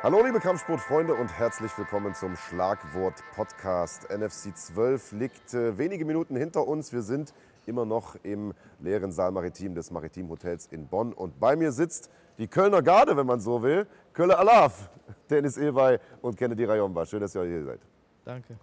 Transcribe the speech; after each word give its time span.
Hallo 0.00 0.24
liebe 0.24 0.38
Kampfsportfreunde 0.38 1.12
und 1.12 1.36
herzlich 1.36 1.76
willkommen 1.76 2.14
zum 2.14 2.36
Schlagwort 2.36 3.20
Podcast. 3.34 4.08
NFC 4.16 4.56
12 4.56 5.10
liegt 5.10 5.54
äh, 5.54 5.76
wenige 5.76 6.04
Minuten 6.04 6.36
hinter 6.36 6.68
uns. 6.68 6.92
Wir 6.92 7.02
sind 7.02 7.34
immer 7.66 7.84
noch 7.84 8.14
im 8.22 8.54
leeren 8.78 9.10
Saal 9.10 9.32
Maritim 9.32 9.74
des 9.74 9.90
Maritim 9.90 10.28
Hotels 10.28 10.68
in 10.70 10.86
Bonn 10.86 11.12
und 11.12 11.40
bei 11.40 11.56
mir 11.56 11.72
sitzt 11.72 12.12
die 12.38 12.46
Kölner 12.46 12.80
Garde, 12.80 13.16
wenn 13.16 13.26
man 13.26 13.40
so 13.40 13.60
will. 13.60 13.88
Kölle 14.12 14.38
Alaf, 14.38 14.88
Dennis 15.30 15.56
Ilwey 15.56 15.98
und 16.22 16.36
Kennedy 16.36 16.64
Rayomba. 16.64 17.04
Schön, 17.04 17.20
dass 17.20 17.34
ihr 17.34 17.42
hier 17.42 17.64
seid. 17.64 17.80
Danke. 18.24 18.56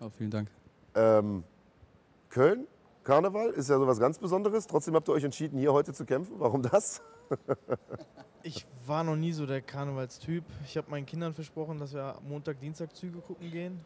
Oh, 0.00 0.10
vielen 0.16 0.30
Dank. 0.30 0.48
Ähm, 0.94 1.42
Köln, 2.30 2.68
Karneval 3.02 3.50
ist 3.50 3.68
ja 3.68 3.78
so 3.78 3.86
was 3.88 3.98
ganz 3.98 4.20
Besonderes. 4.20 4.68
Trotzdem 4.68 4.94
habt 4.94 5.08
ihr 5.08 5.12
euch 5.14 5.24
entschieden, 5.24 5.58
hier 5.58 5.72
heute 5.72 5.92
zu 5.92 6.04
kämpfen. 6.04 6.36
Warum 6.38 6.62
das? 6.62 7.02
Ich 8.42 8.64
war 8.86 9.04
noch 9.04 9.16
nie 9.16 9.32
so 9.32 9.46
der 9.46 9.60
Karnevalstyp. 9.60 10.44
Ich 10.64 10.76
habe 10.76 10.90
meinen 10.90 11.06
Kindern 11.06 11.34
versprochen, 11.34 11.78
dass 11.78 11.92
wir 11.92 12.18
Montag, 12.26 12.60
Dienstag 12.60 12.94
Züge 12.94 13.18
gucken 13.18 13.50
gehen. 13.50 13.84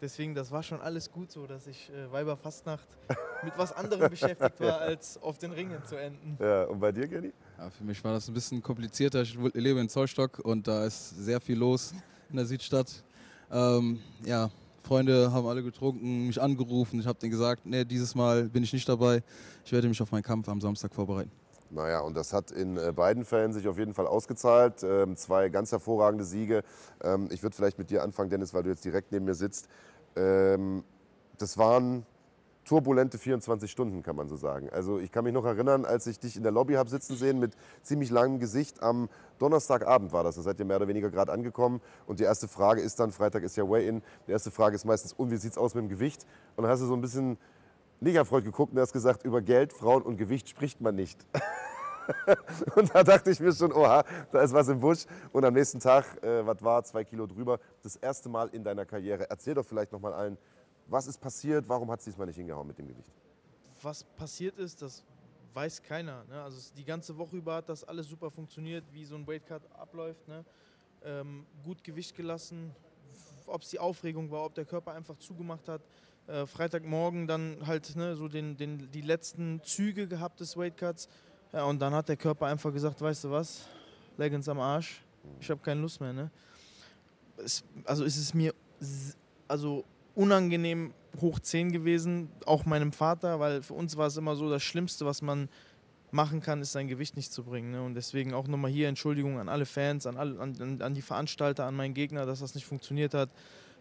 Deswegen, 0.00 0.34
das 0.34 0.50
war 0.50 0.62
schon 0.62 0.80
alles 0.80 1.10
gut 1.10 1.30
so, 1.32 1.46
dass 1.46 1.66
ich 1.66 1.90
äh, 1.90 2.12
Weiberfastnacht 2.12 2.86
mit 3.42 3.56
was 3.56 3.72
anderem 3.72 4.10
beschäftigt 4.10 4.60
war, 4.60 4.80
als 4.80 5.20
auf 5.22 5.38
den 5.38 5.52
Ringen 5.52 5.82
zu 5.84 5.96
enden. 5.96 6.36
Ja, 6.38 6.64
und 6.64 6.80
bei 6.80 6.92
dir, 6.92 7.08
Kenny? 7.08 7.32
Ja, 7.56 7.70
für 7.70 7.84
mich 7.84 8.02
war 8.04 8.12
das 8.12 8.28
ein 8.28 8.34
bisschen 8.34 8.62
komplizierter. 8.62 9.22
Ich 9.22 9.34
lebe 9.54 9.80
in 9.80 9.88
Zollstock 9.88 10.40
und 10.40 10.68
da 10.68 10.84
ist 10.84 11.10
sehr 11.10 11.40
viel 11.40 11.56
los 11.56 11.94
in 12.28 12.36
der 12.36 12.44
Südstadt. 12.44 13.02
Ähm, 13.50 14.00
ja, 14.24 14.50
Freunde 14.82 15.32
haben 15.32 15.46
alle 15.46 15.62
getrunken, 15.62 16.26
mich 16.26 16.40
angerufen. 16.40 17.00
Ich 17.00 17.06
habe 17.06 17.18
denen 17.18 17.32
gesagt, 17.32 17.64
nee, 17.64 17.84
dieses 17.84 18.14
Mal 18.14 18.48
bin 18.50 18.62
ich 18.62 18.72
nicht 18.72 18.88
dabei. 18.88 19.22
Ich 19.64 19.72
werde 19.72 19.88
mich 19.88 20.02
auf 20.02 20.12
meinen 20.12 20.22
Kampf 20.22 20.48
am 20.48 20.60
Samstag 20.60 20.94
vorbereiten. 20.94 21.30
Naja, 21.74 22.00
und 22.00 22.16
das 22.16 22.32
hat 22.32 22.52
in 22.52 22.76
äh, 22.76 22.92
beiden 22.92 23.24
Fällen 23.24 23.52
sich 23.52 23.66
auf 23.66 23.78
jeden 23.78 23.94
Fall 23.94 24.06
ausgezahlt. 24.06 24.84
Ähm, 24.84 25.16
zwei 25.16 25.48
ganz 25.48 25.72
hervorragende 25.72 26.24
Siege. 26.24 26.62
Ähm, 27.02 27.28
ich 27.32 27.42
würde 27.42 27.56
vielleicht 27.56 27.78
mit 27.78 27.90
dir 27.90 28.04
anfangen, 28.04 28.30
Dennis, 28.30 28.54
weil 28.54 28.62
du 28.62 28.70
jetzt 28.70 28.84
direkt 28.84 29.10
neben 29.10 29.24
mir 29.24 29.34
sitzt. 29.34 29.68
Ähm, 30.14 30.84
das 31.38 31.58
waren 31.58 32.06
turbulente 32.64 33.18
24 33.18 33.70
Stunden, 33.70 34.02
kann 34.02 34.14
man 34.14 34.28
so 34.28 34.36
sagen. 34.36 34.70
Also 34.70 34.98
ich 34.98 35.10
kann 35.10 35.24
mich 35.24 35.34
noch 35.34 35.44
erinnern, 35.44 35.84
als 35.84 36.06
ich 36.06 36.18
dich 36.18 36.36
in 36.36 36.44
der 36.44 36.52
Lobby 36.52 36.74
habe 36.74 36.88
sitzen 36.88 37.16
sehen 37.16 37.38
mit 37.40 37.56
ziemlich 37.82 38.10
langem 38.10 38.38
Gesicht. 38.38 38.80
Am 38.80 39.08
Donnerstagabend 39.38 40.12
war 40.12 40.22
das. 40.22 40.36
Da 40.36 40.42
seid 40.42 40.60
ihr 40.60 40.64
mehr 40.64 40.76
oder 40.76 40.88
weniger 40.88 41.10
gerade 41.10 41.32
angekommen. 41.32 41.80
Und 42.06 42.20
die 42.20 42.24
erste 42.24 42.46
Frage 42.46 42.80
ist 42.80 43.00
dann, 43.00 43.10
Freitag 43.10 43.42
ist 43.42 43.56
ja 43.56 43.68
Way-In, 43.68 44.00
die 44.28 44.32
erste 44.32 44.52
Frage 44.52 44.76
ist 44.76 44.84
meistens, 44.84 45.12
und 45.12 45.32
wie 45.32 45.36
sieht's 45.36 45.58
aus 45.58 45.74
mit 45.74 45.82
dem 45.82 45.88
Gewicht? 45.88 46.24
Und 46.56 46.62
dann 46.62 46.70
hast 46.70 46.80
du 46.80 46.86
so 46.86 46.94
ein 46.94 47.00
bisschen 47.00 47.36
erfreut 48.00 48.44
geguckt 48.44 48.72
und 48.72 48.80
hast 48.80 48.92
gesagt, 48.92 49.24
über 49.24 49.42
Geld, 49.42 49.72
Frauen 49.72 50.02
und 50.02 50.16
Gewicht 50.16 50.48
spricht 50.48 50.80
man 50.80 50.94
nicht. 50.94 51.24
und 52.76 52.94
da 52.94 53.02
dachte 53.02 53.30
ich 53.30 53.40
mir 53.40 53.52
schon, 53.52 53.72
oha, 53.72 54.04
da 54.30 54.42
ist 54.42 54.52
was 54.52 54.68
im 54.68 54.80
Busch. 54.80 55.06
Und 55.32 55.44
am 55.44 55.54
nächsten 55.54 55.80
Tag, 55.80 56.22
äh, 56.22 56.46
was 56.46 56.62
war, 56.62 56.84
zwei 56.84 57.04
Kilo 57.04 57.26
drüber, 57.26 57.58
das 57.82 57.96
erste 57.96 58.28
Mal 58.28 58.48
in 58.48 58.62
deiner 58.62 58.84
Karriere. 58.84 59.28
Erzähl 59.30 59.54
doch 59.54 59.64
vielleicht 59.64 59.92
noch 59.92 60.00
mal 60.00 60.12
allen, 60.12 60.36
was 60.86 61.06
ist 61.06 61.18
passiert, 61.18 61.68
warum 61.68 61.90
hat 61.90 62.00
es 62.00 62.04
diesmal 62.04 62.26
nicht 62.26 62.36
hingehauen 62.36 62.66
mit 62.66 62.78
dem 62.78 62.88
Gewicht? 62.88 63.08
Was 63.82 64.04
passiert 64.04 64.58
ist, 64.58 64.82
das 64.82 65.02
weiß 65.54 65.82
keiner. 65.82 66.24
Ne? 66.24 66.42
Also 66.42 66.72
die 66.76 66.84
ganze 66.84 67.16
Woche 67.16 67.36
über 67.36 67.54
hat 67.56 67.68
das 67.68 67.84
alles 67.84 68.08
super 68.08 68.30
funktioniert, 68.30 68.84
wie 68.92 69.04
so 69.04 69.14
ein 69.14 69.26
Weightcut 69.26 69.62
abläuft. 69.78 70.26
Ne? 70.28 70.44
Ähm, 71.04 71.46
gut 71.64 71.82
Gewicht 71.84 72.16
gelassen, 72.16 72.74
ob 73.46 73.62
es 73.62 73.70
die 73.70 73.78
Aufregung 73.78 74.30
war, 74.30 74.44
ob 74.44 74.54
der 74.54 74.64
Körper 74.64 74.92
einfach 74.92 75.16
zugemacht 75.18 75.68
hat. 75.68 75.82
Äh, 76.26 76.46
Freitagmorgen 76.46 77.26
dann 77.26 77.66
halt 77.66 77.96
ne, 77.96 78.16
so 78.16 78.28
den, 78.28 78.56
den, 78.56 78.90
die 78.90 79.02
letzten 79.02 79.60
Züge 79.62 80.08
gehabt 80.08 80.40
des 80.40 80.56
Weightcuts. 80.56 81.08
Ja, 81.52 81.64
und 81.64 81.80
dann 81.80 81.94
hat 81.94 82.08
der 82.08 82.16
Körper 82.16 82.46
einfach 82.46 82.72
gesagt, 82.72 83.00
weißt 83.00 83.24
du 83.24 83.30
was, 83.30 83.68
Leggings 84.16 84.48
am 84.48 84.58
Arsch, 84.58 85.02
ich 85.40 85.50
habe 85.50 85.60
keine 85.60 85.80
Lust 85.80 86.00
mehr. 86.00 86.12
Ne? 86.12 86.30
Es, 87.36 87.64
also 87.84 88.04
ist 88.04 88.16
es 88.16 88.34
mir 88.34 88.54
also 89.46 89.84
unangenehm 90.14 90.94
hoch 91.20 91.38
10 91.38 91.72
gewesen, 91.72 92.30
auch 92.46 92.64
meinem 92.64 92.92
Vater, 92.92 93.38
weil 93.40 93.62
für 93.62 93.74
uns 93.74 93.96
war 93.96 94.06
es 94.06 94.16
immer 94.16 94.36
so, 94.36 94.50
das 94.50 94.62
Schlimmste, 94.62 95.06
was 95.06 95.22
man 95.22 95.48
machen 96.14 96.40
kann, 96.40 96.62
ist 96.62 96.72
sein 96.72 96.88
Gewicht 96.88 97.16
nicht 97.16 97.32
zu 97.32 97.42
bringen. 97.42 97.72
Ne? 97.72 97.82
Und 97.82 97.94
deswegen 97.94 98.32
auch 98.34 98.46
nochmal 98.46 98.70
hier 98.70 98.88
Entschuldigung 98.88 99.38
an 99.38 99.48
alle 99.48 99.66
Fans, 99.66 100.06
an, 100.06 100.16
alle, 100.16 100.38
an, 100.40 100.80
an- 100.80 100.94
die 100.94 101.02
Veranstalter, 101.02 101.66
an 101.66 101.74
meinen 101.74 101.92
Gegner, 101.92 102.24
dass 102.24 102.40
das 102.40 102.54
nicht 102.54 102.64
funktioniert 102.66 103.14
hat. 103.14 103.30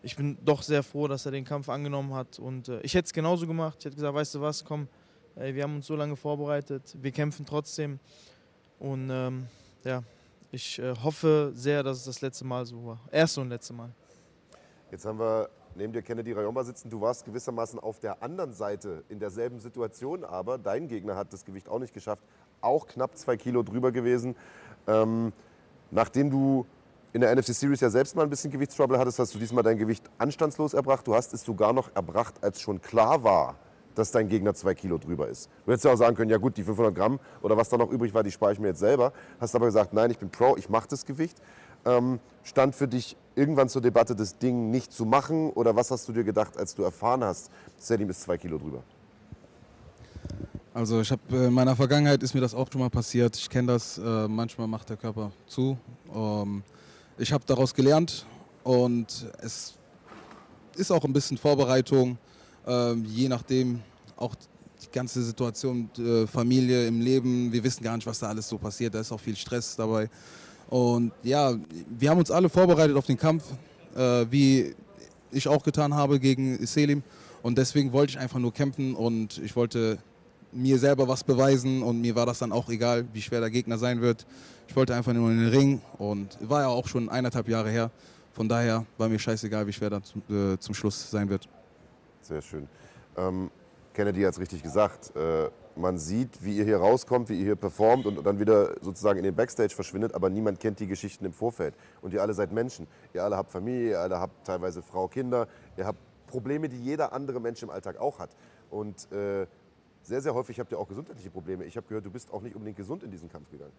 Ich 0.02 0.16
bin 0.16 0.38
doch 0.44 0.64
sehr 0.64 0.84
froh, 0.84 1.08
dass 1.08 1.26
er 1.26 1.32
den 1.32 1.46
Kampf 1.46 1.70
angenommen 1.70 2.14
hat. 2.14 2.40
Und 2.40 2.68
äh, 2.70 2.82
ich 2.82 2.96
hätte 2.96 3.06
es 3.06 3.14
genauso 3.14 3.46
gemacht. 3.48 3.78
Ich 3.80 3.86
hätte 3.86 3.96
gesagt, 3.96 4.16
weißt 4.16 4.36
du 4.36 4.42
was, 4.42 4.66
komm, 4.66 4.88
ey, 5.36 5.54
wir 5.54 5.64
haben 5.64 5.76
uns 5.76 5.86
so 5.88 5.96
lange 5.96 6.16
vorbereitet, 6.16 6.98
wir 7.00 7.12
kämpfen 7.12 7.46
trotzdem. 7.46 8.00
Und 8.80 9.10
ähm, 9.12 9.46
ja, 9.84 10.04
ich 10.52 10.80
äh, 10.80 10.94
hoffe 11.04 11.52
sehr, 11.56 11.84
dass 11.84 12.00
es 12.00 12.04
das 12.06 12.22
letzte 12.22 12.46
Mal 12.46 12.66
so 12.66 12.84
war. 12.86 13.00
Erste 13.12 13.42
und 13.42 13.50
letzte 13.50 13.74
Mal. 13.74 13.92
Jetzt 14.92 15.06
haben 15.06 15.20
wir 15.20 15.50
neben 15.76 15.94
dir 15.94 16.02
Kennedy 16.02 16.32
Rayomba 16.32 16.64
sitzen. 16.64 16.90
Du 16.90 17.02
warst 17.02 17.26
gewissermaßen 17.26 17.80
auf 17.80 18.00
der 18.00 18.22
anderen 18.22 18.54
Seite 18.54 19.04
in 19.10 19.20
derselben 19.20 19.60
Situation, 19.60 20.24
aber 20.24 20.58
dein 20.58 20.88
Gegner 20.88 21.16
hat 21.16 21.34
das 21.34 21.46
Gewicht 21.46 21.70
auch 21.70 21.80
nicht 21.80 21.94
geschafft. 21.94 22.24
Auch 22.62 22.88
knapp 22.88 23.18
zwei 23.18 23.38
Kilo 23.38 23.64
drüber 23.64 23.92
gewesen. 23.92 24.36
Ähm, 24.88 25.34
nachdem 25.92 26.30
du 26.30 26.66
in 27.14 27.22
der 27.22 27.36
NFC 27.36 27.54
Series 27.54 27.80
ja 27.80 27.90
selbst 27.90 28.16
mal 28.16 28.24
ein 28.24 28.30
bisschen 28.30 28.52
Gewichtstrouble 28.52 28.98
hattest, 28.98 29.20
hast 29.20 29.36
du 29.36 29.40
diesmal 29.40 29.64
dein 29.64 29.78
Gewicht 29.78 30.10
anstandslos 30.18 30.74
erbracht. 30.74 31.06
Du 31.08 31.14
hast 31.14 31.34
es 31.34 31.44
sogar 31.44 31.72
noch 31.72 31.96
erbracht, 31.96 32.36
als 32.42 32.60
schon 32.60 32.82
klar 32.82 33.24
war, 33.24 33.56
dass 33.96 34.12
dein 34.12 34.28
Gegner 34.28 34.56
zwei 34.56 34.74
Kilo 34.74 34.98
drüber 34.98 35.28
ist. 35.28 35.50
Du 35.66 35.72
hättest 35.72 35.86
ja 35.86 35.94
auch 35.94 35.98
sagen 35.98 36.16
können, 36.16 36.32
ja 36.32 36.38
gut, 36.38 36.58
die 36.58 36.64
500 36.64 36.96
Gramm 36.96 37.20
oder 37.42 37.56
was 37.56 37.70
da 37.70 37.78
noch 37.78 37.92
übrig 37.92 38.14
war, 38.14 38.24
die 38.24 38.32
spare 38.32 38.54
ich 38.54 38.60
mir 38.60 38.70
jetzt 38.70 38.80
selber. 38.80 39.14
Hast 39.40 39.56
aber 39.56 39.68
gesagt, 39.68 39.94
nein, 39.94 40.10
ich 40.10 40.18
bin 40.18 40.30
Pro, 40.30 40.58
ich 40.58 40.70
mache 40.70 40.88
das 40.88 41.06
Gewicht. 41.06 41.40
Ähm, 41.86 42.20
stand 42.44 42.76
für 42.76 42.88
dich 42.88 43.18
irgendwann 43.36 43.70
zur 43.70 43.82
Debatte, 43.82 44.16
das 44.16 44.38
Ding 44.38 44.72
nicht 44.72 44.94
zu 44.94 45.06
machen? 45.06 45.52
Oder 45.52 45.76
was 45.76 45.92
hast 45.92 46.08
du 46.08 46.14
dir 46.14 46.24
gedacht, 46.24 46.58
als 46.58 46.76
du 46.76 46.84
erfahren 46.84 47.24
hast, 47.24 47.50
Selim 47.78 48.10
ist 48.10 48.22
zwei 48.22 48.38
Kilo 48.38 48.58
drüber? 48.58 48.84
Also 50.74 51.02
ich 51.02 51.12
habe 51.12 51.22
in 51.36 51.54
meiner 51.54 51.76
Vergangenheit 51.76 52.24
ist 52.24 52.34
mir 52.34 52.42
das 52.42 52.56
auch 52.56 52.68
schon 52.72 52.82
mal 52.82 52.90
passiert. 52.90 53.38
Ich 53.38 53.50
kenne 53.50 53.74
das. 53.74 53.98
Äh, 53.98 54.28
manchmal 54.28 54.68
macht 54.68 54.90
der 54.90 54.98
Körper 54.98 55.32
zu. 55.46 55.78
Ähm, 56.14 56.64
ich 57.18 57.32
habe 57.32 57.44
daraus 57.46 57.76
gelernt 57.76 58.26
und 58.64 59.28
es 59.40 59.76
ist 60.76 60.92
auch 60.92 61.04
ein 61.04 61.14
bisschen 61.14 61.38
Vorbereitung, 61.38 62.18
ähm, 62.66 63.06
je 63.06 63.28
nachdem 63.28 63.82
auch 64.16 64.34
die 64.82 64.92
ganze 64.92 65.22
Situation, 65.22 65.90
äh, 65.98 66.26
Familie 66.26 66.88
im 66.88 67.02
Leben. 67.02 67.52
Wir 67.52 67.64
wissen 67.64 67.84
gar 67.84 67.96
nicht, 67.96 68.08
was 68.08 68.20
da 68.20 68.30
alles 68.30 68.50
so 68.50 68.58
passiert. 68.58 68.96
Da 68.96 69.00
ist 69.00 69.12
auch 69.12 69.20
viel 69.20 69.36
Stress 69.36 69.76
dabei. 69.76 70.10
Und 70.74 71.12
ja, 71.22 71.54
wir 71.88 72.10
haben 72.10 72.18
uns 72.18 72.32
alle 72.32 72.50
vorbereitet 72.50 72.98
auf 72.98 73.06
den 73.06 73.16
Kampf, 73.16 73.44
äh, 73.96 74.26
wie 74.32 74.74
ich 75.32 75.48
auch 75.48 75.62
getan 75.62 75.94
habe 75.94 76.20
gegen 76.20 76.66
Selim. 76.66 77.04
Und 77.44 77.60
deswegen 77.60 77.94
wollte 77.94 78.14
ich 78.14 78.20
einfach 78.20 78.40
nur 78.40 78.52
kämpfen 78.52 78.96
und 78.96 79.38
ich 79.38 79.56
wollte 79.56 80.00
mir 80.52 80.80
selber 80.80 81.08
was 81.08 81.24
beweisen 81.24 81.84
und 81.84 82.02
mir 82.02 82.16
war 82.16 82.26
das 82.26 82.40
dann 82.40 82.52
auch 82.52 82.70
egal, 82.70 83.06
wie 83.14 83.22
schwer 83.22 83.40
der 83.40 83.52
Gegner 83.52 83.78
sein 83.78 84.02
wird. 84.02 84.26
Ich 84.68 84.76
wollte 84.76 84.96
einfach 84.96 85.14
nur 85.14 85.30
in 85.30 85.42
den 85.42 85.50
Ring 85.50 85.82
und 86.00 86.40
war 86.42 86.62
ja 86.62 86.70
auch 86.70 86.88
schon 86.88 87.08
eineinhalb 87.08 87.48
Jahre 87.48 87.70
her. 87.70 87.92
Von 88.32 88.50
daher 88.50 88.84
war 88.98 89.10
mir 89.10 89.20
scheißegal, 89.20 89.68
wie 89.68 89.74
schwer 89.74 89.92
das 89.92 90.06
zum, 90.06 90.24
äh, 90.28 90.58
zum 90.58 90.74
Schluss 90.74 91.12
sein 91.12 91.30
wird. 91.30 91.48
Sehr 92.24 92.42
schön. 92.42 92.68
Ähm, 93.16 93.52
Kennedy 93.94 94.24
hat 94.24 94.34
es 94.34 94.40
richtig 94.40 94.64
gesagt. 94.64 95.16
Äh, 95.16 95.52
man 95.76 95.98
sieht, 95.98 96.44
wie 96.44 96.58
ihr 96.58 96.64
hier 96.64 96.78
rauskommt, 96.78 97.30
wie 97.30 97.38
ihr 97.38 97.46
hier 97.46 97.56
performt 97.56 98.06
und 98.06 98.24
dann 98.26 98.40
wieder 98.40 98.76
sozusagen 98.82 99.18
in 99.20 99.24
den 99.24 99.36
Backstage 99.36 99.74
verschwindet, 99.74 100.14
aber 100.14 100.30
niemand 100.30 100.60
kennt 100.60 100.80
die 100.80 100.88
Geschichten 100.88 101.26
im 101.26 101.34
Vorfeld. 101.34 101.76
Und 102.02 102.14
ihr 102.14 102.22
alle 102.22 102.34
seid 102.34 102.52
Menschen. 102.52 102.88
Ihr 103.14 103.24
alle 103.24 103.38
habt 103.38 103.52
Familie, 103.52 103.92
ihr 103.92 104.00
alle 104.00 104.20
habt 104.20 104.46
teilweise 104.46 104.82
Frau, 104.82 105.08
Kinder, 105.08 105.48
ihr 105.78 105.86
habt 105.86 106.00
Probleme, 106.28 106.70
die 106.70 106.82
jeder 106.82 107.14
andere 107.14 107.40
Mensch 107.40 107.62
im 107.64 107.70
Alltag 107.70 107.98
auch 107.98 108.20
hat. 108.20 108.32
Und 108.70 109.12
äh, 109.12 109.46
sehr, 110.02 110.22
sehr 110.22 110.34
häufig 110.34 110.60
habt 110.60 110.72
ihr 110.72 110.80
auch 110.80 110.88
gesundheitliche 110.88 111.30
Probleme. 111.30 111.64
Ich 111.66 111.78
habe 111.78 111.88
gehört, 111.88 112.06
du 112.06 112.12
bist 112.12 112.32
auch 112.34 112.42
nicht 112.42 112.56
unbedingt 112.56 112.78
gesund 112.78 113.04
in 113.04 113.12
diesen 113.12 113.30
Kampf 113.30 113.50
gegangen. 113.50 113.74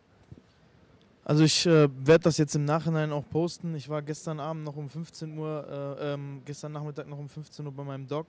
Also 1.25 1.43
ich 1.43 1.65
äh, 1.67 1.89
werde 2.07 2.25
das 2.25 2.37
jetzt 2.37 2.55
im 2.55 2.67
Nachhinein 2.67 3.11
auch 3.11 3.29
posten. 3.29 3.75
Ich 3.75 3.89
war 3.89 4.03
gestern 4.03 4.41
Abend 4.41 4.65
noch 4.65 4.77
um 4.77 4.91
15 4.91 5.39
Uhr, 5.39 5.97
äh, 5.99 6.13
ähm, 6.13 6.43
gestern 6.45 6.73
Nachmittag 6.73 7.09
noch 7.09 7.19
um 7.19 7.29
15 7.29 7.65
Uhr 7.65 7.73
bei 7.73 7.83
meinem 7.83 8.07
Doc, 8.07 8.27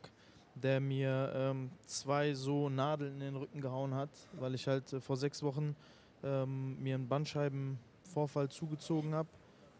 der 0.56 0.80
mir 0.80 1.32
ähm, 1.36 1.70
zwei 1.86 2.34
so 2.34 2.70
Nadeln 2.70 3.16
in 3.16 3.20
den 3.20 3.36
Rücken 3.36 3.62
gehauen 3.62 3.94
hat, 3.94 4.10
weil 4.34 4.56
ich 4.56 4.68
halt 4.68 4.92
äh, 4.94 5.02
vor 5.02 5.18
sechs 5.18 5.44
Wochen 5.44 5.76
ähm, 6.24 6.82
mir 6.82 6.96
einen 6.96 7.08
Bandscheibenvorfall 7.08 8.50
zugezogen 8.50 9.14
habe. 9.14 9.30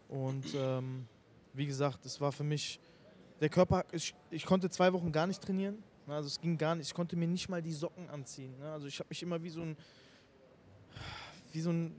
Und 0.08 0.46
ähm, 0.54 1.06
wie 1.54 1.66
gesagt, 1.66 2.04
es 2.04 2.20
war 2.20 2.30
für 2.30 2.44
mich, 2.44 2.78
der 3.40 3.48
Körper, 3.48 3.84
ich, 3.90 4.14
ich 4.30 4.44
konnte 4.44 4.68
zwei 4.70 4.92
Wochen 4.92 5.10
gar 5.10 5.26
nicht 5.26 5.42
trainieren. 5.42 5.82
Also 6.06 6.28
es 6.28 6.40
ging 6.40 6.56
gar 6.56 6.76
nicht, 6.76 6.86
ich 6.88 6.94
konnte 6.94 7.16
mir 7.16 7.26
nicht 7.26 7.48
mal 7.48 7.62
die 7.62 7.72
Socken 7.72 8.08
anziehen. 8.10 8.56
Ne? 8.58 8.70
Also 8.70 8.86
ich 8.86 8.98
habe 9.00 9.08
mich 9.08 9.22
immer 9.22 9.42
wie 9.42 9.50
so 9.50 9.62
ein, 9.62 9.76
wie 11.52 11.60
so 11.60 11.70
ein 11.70 11.96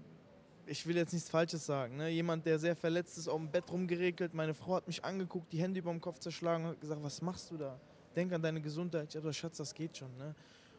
ich 0.67 0.85
will 0.85 0.97
jetzt 0.97 1.13
nichts 1.13 1.29
Falsches 1.29 1.65
sagen, 1.65 1.97
ne? 1.97 2.09
jemand, 2.09 2.45
der 2.45 2.59
sehr 2.59 2.75
verletzt 2.75 3.17
ist, 3.17 3.27
auf 3.27 3.37
dem 3.37 3.49
Bett 3.49 3.71
rumgeregelt. 3.71 4.33
Meine 4.33 4.53
Frau 4.53 4.75
hat 4.75 4.87
mich 4.87 5.03
angeguckt, 5.03 5.51
die 5.51 5.61
Hände 5.61 5.79
über 5.79 5.91
dem 5.91 6.01
Kopf 6.01 6.19
zerschlagen 6.19 6.65
und 6.65 6.71
hat 6.71 6.81
gesagt, 6.81 7.01
was 7.01 7.21
machst 7.21 7.51
du 7.51 7.57
da? 7.57 7.79
Denk 8.17 8.33
an 8.33 8.41
deine 8.41 8.59
Gesundheit. 8.59 9.09
Ich 9.09 9.15
habe 9.15 9.27
gesagt, 9.27 9.35
Schatz, 9.35 9.57
das 9.57 9.73
geht 9.75 9.95
schon. 9.95 10.09
Ne? 10.17 10.33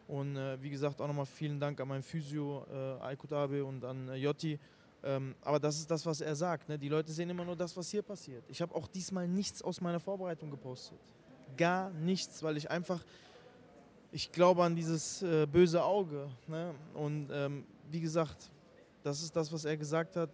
Und 0.09 0.37
äh, 0.37 0.61
wie 0.61 0.71
gesagt, 0.71 1.01
auch 1.01 1.07
nochmal 1.07 1.25
vielen 1.25 1.61
Dank 1.61 1.81
an 1.81 1.87
meinen 1.87 2.03
Physio, 2.03 2.67
äh, 2.69 3.05
Aykut 3.05 3.33
Abe 3.33 3.65
und 3.65 3.85
an 3.85 4.09
äh, 4.09 4.17
Jotti, 4.17 4.59
Ähm, 5.05 5.37
aber 5.43 5.61
das 5.61 5.79
ist 5.79 5.89
das, 5.89 6.05
was 6.05 6.21
er 6.21 6.35
sagt. 6.35 6.69
Ne? 6.69 6.77
Die 6.77 6.89
Leute 6.89 7.13
sehen 7.13 7.31
immer 7.31 7.45
nur 7.45 7.55
das, 7.55 7.77
was 7.77 7.89
hier 7.89 8.03
passiert. 8.03 8.43
Ich 8.49 8.61
habe 8.61 8.75
auch 8.75 8.89
diesmal 8.89 9.29
nichts 9.29 9.63
aus 9.63 9.81
meiner 9.81 10.01
Vorbereitung 10.01 10.51
gepostet. 10.51 10.99
Gar 11.57 11.91
nichts, 11.91 12.43
weil 12.43 12.57
ich 12.57 12.69
einfach, 12.69 13.05
ich 14.11 14.33
glaube 14.33 14.65
an 14.65 14.75
dieses 14.75 15.23
äh, 15.23 15.47
böse 15.47 15.81
Auge. 15.85 16.29
Ne? 16.49 16.75
Und 16.95 17.29
ähm, 17.31 17.65
wie 17.89 18.01
gesagt, 18.01 18.51
das 19.05 19.23
ist 19.23 19.37
das, 19.37 19.53
was 19.53 19.65
er 19.65 19.77
gesagt 19.77 20.17
hat. 20.17 20.31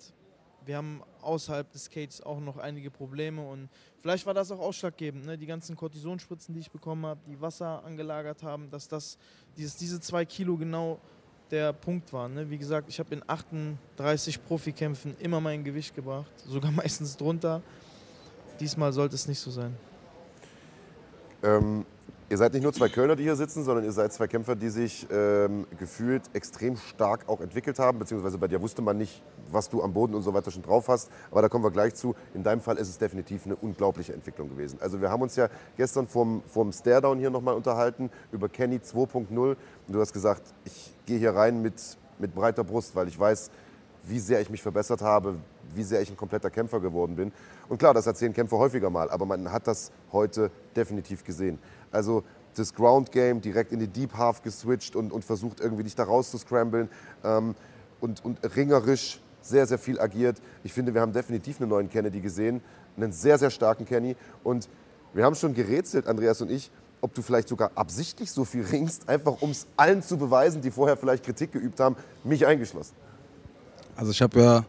Wir 0.67 0.77
haben 0.77 1.03
außerhalb 1.21 1.71
des 1.73 1.85
Skates 1.85 2.23
auch 2.23 2.41
noch 2.41 2.57
einige 2.57 2.91
Probleme 2.91 3.43
und 3.43 3.69
vielleicht 3.99 4.25
war 4.25 4.35
das 4.35 4.51
auch 4.51 4.61
ausschlaggebend. 4.61 5.27
Ne? 5.27 5.37
Die 5.37 5.47
ganzen 5.47 5.77
Kortisonspritzen, 5.77 6.55
die 6.55 6.61
ich 6.61 6.71
bekommen 6.71 7.05
habe, 7.05 7.21
die 7.27 7.41
Wasser 7.41 7.85
angelagert 7.85 8.43
haben, 8.43 8.71
dass 8.71 8.89
das, 8.89 9.19
dieses, 9.57 9.77
diese 9.77 10.01
zwei 10.01 10.25
Kilo 10.25 10.57
genau 10.57 10.99
der 11.51 11.73
Punkt 11.73 12.13
war. 12.13 12.29
Ne? 12.29 12.49
Wie 12.49 12.59
gesagt, 12.59 12.89
ich 12.89 12.99
habe 12.99 13.15
in 13.15 13.23
38 13.27 14.45
Profikämpfen 14.45 15.17
immer 15.19 15.41
mein 15.41 15.63
Gewicht 15.65 15.95
gebracht, 15.95 16.31
sogar 16.47 16.71
meistens 16.73 17.17
drunter. 17.17 17.63
Diesmal 18.61 18.93
sollte 18.93 19.15
es 19.15 19.29
nicht 19.29 19.41
so 19.41 19.51
sein. 19.51 19.77
Ähm, 21.43 21.85
ihr 22.29 22.39
seid 22.39 22.53
nicht 22.55 22.63
nur 22.63 22.73
zwei 22.73 22.89
Kölner, 22.89 23.17
die 23.17 23.23
hier 23.23 23.37
sitzen, 23.37 23.65
sondern 23.65 23.85
ihr 23.85 23.93
seid 23.93 24.13
zwei 24.13 24.27
Kämpfer, 24.27 24.57
die 24.57 24.69
sich 24.69 25.07
ähm, 25.11 25.67
gefühlt 25.79 26.23
extrem 26.33 26.77
stark 26.77 27.29
auch 27.29 27.41
entwickelt 27.41 27.79
haben. 27.79 27.99
Beziehungsweise 27.99 28.39
bei 28.39 28.49
dir 28.49 28.61
wusste 28.61 28.83
man 28.83 28.97
nicht, 28.97 29.23
was 29.51 29.69
du 29.69 29.83
am 29.83 29.93
Boden 29.93 30.15
und 30.15 30.23
so 30.23 30.33
weiter 30.35 30.51
schon 30.51 30.63
drauf 30.63 30.89
hast. 30.89 31.11
Aber 31.31 31.43
da 31.43 31.49
kommen 31.49 31.65
wir 31.65 31.71
gleich 31.71 31.95
zu. 31.95 32.15
In 32.35 32.43
deinem 32.43 32.61
Fall 32.61 32.77
ist 32.77 32.89
es 32.89 32.99
definitiv 32.99 33.47
eine 33.47 33.57
unglaubliche 33.57 34.13
Entwicklung 34.15 34.49
gewesen. 34.49 34.79
Also 34.81 35.01
wir 35.01 35.11
haben 35.11 35.23
uns 35.23 35.37
ja 35.37 35.49
gestern 35.77 36.07
vorm, 36.07 36.43
vorm 36.47 36.73
Stairdown 36.73 37.19
hier 37.19 37.31
nochmal 37.31 37.55
unterhalten 37.55 38.11
über 38.33 38.49
Kenny 38.49 38.77
2.0. 38.77 39.57
Du 39.89 40.01
hast 40.01 40.13
gesagt, 40.13 40.43
ich 40.65 40.95
gehe 41.07 41.19
hier 41.19 41.35
rein 41.35 41.61
mit, 41.61 41.75
mit 42.19 42.35
breiter 42.35 42.65
Brust, 42.65 42.97
weil 42.97 43.09
ich 43.09 43.19
weiß, 43.19 43.51
wie 44.07 44.21
sehr 44.21 44.41
ich 44.41 44.51
mich 44.51 44.63
verbessert 44.63 45.01
habe, 45.03 45.37
wie 45.75 45.83
sehr 45.83 46.01
ich 46.03 46.11
ein 46.11 46.17
kompletter 46.17 46.51
Kämpfer 46.51 46.81
geworden 46.81 47.17
bin. 47.17 47.33
Und 47.69 47.79
klar, 47.79 47.95
das 47.95 48.07
erzählen 48.07 48.33
Kämpfer 48.33 48.59
häufiger 48.59 48.91
mal, 48.91 49.11
aber 49.11 49.25
man 49.27 49.51
hat 49.51 49.67
das 49.67 49.91
heute 50.13 50.51
definitiv 50.77 51.25
gesehen. 51.25 51.59
Also 51.95 52.25
das 52.55 52.75
Ground 52.75 53.13
Game 53.13 53.41
direkt 53.41 53.73
in 53.73 53.81
die 53.81 53.89
Deep 53.89 54.15
Half 54.15 54.43
geswitcht 54.43 54.97
und, 54.97 55.13
und 55.13 55.25
versucht 55.25 55.61
irgendwie 55.61 55.83
dich 55.85 55.95
da 55.95 56.05
rauszuscramblen 56.05 56.89
ähm, 57.25 57.55
und, 58.01 58.25
und 58.25 58.39
ringerisch 58.57 59.21
sehr, 59.43 59.67
sehr 59.67 59.79
viel 59.79 60.01
agiert. 60.01 60.41
Ich 60.63 60.73
finde, 60.73 60.95
wir 60.95 61.01
haben 61.01 61.13
definitiv 61.13 61.61
einen 61.61 61.71
neuen 61.71 61.91
Kennedy 61.91 62.21
gesehen, 62.21 62.63
einen 62.97 63.13
sehr, 63.13 63.39
sehr 63.39 63.51
starken 63.51 63.85
Kenny. 63.85 64.17
Und 64.43 64.69
wir 65.13 65.25
haben 65.25 65.35
schon 65.35 65.55
gerätselt, 65.55 66.07
Andreas 66.07 66.41
und 66.41 66.51
ich, 66.51 66.71
ob 67.01 67.13
du 67.15 67.23
vielleicht 67.23 67.49
sogar 67.49 67.73
absichtlich 67.75 68.31
so 68.31 68.45
viel 68.45 68.65
ringst, 68.65 69.09
einfach 69.09 69.43
um 69.43 69.51
es 69.51 69.67
allen 69.77 70.03
zu 70.03 70.17
beweisen, 70.17 70.63
die 70.63 70.71
vorher 70.71 70.97
vielleicht 70.97 71.25
Kritik 71.25 71.53
geübt 71.53 71.79
haben, 71.81 71.97
mich 72.25 72.47
eingeschlossen. 72.47 72.95
Also 73.97 74.11
ich 74.11 74.23
habe 74.23 74.41
ja 74.41 74.65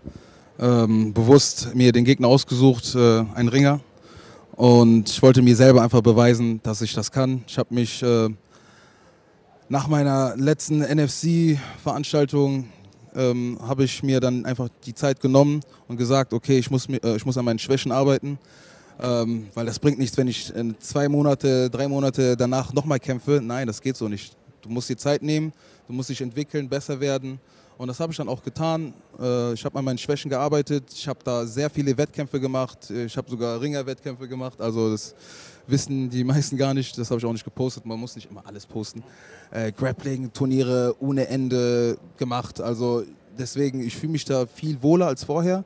ähm, 0.60 1.14
bewusst 1.14 1.74
mir 1.74 1.92
den 1.92 2.04
Gegner 2.04 2.28
ausgesucht, 2.28 2.94
äh, 2.96 3.26
einen 3.34 3.50
Ringer. 3.50 3.80
Und 4.56 5.10
ich 5.10 5.22
wollte 5.22 5.42
mir 5.42 5.56
selber 5.56 5.82
einfach 5.82 6.02
beweisen, 6.02 6.62
dass 6.64 6.82
ich 6.82 6.94
das 6.94 7.12
kann. 7.12 7.44
Ich 7.46 7.58
habe 7.58 7.74
mich 7.74 8.02
äh, 8.02 8.30
nach 9.68 9.88
meiner 9.88 10.34
letzten 10.38 10.80
NFC-Veranstaltung 10.80 12.70
ähm, 13.14 13.60
habe 13.62 13.84
ich 13.84 14.02
mir 14.02 14.22
dann 14.22 14.46
einfach 14.46 14.70
die 14.86 14.94
Zeit 14.94 15.20
genommen 15.20 15.60
und 15.90 15.98
gesagt, 15.98 16.32
okay, 16.32 16.58
ich 16.58 16.72
muss, 16.72 16.88
äh, 16.88 17.18
ich 17.18 17.26
muss 17.26 17.38
an 17.38 17.44
meinen 17.44 17.60
Schwächen 17.60 17.92
arbeiten. 17.92 18.40
Ähm, 19.02 19.48
weil 19.54 19.66
das 19.66 19.78
bringt 19.78 20.00
nichts, 20.00 20.16
wenn 20.16 20.30
ich 20.30 20.54
zwei 20.80 21.10
Monate, 21.10 21.70
drei 21.70 21.90
Monate 21.90 22.38
danach 22.38 22.72
nochmal 22.72 23.02
kämpfe. 23.02 23.42
Nein, 23.44 23.68
das 23.68 23.82
geht 23.82 23.98
so 23.98 24.08
nicht. 24.08 24.38
Du 24.62 24.70
musst 24.70 24.88
dir 24.90 24.96
Zeit 24.96 25.22
nehmen, 25.22 25.52
du 25.86 25.94
musst 25.94 26.10
dich 26.10 26.22
entwickeln, 26.22 26.70
besser 26.70 27.02
werden. 27.02 27.42
Und 27.78 27.88
das 27.88 28.00
habe 28.00 28.12
ich 28.12 28.18
dann 28.18 28.30
auch 28.30 28.42
getan. 28.42 28.94
Äh, 29.20 29.54
ich 29.54 29.66
habe 29.66 29.78
an 29.78 29.86
meinen 29.86 29.98
Schwächen 29.98 30.30
gearbeitet. 30.30 30.86
Ich 30.94 31.08
habe 31.08 31.20
da 31.24 31.46
sehr 31.46 31.70
viele 31.70 31.98
Wettkämpfe 31.98 32.40
gemacht. 32.40 32.90
Ich 32.90 33.18
habe 33.18 33.30
sogar 33.30 33.60
Ringer-Wettkämpfe 33.60 34.28
gemacht. 34.28 34.62
Also 34.62 34.92
das 34.92 35.14
wissen 35.68 36.10
die 36.10 36.24
meisten 36.32 36.58
gar 36.58 36.74
nicht. 36.74 36.98
Das 36.98 37.10
habe 37.10 37.20
ich 37.20 37.26
auch 37.26 37.34
nicht 37.34 37.44
gepostet. 37.44 37.86
Man 37.86 38.00
muss 38.00 38.16
nicht 38.16 38.30
immer 38.30 38.46
alles 38.46 38.66
posten. 38.66 39.04
Äh, 39.52 39.72
Grappling-Turniere 39.72 40.96
ohne 41.00 41.28
Ende 41.28 41.98
gemacht. 42.18 42.62
Also 42.62 43.04
deswegen, 43.38 43.82
ich 43.82 43.96
fühle 43.96 44.14
mich 44.14 44.26
da 44.26 44.46
viel 44.46 44.82
wohler 44.82 45.08
als 45.08 45.24
vorher 45.24 45.66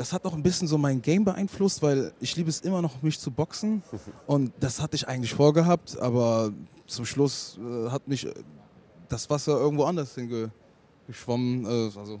das 0.00 0.14
hat 0.14 0.24
auch 0.24 0.32
ein 0.32 0.42
bisschen 0.42 0.66
so 0.66 0.78
mein 0.78 1.02
Game 1.02 1.26
beeinflusst, 1.26 1.82
weil 1.82 2.12
ich 2.20 2.34
liebe 2.34 2.48
es 2.48 2.60
immer 2.62 2.80
noch, 2.80 3.02
mich 3.02 3.20
zu 3.20 3.30
boxen. 3.30 3.82
Und 4.26 4.50
das 4.58 4.80
hatte 4.80 4.96
ich 4.96 5.06
eigentlich 5.06 5.34
vorgehabt, 5.34 5.98
aber 5.98 6.52
zum 6.86 7.04
Schluss 7.04 7.58
äh, 7.58 7.90
hat 7.90 8.08
mich 8.08 8.26
das 9.10 9.28
Wasser 9.28 9.60
irgendwo 9.60 9.84
anders 9.84 10.14
hingeschwommen. 10.14 10.59
Äh, 11.64 11.98
also, 11.98 12.20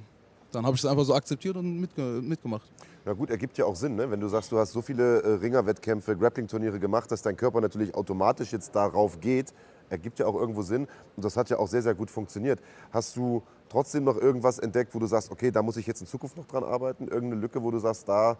dann 0.52 0.66
habe 0.66 0.74
ich 0.74 0.82
es 0.82 0.90
einfach 0.90 1.04
so 1.04 1.14
akzeptiert 1.14 1.56
und 1.56 1.80
mitge 1.80 2.02
mitgemacht. 2.02 2.70
Na 3.04 3.14
gut, 3.14 3.30
ergibt 3.30 3.56
ja 3.56 3.64
auch 3.64 3.76
Sinn, 3.76 3.96
ne? 3.96 4.10
wenn 4.10 4.20
du 4.20 4.28
sagst, 4.28 4.52
du 4.52 4.58
hast 4.58 4.72
so 4.72 4.82
viele 4.82 5.22
äh, 5.22 5.28
Ringerwettkämpfe, 5.36 6.16
Grappling-Turniere 6.16 6.78
gemacht, 6.78 7.10
dass 7.10 7.22
dein 7.22 7.34
Körper 7.34 7.60
natürlich 7.62 7.94
automatisch 7.94 8.52
jetzt 8.52 8.74
darauf 8.76 9.20
geht, 9.20 9.54
ergibt 9.88 10.18
ja 10.18 10.26
auch 10.26 10.34
irgendwo 10.34 10.60
Sinn. 10.60 10.86
Und 11.16 11.24
das 11.24 11.36
hat 11.36 11.48
ja 11.48 11.58
auch 11.58 11.68
sehr, 11.68 11.82
sehr 11.82 11.94
gut 11.94 12.10
funktioniert. 12.10 12.60
Hast 12.90 13.16
du 13.16 13.42
trotzdem 13.70 14.04
noch 14.04 14.16
irgendwas 14.16 14.58
entdeckt, 14.58 14.94
wo 14.94 14.98
du 14.98 15.06
sagst, 15.06 15.30
okay, 15.30 15.50
da 15.50 15.62
muss 15.62 15.78
ich 15.78 15.86
jetzt 15.86 16.02
in 16.02 16.06
Zukunft 16.06 16.36
noch 16.36 16.46
dran 16.46 16.62
arbeiten? 16.62 17.08
Irgendeine 17.08 17.40
Lücke, 17.40 17.62
wo 17.62 17.70
du 17.70 17.78
sagst, 17.78 18.06
da, 18.06 18.36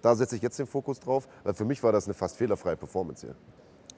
da 0.00 0.14
setze 0.14 0.36
ich 0.36 0.42
jetzt 0.42 0.58
den 0.58 0.66
Fokus 0.66 1.00
drauf? 1.00 1.28
Weil 1.44 1.52
für 1.52 1.66
mich 1.66 1.82
war 1.82 1.92
das 1.92 2.06
eine 2.06 2.14
fast 2.14 2.36
fehlerfreie 2.36 2.76
Performance 2.76 3.26
hier. 3.26 3.36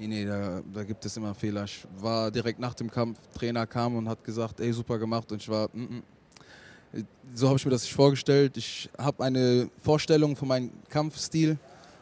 Nee, 0.00 0.06
nee, 0.06 0.24
da, 0.24 0.62
da, 0.72 0.82
gibt 0.82 1.04
es 1.04 1.14
immer 1.18 1.34
Fehler. 1.34 1.64
Ich 1.64 1.86
war 1.98 2.30
direkt 2.30 2.58
nach 2.58 2.72
dem 2.72 2.90
Kampf, 2.90 3.18
Trainer 3.34 3.66
kam 3.66 3.96
und 3.96 4.08
hat 4.08 4.24
gesagt, 4.24 4.58
ey, 4.58 4.72
super 4.72 4.98
gemacht. 4.98 5.30
Und 5.30 5.42
ich 5.42 5.48
war, 5.50 5.68
mm, 5.74 5.96
mm. 6.94 7.04
so 7.34 7.48
habe 7.48 7.58
ich 7.58 7.66
mir 7.66 7.70
das 7.70 7.82
nicht 7.82 7.92
vorgestellt. 7.92 8.56
Ich 8.56 8.88
habe 8.96 9.22
eine 9.22 9.68
Vorstellung 9.82 10.36
von 10.36 10.48
meinem 10.48 10.70
Kampfstil 10.88 11.58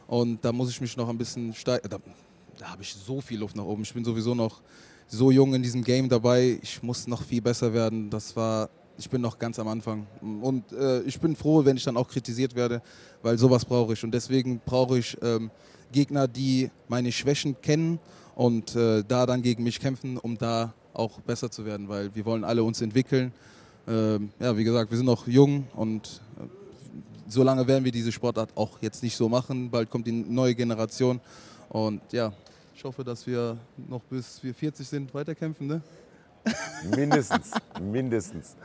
und 0.07 0.45
da 0.45 0.53
muss 0.53 0.69
ich 0.69 0.79
mich 0.79 0.95
noch 0.95 1.09
ein 1.09 1.17
bisschen 1.17 1.53
steigern. 1.53 1.89
Da, 1.89 1.97
da 2.57 2.69
habe 2.69 2.83
ich 2.83 2.95
so 2.95 3.19
viel 3.19 3.37
Luft 3.37 3.57
nach 3.57 3.65
oben. 3.65 3.81
Ich 3.81 3.93
bin 3.93 4.05
sowieso 4.05 4.33
noch 4.33 4.61
so 5.09 5.29
jung 5.29 5.53
in 5.53 5.61
diesem 5.61 5.83
Game 5.83 6.07
dabei. 6.07 6.57
Ich 6.61 6.81
muss 6.81 7.05
noch 7.05 7.21
viel 7.21 7.41
besser 7.41 7.73
werden. 7.73 8.09
Das 8.09 8.33
war, 8.33 8.69
ich 8.97 9.09
bin 9.09 9.19
noch 9.19 9.37
ganz 9.37 9.59
am 9.59 9.67
Anfang. 9.67 10.07
Und 10.41 10.71
äh, 10.71 11.01
ich 11.01 11.19
bin 11.19 11.35
froh, 11.35 11.65
wenn 11.65 11.75
ich 11.75 11.83
dann 11.83 11.97
auch 11.97 12.07
kritisiert 12.07 12.55
werde, 12.55 12.81
weil 13.21 13.37
sowas 13.37 13.65
brauche 13.65 13.91
ich. 13.91 14.01
Und 14.05 14.11
deswegen 14.11 14.61
brauche 14.65 14.99
ich 14.99 15.17
ähm, 15.21 15.51
Gegner, 15.91 16.27
die 16.27 16.69
meine 16.87 17.11
Schwächen 17.11 17.61
kennen 17.61 17.99
und 18.35 18.75
äh, 18.75 19.03
da 19.07 19.25
dann 19.25 19.41
gegen 19.41 19.63
mich 19.63 19.79
kämpfen, 19.79 20.17
um 20.17 20.37
da 20.37 20.73
auch 20.93 21.19
besser 21.21 21.51
zu 21.51 21.65
werden, 21.65 21.89
weil 21.89 22.13
wir 22.15 22.25
wollen 22.25 22.43
alle 22.43 22.63
uns 22.63 22.81
entwickeln. 22.81 23.31
Ähm, 23.87 24.31
ja, 24.39 24.55
wie 24.55 24.63
gesagt, 24.63 24.91
wir 24.91 24.97
sind 24.97 25.05
noch 25.05 25.27
jung 25.27 25.67
und 25.75 26.21
äh, 26.37 26.43
so 27.27 27.43
lange 27.43 27.67
werden 27.67 27.85
wir 27.85 27.91
diese 27.91 28.11
Sportart 28.11 28.49
auch 28.55 28.81
jetzt 28.81 29.03
nicht 29.03 29.15
so 29.15 29.29
machen. 29.29 29.69
Bald 29.69 29.89
kommt 29.89 30.07
die 30.07 30.11
neue 30.11 30.55
Generation 30.55 31.19
und 31.69 32.01
ja, 32.11 32.33
ich 32.75 32.83
hoffe, 32.83 33.03
dass 33.03 33.27
wir 33.27 33.57
noch 33.89 34.01
bis 34.03 34.43
wir 34.43 34.53
40 34.53 34.87
sind 34.87 35.13
weiterkämpfen. 35.13 35.67
Ne? 35.67 35.81
Mindestens, 36.95 37.51
mindestens. 37.79 38.55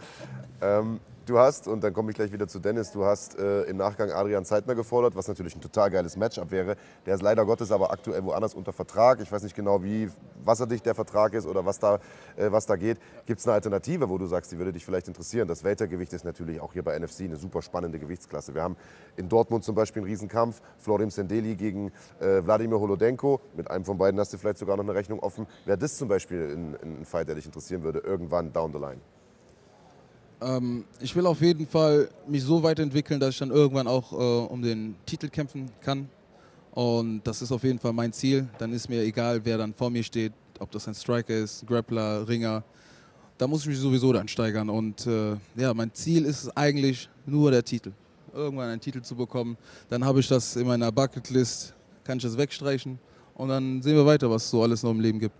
Ähm, 0.61 1.00
Du 1.26 1.38
hast, 1.38 1.69
und 1.69 1.83
dann 1.83 1.95
komme 1.95 2.11
ich 2.11 2.16
gleich 2.16 2.33
wieder 2.33 2.47
zu 2.47 2.59
Dennis, 2.59 2.93
du 2.93 3.07
hast 3.07 3.38
äh, 3.38 3.62
im 3.62 3.78
Nachgang 3.78 4.11
Adrian 4.11 4.45
Zeitner 4.45 4.75
gefordert, 4.75 5.16
was 5.16 5.26
natürlich 5.26 5.57
ein 5.57 5.62
total 5.62 5.90
geiles 5.90 6.19
Matchup 6.19 6.50
wäre. 6.50 6.76
Der 7.07 7.14
ist 7.14 7.23
leider 7.23 7.47
Gottes 7.47 7.73
aber 7.73 7.90
aktuell 7.93 8.23
woanders 8.25 8.52
unter 8.52 8.75
Vertrag. 8.75 9.21
Ich 9.23 9.33
weiß 9.33 9.43
nicht 9.43 9.57
genau, 9.57 9.83
wie 9.83 10.11
wasserdicht 10.45 10.85
der 10.85 10.95
Vertrag 10.95 11.33
ist 11.33 11.47
oder 11.47 11.64
was 11.64 11.78
da, 11.78 11.95
äh, 12.37 12.52
was 12.52 12.66
da 12.66 12.76
geht. 12.76 12.99
Gibt 13.25 13.40
es 13.40 13.47
eine 13.47 13.54
Alternative, 13.54 14.11
wo 14.11 14.19
du 14.19 14.26
sagst, 14.26 14.52
die 14.52 14.59
würde 14.59 14.75
dich 14.75 14.85
vielleicht 14.85 15.09
interessieren? 15.09 15.49
Das 15.49 15.64
Weltergewicht 15.64 16.12
ist 16.12 16.26
natürlich 16.26 16.61
auch 16.61 16.75
hier 16.75 16.83
bei 16.83 16.99
NFC 16.99 17.23
eine 17.23 17.37
super 17.37 17.62
spannende 17.62 17.99
Gewichtsklasse. 17.99 18.54
Wir 18.54 18.62
haben 18.62 18.76
in 19.16 19.31
Dortmund 19.31 19.64
zum 19.64 19.75
Beispiel 19.75 20.02
einen 20.02 20.11
Riesenkampf. 20.11 20.61
Florim 20.76 21.09
Sendeli 21.09 21.57
gegen 21.57 21.90
äh, 22.21 22.45
Wladimir 22.45 22.81
Holodenko. 22.81 23.40
Mit 23.57 23.71
einem 23.71 23.87
von 23.87 23.97
beiden 23.97 24.21
hast 24.21 24.35
du 24.35 24.37
vielleicht 24.37 24.59
sogar 24.59 24.76
noch 24.76 24.85
eine 24.85 24.95
Rechnung 24.95 25.21
offen. 25.21 25.47
Wäre 25.64 25.78
das 25.78 25.97
zum 25.97 26.09
Beispiel 26.09 26.54
ein, 26.54 26.76
ein 26.83 27.04
Fight, 27.07 27.28
der 27.28 27.35
dich 27.35 27.47
interessieren 27.47 27.83
würde, 27.83 28.00
irgendwann 28.00 28.52
down 28.52 28.71
the 28.75 28.78
line? 28.78 29.00
Ähm, 30.44 30.84
ich 31.00 31.16
will 31.16 31.26
auf 31.26 31.40
jeden 31.40 31.66
Fall 31.66 32.08
mich 32.28 32.42
so 32.42 32.62
weiterentwickeln, 32.62 33.18
dass 33.18 33.30
ich 33.30 33.38
dann 33.38 33.50
irgendwann 33.50 33.86
auch 33.86 34.12
äh, 34.12 34.52
um 34.52 34.60
den 34.60 34.94
Titel 35.06 35.28
kämpfen 35.28 35.70
kann. 35.80 36.08
Und 36.72 37.22
das 37.24 37.40
ist 37.40 37.50
auf 37.50 37.62
jeden 37.62 37.78
Fall 37.78 37.92
mein 37.92 38.12
Ziel. 38.12 38.48
Dann 38.58 38.72
ist 38.72 38.88
mir 38.88 39.02
egal, 39.02 39.40
wer 39.44 39.58
dann 39.58 39.72
vor 39.72 39.90
mir 39.90 40.02
steht, 40.02 40.32
ob 40.58 40.70
das 40.70 40.86
ein 40.86 40.94
Striker 40.94 41.34
ist, 41.34 41.66
Grappler, 41.66 42.28
Ringer. 42.28 42.62
Da 43.38 43.46
muss 43.46 43.62
ich 43.62 43.68
mich 43.68 43.78
sowieso 43.78 44.12
dann 44.12 44.28
steigern. 44.28 44.68
Und 44.68 45.06
äh, 45.06 45.36
ja, 45.56 45.72
mein 45.72 45.92
Ziel 45.94 46.24
ist 46.26 46.48
eigentlich 46.56 47.08
nur 47.26 47.50
der 47.50 47.64
Titel. 47.64 47.92
Irgendwann 48.32 48.68
einen 48.68 48.80
Titel 48.80 49.00
zu 49.00 49.14
bekommen. 49.14 49.56
Dann 49.88 50.04
habe 50.04 50.20
ich 50.20 50.28
das 50.28 50.56
in 50.56 50.66
meiner 50.66 50.90
Bucketlist, 50.92 51.74
kann 52.02 52.18
ich 52.18 52.24
das 52.24 52.36
wegstreichen. 52.36 52.98
Und 53.34 53.48
dann 53.48 53.80
sehen 53.82 53.96
wir 53.96 54.04
weiter, 54.04 54.28
was 54.28 54.44
es 54.44 54.50
so 54.50 54.62
alles 54.62 54.82
noch 54.82 54.90
im 54.90 55.00
Leben 55.00 55.20
gibt. 55.20 55.34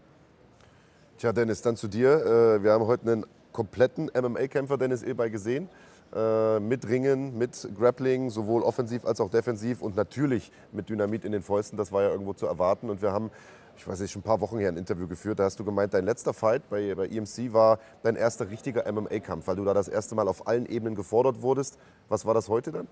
Tja, 1.19 1.33
Dennis, 1.33 1.61
dann 1.61 1.77
zu 1.77 1.89
dir. 1.89 2.11
Äh, 2.25 2.63
wir 2.63 2.73
haben 2.73 2.87
heute 2.87 3.11
einen 3.13 3.27
kompletten 3.55 4.11
MMA-Kämpfer 4.15 4.77
Dennis 4.77 5.03
Ilbay 5.03 5.31
gesehen. 5.31 5.71
Äh, 6.15 6.61
mit 6.61 6.87
Ringen, 6.87 7.39
mit 7.39 7.69
Grappling, 7.79 8.29
sowohl 8.29 8.63
offensiv 8.63 9.07
als 9.07 9.21
auch 9.21 9.31
defensiv 9.31 9.81
und 9.81 9.97
natürlich 9.97 10.53
mit 10.73 10.91
Dynamit 10.91 11.25
in 11.25 11.33
den 11.33 11.43
Fäusten. 11.43 11.79
Das 11.79 11.91
war 11.91 12.03
ja 12.03 12.11
irgendwo 12.11 12.35
zu 12.35 12.47
erwarten. 12.47 12.91
Und 12.91 13.01
wir 13.01 13.13
haben 13.13 13.31
ich 13.77 13.89
weiß 13.89 14.01
nicht, 14.01 14.13
schon 14.13 14.21
ein 14.21 14.25
paar 14.25 14.41
Wochen 14.41 14.59
her 14.59 14.69
ein 14.69 14.77
Interview 14.77 15.09
geführt. 15.09 15.41
Da 15.41 15.45
hast 15.45 15.59
du 15.59 15.65
gemeint, 15.65 15.95
dein 15.95 16.05
letzter 16.05 16.33
Fight 16.33 16.69
bei, 16.71 16.95
bei 16.95 17.07
EMC 17.07 17.53
war 17.53 17.79
dein 18.05 18.15
erster 18.15 18.49
richtiger 18.49 18.91
MMA-Kampf, 18.91 19.49
weil 19.49 19.57
du 19.57 19.65
da 19.65 19.75
das 19.75 19.89
erste 19.89 20.15
Mal 20.15 20.29
auf 20.29 20.47
allen 20.47 20.67
Ebenen 20.67 20.95
gefordert 20.95 21.43
wurdest. 21.43 21.79
Was 22.09 22.25
war 22.25 22.35
das 22.35 22.49
heute 22.49 22.71
dann? 22.71 22.89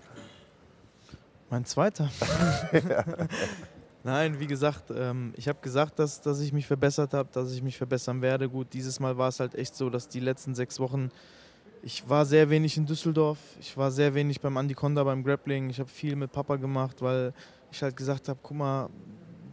Mein 1.49 1.63
zweiter. 1.63 2.09
Nein, 4.05 4.37
wie 4.39 4.47
gesagt, 4.47 4.91
ähm, 4.93 5.33
ich 5.37 5.47
habe 5.47 5.59
gesagt, 5.61 5.97
dass, 5.97 6.19
dass 6.19 6.41
ich 6.41 6.51
mich 6.51 6.67
verbessert 6.67 7.13
habe, 7.13 7.29
dass 7.31 7.53
ich 7.53 7.61
mich 7.61 7.77
verbessern 7.77 8.21
werde. 8.21 8.49
Gut, 8.49 8.67
dieses 8.73 8.99
Mal 8.99 9.17
war 9.17 9.29
es 9.29 9.39
halt 9.39 9.55
echt 9.55 9.75
so, 9.75 9.89
dass 9.89 10.09
die 10.09 10.19
letzten 10.19 10.55
sechs 10.55 10.77
Wochen, 10.79 11.09
ich 11.81 12.07
war 12.09 12.25
sehr 12.25 12.49
wenig 12.49 12.75
in 12.75 12.85
Düsseldorf, 12.85 13.37
ich 13.61 13.77
war 13.77 13.91
sehr 13.91 14.13
wenig 14.13 14.41
beim 14.41 14.57
Andy 14.57 14.73
Konda 14.73 15.05
beim 15.05 15.23
Grappling, 15.23 15.69
ich 15.69 15.79
habe 15.79 15.89
viel 15.89 16.17
mit 16.17 16.33
Papa 16.33 16.57
gemacht, 16.57 17.01
weil 17.01 17.33
ich 17.71 17.81
halt 17.81 17.95
gesagt 17.95 18.27
habe, 18.27 18.39
guck 18.43 18.57
mal, 18.57 18.89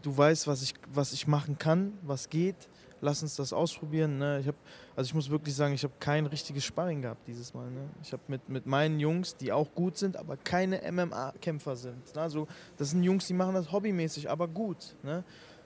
du 0.02 0.16
weißt, 0.16 0.49
was 0.49 0.62
ich, 0.62 0.75
was 0.92 1.12
ich 1.12 1.28
machen 1.28 1.57
kann, 1.57 1.92
was 2.02 2.28
geht 2.28 2.69
lass 3.00 3.23
uns 3.23 3.37
das 3.37 3.52
ausprobieren. 3.52 4.19
Ne? 4.19 4.40
Ich 4.40 4.49
hab, 4.49 4.54
also 4.97 5.09
ich 5.09 5.14
muss 5.14 5.30
wirklich 5.30 5.54
sagen, 5.54 5.75
ich 5.75 5.83
habe 5.83 5.95
kein 5.99 6.26
richtiges 6.26 6.64
Sparring 6.64 7.02
gehabt 7.02 7.26
dieses 7.26 7.54
Mal. 7.54 7.71
Ne? 7.71 7.88
Ich 8.02 8.12
habe 8.12 8.23
mit, 8.28 8.49
mit 8.49 8.66
meinen 8.66 9.00
Jungs, 9.00 9.37
die 9.37 9.52
auch 9.52 9.73
gut 9.75 9.97
sind, 9.97 10.16
aber 10.16 10.37
keine 10.37 10.80
MMA-Kämpfer 10.90 11.76
sind. 11.76 12.14
Ne? 12.14 12.21
Also 12.21 12.47
das 12.76 12.90
sind 12.90 13.02
Jungs, 13.02 13.26
die 13.26 13.35
machen 13.35 13.54
das 13.54 13.71
hobbymäßig, 13.71 14.30
aber 14.30 14.49
gut. 14.49 14.97
Ne? 15.02 15.25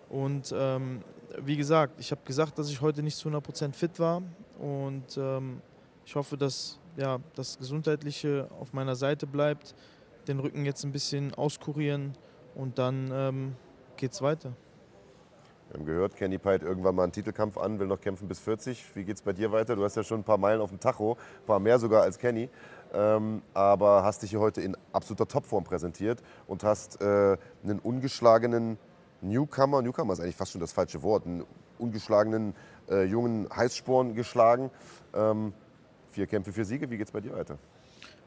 Und 0.08 0.54
ähm, 0.56 1.02
wie 1.42 1.56
gesagt, 1.56 1.98
ich 1.98 2.10
habe 2.10 2.20
gesagt, 2.24 2.58
dass 2.58 2.70
ich 2.70 2.80
heute 2.80 3.02
nicht 3.02 3.16
zu 3.16 3.28
100% 3.28 3.72
fit 3.72 3.98
war 3.98 4.22
und 4.58 5.16
ähm, 5.16 5.60
ich 6.04 6.14
hoffe, 6.14 6.36
dass 6.36 6.78
ja, 6.96 7.18
das 7.34 7.58
Gesundheitliche 7.58 8.48
auf 8.60 8.72
meiner 8.72 8.94
Seite 8.94 9.26
bleibt, 9.26 9.74
den 10.28 10.38
Rücken 10.38 10.64
jetzt 10.64 10.84
ein 10.84 10.92
bisschen 10.92 11.34
auskurieren 11.34 12.12
und 12.54 12.78
dann 12.78 13.10
ähm, 13.12 13.56
es 14.00 14.20
weiter. 14.20 14.52
Wir 15.68 15.78
haben 15.78 15.86
gehört, 15.86 16.16
Kenny 16.16 16.38
peilt 16.38 16.62
irgendwann 16.62 16.94
mal 16.94 17.04
einen 17.04 17.12
Titelkampf 17.12 17.58
an, 17.58 17.78
will 17.78 17.86
noch 17.86 18.00
kämpfen 18.00 18.28
bis 18.28 18.38
40. 18.40 18.84
Wie 18.94 19.04
geht 19.04 19.16
es 19.16 19.22
bei 19.22 19.32
dir 19.32 19.50
weiter? 19.50 19.76
Du 19.76 19.84
hast 19.84 19.96
ja 19.96 20.04
schon 20.04 20.20
ein 20.20 20.24
paar 20.24 20.38
Meilen 20.38 20.60
auf 20.60 20.70
dem 20.70 20.78
Tacho, 20.78 21.16
ein 21.40 21.46
paar 21.46 21.58
mehr 21.58 21.78
sogar 21.78 22.02
als 22.02 22.18
Kenny. 22.18 22.48
Ähm, 22.92 23.42
aber 23.54 24.04
hast 24.04 24.22
dich 24.22 24.30
hier 24.30 24.40
heute 24.40 24.60
in 24.60 24.76
absoluter 24.92 25.26
Topform 25.26 25.64
präsentiert 25.64 26.22
und 26.46 26.62
hast 26.62 27.00
äh, 27.00 27.36
einen 27.64 27.80
ungeschlagenen 27.80 28.78
Newcomer, 29.20 29.82
Newcomer 29.82 30.12
ist 30.12 30.20
eigentlich 30.20 30.36
fast 30.36 30.52
schon 30.52 30.60
das 30.60 30.72
falsche 30.72 31.02
Wort, 31.02 31.26
einen 31.26 31.44
ungeschlagenen 31.78 32.54
äh, 32.88 33.04
jungen 33.04 33.48
Heißsporn 33.54 34.14
geschlagen. 34.14 34.70
Ähm, 35.14 35.54
vier 36.10 36.26
Kämpfe, 36.26 36.52
vier 36.52 36.64
Siege. 36.64 36.90
Wie 36.90 36.98
geht 36.98 37.06
es 37.06 37.12
bei 37.12 37.20
dir 37.20 37.32
weiter? 37.32 37.58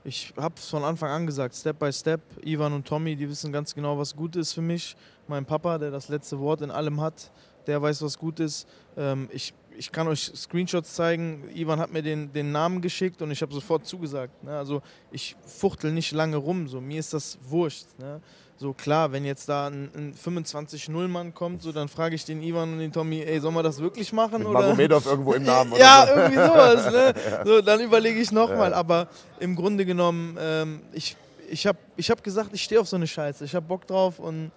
Ich 0.03 0.33
habe 0.37 0.55
es 0.57 0.69
von 0.69 0.83
Anfang 0.83 1.09
an 1.09 1.25
gesagt, 1.25 1.55
Step 1.55 1.79
by 1.79 1.91
Step. 1.91 2.21
Ivan 2.45 2.73
und 2.73 2.87
Tommy, 2.87 3.15
die 3.15 3.27
wissen 3.29 3.51
ganz 3.51 3.75
genau, 3.75 3.97
was 3.97 4.15
gut 4.15 4.35
ist 4.35 4.53
für 4.53 4.61
mich. 4.61 4.95
Mein 5.27 5.45
Papa, 5.45 5.77
der 5.77 5.91
das 5.91 6.07
letzte 6.09 6.39
Wort 6.39 6.61
in 6.61 6.71
allem 6.71 7.01
hat, 7.01 7.31
der 7.67 7.81
weiß, 7.81 8.01
was 8.01 8.17
gut 8.17 8.39
ist. 8.39 8.67
Ähm, 8.95 9.27
ich, 9.31 9.53
ich 9.77 9.91
kann 9.91 10.07
euch 10.07 10.31
Screenshots 10.35 10.93
zeigen. 10.95 11.49
Ivan 11.53 11.79
hat 11.79 11.91
mir 11.91 12.01
den, 12.01 12.31
den 12.31 12.51
Namen 12.51 12.81
geschickt 12.81 13.21
und 13.21 13.31
ich 13.31 13.41
habe 13.41 13.53
sofort 13.53 13.85
zugesagt. 13.85 14.43
Ne? 14.43 14.57
Also 14.57 14.81
ich 15.11 15.35
fuchtel 15.45 15.91
nicht 15.91 16.13
lange 16.13 16.37
rum. 16.37 16.67
So. 16.67 16.79
Mir 16.79 16.99
ist 16.99 17.13
das 17.13 17.37
wurscht. 17.41 17.87
Ne? 17.99 18.21
So 18.59 18.73
klar, 18.73 19.11
wenn 19.11 19.23
jetzt 19.23 19.47
da 19.49 19.67
ein, 19.67 19.91
ein 19.95 20.15
25-0-Mann 20.15 21.35
kommt, 21.35 21.61
so 21.61 21.71
dann 21.71 21.87
frage 21.87 22.15
ich 22.15 22.25
den 22.25 22.41
Ivan 22.41 22.73
und 22.73 22.79
den 22.79 22.91
Tommy, 22.91 23.21
ey, 23.21 23.39
sollen 23.39 23.53
wir 23.53 23.61
das 23.61 23.79
wirklich 23.79 24.11
machen? 24.11 24.39
Mit 24.39 24.47
oder? 24.47 24.61
Magomedov 24.61 25.05
irgendwo 25.05 25.33
im 25.33 25.43
Namen. 25.43 25.71
Oder 25.73 25.79
ja, 25.79 26.05
so. 26.07 26.13
irgendwie 26.13 26.35
sowas. 26.35 26.91
Ne? 26.91 27.13
So, 27.45 27.61
dann 27.61 27.79
überlege 27.81 28.19
ich 28.19 28.31
nochmal. 28.31 28.71
Ja. 28.71 28.77
Aber 28.77 29.09
im 29.39 29.55
Grunde 29.55 29.85
genommen, 29.85 30.37
ähm, 30.39 30.81
ich, 30.91 31.15
ich 31.49 31.67
habe 31.67 31.77
ich 31.95 32.09
hab 32.09 32.23
gesagt, 32.23 32.49
ich 32.53 32.63
stehe 32.63 32.81
auf 32.81 32.87
so 32.87 32.95
eine 32.95 33.05
Scheiße. 33.05 33.45
Ich 33.45 33.53
habe 33.53 33.65
Bock 33.65 33.85
drauf 33.85 34.17
und 34.17 34.51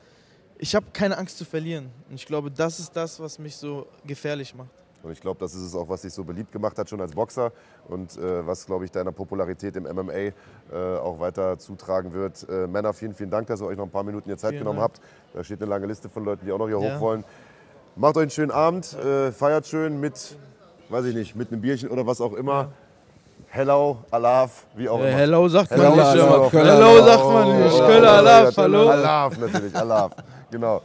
ich 0.58 0.74
habe 0.74 0.86
keine 0.92 1.18
Angst 1.18 1.36
zu 1.36 1.44
verlieren. 1.44 1.90
Und 2.08 2.14
ich 2.14 2.24
glaube, 2.24 2.50
das 2.50 2.80
ist 2.80 2.96
das, 2.96 3.20
was 3.20 3.38
mich 3.38 3.54
so 3.54 3.86
gefährlich 4.06 4.54
macht. 4.54 4.70
Und 5.02 5.12
ich 5.12 5.20
glaube, 5.20 5.40
das 5.40 5.54
ist 5.54 5.62
es 5.62 5.74
auch, 5.74 5.88
was 5.88 6.02
dich 6.02 6.12
so 6.12 6.24
beliebt 6.24 6.52
gemacht 6.52 6.78
hat, 6.78 6.88
schon 6.90 7.00
als 7.00 7.12
Boxer 7.12 7.52
und 7.88 8.16
äh, 8.18 8.46
was, 8.46 8.66
glaube 8.66 8.84
ich, 8.84 8.90
deiner 8.90 9.12
Popularität 9.12 9.76
im 9.76 9.84
MMA 9.84 10.12
äh, 10.12 10.32
auch 11.02 11.18
weiter 11.20 11.58
zutragen 11.58 12.12
wird. 12.12 12.46
Äh, 12.48 12.66
Männer, 12.66 12.92
vielen, 12.92 13.14
vielen 13.14 13.30
Dank, 13.30 13.46
dass 13.46 13.60
ihr 13.62 13.66
euch 13.66 13.76
noch 13.76 13.84
ein 13.84 13.90
paar 13.90 14.04
Minuten 14.04 14.36
Zeit 14.36 14.50
vielen 14.50 14.60
genommen 14.60 14.80
Dank. 14.80 14.92
habt. 14.94 15.00
Da 15.34 15.42
steht 15.44 15.60
eine 15.62 15.70
lange 15.70 15.86
Liste 15.86 16.08
von 16.08 16.24
Leuten, 16.24 16.44
die 16.44 16.52
auch 16.52 16.58
noch 16.58 16.68
hier 16.68 16.80
ja. 16.80 16.96
hoch 16.96 17.00
wollen. 17.00 17.24
Macht 17.96 18.16
euch 18.16 18.22
einen 18.22 18.30
schönen 18.30 18.50
Abend, 18.50 18.92
äh, 18.94 19.32
feiert 19.32 19.66
schön 19.66 20.00
mit, 20.00 20.36
weiß 20.90 21.06
ich 21.06 21.14
nicht, 21.14 21.34
mit 21.34 21.50
einem 21.50 21.60
Bierchen 21.60 21.88
oder 21.88 22.06
was 22.06 22.20
auch 22.20 22.34
immer. 22.34 22.52
Ja. 22.52 22.68
Hello, 23.52 24.04
Alaf, 24.10 24.66
wie 24.76 24.88
auch 24.88 24.98
immer. 25.00 25.08
Hello 25.08 25.48
sagt 25.48 25.76
man 25.76 25.96
nicht. 25.96 26.06
Hello, 26.06 26.50
hello 26.52 27.04
sagt 27.04 27.24
man 27.24 27.62
nicht. 27.62 27.78
Köller, 27.78 28.12
Alaf, 28.12 28.56
hallo. 28.56 28.88
Alaf 28.90 29.38
natürlich, 29.38 29.74
Alaf, 29.74 30.12
genau. 30.50 30.82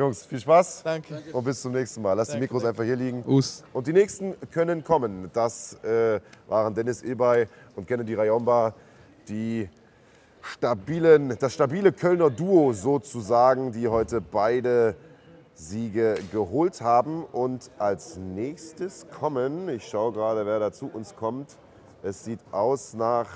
Jungs, 0.00 0.24
viel 0.24 0.40
Spaß. 0.40 0.82
Danke. 0.82 1.22
Und 1.30 1.44
bis 1.44 1.60
zum 1.60 1.72
nächsten 1.72 2.00
Mal. 2.00 2.14
Lass 2.14 2.28
Danke. 2.28 2.38
die 2.38 2.44
Mikros 2.44 2.64
einfach 2.64 2.84
hier 2.84 2.96
liegen. 2.96 3.22
Us. 3.26 3.62
Und 3.74 3.86
die 3.86 3.92
nächsten 3.92 4.34
können 4.50 4.82
kommen. 4.82 5.28
Das 5.34 5.74
äh, 5.84 6.20
waren 6.48 6.74
Dennis 6.74 7.02
Ebay 7.02 7.46
und 7.76 7.86
Kennedy 7.86 8.14
Rayomba, 8.14 8.72
die 9.28 9.68
stabilen, 10.40 11.36
das 11.38 11.52
stabile 11.52 11.92
Kölner 11.92 12.30
Duo 12.30 12.72
sozusagen, 12.72 13.72
die 13.72 13.88
heute 13.88 14.22
beide 14.22 14.96
Siege 15.52 16.14
geholt 16.32 16.80
haben. 16.80 17.22
Und 17.24 17.70
als 17.76 18.16
nächstes 18.16 19.06
kommen, 19.10 19.68
ich 19.68 19.86
schaue 19.86 20.12
gerade, 20.12 20.46
wer 20.46 20.60
da 20.60 20.72
zu 20.72 20.86
uns 20.86 21.14
kommt. 21.14 21.58
Es 22.02 22.24
sieht 22.24 22.40
aus 22.52 22.94
nach 22.94 23.28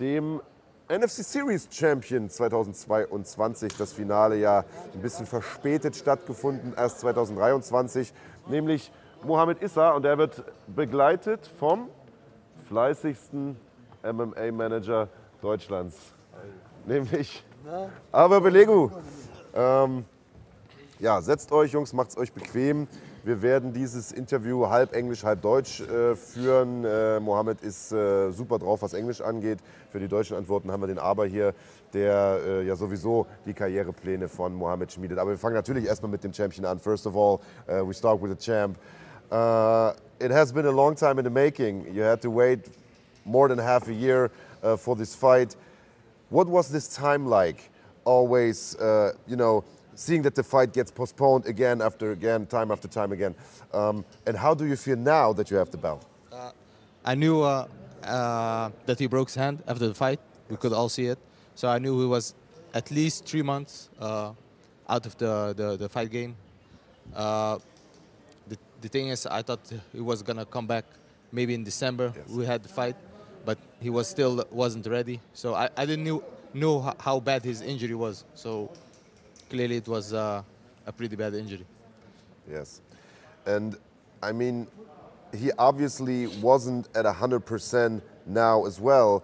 dem 0.00 0.42
NFC 0.88 1.22
Series 1.22 1.68
Champion 1.70 2.30
2022, 2.30 3.76
das 3.76 3.92
Finale 3.92 4.36
ja 4.36 4.64
ein 4.94 5.02
bisschen 5.02 5.26
verspätet 5.26 5.94
stattgefunden, 5.94 6.72
erst 6.76 7.00
2023, 7.00 8.14
nämlich 8.48 8.90
Mohamed 9.22 9.62
Issa 9.62 9.90
und 9.90 10.06
er 10.06 10.16
wird 10.16 10.42
begleitet 10.66 11.50
vom 11.58 11.90
fleißigsten 12.68 13.56
MMA-Manager 14.02 15.08
Deutschlands, 15.42 15.96
nämlich 16.86 17.44
Aber 18.10 18.40
Belegu. 18.40 18.90
Ähm, 19.54 20.06
ja, 20.98 21.20
setzt 21.20 21.52
euch, 21.52 21.72
Jungs, 21.72 21.92
macht 21.92 22.10
es 22.10 22.16
euch 22.16 22.32
bequem. 22.32 22.88
Wir 23.28 23.42
werden 23.42 23.74
dieses 23.74 24.10
Interview 24.10 24.70
halb 24.70 24.94
Englisch, 24.94 25.22
halb 25.22 25.42
Deutsch 25.42 25.82
äh, 25.82 26.16
führen. 26.16 26.82
Äh, 26.86 27.20
Mohammed 27.20 27.60
ist 27.60 27.92
äh, 27.92 28.30
super 28.30 28.58
drauf, 28.58 28.80
was 28.80 28.94
Englisch 28.94 29.20
angeht. 29.20 29.58
Für 29.92 30.00
die 30.00 30.08
deutschen 30.08 30.34
Antworten 30.34 30.72
haben 30.72 30.82
wir 30.82 30.86
den 30.86 30.98
Aber 30.98 31.26
hier, 31.26 31.52
der 31.92 32.40
äh, 32.42 32.66
ja 32.66 32.74
sowieso 32.74 33.26
die 33.44 33.52
Karrierepläne 33.52 34.28
von 34.28 34.54
Mohammed 34.54 34.92
schmiedet. 34.92 35.18
Aber 35.18 35.32
wir 35.32 35.36
fangen 35.36 35.56
natürlich 35.56 35.84
erstmal 35.84 36.10
mit 36.10 36.24
dem 36.24 36.32
Champion 36.32 36.64
an. 36.64 36.78
First 36.78 37.06
of 37.06 37.14
all, 37.16 37.40
uh, 37.68 37.86
we 37.86 37.92
start 37.92 38.18
with 38.22 38.30
the 38.30 38.38
champ. 38.38 38.78
Uh, 39.30 39.92
it 40.18 40.32
has 40.32 40.50
been 40.50 40.64
a 40.64 40.72
long 40.72 40.96
time 40.96 41.18
in 41.18 41.24
the 41.24 41.30
making. 41.30 41.84
You 41.94 42.04
had 42.04 42.22
to 42.22 42.30
wait 42.30 42.60
more 43.26 43.46
than 43.46 43.58
half 43.58 43.88
a 43.88 43.92
year 43.92 44.30
uh, 44.62 44.78
for 44.78 44.96
this 44.96 45.14
fight. 45.14 45.54
What 46.30 46.48
was 46.48 46.70
this 46.70 46.88
time 46.88 47.26
like? 47.26 47.58
Always, 48.06 48.74
you 49.26 49.36
know, 49.36 49.64
seeing 49.98 50.22
that 50.22 50.34
the 50.34 50.42
fight 50.42 50.72
gets 50.72 50.90
postponed 50.90 51.44
again 51.46 51.82
after 51.82 52.12
again, 52.12 52.46
time 52.46 52.70
after 52.70 52.86
time 52.86 53.10
again. 53.12 53.34
Um, 53.74 54.04
and 54.26 54.36
how 54.36 54.54
do 54.54 54.64
you 54.64 54.76
feel 54.76 54.96
now 54.96 55.32
that 55.32 55.50
you 55.50 55.56
have 55.56 55.70
the 55.70 55.76
belt? 55.76 56.06
Uh, 56.32 56.52
I 57.04 57.14
knew 57.16 57.42
uh, 57.42 57.66
uh, 58.04 58.70
that 58.86 58.98
he 58.98 59.08
broke 59.08 59.28
his 59.28 59.34
hand 59.34 59.62
after 59.66 59.88
the 59.88 59.94
fight. 59.94 60.20
We 60.48 60.56
could 60.56 60.72
all 60.72 60.88
see 60.88 61.06
it. 61.06 61.18
So 61.56 61.68
I 61.68 61.78
knew 61.78 61.98
he 62.00 62.06
was 62.06 62.34
at 62.72 62.90
least 62.92 63.26
three 63.26 63.42
months 63.42 63.90
uh, 63.98 64.32
out 64.88 65.04
of 65.04 65.18
the, 65.18 65.52
the, 65.56 65.76
the 65.76 65.88
fight 65.88 66.10
game. 66.10 66.36
Uh, 67.14 67.58
the, 68.46 68.56
the 68.80 68.88
thing 68.88 69.08
is, 69.08 69.26
I 69.26 69.42
thought 69.42 69.60
he 69.92 70.00
was 70.00 70.22
going 70.22 70.36
to 70.36 70.44
come 70.44 70.68
back 70.68 70.84
maybe 71.32 71.54
in 71.54 71.64
December. 71.64 72.12
Yes. 72.14 72.28
We 72.28 72.46
had 72.46 72.62
the 72.62 72.68
fight, 72.68 72.94
but 73.44 73.58
he 73.80 73.90
was 73.90 74.06
still 74.06 74.46
wasn't 74.52 74.86
ready. 74.86 75.20
So 75.34 75.54
I, 75.54 75.68
I 75.76 75.84
didn't 75.86 76.04
knew, 76.04 76.22
know 76.54 76.94
how 77.00 77.18
bad 77.18 77.44
his 77.44 77.62
injury 77.62 77.96
was. 77.96 78.24
So 78.34 78.70
clearly 79.48 79.76
it 79.76 79.88
was 79.88 80.12
uh, 80.12 80.42
a 80.86 80.92
pretty 80.92 81.16
bad 81.16 81.34
injury. 81.34 81.66
Yes. 82.50 82.80
And 83.46 83.76
I 84.22 84.32
mean, 84.32 84.66
he 85.36 85.50
obviously 85.58 86.26
wasn't 86.40 86.88
at 86.94 87.04
100% 87.04 88.02
now 88.26 88.66
as 88.66 88.80
well, 88.80 89.22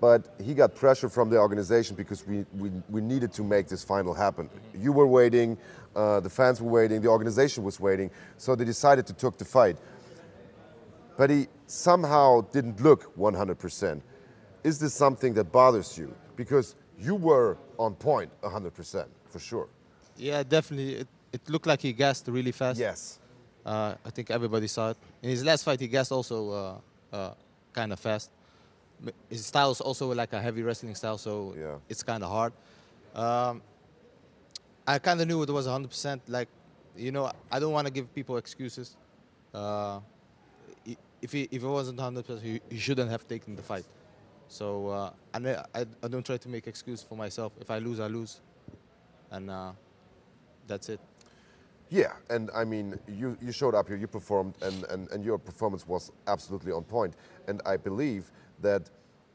but 0.00 0.34
he 0.42 0.54
got 0.54 0.74
pressure 0.74 1.08
from 1.08 1.30
the 1.30 1.38
organization 1.38 1.96
because 1.96 2.26
we, 2.26 2.44
we, 2.56 2.70
we 2.90 3.00
needed 3.00 3.32
to 3.32 3.42
make 3.42 3.68
this 3.68 3.82
final 3.82 4.12
happen. 4.12 4.50
You 4.76 4.92
were 4.92 5.06
waiting, 5.06 5.56
uh, 5.94 6.20
the 6.20 6.30
fans 6.30 6.60
were 6.60 6.70
waiting, 6.70 7.00
the 7.00 7.08
organization 7.08 7.64
was 7.64 7.80
waiting, 7.80 8.10
so 8.36 8.54
they 8.54 8.64
decided 8.64 9.06
to 9.06 9.12
took 9.12 9.38
the 9.38 9.44
fight. 9.44 9.76
But 11.16 11.30
he 11.30 11.46
somehow 11.66 12.42
didn't 12.52 12.80
look 12.82 13.16
100%. 13.16 14.00
Is 14.64 14.78
this 14.78 14.94
something 14.94 15.34
that 15.34 15.52
bothers 15.52 15.96
you? 15.96 16.14
Because 16.36 16.74
you 16.98 17.14
were 17.14 17.56
on 17.78 17.94
point 17.94 18.30
100% 18.42 19.06
for 19.34 19.40
sure. 19.40 19.68
Yeah, 20.16 20.44
definitely. 20.44 20.94
It, 21.02 21.08
it 21.32 21.42
looked 21.48 21.66
like 21.66 21.82
he 21.82 21.92
gassed 21.92 22.24
really 22.28 22.52
fast. 22.52 22.78
Yes. 22.78 23.18
Uh, 23.66 23.94
I 24.08 24.10
think 24.10 24.30
everybody 24.30 24.68
saw 24.68 24.90
it. 24.90 24.96
In 25.22 25.30
his 25.30 25.42
last 25.44 25.64
fight, 25.64 25.80
he 25.80 25.88
gassed 25.88 26.12
also 26.12 26.38
uh, 26.60 27.16
uh, 27.16 27.34
kind 27.72 27.92
of 27.92 27.98
fast. 27.98 28.30
His 29.28 29.44
style 29.44 29.72
is 29.72 29.80
also 29.80 30.14
like 30.14 30.32
a 30.32 30.40
heavy 30.40 30.62
wrestling 30.62 30.94
style, 30.94 31.18
so 31.18 31.32
yeah. 31.58 31.76
it's 31.88 32.04
kind 32.04 32.22
of 32.22 32.30
hard. 32.30 32.52
Um, 33.12 33.60
I 34.86 35.00
kind 35.00 35.20
of 35.20 35.26
knew 35.26 35.42
it 35.42 35.50
was 35.50 35.66
100%. 35.66 36.20
Like 36.28 36.48
you 36.96 37.10
know, 37.10 37.32
I 37.50 37.58
don't 37.58 37.72
want 37.72 37.88
to 37.88 37.92
give 37.92 38.14
people 38.14 38.36
excuses. 38.36 38.96
Uh, 39.52 39.98
if 41.20 41.32
he 41.32 41.42
if 41.50 41.60
he 41.62 41.68
wasn't 41.78 41.98
100, 41.98 42.24
percent 42.24 42.44
he, 42.44 42.60
he 42.70 42.78
shouldn't 42.78 43.10
have 43.10 43.26
taken 43.26 43.56
the 43.56 43.62
fight. 43.62 43.86
So 44.46 44.88
uh, 44.88 45.10
I, 45.34 45.38
I 45.80 45.86
I 46.04 46.08
don't 46.12 46.24
try 46.24 46.36
to 46.36 46.48
make 46.48 46.68
excuse 46.68 47.02
for 47.02 47.16
myself. 47.16 47.50
If 47.60 47.70
I 47.70 47.78
lose, 47.78 47.98
I 47.98 48.06
lose, 48.06 48.40
and 49.34 49.50
uh, 49.50 49.72
that's 50.66 50.88
it. 50.88 51.00
Yeah, 51.90 52.12
and 52.30 52.50
I 52.54 52.64
mean, 52.64 52.98
you, 53.06 53.36
you 53.42 53.52
showed 53.52 53.74
up 53.74 53.88
here, 53.88 53.96
you 53.96 54.06
performed, 54.06 54.54
and, 54.62 54.84
and, 54.84 55.08
and 55.10 55.24
your 55.24 55.38
performance 55.38 55.86
was 55.86 56.10
absolutely 56.26 56.72
on 56.72 56.82
point. 56.84 57.14
And 57.46 57.60
I 57.66 57.76
believe 57.76 58.32
that 58.62 58.88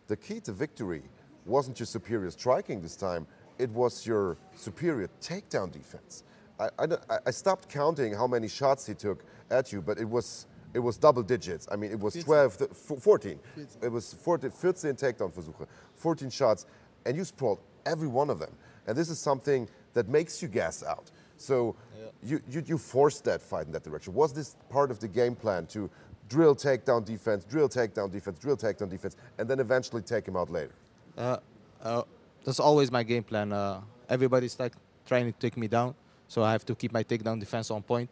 the 0.08 0.18
key 0.18 0.40
to 0.42 0.52
victory 0.52 1.04
wasn't 1.46 1.80
your 1.80 1.86
superior 1.86 2.32
striking 2.32 2.82
this 2.82 2.96
time, 2.96 3.28
it 3.60 3.70
was 3.70 4.06
your 4.06 4.38
superior 4.56 5.10
takedown 5.22 5.72
defense. 5.72 6.24
I, 6.60 6.70
I, 6.80 6.86
I- 7.10 7.20
I 7.28 7.32
stopped 7.32 7.70
counting 7.70 8.14
how 8.14 8.28
many 8.28 8.48
shots 8.48 8.86
he 8.86 8.94
took 8.94 9.24
at 9.52 9.72
you, 9.72 9.82
but 9.82 9.98
it 10.00 10.10
was, 10.10 10.48
it 10.74 10.80
was 10.80 10.98
double 10.98 11.24
digits. 11.24 11.68
I 11.72 11.76
mean, 11.76 11.92
it 11.92 12.00
was 12.00 12.16
12, 12.16 12.58
th- 12.58 12.72
f- 12.72 13.02
14. 13.02 13.40
It 13.82 13.92
was 13.92 14.14
14, 14.14 14.50
14 14.52 14.94
Takedown-Versuche, 14.96 15.68
14 15.96 16.30
shots, 16.30 16.66
and 17.06 17.16
you 17.16 17.24
sprawled 17.24 17.60
every 17.86 18.08
one 18.08 18.30
of 18.30 18.40
them. 18.40 18.52
And 18.88 18.98
this 18.98 19.10
is 19.10 19.20
something 19.20 19.70
that 19.94 20.08
makes 20.08 20.42
you 20.42 20.48
gas 20.48 20.84
out. 20.84 21.12
So 21.38 21.76
you, 22.24 22.42
you, 22.50 22.64
you 22.66 22.78
forced 22.78 23.24
that 23.26 23.42
fight 23.42 23.66
in 23.66 23.72
that 23.72 23.84
direction. 23.84 24.14
Was 24.14 24.34
this 24.34 24.56
part 24.70 24.92
of 24.92 25.00
the 25.00 25.08
game 25.08 25.36
plan 25.36 25.66
to 25.68 25.90
drill 26.28 26.56
takedown 26.56 27.06
defense, 27.06 27.44
drill 27.44 27.70
takedown 27.70 28.12
defense, 28.12 28.38
drill 28.40 28.58
takedown 28.58 28.90
defense, 28.90 29.16
and 29.38 29.50
then 29.50 29.60
eventually 29.60 30.02
take 30.02 30.28
him 30.28 30.36
out 30.36 30.50
later? 30.50 30.74
Uh, 31.18 31.38
uh, 31.82 32.04
that's 32.44 32.60
always 32.60 32.92
my 32.92 33.04
game 33.04 33.24
plan. 33.24 33.52
Uh, 33.52 33.82
everybody's 34.10 34.60
like 34.60 34.74
trying 35.06 35.32
to 35.32 35.40
take 35.40 35.58
me 35.58 35.68
down, 35.68 35.96
so 36.28 36.44
I 36.44 36.52
have 36.52 36.66
to 36.66 36.76
keep 36.76 36.92
my 36.92 37.04
takedown 37.04 37.40
defense 37.40 37.72
on 37.72 37.82
point. 37.82 38.10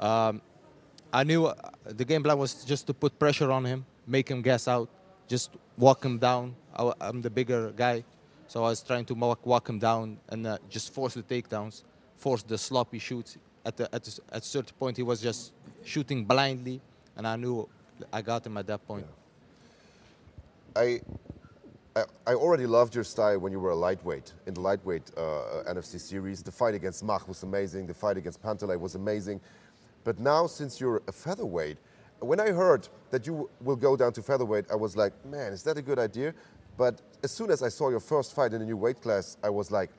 Um, 0.00 0.42
I 1.12 1.22
knew 1.22 1.46
uh, 1.46 1.54
the 1.84 2.04
game 2.04 2.22
plan 2.22 2.38
was 2.38 2.64
just 2.64 2.86
to 2.88 2.94
put 2.94 3.18
pressure 3.18 3.52
on 3.52 3.64
him, 3.64 3.86
make 4.06 4.28
him 4.28 4.42
gas 4.42 4.66
out, 4.66 4.88
just 5.28 5.50
walk 5.78 6.04
him 6.04 6.18
down. 6.18 6.56
I, 6.74 6.92
am 7.00 7.22
the 7.22 7.30
bigger 7.30 7.70
guy, 7.70 8.04
so 8.48 8.64
I 8.64 8.68
was 8.68 8.82
trying 8.82 9.04
to 9.06 9.14
walk, 9.14 9.44
walk 9.46 9.68
him 9.68 9.78
down 9.78 10.18
and 10.28 10.46
uh, 10.46 10.58
just 10.68 10.92
force 10.92 11.14
the 11.14 11.22
takedowns, 11.22 11.82
force 12.16 12.42
the 12.42 12.58
sloppy 12.58 12.98
shoots. 12.98 13.38
At 13.66 13.76
the, 13.76 13.84
at, 13.94 14.06
at 14.06 14.42
a 14.42 14.42
certain 14.42 14.74
point, 14.78 14.96
he 14.96 15.02
was 15.02 15.20
just 15.20 15.52
shooting 15.84 16.24
blindly, 16.24 16.80
and 17.16 17.26
I 17.26 17.36
knew 17.36 17.68
I 18.12 18.20
got 18.20 18.46
him 18.46 18.56
at 18.58 18.66
that 18.66 18.86
point. 18.86 19.06
I, 20.76 21.00
I, 21.96 22.02
I 22.26 22.34
already 22.34 22.66
loved 22.66 22.94
your 22.94 23.04
style 23.04 23.38
when 23.38 23.52
you 23.52 23.60
were 23.60 23.70
a 23.70 23.76
lightweight 23.76 24.32
in 24.46 24.54
the 24.54 24.60
lightweight 24.60 25.12
uh, 25.16 25.62
NFC 25.66 25.98
series. 26.00 26.42
The 26.42 26.52
fight 26.52 26.74
against 26.74 27.02
Mach 27.04 27.26
was 27.26 27.42
amazing. 27.42 27.86
The 27.86 27.94
fight 27.94 28.16
against 28.16 28.42
Panteley 28.42 28.78
was 28.78 28.96
amazing. 28.96 29.40
But 30.02 30.18
now, 30.18 30.46
since 30.46 30.80
you're 30.80 31.02
a 31.08 31.12
featherweight, 31.12 31.78
when 32.20 32.40
I 32.40 32.50
heard 32.50 32.88
that 33.10 33.26
you 33.26 33.48
will 33.60 33.76
go 33.76 33.96
down 33.96 34.12
to 34.14 34.22
featherweight, 34.22 34.66
I 34.70 34.74
was 34.74 34.96
like, 34.96 35.12
man, 35.24 35.52
is 35.52 35.62
that 35.62 35.78
a 35.78 35.82
good 35.82 35.98
idea? 35.98 36.34
But 36.76 37.00
as 37.22 37.30
soon 37.30 37.50
as 37.50 37.62
I 37.62 37.68
saw 37.68 37.90
your 37.90 38.00
first 38.00 38.34
fight 38.34 38.52
in 38.52 38.62
a 38.62 38.64
new 38.64 38.76
weight 38.76 39.00
class, 39.00 39.36
I 39.42 39.50
was 39.50 39.70
like, 39.70 39.90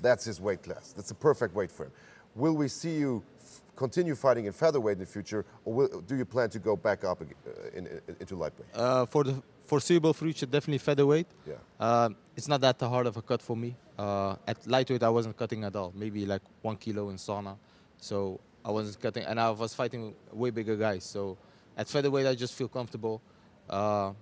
that's 0.00 0.24
his 0.24 0.40
weight 0.40 0.62
class. 0.62 0.92
That's 0.92 1.10
a 1.10 1.14
perfect 1.14 1.54
weight 1.54 1.70
for 1.70 1.84
him. 1.86 1.92
Will 2.34 2.54
we 2.54 2.68
see 2.68 2.96
you 2.96 3.22
f- 3.40 3.60
continue 3.76 4.14
fighting 4.14 4.46
in 4.46 4.52
featherweight 4.52 4.94
in 4.94 5.00
the 5.00 5.06
future, 5.06 5.44
or 5.64 5.74
will, 5.74 6.00
do 6.02 6.16
you 6.16 6.24
plan 6.24 6.48
to 6.50 6.58
go 6.58 6.76
back 6.76 7.04
up 7.04 7.20
uh, 7.22 7.50
in, 7.76 7.86
in, 7.86 8.00
into 8.20 8.36
lightweight? 8.36 8.68
Uh, 8.74 9.04
for 9.06 9.24
the 9.24 9.42
foreseeable 9.66 10.14
future, 10.14 10.46
definitely 10.46 10.78
featherweight. 10.78 11.26
Yeah. 11.46 11.54
Um, 11.78 12.16
it's 12.36 12.48
not 12.48 12.60
that 12.60 12.80
hard 12.80 13.06
of 13.06 13.16
a 13.16 13.22
cut 13.22 13.42
for 13.42 13.56
me. 13.56 13.76
Uh, 13.98 14.36
at 14.46 14.64
lightweight, 14.66 15.02
I 15.02 15.08
wasn't 15.10 15.36
cutting 15.36 15.64
at 15.64 15.74
all. 15.76 15.92
Maybe 15.94 16.24
like 16.24 16.42
one 16.62 16.76
kilo 16.76 17.10
in 17.10 17.16
sauna, 17.16 17.56
so 17.98 18.40
I 18.64 18.70
wasn't 18.70 19.00
cutting, 19.00 19.24
and 19.24 19.40
I 19.40 19.50
was 19.50 19.74
fighting 19.74 20.14
way 20.32 20.50
bigger 20.50 20.76
guys. 20.76 21.04
So 21.04 21.36
at 21.76 21.88
featherweight, 21.88 22.26
I 22.26 22.34
just 22.34 22.54
feel 22.54 22.68
comfortable, 22.68 23.20
uh, 23.68 24.12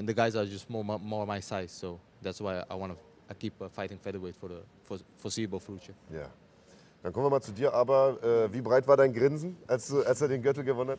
and 0.00 0.08
the 0.08 0.14
guys 0.14 0.34
are 0.34 0.46
just 0.46 0.68
more 0.68 0.82
more 0.82 1.26
my 1.26 1.40
size. 1.40 1.70
So 1.70 2.00
that's 2.22 2.40
why 2.40 2.64
I 2.68 2.74
want 2.74 2.92
to 2.94 2.98
I 3.30 3.34
keep 3.34 3.52
uh, 3.60 3.68
fighting 3.68 3.98
featherweight 3.98 4.34
for 4.36 4.48
the 4.48 4.62
for 4.82 4.98
foreseeable 5.18 5.60
future. 5.60 5.94
Ja. 6.10 6.28
Dann 7.02 7.12
kommen 7.12 7.26
wir 7.26 7.30
mal 7.30 7.40
zu 7.40 7.52
dir, 7.52 7.72
aber 7.72 8.22
äh, 8.22 8.52
wie 8.52 8.60
breit 8.60 8.86
war 8.86 8.96
dein 8.96 9.12
Grinsen, 9.12 9.56
als, 9.66 9.88
du, 9.88 10.02
als 10.02 10.20
er 10.20 10.28
den 10.28 10.42
Gürtel 10.42 10.64
gewonnen 10.64 10.90
hat? 10.90 10.98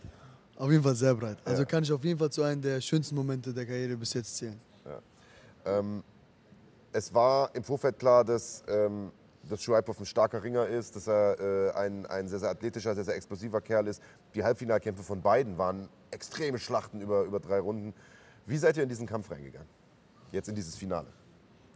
Auf 0.58 0.72
jeden 0.72 0.84
Fall 0.84 0.96
sehr 0.96 1.14
breit. 1.14 1.38
Also 1.46 1.62
Ja. 1.62 1.68
kann 1.68 1.84
ich 1.84 1.92
auf 1.92 2.04
jeden 2.04 2.18
Fall 2.18 2.32
zu 2.32 2.42
einem 2.42 2.62
der 2.62 2.82
schönsten 2.82 3.16
Momente 3.16 3.54
der 3.54 3.66
Karriere 3.66 3.96
bis 3.98 4.14
jetzt 4.14 4.36
zählen. 4.38 4.60
Ähm, 5.64 6.04
es 6.92 7.14
war 7.14 7.54
im 7.54 7.64
Vorfeld 7.64 8.00
klar, 8.00 8.26
dass, 8.26 8.64
ähm, 8.68 9.12
dass 9.48 9.62
Schuaipov 9.62 10.00
ein 10.00 10.08
starker 10.08 10.44
Ringer 10.44 10.66
ist, 10.66 10.96
dass 10.96 11.08
er 11.08 11.40
äh, 11.40 11.72
ein, 11.74 12.08
ein 12.08 12.28
sehr, 12.28 12.40
sehr 12.40 12.50
athletischer, 12.50 12.96
sehr, 12.96 13.04
sehr 13.04 13.16
explosiver 13.16 13.62
Kerl 13.62 13.86
ist. 13.88 14.02
Die 14.34 14.44
Halbfinalkämpfe 14.44 15.04
von 15.04 15.22
beiden 15.22 15.60
waren 15.60 15.88
extreme 16.10 16.58
Schlachten 16.58 17.00
über, 17.00 17.26
über 17.26 17.40
drei 17.40 17.60
Runden. 17.60 17.94
Wie 18.46 18.58
seid 18.58 18.78
ihr 18.78 18.84
in 18.84 18.90
diesen 18.90 19.08
Kampf 19.08 19.30
reingegangen? 19.32 19.68
Jetzt 20.32 20.50
in 20.50 20.56
dieses 20.56 20.76
Finale? 20.76 21.08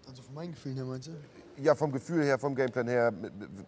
Also 0.07 0.21
von 0.21 0.33
meinen 0.35 0.51
Gefühlen 0.51 0.77
her 0.77 0.85
meinst 0.85 1.07
du? 1.07 1.11
Ja, 1.61 1.73
vom 1.75 1.91
Gefühl 1.91 2.23
her, 2.23 2.37
vom 2.37 2.53
Gameplan 2.53 2.87
her, 2.87 3.13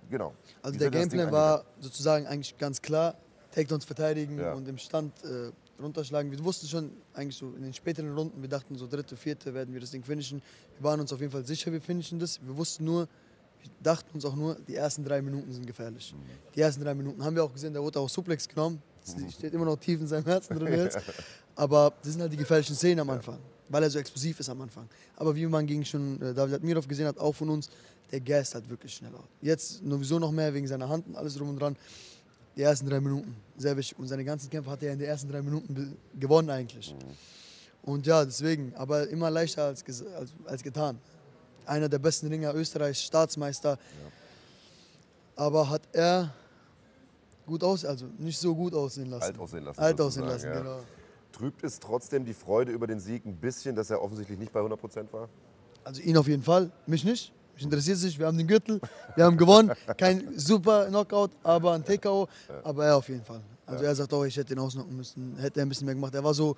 genau. 0.09 0.33
Also 0.61 0.75
Wie 0.75 0.79
der 0.79 0.91
Gameplan 0.91 1.31
war 1.31 1.63
sozusagen 1.79 2.27
eigentlich 2.27 2.57
ganz 2.57 2.81
klar, 2.81 3.15
Takedowns 3.51 3.85
verteidigen 3.85 4.37
Ja. 4.39 4.53
und 4.53 4.67
im 4.67 4.77
Stand 4.77 5.13
äh, 5.23 5.51
runterschlagen. 5.81 6.31
Wir 6.31 6.43
wussten 6.43 6.67
schon 6.67 6.91
eigentlich 7.13 7.37
so 7.37 7.53
in 7.55 7.63
den 7.63 7.73
späteren 7.73 8.13
Runden, 8.13 8.41
wir 8.41 8.49
dachten 8.49 8.75
so 8.75 8.87
dritte, 8.87 9.15
vierte 9.15 9.53
werden 9.53 9.73
wir 9.73 9.79
das 9.81 9.91
Ding 9.91 10.03
finishen. 10.03 10.41
Wir 10.77 10.83
waren 10.83 10.99
uns 10.99 11.13
auf 11.13 11.19
jeden 11.21 11.31
Fall 11.31 11.45
sicher, 11.45 11.71
wir 11.71 11.81
finishen 11.81 12.19
das. 12.19 12.39
Wir 12.45 12.55
wussten 12.57 12.83
nur, 12.83 13.07
wir 13.61 13.69
dachten 13.81 14.09
uns 14.13 14.25
auch 14.25 14.35
nur, 14.35 14.55
die 14.67 14.75
ersten 14.75 15.03
drei 15.03 15.21
Minuten 15.21 15.51
sind 15.53 15.65
gefährlich. 15.65 16.13
Die 16.55 16.61
ersten 16.61 16.83
drei 16.83 16.93
Minuten 16.93 17.23
haben 17.23 17.35
wir 17.35 17.43
auch 17.43 17.53
gesehen, 17.53 17.73
da 17.73 17.81
wurde 17.81 17.99
auch 17.99 18.09
Suplex 18.09 18.47
genommen. 18.47 18.81
Das 19.05 19.33
steht 19.33 19.53
immer 19.53 19.65
noch 19.65 19.77
tief 19.77 20.01
in 20.01 20.07
seinem 20.07 20.25
Herzen 20.25 20.59
drin 20.59 20.73
jetzt. 20.73 20.99
Aber 21.57 21.91
das 22.03 22.11
sind 22.13 22.21
halt 22.21 22.31
die 22.31 22.37
gefährlichen 22.37 22.75
Szenen 22.75 22.99
am 22.99 23.09
Anfang, 23.09 23.39
weil 23.67 23.81
er 23.81 23.89
so 23.89 23.97
explosiv 23.97 24.39
ist 24.39 24.47
am 24.47 24.61
Anfang. 24.61 24.87
Aber 25.15 25.35
wie 25.35 25.45
man 25.47 25.65
gegen 25.65 25.83
schon 25.83 26.21
äh, 26.21 26.33
David 26.33 26.55
Admirov 26.55 26.87
gesehen 26.87 27.07
hat, 27.07 27.17
auch 27.17 27.33
von 27.33 27.49
uns, 27.49 27.69
der 28.11 28.21
Gas 28.21 28.53
halt 28.53 28.69
wirklich 28.69 28.93
schneller. 28.93 29.21
Jetzt 29.41 29.81
sowieso 29.83 30.19
noch 30.19 30.31
mehr 30.31 30.53
wegen 30.53 30.67
seiner 30.67 30.87
Hand 30.87 31.07
und 31.07 31.15
alles 31.15 31.35
drum 31.35 31.49
und 31.49 31.59
dran. 31.59 31.75
Die 32.55 32.61
ersten 32.61 32.87
drei 32.87 32.99
Minuten, 32.99 33.35
sehr 33.57 33.75
wichtig. 33.75 33.97
Und 33.99 34.07
seine 34.07 34.23
ganzen 34.23 34.49
Kämpfe 34.49 34.69
hat 34.69 34.81
er 34.83 34.93
in 34.93 34.99
den 34.99 35.07
ersten 35.07 35.29
drei 35.29 35.41
Minuten 35.41 35.97
gewonnen 36.17 36.49
eigentlich. 36.49 36.95
Und 37.81 38.05
ja, 38.05 38.23
deswegen, 38.23 38.73
aber 38.75 39.07
immer 39.09 39.29
leichter 39.29 39.65
als, 39.65 39.83
als, 40.15 40.33
als 40.45 40.63
getan. 40.63 40.99
Einer 41.65 41.89
der 41.89 41.99
besten 41.99 42.27
Ringer 42.27 42.53
Österreichs, 42.53 43.01
Staatsmeister. 43.03 43.77
Aber 45.35 45.69
hat 45.69 45.81
er 45.91 46.33
gut 47.45 47.63
aus, 47.63 47.83
also 47.83 48.05
nicht 48.17 48.39
so 48.39 48.55
gut 48.55 48.73
aussehen 48.73 49.09
lassen. 49.09 49.23
Alt 49.23 49.39
aussehen 49.39 49.63
lassen. 49.63 49.79
Alt 49.79 50.01
aussehen 50.01 50.25
lassen, 50.25 50.47
ja. 50.47 50.59
genau. 50.59 50.79
Trübt 51.37 51.63
es 51.63 51.79
trotzdem 51.79 52.25
die 52.25 52.33
Freude 52.33 52.71
über 52.71 52.87
den 52.87 52.99
Sieg 52.99 53.25
ein 53.25 53.35
bisschen, 53.35 53.75
dass 53.75 53.91
er 53.91 54.01
offensichtlich 54.01 54.39
nicht 54.39 54.51
bei 54.51 54.59
100% 54.59 55.11
war? 55.11 55.29
Also 55.83 56.01
ihn 56.01 56.17
auf 56.17 56.27
jeden 56.27 56.41
Fall, 56.41 56.71
mich 56.87 57.03
nicht. 57.03 57.31
Mich 57.53 57.63
interessiert 57.63 57.97
es 57.97 58.03
nicht. 58.03 58.19
Wir 58.19 58.25
haben 58.25 58.37
den 58.37 58.47
Gürtel, 58.47 58.79
wir 59.15 59.23
haben 59.23 59.37
gewonnen. 59.37 59.71
Kein 59.97 60.37
super 60.37 60.87
Knockout, 60.87 61.31
aber 61.43 61.73
ein 61.73 61.83
TKO. 61.83 62.27
Aber 62.63 62.85
er 62.85 62.97
auf 62.97 63.07
jeden 63.09 63.23
Fall. 63.23 63.41
Also 63.65 63.83
er 63.83 63.95
sagt 63.95 64.13
auch, 64.13 64.23
ich 64.23 64.35
hätte 64.35 64.53
ihn 64.53 64.59
ausnocken 64.59 64.95
müssen. 64.95 65.35
Hätte 65.37 65.59
er 65.59 65.65
ein 65.65 65.69
bisschen 65.69 65.85
mehr 65.85 65.95
gemacht. 65.95 66.15
Er 66.15 66.23
war 66.23 66.33
so, 66.33 66.55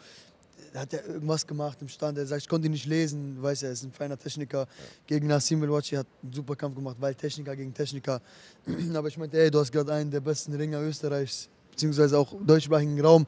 er 0.73 0.81
hat 0.81 0.93
ja 0.93 0.99
irgendwas 1.01 1.45
gemacht 1.45 1.77
im 1.81 1.87
Stand. 1.87 2.17
Er 2.17 2.25
sagt, 2.25 2.41
ich 2.41 2.47
konnte 2.47 2.67
ihn 2.67 2.71
nicht 2.71 2.85
lesen. 2.85 3.35
Du 3.35 3.41
weißt, 3.41 3.63
er 3.63 3.71
ist 3.71 3.83
ein 3.83 3.91
feiner 3.91 4.17
Techniker. 4.17 4.67
Gegen 5.07 5.27
Nassim 5.27 5.59
Milwaukee 5.59 5.97
hat 5.97 6.07
einen 6.23 6.33
super 6.33 6.55
Kampf 6.55 6.75
gemacht, 6.75 6.97
weil 6.99 7.15
Techniker 7.15 7.55
gegen 7.55 7.73
Techniker. 7.73 8.21
Aber 8.95 9.07
ich 9.07 9.17
meinte, 9.17 9.39
ey, 9.39 9.51
du 9.51 9.59
hast 9.59 9.71
gerade 9.71 9.93
einen 9.93 10.11
der 10.11 10.21
besten 10.21 10.53
Ringer 10.53 10.81
Österreichs, 10.81 11.49
beziehungsweise 11.71 12.17
auch 12.17 12.33
deutschsprachigen 12.45 12.99
Raum, 13.01 13.25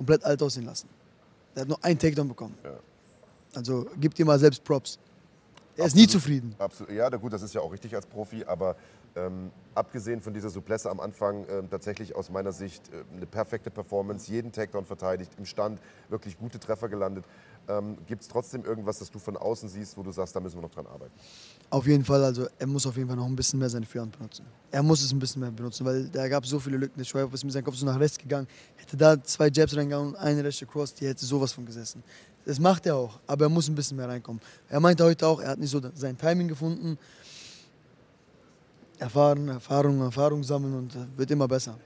komplett 0.00 0.24
alt 0.24 0.42
aussehen 0.42 0.64
lassen. 0.64 0.88
Er 1.54 1.60
hat 1.62 1.68
nur 1.68 1.84
einen 1.84 1.98
Takedown 1.98 2.26
bekommen. 2.26 2.56
Also 3.54 3.86
gib 4.00 4.14
dir 4.14 4.24
mal 4.24 4.38
selbst 4.38 4.64
Props. 4.64 4.98
Er 5.76 5.84
ist 5.84 5.94
nie 5.94 6.04
Absolut. 6.04 6.10
zufrieden. 6.22 6.54
Absolut. 6.58 6.92
Ja, 6.92 7.10
na 7.10 7.18
gut, 7.18 7.34
das 7.34 7.42
ist 7.42 7.54
ja 7.54 7.60
auch 7.60 7.70
richtig 7.70 7.94
als 7.94 8.06
Profi, 8.06 8.42
aber 8.46 8.76
ähm, 9.14 9.50
abgesehen 9.74 10.22
von 10.22 10.32
dieser 10.32 10.48
Souplesse 10.48 10.88
am 10.90 11.00
Anfang 11.00 11.44
ähm, 11.50 11.68
tatsächlich 11.68 12.14
aus 12.16 12.30
meiner 12.30 12.52
Sicht 12.52 12.82
äh, 12.94 13.02
eine 13.14 13.26
perfekte 13.26 13.70
Performance, 13.70 14.30
jeden 14.32 14.52
Takedown 14.52 14.86
verteidigt, 14.86 15.32
im 15.36 15.44
Stand 15.44 15.78
wirklich 16.08 16.38
gute 16.38 16.58
Treffer 16.58 16.88
gelandet. 16.88 17.26
Ähm, 17.68 17.96
Gibt 18.06 18.22
es 18.22 18.28
trotzdem 18.28 18.64
irgendwas, 18.64 18.98
das 18.98 19.10
du 19.10 19.18
von 19.18 19.36
außen 19.36 19.68
siehst, 19.68 19.96
wo 19.96 20.02
du 20.02 20.10
sagst, 20.10 20.34
da 20.34 20.40
müssen 20.40 20.56
wir 20.56 20.62
noch 20.62 20.70
dran 20.70 20.86
arbeiten? 20.86 21.12
Auf 21.70 21.86
jeden 21.86 22.04
Fall, 22.04 22.24
also 22.24 22.48
er 22.58 22.66
muss 22.66 22.86
auf 22.86 22.96
jeden 22.96 23.08
Fall 23.08 23.16
noch 23.16 23.26
ein 23.26 23.36
bisschen 23.36 23.58
mehr 23.58 23.70
seine 23.70 23.86
Führhand 23.86 24.16
benutzen. 24.16 24.44
Er 24.70 24.82
muss 24.82 25.02
es 25.02 25.12
ein 25.12 25.18
bisschen 25.18 25.40
mehr 25.40 25.52
benutzen, 25.52 25.84
weil 25.86 26.08
da 26.08 26.26
gab 26.28 26.44
so 26.44 26.58
viele 26.58 26.78
Lücken. 26.78 26.98
Der 26.98 27.04
Schweiber 27.04 27.32
ist 27.32 27.44
mit 27.44 27.52
seinem 27.52 27.64
Kopf 27.64 27.76
so 27.76 27.86
nach 27.86 27.98
rechts 27.98 28.18
gegangen. 28.18 28.48
Hätte 28.76 28.96
da 28.96 29.22
zwei 29.22 29.48
Jabs 29.48 29.76
reingegangen 29.76 30.08
und 30.08 30.16
eine 30.16 30.42
rechte 30.42 30.66
Cross, 30.66 30.94
die 30.94 31.06
hätte 31.06 31.24
sowas 31.24 31.52
von 31.52 31.64
gesessen. 31.64 32.02
Das 32.44 32.58
macht 32.58 32.86
er 32.86 32.96
auch, 32.96 33.20
aber 33.26 33.44
er 33.44 33.48
muss 33.48 33.68
ein 33.68 33.74
bisschen 33.74 33.96
mehr 33.96 34.08
reinkommen. 34.08 34.40
Er 34.68 34.80
meinte 34.80 35.04
heute 35.04 35.26
auch, 35.26 35.40
er 35.40 35.50
hat 35.50 35.58
nicht 35.58 35.70
so 35.70 35.80
sein 35.94 36.16
Timing 36.16 36.48
gefunden. 36.48 36.98
Erfahren, 38.98 39.48
Erfahrung, 39.48 40.00
Erfahrung 40.00 40.42
sammeln 40.42 40.74
und 40.74 40.94
äh, 40.94 41.06
wird 41.16 41.30
immer 41.30 41.48
besser. 41.48 41.78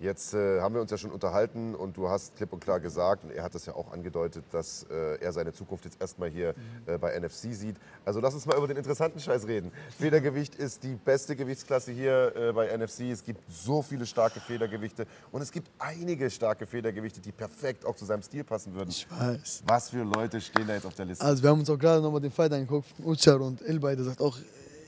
Jetzt 0.00 0.32
äh, 0.32 0.62
haben 0.62 0.74
wir 0.74 0.80
uns 0.80 0.90
ja 0.90 0.96
schon 0.96 1.10
unterhalten 1.10 1.74
und 1.74 1.94
du 1.94 2.08
hast 2.08 2.34
klipp 2.34 2.54
und 2.54 2.64
klar 2.64 2.80
gesagt, 2.80 3.22
und 3.22 3.32
er 3.32 3.42
hat 3.42 3.54
das 3.54 3.66
ja 3.66 3.74
auch 3.74 3.92
angedeutet, 3.92 4.44
dass 4.50 4.86
äh, 4.90 5.20
er 5.20 5.30
seine 5.30 5.52
Zukunft 5.52 5.84
jetzt 5.84 6.00
erstmal 6.00 6.30
hier 6.30 6.54
äh, 6.86 6.96
bei 6.96 7.18
NFC 7.20 7.52
sieht. 7.52 7.76
Also 8.06 8.18
lass 8.18 8.32
uns 8.32 8.46
mal 8.46 8.56
über 8.56 8.66
den 8.66 8.78
interessanten 8.78 9.20
Scheiß 9.20 9.46
reden. 9.46 9.70
Federgewicht 9.98 10.54
ist 10.54 10.84
die 10.84 10.94
beste 10.94 11.36
Gewichtsklasse 11.36 11.92
hier 11.92 12.34
äh, 12.34 12.52
bei 12.54 12.74
NFC. 12.74 13.10
Es 13.12 13.22
gibt 13.22 13.42
so 13.52 13.82
viele 13.82 14.06
starke 14.06 14.40
Federgewichte 14.40 15.06
und 15.32 15.42
es 15.42 15.52
gibt 15.52 15.70
einige 15.78 16.30
starke 16.30 16.64
Federgewichte, 16.64 17.20
die 17.20 17.32
perfekt 17.32 17.84
auch 17.84 17.94
zu 17.94 18.06
seinem 18.06 18.22
Stil 18.22 18.42
passen 18.42 18.72
würden. 18.72 18.88
Ich 18.88 19.06
weiß. 19.10 19.64
Was 19.66 19.90
für 19.90 20.02
Leute 20.02 20.40
stehen 20.40 20.66
da 20.66 20.76
jetzt 20.76 20.86
auf 20.86 20.94
der 20.94 21.04
Liste? 21.04 21.22
Also 21.22 21.42
wir 21.42 21.50
haben 21.50 21.60
uns 21.60 21.68
auch 21.68 21.78
gerade 21.78 22.00
nochmal 22.00 22.22
den 22.22 22.30
Fight 22.30 22.54
angeguckt 22.54 22.88
von 22.96 23.04
Ucar 23.04 23.38
und 23.42 23.60
Ilbay, 23.60 23.96
der 23.96 24.06
sagt 24.06 24.22
auch, 24.22 24.38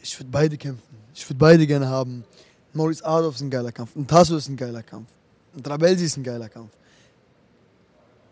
ich 0.02 0.18
würde 0.18 0.30
beide 0.30 0.56
kämpfen. 0.56 0.82
Ich 1.14 1.28
würde 1.28 1.38
beide 1.38 1.66
gerne 1.66 1.86
haben. 1.86 2.24
Maurice 2.74 3.04
Adolf 3.04 3.36
ist 3.36 3.42
ein 3.42 3.50
geiler 3.50 3.72
Kampf. 3.72 3.94
Ein 3.96 4.06
Tasso 4.06 4.36
ist 4.36 4.48
ein 4.48 4.56
geiler 4.56 4.82
Kampf. 4.82 5.08
Ein 5.56 5.62
Trabelsi 5.62 6.06
ist 6.06 6.16
ein 6.16 6.22
geiler 6.22 6.48
Kampf. 6.48 6.70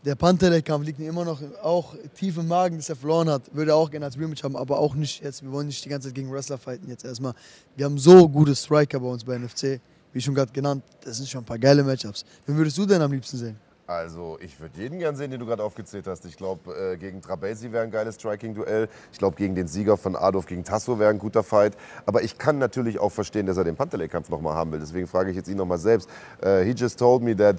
Der 0.02 0.14
Pantelek-Kampf 0.14 0.86
liegt 0.86 0.98
mir 0.98 1.10
immer 1.10 1.26
noch 1.26 1.42
auch 1.62 1.94
tief 2.14 2.38
im 2.38 2.48
Magen, 2.48 2.78
dass 2.78 2.88
er 2.88 2.96
verloren 2.96 3.28
hat. 3.28 3.54
Würde 3.54 3.72
er 3.72 3.76
auch 3.76 3.90
gerne 3.90 4.06
als 4.06 4.18
Rematch 4.18 4.42
haben, 4.42 4.56
aber 4.56 4.78
auch 4.78 4.94
nicht 4.94 5.22
jetzt. 5.22 5.42
Wir 5.42 5.52
wollen 5.52 5.66
nicht 5.66 5.84
die 5.84 5.90
ganze 5.90 6.08
Zeit 6.08 6.14
gegen 6.14 6.32
Wrestler 6.32 6.56
fighten 6.56 6.88
jetzt 6.88 7.04
erstmal. 7.04 7.34
Wir 7.76 7.84
haben 7.84 7.98
so 7.98 8.26
gute 8.26 8.56
Striker 8.56 8.98
bei 8.98 9.08
uns 9.08 9.24
bei 9.24 9.36
NFC, 9.36 9.78
wie 10.14 10.20
schon 10.22 10.34
gerade 10.34 10.52
genannt. 10.52 10.82
Das 11.02 11.18
sind 11.18 11.28
schon 11.28 11.42
ein 11.42 11.46
paar 11.46 11.58
geile 11.58 11.84
Matchups. 11.84 12.24
Wen 12.46 12.56
würdest 12.56 12.78
du 12.78 12.86
denn 12.86 13.02
am 13.02 13.12
liebsten 13.12 13.36
sehen? 13.36 13.56
Also, 13.90 14.38
ich 14.40 14.60
würde 14.60 14.78
jeden 14.78 15.00
gern 15.00 15.16
sehen, 15.16 15.32
den 15.32 15.40
du 15.40 15.46
gerade 15.46 15.64
aufgezählt 15.64 16.06
hast. 16.06 16.24
Ich 16.24 16.36
glaube, 16.36 16.72
äh, 16.72 16.96
gegen 16.96 17.20
Trabelsi 17.20 17.72
wäre 17.72 17.82
ein 17.82 17.90
geiles 17.90 18.14
Striking-Duell. 18.14 18.88
Ich 19.10 19.18
glaube, 19.18 19.34
gegen 19.34 19.56
den 19.56 19.66
Sieger 19.66 19.96
von 19.96 20.14
Adolf 20.14 20.46
gegen 20.46 20.62
Tasso 20.62 21.00
wäre 21.00 21.10
ein 21.10 21.18
guter 21.18 21.42
Fight. 21.42 21.76
Aber 22.06 22.22
ich 22.22 22.38
kann 22.38 22.58
natürlich 22.58 23.00
auch 23.00 23.10
verstehen, 23.10 23.46
dass 23.46 23.56
er 23.56 23.64
den 23.64 23.74
Panteley-Kampf 23.74 24.28
nochmal 24.28 24.54
haben 24.54 24.70
will. 24.70 24.78
Deswegen 24.78 25.08
frage 25.08 25.30
ich 25.30 25.36
jetzt 25.36 25.48
ihn 25.48 25.56
nochmal 25.56 25.78
selbst. 25.78 26.08
Uh, 26.40 26.62
he 26.62 26.70
just 26.70 27.00
told 27.00 27.20
me 27.24 27.34
that 27.34 27.56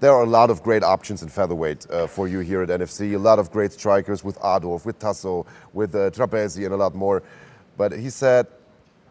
there 0.00 0.10
are 0.10 0.24
a 0.24 0.26
lot 0.26 0.50
of 0.50 0.60
great 0.64 0.82
options 0.82 1.22
in 1.22 1.28
featherweight 1.28 1.88
uh, 1.88 2.08
for 2.08 2.26
you 2.26 2.40
here 2.40 2.64
at 2.64 2.68
NFC. 2.68 3.14
A 3.14 3.16
lot 3.16 3.38
of 3.38 3.52
great 3.52 3.72
strikers 3.72 4.24
with 4.24 4.36
Adolf, 4.42 4.84
with 4.84 4.98
Tasso, 4.98 5.46
with 5.72 5.94
uh, 5.94 6.10
Trapezi, 6.10 6.64
and 6.64 6.74
a 6.74 6.76
lot 6.76 6.96
more. 6.96 7.22
But 7.76 7.92
he 7.92 8.10
said 8.10 8.48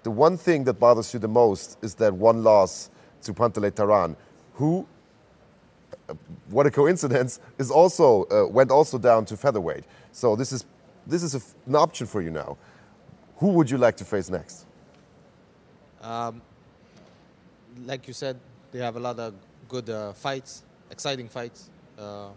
the 0.04 0.12
one 0.12 0.36
thing 0.36 0.66
that 0.66 0.74
bothers 0.74 1.14
you 1.14 1.22
the 1.22 1.30
most 1.30 1.78
is 1.82 1.96
that 1.96 2.14
one 2.14 2.44
loss 2.44 2.90
to 3.22 3.34
Panteley 3.34 3.72
Taran, 3.72 4.18
who, 4.56 4.86
what 6.50 6.66
a 6.66 6.72
coincidence, 6.72 7.40
is 7.58 7.72
also 7.72 8.26
uh, 8.26 8.48
went 8.48 8.72
also 8.72 8.98
down 8.98 9.26
to 9.26 9.38
featherweight. 9.38 9.84
So 10.12 10.36
this 10.36 10.52
is 10.52 10.66
this 11.08 11.24
is 11.24 11.56
an 11.66 11.76
option 11.76 12.08
for 12.08 12.22
you 12.22 12.32
now. 12.32 12.58
Who 13.38 13.50
would 13.54 13.70
you 13.70 13.78
like 13.78 13.96
to 13.98 14.06
face 14.06 14.30
next? 14.30 14.66
Um, 16.02 16.42
like 17.86 18.08
you 18.08 18.14
said, 18.14 18.38
they 18.72 18.80
have 18.80 18.96
a 18.96 19.00
lot 19.00 19.20
of 19.20 19.34
good 19.68 19.90
uh, 19.90 20.14
fights, 20.14 20.64
exciting 20.92 21.30
fights. 21.30 21.70
Uh, 21.98 22.28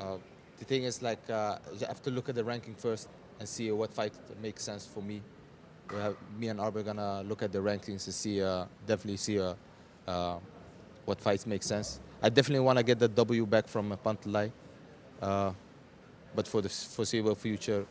uh, 0.00 0.16
the 0.58 0.64
thing 0.64 0.84
is, 0.84 1.02
like, 1.02 1.18
uh, 1.30 1.58
you 1.78 1.86
have 1.86 2.02
to 2.02 2.10
look 2.10 2.28
at 2.28 2.34
the 2.34 2.44
ranking 2.44 2.74
first 2.74 3.08
and 3.38 3.48
see 3.48 3.70
what 3.70 3.92
fight 3.92 4.12
makes 4.40 4.62
sense 4.62 4.86
for 4.86 5.02
me. 5.02 5.22
Have, 5.90 6.16
me 6.38 6.48
and 6.48 6.60
Arbe 6.60 6.84
gonna 6.84 7.22
look 7.22 7.42
at 7.42 7.52
the 7.52 7.58
rankings 7.58 8.04
to 8.04 8.12
see, 8.12 8.42
uh, 8.42 8.64
definitely 8.86 9.16
see 9.16 9.38
what 11.04 11.20
fights 11.20 11.46
make 11.46 11.62
sense. 11.62 12.00
I 12.22 12.28
definitely 12.28 12.64
want 12.64 12.78
to 12.78 12.84
get 12.84 12.98
the 12.98 13.08
W 13.08 13.46
back 13.46 13.68
from 13.68 13.92
uh, 13.92 13.96
Pantelai, 13.96 14.50
uh, 15.22 15.52
but 16.34 16.48
for 16.48 16.60
the 16.60 16.68
foreseeable 16.68 17.34
future, 17.34 17.86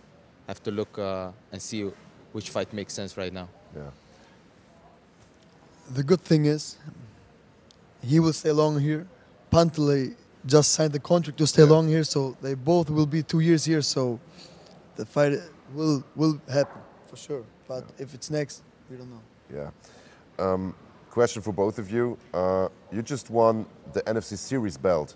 I 0.47 0.51
have 0.51 0.61
to 0.63 0.71
look 0.71 0.97
uh, 0.99 1.31
and 1.51 1.61
see 1.61 1.89
which 2.33 2.49
fight 2.49 2.73
makes 2.73 2.93
sense 2.93 3.17
right 3.17 3.31
now. 3.33 3.47
Yeah. 3.75 3.83
The 5.93 6.03
good 6.03 6.21
thing 6.21 6.45
is, 6.45 6.77
he 8.01 8.19
will 8.19 8.33
stay 8.33 8.51
long 8.51 8.79
here. 8.79 9.07
Panteley 9.51 10.15
just 10.45 10.73
signed 10.73 10.91
the 10.93 10.99
contract 10.99 11.37
to 11.39 11.47
stay 11.47 11.63
Yeah. 11.63 11.69
long 11.69 11.87
here, 11.87 12.03
so 12.03 12.35
they 12.41 12.53
both 12.53 12.89
will 12.89 13.05
be 13.05 13.23
two 13.23 13.39
years 13.39 13.63
here. 13.65 13.81
So 13.81 14.19
the 14.97 15.05
fight 15.05 15.39
will 15.73 16.03
will 16.15 16.39
happen 16.51 16.81
for 17.09 17.15
sure. 17.15 17.43
But 17.67 17.85
if 17.97 18.13
it's 18.13 18.29
next, 18.29 18.61
we 18.89 18.97
don't 18.97 19.09
know. 19.09 19.21
Yeah. 19.53 19.71
Um, 20.39 20.75
question 21.17 21.41
for 21.41 21.51
both 21.51 21.79
of 21.79 21.89
you. 21.89 22.15
Uh, 22.31 22.69
you 22.91 23.01
just 23.01 23.31
won 23.31 23.65
the 23.93 24.03
NFC 24.03 24.37
Series 24.37 24.77
belt. 24.77 25.15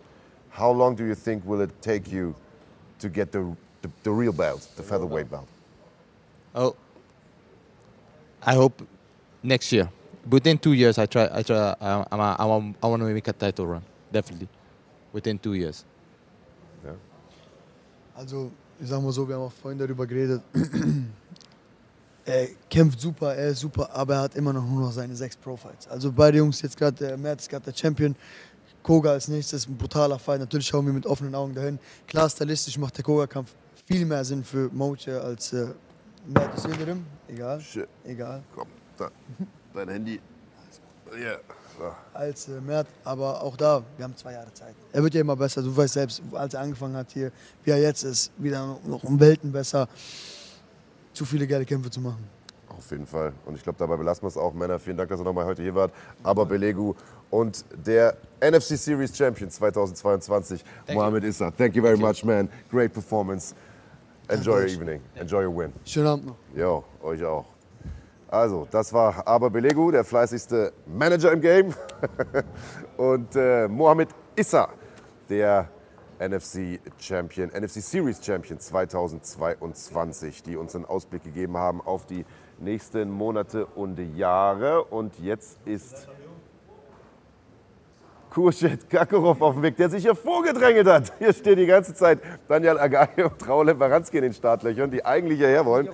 How 0.50 0.72
long 0.72 0.96
do 0.96 1.06
you 1.06 1.14
think 1.14 1.46
will 1.46 1.62
it 1.62 1.70
take 1.80 2.12
you 2.12 2.34
to 2.98 3.08
get 3.08 3.32
the, 3.32 3.44
the, 3.84 3.90
the 4.02 4.10
real 4.10 4.34
belt, 4.34 4.68
the 4.78 4.82
featherweight 4.82 5.30
belt? 5.30 5.48
Oh, 6.56 6.76
I 8.42 8.56
hope 8.56 8.82
next 9.44 9.72
year. 9.72 9.88
Within 10.28 10.58
two 10.58 10.74
years, 10.74 10.98
I 10.98 11.06
try. 11.06 11.30
I 11.32 11.44
try. 11.44 11.76
I, 11.80 12.04
I, 12.12 12.36
I 12.44 12.46
want. 12.46 12.76
I 12.82 12.88
want 12.88 13.02
to 13.04 13.14
make 13.14 13.28
a 13.28 13.34
title 13.34 13.68
run. 13.68 13.84
Definitely, 14.12 14.50
within 15.14 15.38
two 15.38 15.54
years. 15.54 15.86
Ja. 16.84 16.94
Also, 18.18 18.52
ich 18.82 18.90
sag 18.90 19.02
mal 19.04 19.12
so, 19.12 19.28
wir 19.28 19.36
haben 19.36 19.44
auch 19.44 19.52
vorhin 19.52 19.78
darüber 19.78 20.08
geredet. 20.08 20.42
Er 22.26 22.48
kämpft 22.70 23.00
super, 23.00 23.36
er 23.36 23.50
ist 23.50 23.60
super, 23.60 23.90
aber 23.94 24.16
er 24.16 24.22
hat 24.22 24.36
immer 24.36 24.54
noch 24.54 24.66
nur 24.66 24.82
noch 24.82 24.92
seine 24.92 25.16
sechs 25.16 25.36
Pro-Fights. 25.36 25.88
Also 25.88 26.12
beide 26.12 26.38
Jungs, 26.38 26.62
jetzt 26.62 26.78
gerade 26.78 26.96
der 26.98 27.18
Matt 27.18 27.42
ist 27.42 27.50
gerade 27.50 27.66
der 27.66 27.78
Champion. 27.78 28.16
Koga 28.84 29.12
als 29.12 29.28
nächstes, 29.28 29.68
ein 29.68 29.78
brutaler 29.78 30.18
Fight. 30.18 30.40
Natürlich 30.40 30.68
schauen 30.68 30.86
wir 30.86 30.94
mit 30.94 31.06
offenen 31.06 31.36
Augen 31.36 31.54
dahin. 31.54 31.78
Klar, 32.08 32.30
stilistisch 32.30 32.78
macht 32.78 32.98
der 32.98 33.04
Koga-Kampf 33.04 33.52
viel 33.86 34.06
mehr 34.06 34.24
Sinn 34.24 34.44
für 34.44 34.70
Moche 34.72 35.22
als 35.22 35.54
äh, 35.54 35.68
ist 36.56 36.66
Yildirim. 36.66 37.06
Egal, 37.28 37.62
Shit. 37.62 37.88
egal. 38.04 38.44
Komm, 38.56 38.68
da. 38.98 39.12
Dein 39.74 39.90
Handy. 39.90 40.20
Ja. 41.12 41.38
So. 41.78 41.92
als 42.14 42.48
äh, 42.48 42.60
Mert, 42.62 42.88
aber 43.04 43.42
auch 43.42 43.56
da, 43.56 43.82
wir 43.98 44.04
haben 44.04 44.16
zwei 44.16 44.34
Jahre 44.34 44.54
Zeit. 44.54 44.76
Er 44.92 45.02
wird 45.04 45.14
ja 45.14 45.22
immer 45.22 45.36
besser, 45.36 45.62
du 45.62 45.76
weißt 45.76 45.94
selbst, 45.94 46.22
als 46.34 46.54
er 46.54 46.62
angefangen 46.62 46.96
hat 46.96 47.12
hier, 47.12 47.32
wie 47.64 47.72
er 47.72 47.82
jetzt 47.82 48.04
ist, 48.04 48.32
wieder 48.38 48.78
noch 48.86 49.04
um 49.04 49.20
Welten 49.20 49.52
besser, 49.52 49.88
zu 51.14 51.26
viele 51.26 51.48
geile 51.48 51.66
Kämpfe 51.66 51.90
zu 51.90 52.02
machen. 52.02 52.24
Auf 52.70 52.90
jeden 52.90 53.06
Fall. 53.06 53.34
Und 53.46 53.56
ich 53.56 53.64
glaube, 53.64 53.78
dabei 53.78 53.98
belassen 53.98 54.24
wir 54.24 54.30
es 54.30 54.38
auch. 54.38 54.54
Männer, 54.54 54.80
vielen 54.80 54.98
Dank, 54.98 55.10
dass 55.10 55.20
ihr 55.20 55.24
nochmal 55.24 55.46
heute 55.46 55.62
hier 55.62 55.76
wart. 55.76 55.92
Aber 56.24 56.46
Belegu 56.46 56.94
und 57.30 57.66
der 57.86 58.16
NFC 58.40 58.78
Series 58.78 59.16
Champion 59.16 59.50
2022, 59.50 60.64
Mohamed 60.94 61.24
Issa. 61.26 61.52
Thank 61.52 61.76
you 61.76 61.84
very 61.84 61.98
much, 61.98 62.24
man. 62.24 62.50
Great 62.72 62.94
performance. 62.94 63.54
Enjoy 64.30 64.62
your 64.62 64.68
evening. 64.68 65.02
Enjoy 65.16 65.46
your 65.46 65.56
win. 65.56 65.74
Schönen 65.86 66.08
Abend 66.08 66.26
noch. 66.28 66.36
Jo, 66.56 66.84
euch 67.04 67.24
auch. 67.24 67.46
Also, 68.28 68.66
das 68.72 68.94
war 68.94 69.28
Aber 69.28 69.50
Belegu, 69.50 69.92
der 69.92 70.06
fleißigste 70.06 70.72
Manager 70.86 71.34
im 71.34 71.42
Game. 71.42 71.74
Und 72.98 73.36
äh, 73.36 73.68
Mohamed 73.68 74.10
Issa, 74.36 74.70
der 75.30 75.68
NFC 76.22 76.80
Champion, 77.00 77.50
NFC 77.50 77.82
Series 77.82 78.24
Champion 78.24 78.60
2022, 78.60 80.44
die 80.44 80.56
uns 80.56 80.76
einen 80.76 80.86
Ausblick 80.86 81.24
gegeben 81.24 81.58
haben 81.58 81.82
auf 81.82 82.06
die 82.06 82.26
nächsten 82.60 83.10
Monate 83.10 83.66
und 83.66 83.98
Jahre. 84.16 84.84
Und 84.84 85.18
jetzt 85.20 85.58
ist 85.66 86.08
Kurschet 88.30 88.90
Kakarov 88.90 89.42
auf 89.42 89.56
dem 89.56 89.64
Weg, 89.64 89.76
der 89.78 89.90
sich 89.90 90.04
hier 90.04 90.16
vorgedrängelt 90.16 90.88
hat. 90.88 91.12
Hier 91.20 91.34
steht 91.34 91.58
die 91.58 91.66
ganze 91.66 91.94
Zeit 91.94 92.20
Daniel 92.48 92.78
Agay 92.78 93.24
und 93.24 93.40
Traule 93.40 93.74
Baranski 93.74 94.18
in 94.18 94.24
den 94.24 94.34
Startlöchern, 94.34 94.92
die 94.92 95.04
eigentlich 95.04 95.40
hierher 95.40 95.66
wollen. 95.66 95.90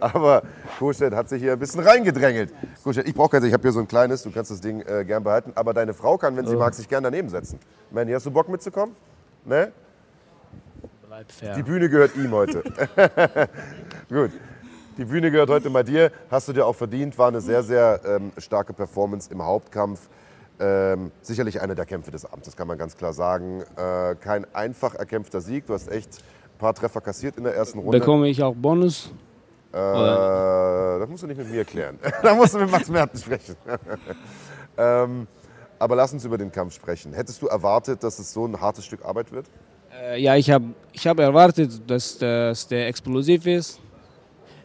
Aber 0.00 0.42
Kurschet 0.78 1.14
hat 1.14 1.28
sich 1.28 1.42
hier 1.42 1.52
ein 1.52 1.58
bisschen 1.58 1.82
reingedrängelt. 1.82 2.52
Kurschet, 2.82 3.06
ich 3.06 3.14
brauche 3.14 3.28
keins, 3.28 3.44
ich 3.44 3.52
habe 3.52 3.62
hier 3.62 3.72
so 3.72 3.80
ein 3.80 3.86
kleines, 3.86 4.22
du 4.22 4.32
kannst 4.32 4.50
das 4.50 4.60
Ding 4.62 4.80
äh, 4.80 5.04
gern 5.04 5.22
behalten. 5.22 5.52
Aber 5.54 5.74
deine 5.74 5.92
Frau 5.92 6.16
kann, 6.16 6.34
wenn 6.36 6.46
sie 6.46 6.56
mag, 6.56 6.74
sich 6.74 6.88
gern 6.88 7.04
daneben 7.04 7.28
setzen. 7.28 7.60
Manny, 7.90 8.12
hast 8.12 8.24
du 8.24 8.30
Bock 8.30 8.48
mitzukommen? 8.48 8.96
Ne? 9.46 9.72
Bleib 11.06 11.30
fair. 11.30 11.54
Die 11.54 11.62
Bühne 11.62 11.88
gehört 11.88 12.16
ihm 12.16 12.32
heute. 12.32 12.62
Gut. 14.08 14.32
Die 14.98 15.04
Bühne 15.04 15.30
gehört 15.30 15.50
heute 15.50 15.70
mal 15.70 15.84
dir. 15.84 16.10
Hast 16.30 16.48
du 16.48 16.52
dir 16.52 16.66
auch 16.66 16.74
verdient. 16.74 17.16
War 17.18 17.28
eine 17.28 17.40
sehr, 17.40 17.62
sehr 17.62 18.00
ähm, 18.04 18.32
starke 18.38 18.72
Performance 18.72 19.30
im 19.30 19.44
Hauptkampf. 19.44 20.08
Ähm, 20.58 21.12
sicherlich 21.20 21.60
einer 21.60 21.74
der 21.74 21.84
Kämpfe 21.84 22.10
des 22.10 22.24
Abends, 22.24 22.46
das 22.46 22.56
kann 22.56 22.66
man 22.66 22.78
ganz 22.78 22.96
klar 22.96 23.12
sagen. 23.12 23.62
Äh, 23.76 24.14
kein 24.16 24.46
einfach 24.54 24.94
erkämpfter 24.94 25.40
Sieg. 25.40 25.66
Du 25.66 25.74
hast 25.74 25.90
echt 25.92 26.18
ein 26.18 26.58
paar 26.58 26.74
Treffer 26.74 27.00
kassiert 27.00 27.36
in 27.36 27.44
der 27.44 27.54
ersten 27.54 27.78
Runde. 27.78 27.98
Bekomme 27.98 28.28
ich 28.28 28.42
auch 28.42 28.54
Bonus? 28.54 29.12
Äh, 29.72 29.76
das 29.76 31.08
musst 31.08 31.22
du 31.22 31.26
nicht 31.26 31.38
mit 31.38 31.50
mir 31.50 31.64
klären. 31.64 31.98
da 32.22 32.34
musst 32.34 32.54
du 32.54 32.58
mit 32.58 32.70
Max 32.70 32.88
Merten 32.88 33.18
sprechen. 33.18 33.54
ähm, 34.78 35.26
aber 35.78 35.96
lass 35.96 36.12
uns 36.12 36.24
über 36.24 36.38
den 36.38 36.50
Kampf 36.52 36.74
sprechen. 36.74 37.12
Hättest 37.12 37.40
du 37.42 37.46
erwartet, 37.46 38.02
dass 38.02 38.18
es 38.18 38.32
so 38.32 38.46
ein 38.46 38.60
hartes 38.60 38.84
Stück 38.84 39.04
Arbeit 39.04 39.32
wird? 39.32 39.46
Äh, 39.92 40.20
ja, 40.20 40.36
ich 40.36 40.50
habe 40.50 40.66
ich 40.92 41.06
hab 41.06 41.18
erwartet, 41.18 41.80
dass, 41.86 42.18
dass 42.18 42.66
der 42.68 42.88
explosiv 42.88 43.46
ist. 43.46 43.80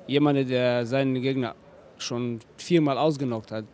Jemand, 0.08 0.50
der 0.50 0.86
seinen 0.86 1.21
Gegner 1.21 1.56
schon 1.97 2.39
viermal 2.58 2.97
ausgenockt 2.97 3.52
hat, 3.52 3.65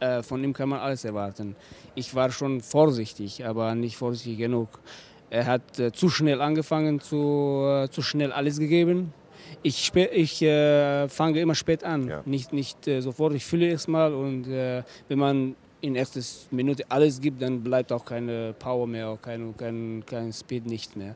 äh, 0.00 0.22
von 0.22 0.42
ihm 0.44 0.52
kann 0.52 0.68
man 0.68 0.80
alles 0.80 1.04
erwarten. 1.04 1.56
Ich 1.94 2.14
war 2.14 2.30
schon 2.30 2.60
vorsichtig, 2.60 3.44
aber 3.44 3.74
nicht 3.74 3.96
vorsichtig 3.96 4.38
genug. 4.38 4.68
Er 5.28 5.46
hat 5.46 5.78
äh, 5.78 5.92
zu 5.92 6.08
schnell 6.08 6.40
angefangen, 6.40 7.00
zu, 7.00 7.64
äh, 7.66 7.88
zu 7.90 8.02
schnell 8.02 8.32
alles 8.32 8.58
gegeben. 8.58 9.12
Ich, 9.62 9.92
ich 9.94 10.42
äh, 10.42 11.08
fange 11.08 11.40
immer 11.40 11.54
spät 11.54 11.82
an, 11.82 12.08
Ja. 12.08 12.22
nicht, 12.24 12.52
nicht 12.52 12.86
äh, 12.86 13.00
sofort. 13.00 13.34
Ich 13.34 13.44
fühle 13.44 13.70
es 13.70 13.88
mal 13.88 14.14
und 14.14 14.46
äh, 14.48 14.82
wenn 15.08 15.18
man 15.18 15.56
in 15.80 15.94
erster 15.94 16.20
Minute 16.50 16.84
alles 16.88 17.20
gibt, 17.20 17.42
dann 17.42 17.62
bleibt 17.62 17.92
auch 17.92 18.04
keine 18.04 18.54
Power 18.58 18.86
mehr, 18.86 19.18
kein, 19.20 19.56
kein, 19.56 20.02
kein 20.06 20.32
Speed 20.32 20.66
nicht 20.66 20.96
mehr. 20.96 21.14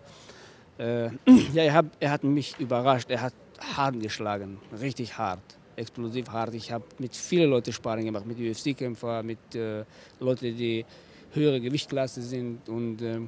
Äh, 0.79 1.11
ja, 1.55 1.65
er 1.65 1.75
hat, 1.75 1.87
er 1.99 2.11
hat 2.11 2.25
mich 2.25 2.59
überrascht. 2.59 3.11
Er 3.11 3.23
hat 3.23 3.35
hart 3.77 4.01
geschlagen, 4.01 4.59
richtig 4.81 5.17
hart, 5.17 5.43
explosiv 5.77 6.29
hart. 6.31 6.55
Ich 6.55 6.73
habe 6.73 6.85
mit 6.99 7.15
vielen 7.15 7.51
Leuten 7.51 7.73
Sparring 7.73 8.07
gemacht, 8.07 8.27
mit 8.27 8.39
UFC-Kämpfern, 8.39 9.27
mit 9.27 9.55
äh, 9.55 9.85
Leuten, 10.19 10.57
die 10.57 10.85
höhere 11.33 11.61
Gewichtsklasse 11.61 12.23
sind 12.23 12.69
und 12.69 13.03
äh, 13.03 13.21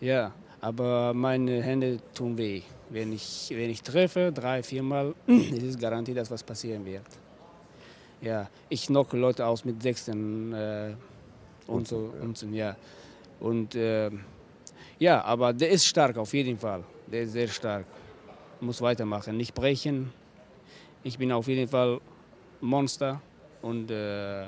ja, 0.00 0.32
aber 0.60 1.14
meine 1.14 1.62
Hände 1.62 1.98
tun 2.14 2.36
weh. 2.36 2.62
Wenn 2.90 3.12
ich, 3.12 3.48
wenn 3.50 3.70
ich 3.70 3.82
treffe, 3.82 4.30
drei, 4.32 4.62
viermal, 4.62 5.14
ist 5.26 5.62
es 5.62 5.78
garantiert, 5.78 6.18
dass 6.18 6.30
was 6.30 6.42
passieren 6.42 6.84
wird. 6.84 7.06
Ja, 8.20 8.48
ich 8.68 8.86
knocke 8.86 9.16
Leute 9.16 9.44
aus 9.46 9.64
mit 9.64 9.82
Sechsten 9.82 10.52
äh, 10.52 10.94
und 11.66 11.86
so, 11.86 12.12
und 12.20 12.36
so, 12.38 12.46
ja. 12.46 12.76
Und 13.40 13.74
äh, 13.74 14.10
ja, 14.98 15.22
aber 15.22 15.52
der 15.52 15.70
ist 15.70 15.86
stark 15.86 16.16
auf 16.16 16.32
jeden 16.32 16.58
Fall. 16.58 16.82
Der 17.06 17.22
ist 17.22 17.32
sehr 17.32 17.48
stark. 17.48 17.84
Muss 18.60 18.80
weitermachen, 18.80 19.36
nicht 19.36 19.54
brechen. 19.54 20.12
Ich 21.02 21.18
bin 21.18 21.30
auf 21.30 21.46
jeden 21.46 21.68
Fall 21.68 22.00
Monster 22.60 23.20
und 23.60 23.90
äh, 23.90 24.46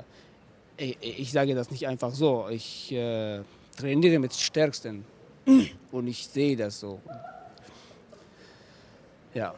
ich, 0.78 0.96
ich 1.00 1.32
sage 1.32 1.54
das 1.54 1.70
nicht 1.70 1.86
einfach 1.86 2.12
so. 2.12 2.48
Ich 2.50 2.90
äh, 2.92 3.42
trainiere 3.76 4.18
mit 4.18 4.32
Stärksten 4.32 5.04
und 5.92 6.06
ich 6.06 6.26
sehe 6.26 6.56
das 6.56 6.80
so. 6.80 7.00
Ja, 9.34 9.54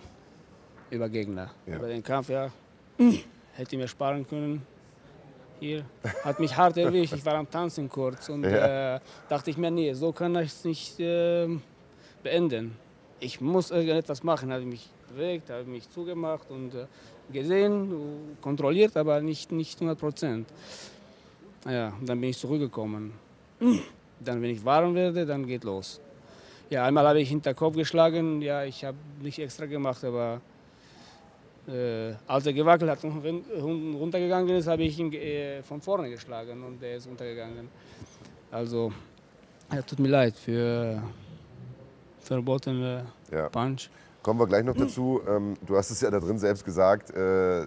über 0.90 1.08
Gegner. 1.08 1.50
Ja. 1.66 1.76
Über 1.76 1.88
den 1.88 2.02
Kampf, 2.02 2.28
ja. 2.28 2.50
Hätte 3.54 3.76
mir 3.76 3.88
sparen 3.88 4.26
können. 4.26 4.62
Hier 5.58 5.84
hat 6.24 6.40
mich 6.40 6.56
hart 6.56 6.76
erwischt. 6.78 7.12
Ich 7.14 7.24
war 7.24 7.34
am 7.34 7.50
Tanzen 7.50 7.88
kurz 7.88 8.28
und 8.30 8.44
Ja. 8.44 8.96
äh, 8.96 9.00
dachte 9.28 9.50
ich 9.50 9.56
mir, 9.58 9.70
nee, 9.70 9.92
so 9.92 10.12
kann 10.12 10.34
ich 10.36 10.46
es 10.52 10.64
nicht 10.64 10.98
äh, 11.00 11.46
beenden. 12.22 12.76
Ich 13.18 13.40
muss 13.40 13.70
irgendetwas 13.70 14.22
machen. 14.22 14.50
Habe 14.52 14.64
mich 14.64 14.88
bewegt, 15.10 15.50
habe 15.50 15.64
mich 15.64 15.90
zugemacht 15.90 16.50
und 16.50 16.74
äh, 16.74 16.86
gesehen, 17.32 17.92
kontrolliert, 18.40 18.96
aber 18.96 19.20
nicht, 19.20 19.52
nicht 19.52 19.76
100 19.76 19.98
Prozent. 19.98 20.48
Ja, 21.66 21.92
dann 22.06 22.20
bin 22.20 22.30
ich 22.30 22.38
zurückgekommen. 22.38 23.12
Dann, 24.22 24.42
wenn 24.42 24.50
ich 24.50 24.62
warm 24.62 24.94
werde, 24.94 25.24
dann 25.24 25.46
geht 25.46 25.64
los. 25.64 25.98
Ja, 26.68 26.84
einmal 26.84 27.08
habe 27.08 27.22
ich 27.22 27.30
hinter 27.30 27.54
Kopf 27.54 27.74
geschlagen. 27.74 28.42
Ja, 28.42 28.64
ich 28.64 28.84
habe 28.84 28.98
nicht 29.22 29.38
extra 29.38 29.64
gemacht, 29.64 30.04
aber 30.04 30.42
äh, 31.68 32.14
als 32.26 32.46
er 32.46 32.52
gewackelt 32.52 32.90
hat 32.90 33.04
und 33.04 33.44
runtergegangen 33.94 34.48
ist, 34.56 34.66
habe 34.66 34.82
ich 34.82 34.98
ihn 34.98 35.12
äh, 35.12 35.62
von 35.62 35.80
vorne 35.80 36.10
geschlagen 36.10 36.62
und 36.64 36.82
er 36.82 36.96
ist 36.96 37.06
untergegangen. 37.06 37.68
Also, 38.50 38.92
ja, 39.72 39.82
tut 39.82 39.98
mir 40.00 40.08
leid 40.08 40.34
für 40.36 41.02
verbotene 42.20 43.06
Ja. 43.30 43.48
Punch. 43.48 43.88
Kommen 44.22 44.38
wir 44.38 44.46
gleich 44.46 44.64
noch 44.64 44.76
dazu. 44.76 45.22
Ähm, 45.26 45.54
du 45.66 45.78
hast 45.78 45.90
es 45.90 46.00
ja 46.02 46.10
da 46.10 46.20
drin 46.20 46.38
selbst 46.38 46.62
gesagt. 46.62 47.10
Äh, 47.10 47.66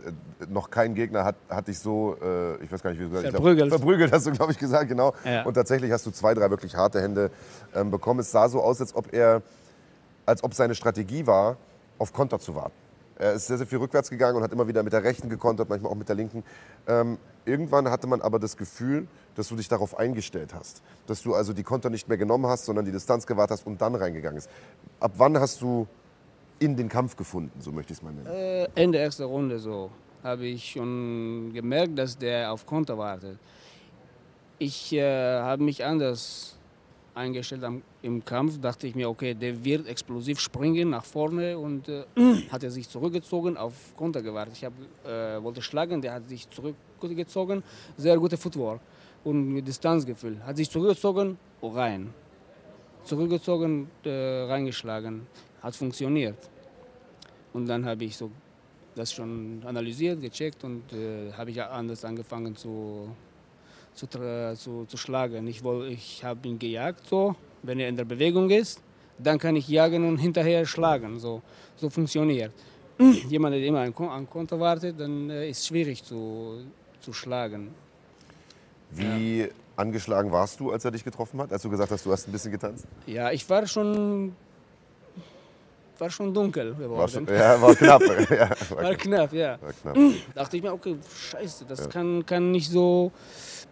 noch 0.50 0.70
kein 0.70 0.94
Gegner 0.94 1.24
hat, 1.24 1.36
hat 1.50 1.68
dich 1.68 1.80
so, 1.80 2.16
äh, 2.22 2.64
ich 2.64 2.72
weiß 2.72 2.84
gar 2.84 2.92
nicht, 2.92 3.00
wie 3.00 3.06
du 3.06 3.10
gesagt 3.10 3.26
hast. 3.26 3.32
Glaub, 3.32 3.44
Verprügelt. 3.44 3.70
Verprügelt 3.70 4.12
hast 4.12 4.28
du, 4.28 4.32
glaube 4.34 4.52
ich, 4.52 4.60
gesagt, 4.60 4.88
genau. 4.88 5.16
Ja. 5.26 5.44
Und 5.46 5.56
tatsächlich 5.56 5.92
hast 5.92 6.06
du 6.06 6.12
zwei, 6.12 6.36
drei 6.36 6.52
wirklich 6.52 6.76
harte 6.76 7.02
Hände 7.02 7.32
ähm, 7.74 7.90
bekommen. 7.90 8.20
Es 8.20 8.30
sah 8.32 8.48
so 8.48 8.62
aus, 8.62 8.80
als 8.82 8.96
ob 8.96 9.12
er, 9.12 9.42
als 10.28 10.44
ob 10.44 10.54
seine 10.54 10.76
Strategie 10.76 11.26
war, 11.26 11.58
auf 11.98 12.14
Konter 12.14 12.38
zu 12.40 12.54
warten. 12.54 12.83
Er 13.24 13.32
ist 13.36 13.48
sehr, 13.48 13.58
sehr 13.58 13.66
viel 13.66 13.78
rückwärts 13.78 14.10
gegangen 14.10 14.36
und 14.36 14.44
hat 14.44 14.52
immer 14.52 14.68
wieder 14.68 14.84
mit 14.84 14.92
der 14.92 15.02
rechten 15.02 15.30
gekontert, 15.30 15.70
manchmal 15.70 15.94
auch 15.94 15.96
mit 15.96 16.10
der 16.10 16.16
linken. 16.16 16.44
Ähm, 16.86 17.18
irgendwann 17.46 17.90
hatte 17.90 18.06
man 18.06 18.22
aber 18.22 18.38
das 18.38 18.58
Gefühl, 18.58 19.08
dass 19.36 19.48
du 19.48 19.56
dich 19.56 19.70
darauf 19.70 19.98
eingestellt 19.98 20.54
hast. 20.54 20.84
Dass 21.08 21.22
du 21.22 21.34
also 21.34 21.54
die 21.54 21.64
Konter 21.64 21.90
nicht 21.90 22.10
mehr 22.10 22.18
genommen 22.18 22.48
hast, 22.48 22.66
sondern 22.66 22.84
die 22.84 22.92
Distanz 22.92 23.26
gewahrt 23.26 23.50
hast 23.50 23.66
und 23.66 23.82
dann 23.82 23.96
reingegangen 23.96 24.38
ist. 24.38 24.50
Ab 25.00 25.14
wann 25.16 25.40
hast 25.40 25.62
du 25.62 25.88
in 26.60 26.76
den 26.76 26.90
Kampf 26.90 27.16
gefunden, 27.16 27.62
so 27.62 27.72
möchte 27.72 27.94
ich 27.94 28.00
es 28.00 28.04
mal 28.04 28.12
nennen? 28.12 28.28
Äh, 28.28 28.68
Ende 28.76 28.98
erster 28.98 29.26
Runde 29.26 29.58
so 29.58 29.90
habe 30.22 30.46
ich 30.46 30.72
schon 30.72 31.54
gemerkt, 31.54 31.98
dass 31.98 32.18
der 32.18 32.52
auf 32.52 32.66
Konter 32.66 32.98
wartet. 32.98 33.40
Ich 34.60 34.92
äh, 34.92 35.40
habe 35.40 35.64
mich 35.64 35.86
anders 35.86 36.58
eingestellt 37.15 37.63
am, 37.63 37.82
im 38.02 38.23
Kampf. 38.23 38.60
Dachte 38.60 38.88
ich 38.88 38.95
mir, 38.95 39.10
okay, 39.10 39.34
der 39.34 39.63
wird 39.63 39.88
explosiv 39.88 40.39
springen 40.39 40.89
nach 40.89 41.06
vorne 41.06 41.58
und 41.58 41.88
äh, 41.89 42.04
hat 42.52 42.63
er 42.63 42.71
sich 42.71 42.89
zurückgezogen, 42.89 43.58
auf 43.58 43.73
Konter 43.95 44.21
gewartet. 44.21 44.56
Ich 44.58 44.65
hab, 44.65 44.73
äh, 45.06 45.41
wollte 45.43 45.62
schlagen, 45.62 46.02
der 46.02 46.13
hat 46.13 46.28
sich 46.28 46.47
zurückgezogen. 46.49 47.63
Sehr 47.97 48.17
gute 48.17 48.38
Footwork 48.38 48.82
und 49.23 49.63
Distanzgefühl. 49.63 50.38
Hat 50.45 50.58
sich 50.58 50.69
zurückgezogen, 50.69 51.38
oh, 51.62 51.69
rein. 51.69 52.13
Zurückgezogen, 53.04 53.89
äh, 54.04 54.45
reingeschlagen. 54.47 55.28
Hat 55.62 55.76
funktioniert. 55.76 56.38
Und 57.54 57.67
dann 57.67 57.86
habe 57.86 58.04
ich 58.06 58.17
so 58.17 58.32
das 58.95 59.12
schon 59.13 59.62
analysiert, 59.65 60.21
gecheckt 60.21 60.63
und 60.63 60.91
äh, 60.93 61.32
habe 61.34 61.52
ich 61.52 61.62
anders 61.62 62.06
angefangen 62.06 62.56
zu, 62.56 63.10
zu, 63.94 64.08
zu, 64.08 64.86
zu 64.86 64.98
schlagen. 64.98 65.48
Ich, 65.48 65.62
ich 65.90 66.24
habe 66.24 66.48
ihn 66.48 66.60
gejagt, 66.60 67.08
so, 67.08 67.36
wenn 67.62 67.80
er 67.80 67.90
in 67.90 67.98
der 67.98 68.06
Bewegung 68.06 68.50
ist, 68.50 68.82
dann 69.18 69.38
kann 69.38 69.56
ich 69.56 69.68
jagen 69.68 70.08
und 70.08 70.18
hinterher 70.18 70.66
schlagen. 70.66 71.20
So, 71.20 71.42
so 71.76 71.90
funktioniert. 71.90 72.52
Jemand, 73.30 73.56
der 73.56 73.64
immer 73.64 73.82
an, 73.82 73.94
an 73.94 74.30
Konter 74.30 74.60
wartet, 74.60 75.00
dann 75.00 75.30
äh, 75.30 75.50
ist 75.50 75.60
es 75.60 75.68
schwierig 75.68 76.04
zu, 76.04 76.64
zu 77.00 77.14
schlagen. 77.14 77.74
Wie 78.92 79.50
angeschlagen 79.76 80.32
warst 80.32 80.60
du, 80.60 80.72
als 80.72 80.86
er 80.86 80.92
dich 80.92 81.04
getroffen 81.04 81.42
hat? 81.42 81.52
Als 81.52 81.62
du 81.64 81.70
gesagt 81.70 81.92
hast, 81.92 82.06
du 82.06 82.12
hast 82.12 82.28
ein 82.28 82.32
bisschen 82.32 82.52
getanzt? 82.52 82.86
Ja, 83.08 83.32
ich 83.32 83.50
war 83.50 83.66
schon, 83.66 84.36
war 85.98 86.10
schon 86.12 86.34
dunkel 86.34 86.76
geworden. 86.76 87.00
War 87.00 87.08
schon, 87.08 87.28
ja, 87.28 87.60
war 87.60 87.74
knapp. 87.74 88.02
ja, 88.30 88.50
war, 88.70 88.84
war 88.84 88.96
knapp, 88.96 89.34
ja. 89.34 89.58
war 89.60 89.74
knapp. 89.74 89.98
dachte 90.36 90.58
ich 90.58 90.64
mir, 90.64 90.74
okay, 90.74 90.98
scheiße, 91.32 91.66
das 91.66 91.90
kann, 91.90 92.24
kann 92.26 92.52
nicht 92.52 92.70
so 92.70 93.12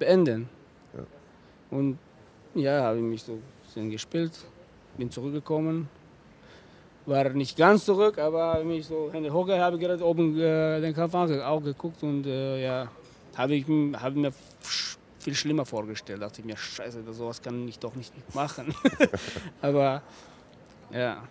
beenden. 0.02 0.50
Und 1.70 1.98
ja, 2.56 2.82
habe 2.82 2.98
ich 2.98 3.04
mich 3.04 3.24
so 3.24 3.34
ein 3.34 3.44
bisschen 3.64 3.90
gespielt, 3.92 4.34
bin 4.98 5.10
zurückgekommen. 5.10 5.88
War 7.06 7.30
nicht 7.30 7.56
ganz 7.58 7.86
zurück, 7.86 8.18
aber 8.18 8.56
habe 8.56 8.66
mich 8.66 8.86
so 8.88 9.10
Hände 9.12 9.32
hoch, 9.32 9.48
habe 9.48 9.78
gerade 9.78 10.04
oben 10.04 10.38
äh, 10.40 10.82
den 10.82 10.94
Kampf 10.94 11.14
auch 11.16 11.64
geguckt 11.64 12.04
und 12.04 12.26
äh, 12.26 12.64
ja, 12.64 12.88
habe 13.36 13.56
ich 13.56 13.66
habe 13.94 14.20
mir 14.20 14.34
viel 15.20 15.36
schlimmer 15.36 15.66
vorgestellt. 15.66 16.22
Dachte 16.22 16.42
ich 16.42 16.46
mir, 16.46 16.58
scheiße, 16.58 17.02
sowas 17.14 17.42
kann 17.42 17.68
ich 17.68 17.80
doch 17.80 17.96
nicht 17.96 18.14
machen. 18.36 18.74
aber 19.62 20.02
ja, 20.92 21.24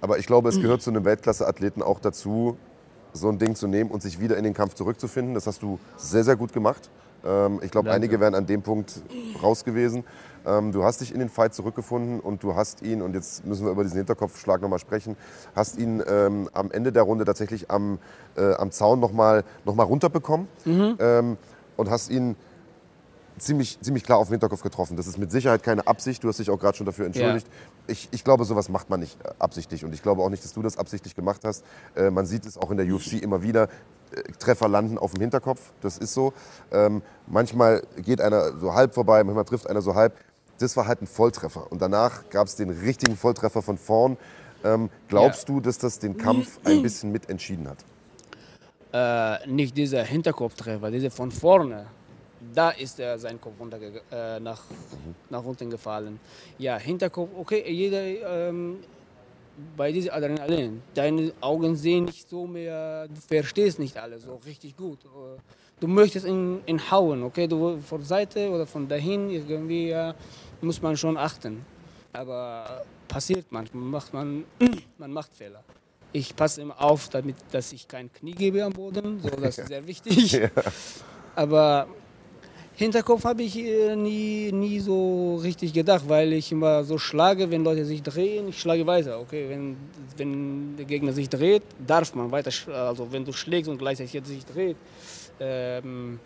Aber 0.00 0.18
ich 0.18 0.26
glaube, 0.26 0.48
es 0.48 0.60
gehört 0.60 0.80
zu 0.82 0.90
einem 0.90 1.04
Weltklasse-Athleten 1.04 1.82
auch 1.82 2.00
dazu, 2.00 2.56
so 3.12 3.28
ein 3.28 3.38
Ding 3.38 3.54
zu 3.54 3.66
nehmen 3.66 3.90
und 3.90 4.02
sich 4.02 4.20
wieder 4.20 4.36
in 4.36 4.44
den 4.44 4.54
Kampf 4.54 4.74
zurückzufinden. 4.74 5.34
Das 5.34 5.46
hast 5.46 5.62
du 5.62 5.78
sehr, 5.96 6.24
sehr 6.24 6.36
gut 6.36 6.52
gemacht. 6.52 6.88
Ähm, 7.24 7.60
ich 7.62 7.70
glaube, 7.70 7.90
einige 7.90 8.20
wären 8.20 8.34
an 8.34 8.46
dem 8.46 8.62
Punkt 8.62 9.02
raus 9.42 9.64
gewesen. 9.64 10.04
Ähm, 10.46 10.72
du 10.72 10.84
hast 10.84 11.00
dich 11.00 11.12
in 11.12 11.18
den 11.18 11.28
Fight 11.28 11.54
zurückgefunden 11.54 12.20
und 12.20 12.42
du 12.42 12.54
hast 12.54 12.82
ihn, 12.82 13.02
und 13.02 13.14
jetzt 13.14 13.44
müssen 13.44 13.64
wir 13.64 13.72
über 13.72 13.82
diesen 13.82 13.98
Hinterkopfschlag 13.98 14.62
nochmal 14.62 14.78
sprechen, 14.78 15.16
hast 15.54 15.78
ihn 15.78 16.02
ähm, 16.08 16.48
am 16.52 16.70
Ende 16.70 16.92
der 16.92 17.02
Runde 17.02 17.24
tatsächlich 17.24 17.70
am, 17.70 17.98
äh, 18.36 18.54
am 18.54 18.70
Zaun 18.70 19.00
nochmal 19.00 19.44
noch 19.64 19.74
mal 19.74 19.84
runterbekommen 19.84 20.48
ähm, 21.00 21.36
und 21.76 21.90
hast 21.90 22.10
ihn 22.10 22.36
ziemlich, 23.38 23.80
ziemlich 23.80 24.04
klar 24.04 24.18
auf 24.18 24.28
den 24.28 24.34
Hinterkopf 24.34 24.62
getroffen. 24.62 24.96
Das 24.96 25.06
ist 25.06 25.18
mit 25.18 25.30
Sicherheit 25.30 25.62
keine 25.62 25.86
Absicht. 25.86 26.22
Du 26.22 26.28
hast 26.28 26.38
dich 26.38 26.50
auch 26.50 26.58
gerade 26.58 26.76
schon 26.76 26.86
dafür 26.86 27.06
entschuldigt. 27.06 27.46
Ich, 27.86 28.08
ich 28.10 28.24
glaube, 28.24 28.44
sowas 28.44 28.68
macht 28.68 28.90
man 28.90 29.00
nicht 29.00 29.18
äh, 29.24 29.30
absichtlich. 29.38 29.84
Und 29.84 29.92
ich 29.94 30.02
glaube 30.02 30.22
auch 30.22 30.30
nicht, 30.30 30.44
dass 30.44 30.52
du 30.52 30.62
das 30.62 30.76
absichtlich 30.76 31.14
gemacht 31.14 31.42
hast. 31.44 31.64
Äh, 31.96 32.10
man 32.10 32.26
sieht 32.26 32.46
es 32.46 32.58
auch 32.58 32.70
in 32.70 32.76
der 32.76 32.86
UFC 32.86 33.14
immer 33.14 33.42
wieder. 33.42 33.64
Äh, 34.12 34.22
Treffer 34.38 34.68
landen 34.68 34.98
auf 34.98 35.12
dem 35.12 35.20
Hinterkopf. 35.20 35.60
Das 35.80 35.98
ist 35.98 36.14
so. 36.14 36.32
Ähm, 36.72 37.02
manchmal 37.26 37.82
geht 37.96 38.20
einer 38.20 38.56
so 38.58 38.74
halb 38.74 38.94
vorbei, 38.94 39.24
manchmal 39.24 39.44
trifft 39.44 39.68
einer 39.68 39.82
so 39.82 39.94
halb. 39.94 40.16
Das 40.58 40.76
war 40.76 40.86
halt 40.86 41.02
ein 41.02 41.06
Volltreffer. 41.06 41.70
Und 41.70 41.80
danach 41.80 42.28
gab 42.30 42.46
es 42.46 42.56
den 42.56 42.70
richtigen 42.70 43.16
Volltreffer 43.16 43.62
von 43.62 43.78
vorn. 43.78 44.16
Ähm, 44.64 44.90
glaubst 45.06 45.48
du, 45.48 45.60
dass 45.60 45.78
das 45.78 45.98
den 45.98 46.16
Kampf 46.16 46.58
ein 46.64 46.82
bisschen 46.82 47.12
mitentschieden 47.12 47.68
hat? 47.68 47.78
äh, 48.92 49.46
nicht 49.46 49.76
dieser 49.76 50.02
Hinterkopftreffer, 50.02 50.90
dieser 50.90 51.10
von 51.10 51.30
vorne. 51.30 51.86
Da 52.54 52.70
ist 52.70 52.98
er 53.00 53.18
sein 53.18 53.40
Kopf 53.40 53.54
runterge- 53.60 54.00
äh, 54.10 54.40
nach, 54.40 54.62
nach 55.30 55.44
unten 55.44 55.70
gefallen. 55.70 56.18
Ja, 56.58 56.78
Hinterkopf, 56.78 57.30
okay, 57.38 57.64
jeder 57.70 58.02
ähm, 58.48 58.78
bei 59.76 59.90
diesem 59.92 60.12
Adrenalin, 60.12 60.82
deine 60.94 61.32
Augen 61.40 61.74
sehen 61.76 62.04
nicht 62.04 62.28
so 62.28 62.46
mehr, 62.46 63.08
du 63.08 63.20
verstehst 63.20 63.78
nicht 63.78 63.96
alles 63.96 64.22
so 64.24 64.36
richtig 64.46 64.76
gut. 64.76 65.04
Äh, 65.04 65.38
Du 65.80 65.86
möchtest 65.86 66.26
ihn, 66.26 66.60
ihn 66.66 66.90
hauen, 66.90 67.22
okay, 67.22 67.46
du 67.46 67.78
von 67.80 68.02
Seite 68.02 68.50
oder 68.50 68.66
von 68.66 68.88
dahin 68.88 69.30
irgendwie 69.30 69.90
äh, 69.92 70.12
muss 70.60 70.82
man 70.82 70.96
schon 70.96 71.16
achten. 71.16 71.64
Aber 72.12 72.82
passiert 73.06 73.46
manchmal, 73.50 73.84
macht 73.84 74.12
man, 74.12 74.44
man 74.98 75.12
macht 75.12 75.32
Fehler. 75.36 75.62
Ich 76.12 76.34
passe 76.34 76.62
immer 76.62 76.82
auf, 76.82 77.08
damit, 77.10 77.36
dass 77.52 77.72
ich 77.72 77.86
kein 77.86 78.12
Knie 78.12 78.32
gebe 78.32 78.64
am 78.64 78.72
Boden, 78.72 79.20
so, 79.22 79.28
das 79.28 79.58
ist 79.58 79.68
sehr 79.68 79.86
wichtig. 79.86 80.40
Aber 81.36 81.86
Hinterkopf 82.78 83.24
habe 83.24 83.42
ich 83.42 83.58
äh, 83.58 83.96
nie, 83.96 84.52
nie 84.52 84.78
so 84.78 85.34
richtig 85.42 85.72
gedacht, 85.72 86.04
weil 86.06 86.32
ich 86.32 86.52
immer 86.52 86.84
so 86.84 86.96
schlage, 86.96 87.50
wenn 87.50 87.64
Leute 87.64 87.84
sich 87.84 88.00
drehen, 88.04 88.50
ich 88.50 88.60
schlage 88.60 88.86
weiter. 88.86 89.18
Okay, 89.18 89.46
wenn, 89.48 89.76
wenn 90.16 90.76
der 90.76 90.86
Gegner 90.86 91.12
sich 91.12 91.28
dreht, 91.28 91.64
darf 91.84 92.14
man 92.14 92.30
weiter, 92.30 92.52
also 92.72 93.10
wenn 93.10 93.24
du 93.24 93.32
schlägst 93.32 93.68
und 93.68 93.78
gleichzeitig 93.78 94.24
sich 94.24 94.46
dreht, 94.46 94.76
ähm, 95.40 96.20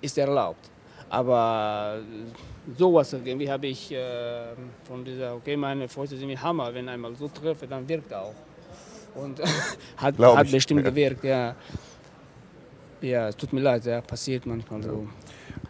ist 0.00 0.16
erlaubt. 0.18 0.70
Aber 1.10 1.98
sowas 2.78 3.12
irgendwie 3.12 3.50
habe 3.50 3.66
ich 3.66 3.90
äh, 3.90 4.54
von 4.84 5.04
dieser, 5.04 5.34
okay, 5.34 5.56
meine 5.56 5.88
Fäuste 5.88 6.16
sind 6.16 6.28
wie 6.28 6.38
Hammer, 6.38 6.72
wenn 6.72 6.88
einmal 6.88 7.16
so 7.16 7.26
treffe, 7.26 7.66
dann 7.66 7.88
wirkt 7.88 8.12
er 8.12 8.22
auch. 8.22 8.34
Und 9.16 9.40
hat, 9.96 10.16
hat 10.16 10.46
ich. 10.46 10.52
bestimmt 10.52 10.84
gewirkt, 10.84 11.24
ja. 11.24 11.56
Ja, 13.02 13.28
es 13.28 13.36
tut 13.36 13.52
mir 13.52 13.60
leid, 13.60 13.84
ja, 13.84 14.00
passiert 14.00 14.46
manchmal 14.46 14.82
so. 14.82 15.06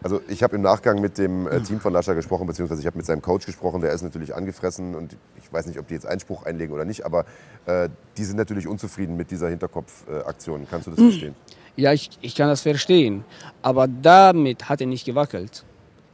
Also 0.03 0.21
ich 0.27 0.43
habe 0.43 0.55
im 0.55 0.61
Nachgang 0.61 1.01
mit 1.01 1.17
dem 1.17 1.47
äh, 1.47 1.61
Team 1.61 1.79
von 1.79 1.91
Lascha 1.91 2.13
gesprochen, 2.13 2.45
beziehungsweise 2.45 2.81
ich 2.81 2.87
habe 2.87 2.97
mit 2.97 3.05
seinem 3.05 3.21
Coach 3.21 3.45
gesprochen, 3.45 3.81
der 3.81 3.91
ist 3.91 4.03
natürlich 4.03 4.35
angefressen 4.35 4.95
und 4.95 5.17
ich 5.37 5.51
weiß 5.51 5.65
nicht, 5.65 5.79
ob 5.79 5.87
die 5.87 5.95
jetzt 5.95 6.05
Einspruch 6.05 6.43
einlegen 6.43 6.73
oder 6.73 6.85
nicht, 6.85 7.05
aber 7.05 7.25
äh, 7.65 7.89
die 8.17 8.23
sind 8.23 8.37
natürlich 8.37 8.67
unzufrieden 8.67 9.17
mit 9.17 9.31
dieser 9.31 9.49
Hinterkopfaktion. 9.49 10.67
Kannst 10.69 10.87
du 10.87 10.91
das 10.91 10.99
verstehen? 10.99 11.35
Ja, 11.75 11.91
ich, 11.91 12.11
ich 12.21 12.35
kann 12.35 12.49
das 12.49 12.61
verstehen. 12.61 13.25
Aber 13.61 13.87
damit 13.87 14.69
hat 14.69 14.81
er 14.81 14.87
nicht 14.87 15.05
gewackelt. 15.05 15.63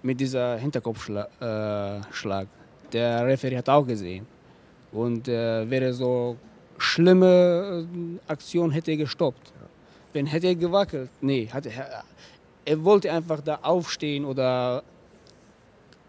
Mit 0.01 0.21
dieser 0.21 0.57
Hinterkopfschlag. 0.57 1.27
Äh. 1.41 2.45
Der 2.93 3.25
Referee 3.25 3.57
hat 3.57 3.67
auch 3.67 3.85
gesehen. 3.85 4.25
Und 4.93 5.27
äh, 5.27 5.69
wäre 5.69 5.91
so 5.93 6.37
schlimme 6.77 7.85
äh, 7.93 8.31
Aktion 8.31 8.71
hätte 8.71 8.91
er 8.91 8.97
gestoppt. 8.97 9.51
Wenn 10.13 10.25
hätte 10.25 10.47
er 10.47 10.55
gewackelt, 10.55 11.09
nee, 11.21 11.47
hat 11.47 11.65
er, 11.65 12.03
er 12.65 12.83
wollte 12.83 13.11
einfach 13.11 13.41
da 13.41 13.59
aufstehen 13.61 14.25
oder 14.25 14.83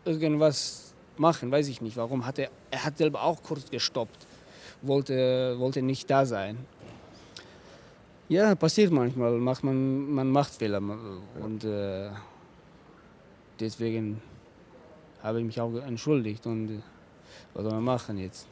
irgendwas 0.04 0.94
machen, 1.16 1.50
weiß 1.50 1.68
ich 1.68 1.80
nicht. 1.80 1.96
Warum 1.96 2.26
hat 2.26 2.38
er, 2.38 2.50
er 2.70 2.84
hat 2.84 2.98
selber 2.98 3.22
auch 3.22 3.42
kurz 3.42 3.70
gestoppt, 3.70 4.26
wollte, 4.82 5.56
wollte 5.58 5.82
nicht 5.82 6.08
da 6.10 6.24
sein. 6.24 6.58
Ja, 8.28 8.54
passiert 8.54 8.92
manchmal. 8.92 9.32
Macht 9.32 9.64
man, 9.64 10.10
man 10.10 10.30
macht 10.30 10.54
Fehler. 10.54 10.80
Und 11.40 11.64
äh, 11.64 12.10
deswegen 13.58 14.22
habe 15.22 15.40
ich 15.40 15.44
mich 15.44 15.60
auch 15.60 15.74
entschuldigt. 15.74 16.46
Und 16.46 16.70
äh, 16.70 16.80
was 17.54 17.64
soll 17.64 17.72
man 17.72 17.84
machen 17.84 18.18
jetzt? 18.18 18.46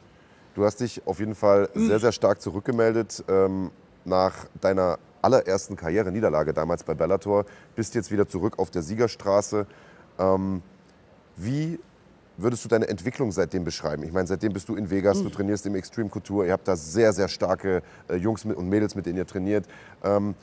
Du 0.53 0.65
hast 0.65 0.81
dich 0.81 1.01
auf 1.07 1.19
jeden 1.19 1.35
Fall 1.35 1.69
sehr, 1.73 1.99
sehr 1.99 2.11
stark 2.11 2.41
zurückgemeldet 2.41 3.23
ähm, 3.29 3.71
nach 4.03 4.47
deiner 4.59 4.99
allerersten 5.21 5.75
Karriere-Niederlage 5.75 6.53
damals 6.53 6.83
bei 6.83 6.93
Bellator. 6.93 7.45
Bist 7.75 7.95
jetzt 7.95 8.11
wieder 8.11 8.27
zurück 8.27 8.57
auf 8.57 8.69
der 8.71 8.81
Siegerstraße. 8.81 9.65
Ähm, 10.17 10.61
wie 11.35 11.79
würdest 12.37 12.63
du 12.63 12.69
deine 12.69 12.87
Entwicklung 12.87 13.31
seitdem 13.31 13.63
beschreiben? 13.63 14.03
Ich 14.03 14.11
meine, 14.11 14.27
seitdem 14.27 14.53
bist 14.53 14.69
du 14.69 14.75
in 14.75 14.89
Vegas, 14.89 15.21
du 15.21 15.29
trainierst 15.29 15.65
im 15.65 15.75
Extreme 15.75 16.09
Couture, 16.09 16.47
ihr 16.47 16.53
habt 16.53 16.67
da 16.67 16.75
sehr, 16.75 17.13
sehr 17.13 17.27
starke 17.27 17.81
äh, 18.07 18.15
Jungs 18.15 18.45
mit- 18.45 18.57
und 18.57 18.69
Mädels, 18.69 18.95
mit 18.95 19.05
denen 19.05 19.17
ihr 19.17 19.27
trainiert. 19.27 19.65
Ähm, 20.03 20.35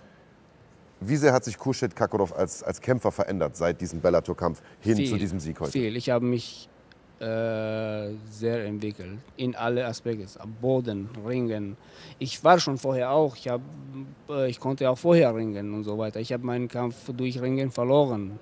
wie 1.01 1.17
sehr 1.17 1.33
hat 1.33 1.45
sich 1.45 1.59
Kurschet 1.59 1.95
Kakorov 1.95 2.35
als, 2.35 2.63
als 2.63 2.81
Kämpfer 2.81 3.13
verändert 3.13 3.57
seit 3.57 3.81
diesem 3.81 4.01
Bellator-Kampf 4.01 4.63
hin 4.81 4.97
Viel, 4.97 5.09
zu 5.09 5.17
diesem 5.17 5.41
Sieg 5.41 5.61
heute? 5.61 5.73
Viel. 5.73 5.97
Ich 5.97 6.09
habe 6.09 6.25
mich 6.25 6.71
äh, 7.19 8.11
sehr 8.31 8.65
entwickelt 8.67 9.19
in 9.37 9.55
alle 9.57 9.87
Aspekte, 9.87 10.27
am 10.41 10.53
Boden, 10.61 11.09
Ringen. 11.27 11.77
Ich 12.19 12.43
war 12.45 12.59
schon 12.61 12.77
vorher 12.77 13.11
auch, 13.11 13.35
ich, 13.37 13.49
hab, 13.49 13.61
äh, 14.29 14.49
ich 14.51 14.61
konnte 14.61 14.89
auch 14.91 14.99
vorher 14.99 15.35
ringen 15.35 15.73
und 15.73 15.85
so 15.85 15.97
weiter. 15.97 16.21
Ich 16.21 16.33
habe 16.33 16.45
meinen 16.45 16.69
Kampf 16.69 16.95
durch 17.17 17.41
Ringen 17.41 17.71
verloren. 17.71 18.39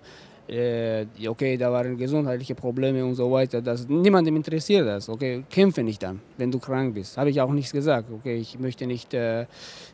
Äh, 0.47 1.07
okay, 1.27 1.57
da 1.57 1.73
waren 1.73 1.97
gesundheitliche 1.97 2.55
Probleme 2.55 3.03
und 3.05 3.15
so 3.15 3.31
weiter. 3.31 3.63
Das, 3.63 3.89
niemandem 3.89 4.37
interessiert 4.37 4.87
das. 4.87 5.09
Okay, 5.09 5.43
kämpfe 5.49 5.83
nicht 5.83 6.03
dann, 6.03 6.21
wenn 6.37 6.51
du 6.51 6.59
krank 6.59 6.95
bist. 6.95 7.17
Habe 7.17 7.31
ich 7.31 7.41
auch 7.41 7.51
nichts 7.53 7.73
gesagt. 7.73 8.11
Okay, 8.11 8.37
ich 8.37 8.59
möchte 8.59 8.87
nicht 8.87 9.15
äh, 9.15 9.47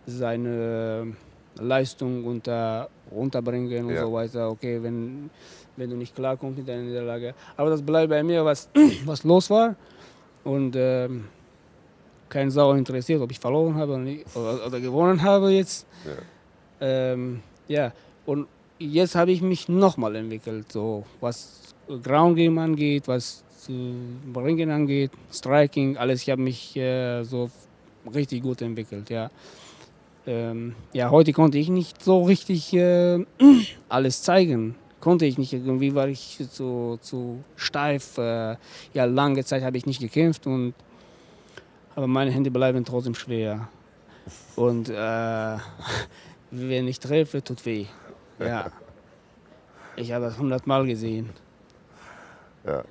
seine 0.06 1.14
Leistung 1.58 2.24
unter, 2.24 2.88
unterbringen 3.10 3.84
und 3.86 3.94
Ja. 3.94 4.00
so 4.00 4.12
weiter. 4.12 4.50
Okay, 4.50 4.82
wenn, 4.82 5.30
wenn 5.76 5.90
du 5.90 5.96
nicht 5.96 6.14
klarkommst 6.14 6.58
mit 6.58 6.68
deiner 6.68 6.82
Niederlage. 6.82 7.34
Aber 7.56 7.70
das 7.70 7.82
bleibt 7.82 8.10
bei 8.10 8.22
mir, 8.22 8.44
was, 8.44 8.68
was 9.04 9.24
los 9.24 9.50
war. 9.50 9.76
Und 10.44 10.74
ähm, 10.76 11.24
kein 12.28 12.50
Sau 12.50 12.72
interessiert, 12.72 13.20
ob 13.20 13.30
ich 13.30 13.38
verloren 13.38 13.74
habe 13.74 13.92
oder, 13.92 14.02
nicht, 14.02 14.36
oder, 14.36 14.66
oder 14.66 14.80
gewonnen 14.80 15.22
habe 15.22 15.50
jetzt. 15.50 15.86
Ja. 16.04 17.12
Ähm, 17.12 17.40
ja, 17.68 17.92
und 18.24 18.46
jetzt 18.78 19.14
habe 19.14 19.32
ich 19.32 19.42
mich 19.42 19.68
nochmal 19.68 20.16
entwickelt, 20.16 20.72
so 20.72 21.04
was 21.20 21.74
Ground 22.02 22.36
Game 22.36 22.58
angeht, 22.58 23.06
was 23.08 23.44
äh, 23.68 24.38
Ringen 24.38 24.70
angeht, 24.70 25.10
Striking, 25.32 25.96
alles. 25.96 26.22
Ich 26.22 26.30
habe 26.30 26.40
mich 26.40 26.76
äh, 26.76 27.22
so 27.24 27.50
richtig 28.14 28.42
gut 28.42 28.62
entwickelt, 28.62 29.10
ja. 29.10 29.30
Ähm, 30.26 30.74
ja, 30.92 31.10
heute 31.10 31.32
konnte 31.32 31.58
ich 31.58 31.68
nicht 31.68 32.02
so 32.02 32.22
richtig 32.22 32.72
äh, 32.74 33.24
alles 33.88 34.22
zeigen. 34.22 34.74
Konnte 35.00 35.24
ich 35.24 35.38
nicht, 35.38 35.52
irgendwie 35.52 35.94
war 35.94 36.08
ich 36.08 36.38
zu, 36.50 36.98
zu 37.00 37.42
steif. 37.56 38.18
Äh, 38.18 38.56
ja, 38.92 39.04
lange 39.04 39.44
Zeit 39.44 39.62
habe 39.62 39.76
ich 39.76 39.86
nicht 39.86 40.00
gekämpft 40.00 40.46
und 40.46 40.74
aber 41.96 42.06
meine 42.06 42.30
Hände 42.30 42.50
bleiben 42.50 42.84
trotzdem 42.84 43.14
schwer. 43.14 43.68
Und 44.56 44.88
äh, 44.88 44.94
wenn 46.50 46.88
ich 46.88 47.00
treffe, 47.00 47.42
tut 47.42 47.64
weh. 47.66 47.86
Ja. 48.38 48.70
Ich 49.96 50.12
habe 50.12 50.26
das 50.26 50.38
hundertmal 50.38 50.86
gesehen. 50.86 51.30
Ja, 52.64 52.84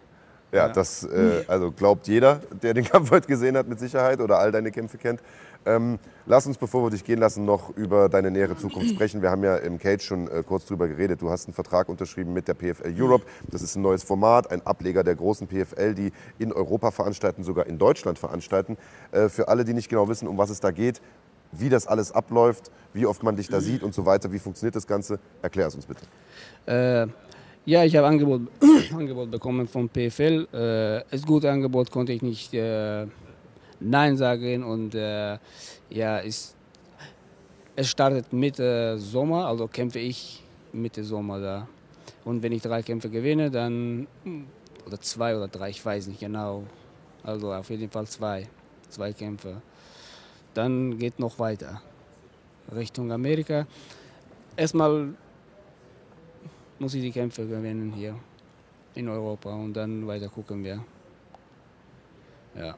ja, 0.51 0.67
das 0.67 1.03
äh, 1.03 1.43
also 1.47 1.71
glaubt 1.71 2.07
jeder, 2.07 2.41
der 2.61 2.73
den 2.73 2.83
Kampf 2.83 3.11
heute 3.11 3.27
gesehen 3.27 3.55
hat, 3.55 3.67
mit 3.67 3.79
Sicherheit 3.79 4.19
oder 4.19 4.39
all 4.39 4.51
deine 4.51 4.71
Kämpfe 4.71 4.97
kennt. 4.97 5.21
Ähm, 5.69 5.99
lass 6.25 6.47
uns, 6.47 6.57
bevor 6.57 6.83
wir 6.83 6.89
dich 6.89 7.03
gehen 7.03 7.19
lassen, 7.19 7.45
noch 7.45 7.75
über 7.75 8.09
deine 8.09 8.31
nähere 8.31 8.57
Zukunft 8.57 8.89
sprechen. 8.95 9.21
Wir 9.21 9.29
haben 9.29 9.43
ja 9.43 9.57
im 9.57 9.77
Cage 9.77 10.03
schon 10.03 10.27
äh, 10.27 10.43
kurz 10.45 10.65
drüber 10.65 10.87
geredet. 10.87 11.21
Du 11.21 11.29
hast 11.29 11.45
einen 11.45 11.53
Vertrag 11.53 11.89
unterschrieben 11.89 12.33
mit 12.33 12.47
der 12.47 12.55
PFL 12.55 12.93
Europe. 12.97 13.25
Das 13.51 13.61
ist 13.61 13.75
ein 13.75 13.81
neues 13.81 14.03
Format, 14.03 14.51
ein 14.51 14.65
Ableger 14.65 15.03
der 15.03 15.15
großen 15.15 15.47
PFL, 15.47 15.93
die 15.93 16.11
in 16.39 16.51
Europa 16.51 16.91
veranstalten, 16.91 17.43
sogar 17.43 17.67
in 17.67 17.77
Deutschland 17.77 18.17
veranstalten. 18.17 18.77
Äh, 19.11 19.29
für 19.29 19.47
alle, 19.47 19.63
die 19.63 19.73
nicht 19.73 19.89
genau 19.89 20.07
wissen, 20.09 20.27
um 20.27 20.37
was 20.37 20.49
es 20.49 20.59
da 20.59 20.71
geht, 20.71 21.01
wie 21.51 21.69
das 21.69 21.87
alles 21.87 22.11
abläuft, 22.11 22.71
wie 22.93 23.05
oft 23.05 23.21
man 23.23 23.35
dich 23.35 23.47
da 23.47 23.61
sieht 23.61 23.83
und 23.83 23.93
so 23.93 24.05
weiter, 24.05 24.31
wie 24.31 24.39
funktioniert 24.39 24.75
das 24.75 24.87
Ganze, 24.87 25.19
erklär 25.41 25.67
es 25.67 25.75
uns 25.75 25.85
bitte. 25.85 26.01
Äh, 26.65 27.07
ja, 27.65 27.83
ich 27.83 27.95
habe 27.95 28.07
Angebot, 28.07 28.41
Angebot 28.93 29.29
bekommen 29.29 29.67
von 29.67 29.89
PFL. 29.89 30.47
Äh, 30.51 31.03
das 31.11 31.25
gute 31.25 31.51
Angebot 31.51 31.91
konnte 31.91 32.13
ich 32.13 32.21
nicht 32.21 32.53
äh, 32.53 33.05
Nein 33.79 34.17
sagen 34.17 34.63
und 34.63 34.93
äh, 34.95 35.37
ja, 35.89 36.19
es, 36.19 36.55
es 37.75 37.89
startet 37.89 38.33
Mitte 38.33 38.97
Sommer, 38.97 39.47
also 39.47 39.67
kämpfe 39.67 39.99
ich 39.99 40.43
Mitte 40.73 41.03
Sommer 41.03 41.39
da. 41.39 41.67
Und 42.25 42.43
wenn 42.43 42.51
ich 42.51 42.61
drei 42.61 42.81
Kämpfe 42.83 43.09
gewinne, 43.09 43.49
dann 43.49 44.07
oder 44.85 44.99
zwei 44.99 45.35
oder 45.35 45.47
drei, 45.47 45.69
ich 45.69 45.83
weiß 45.83 46.07
nicht 46.07 46.19
genau. 46.19 46.63
Also 47.23 47.53
auf 47.53 47.69
jeden 47.69 47.89
Fall 47.89 48.07
zwei, 48.07 48.47
zwei 48.89 49.13
Kämpfe. 49.13 49.61
Dann 50.53 50.97
geht 50.97 51.19
noch 51.19 51.39
weiter 51.39 51.81
Richtung 52.75 53.11
Amerika. 53.11 53.65
Erstmal 54.55 55.13
muss 56.79 56.93
ich 56.93 57.01
die 57.01 57.11
Kämpfe 57.11 57.45
gewinnen 57.47 57.93
hier 57.93 58.15
in 58.95 59.07
Europa 59.07 59.53
und 59.53 59.73
dann 59.73 60.07
weiter 60.07 60.29
gucken 60.29 60.63
wir. 60.63 60.83
Ja. 62.55 62.75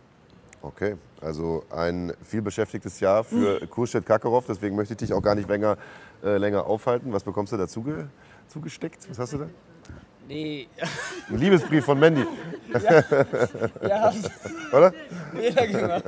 Okay, 0.64 0.96
also 1.22 1.64
ein 1.72 2.14
vielbeschäftigtes 2.24 3.00
Jahr 3.00 3.24
für 3.24 3.66
Kurschet 3.68 4.06
Kakarov, 4.06 4.46
deswegen 4.48 4.76
möchte 4.76 4.94
ich 4.94 4.98
dich 5.00 5.12
auch 5.14 5.22
gar 5.22 5.34
nicht 5.34 5.50
länger, 5.50 5.76
äh, 6.24 6.38
länger 6.38 6.68
aufhalten. 6.68 7.12
Was 7.12 7.24
bekommst 7.24 7.52
du 7.52 7.58
da 7.58 7.68
zuge 7.68 8.10
zugesteckt? 8.48 9.10
Was 9.10 9.18
hast 9.18 9.34
du 9.34 9.38
da? 9.40 9.48
Nee, 10.28 10.68
Ein 11.30 11.38
Liebesbrief 11.38 11.84
von 11.84 12.00
Mandy, 12.00 12.24
ja, 13.82 14.14
oder? 14.72 14.94
Fehler 15.34 15.68
gemacht. 15.68 16.04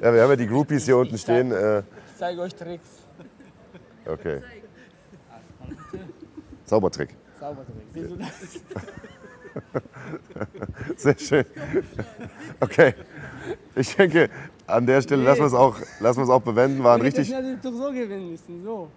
Ja, 0.00 0.14
wir 0.14 0.22
haben 0.22 0.30
ja 0.30 0.36
die 0.36 0.46
Groupies 0.46 0.84
hier 0.84 0.96
unten 0.96 1.18
stehen. 1.18 1.50
Äh, 1.50 1.80
Ich 1.80 1.84
zeige 2.16 2.40
euch 2.42 2.54
Tricks. 2.54 2.86
okay. 4.06 4.40
Zaubertrick. 6.64 7.10
Zaubertrick. 7.40 7.74
Siehst 7.92 8.10
du 8.10 8.16
das? 8.16 8.30
Sehr 10.96 11.18
schön. 11.18 11.44
Okay. 12.60 12.94
Ich 13.74 13.96
denke, 13.96 14.30
an 14.66 14.86
der 14.86 15.02
Stelle 15.02 15.22
lassen 15.22 15.40
wir 15.40 15.46
es 15.46 15.54
auch, 15.54 15.76
lassen 16.00 16.28
auch 16.30 16.42
bewenden. 16.42 16.82
War 16.82 16.94
ein 16.94 17.00
richtig, 17.00 17.28
Das 17.28 17.38
hätte 17.38 17.52
ich 17.52 17.60
doch 17.60 17.72
so 17.72 17.92
gewinnen 17.92 18.30
müssen, 18.30 18.62
so. 18.62 18.88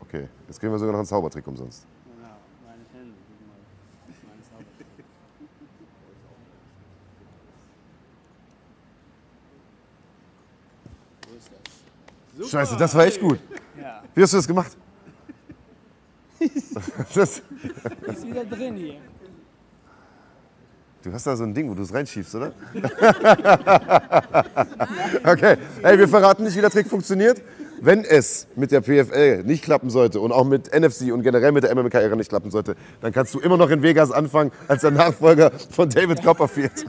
Okay, 0.00 0.28
jetzt 0.46 0.60
kriegen 0.60 0.72
wir 0.72 0.78
sogar 0.78 0.92
noch 0.92 1.00
einen 1.00 1.06
Zaubertrick 1.06 1.46
umsonst. 1.46 1.86
Genau, 2.04 2.28
meine 2.64 2.82
Hände. 2.92 3.14
guck 3.26 3.48
mal. 3.48 4.30
Meine 4.30 4.42
Zaubertrick. 4.44 4.86
Wo 11.26 11.34
ist 11.34 11.50
das? 12.38 12.50
Scheiße, 12.50 12.76
das 12.76 12.94
war 12.94 13.06
echt 13.06 13.20
gut. 13.20 13.40
Ja. 13.80 14.02
Wie 14.14 14.22
hast 14.22 14.32
du 14.32 14.36
das 14.36 14.46
gemacht? 14.46 14.76
das, 17.14 17.42
Ist 18.06 18.26
wieder 18.26 18.44
drin 18.44 18.76
hier. 18.76 19.00
Du 21.04 21.12
hast 21.12 21.26
da 21.26 21.36
so 21.36 21.44
ein 21.44 21.54
Ding, 21.54 21.70
wo 21.70 21.74
du 21.74 21.82
es 21.82 21.92
reinschiebst, 21.92 22.34
oder? 22.34 22.52
okay, 25.24 25.56
hey, 25.82 25.98
wir 25.98 26.08
verraten 26.08 26.44
nicht, 26.44 26.56
wie 26.56 26.60
der 26.60 26.70
Trick 26.70 26.88
funktioniert. 26.88 27.42
Wenn 27.80 28.04
es 28.04 28.46
mit 28.56 28.70
der 28.70 28.80
PFL 28.80 29.42
nicht 29.42 29.64
klappen 29.64 29.90
sollte 29.90 30.20
und 30.20 30.32
auch 30.32 30.44
mit 30.44 30.72
NFC 30.72 31.12
und 31.12 31.22
generell 31.22 31.52
mit 31.52 31.64
der 31.64 31.74
MMK-Ära 31.74 32.16
nicht 32.16 32.30
klappen 32.30 32.50
sollte, 32.50 32.76
dann 33.02 33.12
kannst 33.12 33.34
du 33.34 33.40
immer 33.40 33.58
noch 33.58 33.68
in 33.68 33.82
Vegas 33.82 34.10
anfangen 34.10 34.52
als 34.68 34.80
der 34.82 34.92
Nachfolger 34.92 35.50
von 35.70 35.90
David 35.90 36.22
Copperfield. 36.22 36.86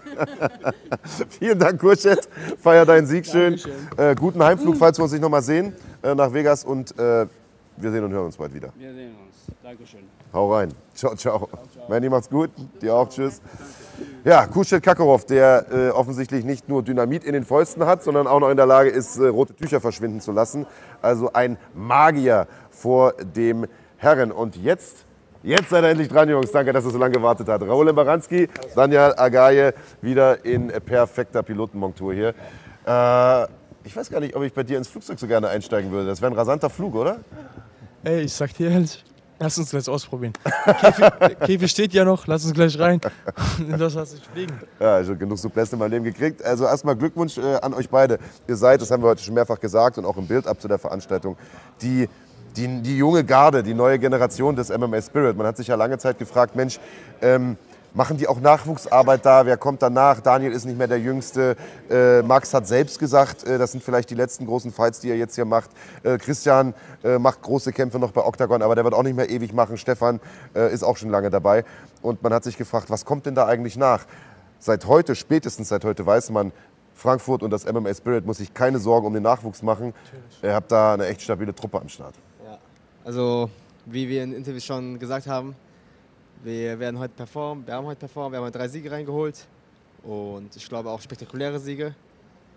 Vielen 1.39 1.59
Dank, 1.59 1.81
Kurschet. 1.81 2.29
Feier 2.61 2.85
deinen 2.85 3.07
Sieg 3.07 3.25
schön. 3.25 3.59
Äh, 3.97 4.15
guten 4.15 4.41
Heimflug, 4.41 4.77
falls 4.77 4.97
wir 4.97 5.03
uns 5.03 5.11
nicht 5.11 5.21
nochmal 5.21 5.41
sehen, 5.41 5.73
äh, 6.01 6.15
nach 6.15 6.31
Vegas. 6.31 6.63
Und 6.63 6.97
äh, 6.97 7.25
wir 7.77 7.91
sehen 7.91 8.03
und 8.05 8.13
hören 8.13 8.27
uns 8.27 8.37
bald 8.37 8.53
wieder. 8.53 8.69
Wir 8.77 8.93
sehen 8.93 9.15
uns. 9.25 9.35
Dankeschön. 9.61 10.01
Hau 10.31 10.53
rein. 10.53 10.71
Ciao, 10.93 11.15
ciao. 11.15 11.49
Manny, 11.89 12.07
macht's 12.07 12.29
gut. 12.29 12.51
Dir 12.81 12.95
auch. 12.95 13.09
Tschüss. 13.09 13.41
Ja, 14.23 14.47
Kuschet 14.47 14.81
Kakarov, 14.81 15.25
der 15.25 15.65
äh, 15.71 15.89
offensichtlich 15.89 16.43
nicht 16.43 16.67
nur 16.67 16.83
Dynamit 16.83 17.23
in 17.23 17.33
den 17.33 17.45
Fäusten 17.45 17.85
hat, 17.85 18.03
sondern 18.03 18.27
auch 18.27 18.39
noch 18.39 18.49
in 18.49 18.57
der 18.57 18.65
Lage 18.65 18.89
ist, 18.89 19.17
äh, 19.17 19.27
rote 19.27 19.53
Tücher 19.53 19.79
verschwinden 19.79 20.21
zu 20.21 20.31
lassen. 20.31 20.65
Also 21.01 21.31
ein 21.33 21.57
Magier 21.73 22.47
vor 22.71 23.13
dem 23.13 23.67
Herren. 23.97 24.31
Und 24.31 24.55
jetzt, 24.55 25.05
jetzt 25.43 25.69
seid 25.69 25.83
ihr 25.83 25.89
endlich 25.89 26.07
dran, 26.07 26.27
Jungs. 26.29 26.51
Danke, 26.51 26.73
dass 26.73 26.85
ihr 26.85 26.91
so 26.91 26.97
lange 26.97 27.13
gewartet 27.13 27.47
habt. 27.47 27.63
Raoul 27.63 27.93
Baranski, 27.93 28.49
Daniel 28.75 29.13
Agaye, 29.15 29.73
wieder 30.01 30.43
in 30.43 30.67
perfekter 30.67 31.43
Pilotenmontur 31.43 32.13
hier. 32.13 32.33
Äh, 32.85 33.47
ich 33.83 33.95
weiß 33.95 34.09
gar 34.09 34.19
nicht, 34.19 34.35
ob 34.35 34.43
ich 34.43 34.53
bei 34.53 34.63
dir 34.63 34.77
ins 34.77 34.87
Flugzeug 34.87 35.19
so 35.19 35.27
gerne 35.27 35.49
einsteigen 35.49 35.91
würde. 35.91 36.07
Das 36.07 36.21
wäre 36.21 36.31
ein 36.31 36.37
rasanter 36.37 36.71
Flug, 36.71 36.95
oder? 36.95 37.19
Ey, 38.03 38.21
ich 38.21 38.33
sag 38.33 38.53
dir 38.55 38.71
ehrlich, 38.71 39.03
lass 39.39 39.57
uns 39.57 39.71
gleich 39.71 39.87
ausprobieren. 39.89 40.33
Käfig, 40.65 41.39
Käfig 41.45 41.71
steht 41.71 41.93
ja 41.93 42.05
noch, 42.05 42.27
lass 42.27 42.45
uns 42.45 42.53
gleich 42.53 42.77
rein. 42.79 42.99
Das 43.77 43.93
lass 43.93 44.13
ich 44.13 44.21
fliegen. 44.21 44.53
Ja, 44.79 44.95
also 44.95 45.15
genug 45.15 45.37
Souplesse 45.37 45.73
in 45.73 45.79
meinem 45.79 45.91
Leben 45.91 46.05
gekriegt. 46.05 46.43
Also 46.43 46.65
erstmal 46.65 46.95
Glückwunsch 46.95 47.37
äh, 47.37 47.55
an 47.55 47.73
euch 47.73 47.89
beide. 47.89 48.19
Ihr 48.47 48.55
seid, 48.55 48.81
das 48.81 48.91
haben 48.91 49.03
wir 49.03 49.09
heute 49.09 49.23
schon 49.23 49.33
mehrfach 49.33 49.59
gesagt 49.59 49.97
und 49.97 50.05
auch 50.05 50.17
im 50.17 50.27
Bild 50.27 50.47
ab 50.47 50.61
zu 50.61 50.67
der 50.67 50.79
Veranstaltung, 50.79 51.37
die, 51.81 52.07
die, 52.55 52.81
die 52.81 52.97
junge 52.97 53.23
Garde, 53.23 53.63
die 53.63 53.73
neue 53.73 53.99
Generation 53.99 54.55
des 54.55 54.69
MMA 54.69 55.01
Spirit. 55.01 55.37
Man 55.37 55.47
hat 55.47 55.57
sich 55.57 55.67
ja 55.67 55.75
lange 55.75 55.97
Zeit 55.97 56.17
gefragt, 56.17 56.55
Mensch, 56.55 56.79
ähm, 57.21 57.57
machen 57.95 58.17
die 58.17 58.27
auch 58.27 58.39
Nachwuchsarbeit 58.39 59.25
da? 59.25 59.45
Wer 59.45 59.57
kommt 59.57 59.81
danach? 59.81 60.19
Daniel 60.19 60.51
ist 60.51 60.65
nicht 60.65 60.77
mehr 60.77 60.87
der 60.87 60.99
Jüngste. 60.99 61.55
Äh, 61.89 62.21
Max 62.21 62.53
hat 62.53 62.67
selbst 62.67 62.99
gesagt, 62.99 63.43
äh, 63.45 63.57
das 63.57 63.71
sind 63.71 63.83
vielleicht 63.83 64.09
die 64.09 64.15
letzten 64.15 64.45
großen 64.45 64.71
Fights, 64.71 64.99
die 64.99 65.09
er 65.09 65.17
jetzt 65.17 65.35
hier 65.35 65.45
macht. 65.45 65.71
Äh, 66.03 66.17
Christian 66.17 66.73
äh, 67.03 67.17
macht 67.17 67.41
große 67.41 67.71
Kämpfe 67.71 67.97
noch 67.97 68.11
bei 68.11 68.23
Octagon, 68.23 68.61
aber 68.61 68.75
der 68.75 68.83
wird 68.83 68.93
auch 68.93 69.03
nicht 69.03 69.15
mehr 69.15 69.29
ewig 69.29 69.53
machen. 69.53 69.77
Stefan 69.77 70.19
äh, 70.53 70.71
ist 70.71 70.83
auch 70.83 70.97
schon 70.97 71.09
lange 71.09 71.29
dabei. 71.29 71.63
Und 72.01 72.21
man 72.21 72.33
hat 72.33 72.43
sich 72.43 72.57
gefragt, 72.57 72.89
was 72.89 73.05
kommt 73.05 73.25
denn 73.25 73.35
da 73.35 73.47
eigentlich 73.47 73.77
nach? 73.77 74.05
Seit 74.59 74.85
heute, 74.85 75.15
spätestens 75.15 75.69
seit 75.69 75.85
heute, 75.85 76.05
weiß 76.05 76.29
man, 76.29 76.51
Frankfurt 76.93 77.43
und 77.43 77.51
das 77.51 77.65
MMA 77.65 77.93
Spirit 77.93 78.25
muss 78.25 78.37
sich 78.37 78.53
keine 78.53 78.79
Sorgen 78.79 79.07
um 79.07 79.13
den 79.13 79.23
Nachwuchs 79.23 79.61
machen. 79.61 79.93
Ihr 80.41 80.53
habt 80.53 80.71
da 80.71 80.93
eine 80.93 81.07
echt 81.07 81.21
stabile 81.21 81.53
Truppe 81.53 81.81
am 81.81 81.89
Start. 81.89 82.15
Ja. 82.45 82.57
Also, 83.03 83.49
wie 83.85 84.07
wir 84.07 84.23
in 84.23 84.33
Interviews 84.33 84.63
schon 84.63 84.97
gesagt 84.97 85.27
haben, 85.27 85.55
wir 86.45 86.77
werden 86.77 86.99
heute 86.99 87.13
performen, 87.15 87.65
wir 87.65 87.73
haben 87.73 87.87
heute 87.87 88.01
performt, 88.01 88.33
wir 88.33 88.39
haben 88.39 88.51
drei 88.51 88.67
Siege 88.67 88.91
reingeholt 88.91 89.47
und 90.03 90.55
ich 90.55 90.69
glaube 90.69 90.91
auch 90.91 91.01
spektakuläre 91.01 91.59
Siege. 91.59 91.95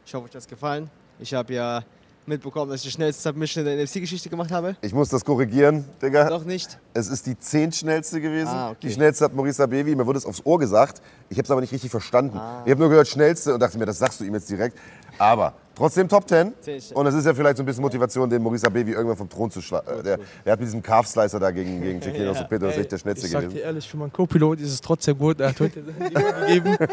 Ich 0.05 0.12
hoffe, 0.12 0.26
euch 0.26 0.30
hat 0.32 0.43
es 0.43 0.47
gefallen. 0.47 0.91
Ich 1.18 1.32
habe 1.32 1.55
ja 1.55 1.82
mitbekommen, 2.29 2.70
dass 2.70 2.81
ich 2.81 2.87
die 2.87 2.93
schnellste 2.93 3.22
Submission 3.22 3.66
in 3.66 3.76
der 3.76 3.85
NFC-Geschichte 3.85 4.29
gemacht 4.29 4.51
habe. 4.53 4.76
Ich 4.83 4.93
muss 4.93 5.09
das 5.09 5.24
korrigieren, 5.24 5.85
Digga. 6.03 6.29
Noch 6.31 6.45
nicht. 6.45 6.79
Es 6.95 7.09
ist 7.09 7.26
die 7.26 7.39
zehntschnellste 7.39 8.20
gewesen. 8.20 8.49
Ah, 8.49 8.68
okay. 8.70 8.79
Die 8.83 8.93
schnellste 8.93 9.24
hat 9.24 9.35
Maurice 9.35 9.62
Abevi. 9.62 9.95
Mir 9.97 10.07
wurde 10.07 10.18
es 10.18 10.26
aufs 10.26 10.45
Ohr 10.45 10.59
gesagt. 10.59 11.03
Ich 11.29 11.39
habe 11.39 11.45
es 11.45 11.51
aber 11.51 11.61
nicht 11.61 11.72
richtig 11.72 11.91
verstanden. 11.91 12.37
Ah. 12.39 12.62
Ich 12.64 12.70
habe 12.70 12.81
nur 12.81 12.89
gehört 12.91 13.09
schnellste 13.09 13.55
und 13.55 13.61
dachte 13.61 13.79
mir, 13.79 13.87
das 13.87 13.99
sagst 13.99 14.20
du 14.20 14.24
ihm 14.24 14.35
jetzt 14.35 14.49
direkt. 14.49 14.79
Aber 15.18 15.55
trotzdem 15.74 16.09
Top 16.09 16.29
10. 16.29 16.53
Zehn. 16.61 16.81
Und 16.95 17.07
es 17.07 17.14
ist 17.14 17.24
ja 17.26 17.35
vielleicht 17.35 17.57
so 17.57 17.62
ein 17.62 17.66
bisschen 17.66 17.83
Motivation, 17.83 18.29
den 18.31 18.43
Maurice 18.43 18.66
Abevi 18.66 18.93
irgendwann 18.93 19.16
vom 19.16 19.29
Thron 19.29 19.51
zu 19.51 19.61
schlagen. 19.61 19.87
Der, 20.05 20.18
der 20.45 20.53
hat 20.53 20.61
mit 20.61 20.68
diesem 20.68 20.83
Calf-Slicer 20.83 21.41
da 21.41 21.51
gegen, 21.51 21.81
gegen 21.81 22.01
Chiquino 22.03 22.26
Ja. 22.26 22.35
Sopeto, 22.35 22.66
das 22.66 22.74
ist 22.76 22.81
echt 22.83 22.93
der 22.93 22.99
schnellste 22.99 23.26
Ich 23.26 23.33
sag 23.33 23.41
dir 23.41 23.49
gewesen. 23.49 23.64
ehrlich, 23.64 23.89
für 23.89 23.97
meinen 23.97 24.12
Co-Pilot 24.12 24.61
ist 24.61 24.72
es 24.72 24.81
trotzdem 24.81 25.18
gut. 25.18 25.41
Er 25.41 25.49
hat 25.49 25.61
heute 25.61 25.83
sein 25.85 26.47
gegeben. 26.47 26.76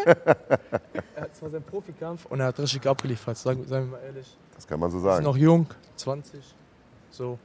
Er 1.16 1.22
hat 1.24 1.36
zwar 1.36 1.50
seinen 1.50 1.64
Profikampf 1.64 2.26
und 2.26 2.42
er 2.42 2.48
hat 2.48 2.60
richtig 2.60 2.86
abgeliefert, 2.86 3.38
sagen, 3.38 3.66
sagen 3.68 3.86
wir 3.86 3.92
mal 3.98 4.04
ehrlich. 4.06 4.38
Das 4.56 4.68
kann 4.68 4.80
man 4.80 4.90
so 4.92 4.98
Wir 4.98 5.02
sind 5.02 5.12
sagen. 5.12 5.26
noch 5.26 5.38
jung, 5.38 5.68
20. 5.98 6.40
So, 7.12 7.38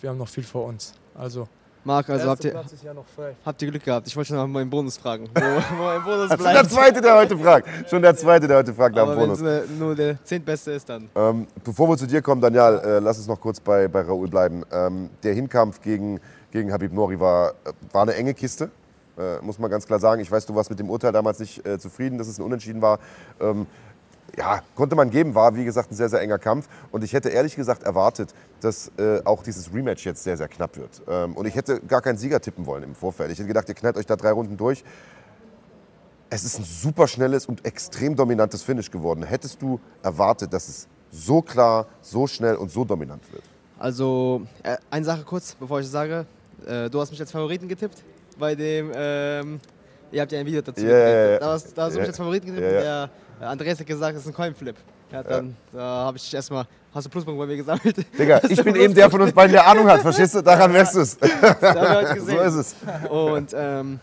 wir 0.00 0.10
haben 0.10 0.18
noch 0.18 0.28
viel 0.28 0.44
vor 0.44 0.66
uns. 0.66 0.92
Also, 1.14 1.48
Marc, 1.84 2.10
also 2.10 2.28
habt 2.28 2.44
ihr, 2.44 2.52
ja 2.84 2.92
noch 2.94 3.06
frei. 3.16 3.34
habt 3.46 3.62
ihr 3.62 3.70
Glück 3.70 3.82
gehabt. 3.84 4.06
Ich 4.06 4.16
wollte 4.16 4.28
schon 4.28 4.36
nach 4.36 4.46
meinem 4.46 4.68
Bonus 4.68 4.98
fragen. 4.98 5.28
Wo, 5.34 5.40
wo 5.40 5.82
mein 5.84 6.02
Bonus 6.04 6.28
Schon 6.30 6.38
der 6.38 6.50
bleibt. 6.52 6.70
Zweite, 6.70 7.00
der 7.00 7.16
heute 7.16 7.38
fragt. 7.38 7.68
Schon 7.88 8.02
der 8.02 8.16
Zweite, 8.16 8.46
der 8.48 8.58
heute 8.58 8.74
fragt 8.74 8.94
nach 8.96 9.04
dem 9.04 9.10
wenn 9.10 9.18
Bonus. 9.28 9.40
es 9.40 9.70
äh, 9.70 9.72
nur 9.78 9.94
der 9.94 10.22
zehntbeste 10.24 10.72
ist, 10.72 10.88
dann. 10.88 11.08
Ähm, 11.14 11.46
bevor 11.64 11.88
wir 11.88 11.96
zu 11.96 12.06
dir 12.06 12.20
kommen, 12.20 12.40
Daniel, 12.40 12.80
äh, 12.84 12.98
lass 12.98 13.18
uns 13.18 13.26
noch 13.26 13.40
kurz 13.40 13.58
bei, 13.60 13.88
bei 13.88 14.02
Raoul 14.02 14.28
bleiben. 14.28 14.64
Ähm, 14.70 15.08
der 15.22 15.34
Hinkampf 15.34 15.80
gegen, 15.80 16.20
gegen 16.50 16.72
Habib 16.72 16.92
Nori 16.92 17.18
war, 17.18 17.50
äh, 17.64 17.72
war 17.92 18.02
eine 18.02 18.14
enge 18.14 18.34
Kiste, 18.34 18.70
äh, 19.16 19.38
muss 19.40 19.58
man 19.58 19.70
ganz 19.70 19.86
klar 19.86 19.98
sagen. 19.98 20.20
Ich 20.20 20.30
weiß, 20.30 20.44
du 20.46 20.54
warst 20.54 20.68
mit 20.70 20.78
dem 20.80 20.90
Urteil 20.90 21.12
damals 21.12 21.38
nicht 21.38 21.64
äh, 21.66 21.78
zufrieden, 21.78 22.18
dass 22.18 22.28
es 22.28 22.38
ein 22.38 22.42
Unentschieden 22.44 22.82
war. 22.82 22.98
Ähm, 23.40 23.66
ja, 24.36 24.60
konnte 24.74 24.94
man 24.94 25.10
geben, 25.10 25.34
war 25.34 25.54
wie 25.56 25.64
gesagt 25.64 25.90
ein 25.90 25.94
sehr, 25.94 26.08
sehr 26.08 26.20
enger 26.20 26.38
Kampf. 26.38 26.68
Und 26.92 27.02
ich 27.04 27.12
hätte 27.12 27.28
ehrlich 27.30 27.56
gesagt 27.56 27.82
erwartet, 27.82 28.34
dass 28.60 28.90
äh, 28.98 29.20
auch 29.24 29.42
dieses 29.42 29.72
Rematch 29.72 30.04
jetzt 30.04 30.22
sehr, 30.22 30.36
sehr 30.36 30.48
knapp 30.48 30.76
wird. 30.76 31.02
Ähm, 31.08 31.34
und 31.36 31.46
ich 31.46 31.54
hätte 31.54 31.80
gar 31.80 32.02
keinen 32.02 32.18
Sieger 32.18 32.40
tippen 32.40 32.66
wollen 32.66 32.82
im 32.82 32.94
Vorfeld. 32.94 33.30
Ich 33.32 33.38
hätte 33.38 33.48
gedacht, 33.48 33.68
ihr 33.68 33.74
knallt 33.74 33.96
euch 33.96 34.06
da 34.06 34.16
drei 34.16 34.30
Runden 34.32 34.56
durch. 34.56 34.84
Es 36.30 36.44
ist 36.44 36.58
ein 36.58 36.64
super 36.64 37.06
schnelles 37.08 37.46
und 37.46 37.64
extrem 37.64 38.14
dominantes 38.14 38.62
Finish 38.62 38.90
geworden. 38.90 39.22
Hättest 39.22 39.62
du 39.62 39.80
erwartet, 40.02 40.52
dass 40.52 40.68
es 40.68 40.86
so 41.10 41.40
klar, 41.40 41.86
so 42.02 42.26
schnell 42.26 42.56
und 42.56 42.70
so 42.70 42.84
dominant 42.84 43.22
wird? 43.32 43.42
Also, 43.78 44.42
äh, 44.62 44.76
eine 44.90 45.04
Sache 45.04 45.22
kurz, 45.24 45.54
bevor 45.54 45.80
ich 45.80 45.86
es 45.86 45.92
sage. 45.92 46.26
Äh, 46.66 46.90
du 46.90 47.00
hast 47.00 47.10
mich 47.10 47.20
als 47.20 47.30
Favoriten 47.30 47.66
getippt 47.66 48.02
bei 48.38 48.54
dem. 48.54 48.90
Ähm, 48.94 49.60
ihr 50.12 50.20
habt 50.20 50.32
ja 50.32 50.40
ein 50.40 50.44
Video 50.46 50.60
dazu 50.60 50.82
gedreht. 50.82 51.32
ja. 51.32 51.38
Da 51.38 51.52
hast, 51.52 51.78
da 51.78 51.84
hast 51.84 51.92
du 51.92 51.96
Ja. 51.98 52.00
mich 52.02 52.08
als 52.08 52.16
Favoriten 52.18 52.46
getippt. 52.48 52.72
Ja. 52.72 52.78
und 52.78 52.84
Der 52.84 53.10
Andreas 53.40 53.78
hat 53.78 53.86
gesagt, 53.86 54.16
das 54.16 54.22
ist 54.22 54.28
ein 54.28 54.34
Coinflip. 54.34 54.76
Ja, 55.10 55.22
dann 55.22 55.56
da 55.72 55.80
habe 55.80 56.16
ich 56.16 56.24
dich 56.24 56.34
erstmal. 56.34 56.66
Hast 56.92 57.06
du 57.06 57.10
Pluspunkte 57.10 57.38
bei 57.38 57.46
mir 57.46 57.56
gesammelt? 57.56 57.96
Digga, 58.18 58.40
ich 58.48 58.62
bin 58.62 58.74
eben 58.74 58.94
der 58.94 59.10
von 59.10 59.20
uns 59.20 59.32
beiden, 59.32 59.52
der 59.52 59.66
Ahnung 59.66 59.86
hat, 59.88 60.00
verstehst 60.00 60.34
du? 60.34 60.42
Daran 60.42 60.72
merkst 60.72 60.94
du 60.94 61.00
es. 61.00 61.18
So 62.26 62.40
ist 62.40 62.54
es. 62.54 62.76
Und 63.08 63.54
ähm, 63.54 64.00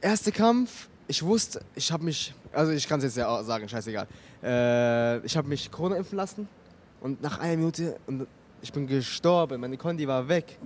erster 0.00 0.30
Kampf, 0.30 0.88
ich 1.08 1.22
wusste, 1.22 1.60
ich 1.74 1.90
habe 1.90 2.04
mich, 2.04 2.34
also 2.52 2.72
ich 2.72 2.88
kann 2.88 2.98
es 2.98 3.04
jetzt 3.04 3.16
ja 3.16 3.28
auch 3.28 3.42
sagen, 3.42 3.68
scheißegal. 3.68 4.06
Äh, 4.42 5.18
ich 5.26 5.36
habe 5.36 5.48
mich 5.48 5.70
Corona 5.70 5.96
impfen 5.96 6.16
lassen 6.16 6.48
und 7.00 7.20
nach 7.22 7.38
einer 7.38 7.56
Minute 7.56 7.96
und 8.06 8.26
ich 8.62 8.72
bin 8.72 8.86
gestorben, 8.86 9.60
meine 9.60 9.76
Kondi 9.76 10.06
war 10.06 10.26
weg. 10.28 10.58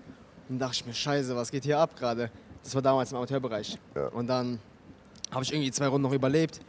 Und 0.48 0.58
dachte 0.58 0.74
ich 0.74 0.86
mir, 0.86 0.94
scheiße, 0.94 1.34
was 1.36 1.50
geht 1.50 1.64
hier 1.64 1.78
ab 1.78 1.96
gerade? 1.96 2.30
Das 2.62 2.74
war 2.74 2.82
damals 2.82 3.12
im 3.12 3.18
Amateurbereich. 3.18 3.78
Ja. 3.94 4.08
Und 4.08 4.26
dann 4.26 4.58
habe 5.30 5.44
ich 5.44 5.52
irgendwie 5.52 5.70
zwei 5.70 5.86
Runden 5.86 6.02
noch 6.02 6.12
überlebt 6.12 6.60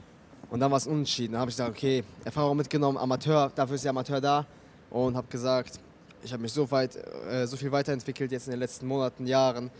und 0.52 0.60
dann 0.60 0.70
war 0.70 0.78
es 0.78 0.86
unentschieden. 0.86 1.32
Dann 1.32 1.41
habe 1.41 1.49
ich 1.49 1.56
gesagt, 1.56 1.72
okay, 1.72 2.04
Erfahrung 2.24 2.58
mitgenommen, 2.58 2.97
Amateur, 2.97 3.52
dafür 3.56 3.76
ist 3.76 3.84
der 3.86 3.89
Amateur 3.89 4.22
da 4.22 4.45
und 4.91 5.16
habe 5.16 5.28
gesagt, 5.28 5.80
ich 6.24 6.32
habe 6.32 6.43
mich 6.43 6.54
so 6.54 6.70
weit, 6.70 6.95
äh, 6.95 7.47
so 7.47 7.58
viel 7.58 7.72
weiterentwickelt 7.72 8.32
jetzt 8.32 8.47
in 8.47 8.52
den 8.52 8.60
letzten 8.60 8.86
Monaten, 8.86 9.26
Jahren. 9.26 9.72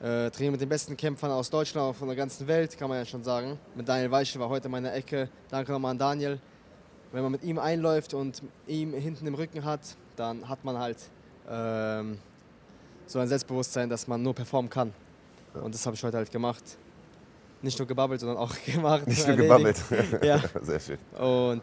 Äh, 0.00 0.30
trainiere 0.30 0.52
mit 0.52 0.60
den 0.60 0.68
besten 0.68 0.96
Kämpfern 0.96 1.32
aus 1.32 1.50
Deutschland 1.50 1.88
und 1.88 1.94
von 1.94 2.06
der 2.06 2.16
ganzen 2.16 2.46
Welt, 2.46 2.78
kann 2.78 2.88
man 2.88 2.98
ja 2.98 3.04
schon 3.04 3.24
sagen. 3.24 3.58
Mit 3.74 3.88
Daniel 3.88 4.10
Weichel 4.12 4.40
war 4.40 4.48
heute 4.48 4.66
in 4.66 4.70
meiner 4.70 4.94
Ecke. 4.94 5.28
Danke 5.48 5.72
nochmal 5.72 5.92
an 5.92 5.98
Daniel. 5.98 6.38
Wenn 7.10 7.22
man 7.22 7.32
mit 7.32 7.42
ihm 7.42 7.58
einläuft 7.58 8.14
und 8.14 8.42
ihm 8.66 8.92
hinten 8.92 9.26
im 9.26 9.34
Rücken 9.34 9.64
hat, 9.64 9.80
dann 10.14 10.48
hat 10.48 10.62
man 10.62 10.78
halt 10.78 10.98
ähm, 11.50 12.18
so 13.06 13.18
ein 13.18 13.26
Selbstbewusstsein, 13.26 13.88
dass 13.88 14.06
man 14.06 14.22
nur 14.22 14.34
performen 14.34 14.70
kann. 14.70 14.92
Und 15.54 15.74
das 15.74 15.84
habe 15.86 15.96
ich 15.96 16.04
heute 16.04 16.18
halt 16.18 16.30
gemacht. 16.30 16.62
Nicht 17.62 17.78
nur 17.78 17.88
gebabbelt, 17.88 18.20
sondern 18.20 18.38
auch 18.38 18.54
gemacht. 18.66 19.06
Nicht 19.06 19.26
nur 19.26 19.36
erledigt. 19.36 19.84
gebabbelt. 19.90 20.24
Ja. 20.24 20.40
Sehr 20.62 20.80
schön. 20.80 20.98
Und 21.18 21.62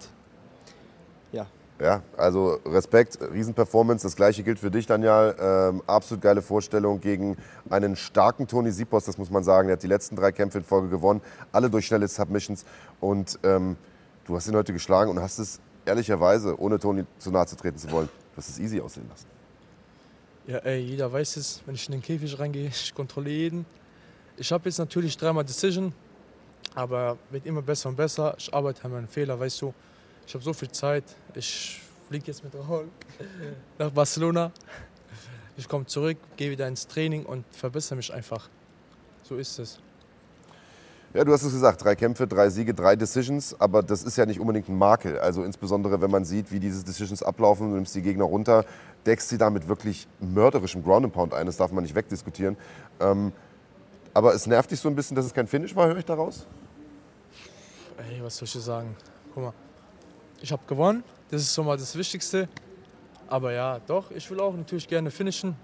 ja, 1.31 1.47
Ja, 1.79 2.01
also 2.17 2.59
Respekt, 2.65 3.17
Riesenperformance. 3.21 4.03
Das 4.05 4.15
gleiche 4.15 4.43
gilt 4.43 4.59
für 4.59 4.71
dich, 4.71 4.85
Daniel. 4.85 5.35
Ähm, 5.39 5.81
absolut 5.87 6.21
geile 6.21 6.41
Vorstellung 6.41 6.99
gegen 7.01 7.37
einen 7.69 7.95
starken 7.95 8.47
Toni 8.47 8.71
Sipos, 8.71 9.05
das 9.05 9.17
muss 9.17 9.29
man 9.29 9.43
sagen. 9.43 9.69
Er 9.69 9.73
hat 9.73 9.83
die 9.83 9.87
letzten 9.87 10.15
drei 10.15 10.31
Kämpfe 10.31 10.57
in 10.59 10.63
Folge 10.63 10.89
gewonnen, 10.89 11.21
alle 11.51 11.69
durch 11.69 11.85
schnelle 11.85 12.07
Submissions. 12.07 12.65
Und 12.99 13.39
ähm, 13.43 13.77
du 14.25 14.35
hast 14.35 14.47
ihn 14.47 14.55
heute 14.55 14.73
geschlagen 14.73 15.09
und 15.11 15.21
hast 15.21 15.39
es 15.39 15.59
ehrlicherweise, 15.85 16.59
ohne 16.59 16.79
Toni 16.79 17.05
zu 17.19 17.31
nahe 17.31 17.45
zu 17.47 17.55
treten 17.55 17.77
zu 17.77 17.91
wollen, 17.91 18.07
du 18.33 18.37
hast 18.37 18.49
es 18.49 18.59
easy 18.59 18.81
aussehen 18.81 19.07
lassen. 19.09 19.27
Ja, 20.47 20.57
ey, 20.59 20.79
jeder 20.79 21.11
weiß 21.11 21.37
es, 21.37 21.61
wenn 21.65 21.75
ich 21.75 21.87
in 21.87 21.93
den 21.93 22.01
Käfig 22.01 22.37
reingehe, 22.37 22.67
ich 22.67 22.93
kontrolliere 22.93 23.35
jeden. 23.35 23.65
Ich 24.37 24.51
habe 24.51 24.67
jetzt 24.67 24.79
natürlich 24.79 25.15
dreimal 25.15 25.45
Decision, 25.45 25.93
aber 26.73 27.17
wird 27.29 27.45
immer 27.45 27.61
besser 27.61 27.89
und 27.89 27.95
besser. 27.95 28.35
Ich 28.37 28.53
arbeite 28.53 28.83
an 28.83 28.91
meinen 28.91 29.07
Fehler, 29.07 29.39
weißt 29.39 29.61
du. 29.61 29.73
Ich 30.27 30.33
habe 30.33 30.43
so 30.43 30.51
viel 30.51 30.69
Zeit. 30.71 31.03
Ich 31.35 31.81
fliege 32.09 32.27
jetzt 32.27 32.43
mit 32.43 32.53
Raul 32.53 32.89
nach 33.77 33.91
Barcelona. 33.91 34.51
Ich 35.55 35.69
komme 35.69 35.85
zurück, 35.85 36.17
gehe 36.35 36.51
wieder 36.51 36.67
ins 36.67 36.85
Training 36.85 37.25
und 37.25 37.45
verbessere 37.51 37.95
mich 37.95 38.13
einfach. 38.13 38.49
So 39.23 39.37
ist 39.37 39.57
es. 39.57 39.79
Ja, 41.13 41.23
du 41.23 41.31
hast 41.31 41.43
es 41.43 41.53
gesagt, 41.53 41.81
drei 41.81 41.95
Kämpfe, 41.95 42.27
drei 42.27 42.49
Siege, 42.49 42.73
drei 42.73 42.97
Decisions, 42.97 43.57
aber 43.57 43.81
das 43.81 44.03
ist 44.03 44.17
ja 44.17 44.25
nicht 44.25 44.41
unbedingt 44.41 44.67
ein 44.67 44.77
Makel. 44.77 45.17
Also 45.17 45.45
insbesondere, 45.45 46.01
wenn 46.01 46.11
man 46.11 46.25
sieht, 46.25 46.51
wie 46.51 46.59
diese 46.59 46.83
Decisions 46.83 47.23
ablaufen, 47.23 47.69
du 47.69 47.75
nimmst 47.75 47.95
die 47.95 48.01
Gegner 48.01 48.25
runter, 48.25 48.65
deckst 49.05 49.29
sie 49.29 49.37
damit 49.37 49.69
wirklich 49.69 50.09
mörderischem 50.19 50.83
Ground 50.83 51.05
and 51.05 51.13
Pound 51.13 51.33
ein, 51.33 51.45
das 51.45 51.55
darf 51.55 51.71
man 51.71 51.83
nicht 51.85 51.95
wegdiskutieren. 51.95 52.57
Ähm, 52.99 53.31
aber 54.15 54.33
es 54.33 54.47
nervt 54.47 54.71
dich 54.71 54.79
so 54.79 54.87
ein 54.87 54.95
bisschen, 54.95 55.13
dass 55.13 55.25
es 55.25 55.33
kein 55.33 55.45
Finish 55.45 55.75
war, 55.75 55.87
höre 55.87 55.97
ich 55.97 56.05
daraus? 56.05 56.47
Ey, 57.97 58.23
was 58.23 58.37
soll 58.37 58.45
ich 58.45 58.53
dir 58.53 58.61
sagen? 58.61 58.95
Guck 59.33 59.43
mal, 59.43 59.53
ich 60.41 60.51
habe 60.51 60.63
gewonnen, 60.65 61.03
das 61.29 61.41
ist 61.41 61.53
schon 61.53 61.65
mal 61.65 61.77
das 61.77 61.95
Wichtigste. 61.95 62.47
Aber 63.27 63.51
ja, 63.51 63.79
doch, 63.85 64.11
ich 64.11 64.29
will 64.31 64.39
auch 64.39 64.55
natürlich 64.55 64.87
gerne 64.87 65.11
finishen. 65.11 65.55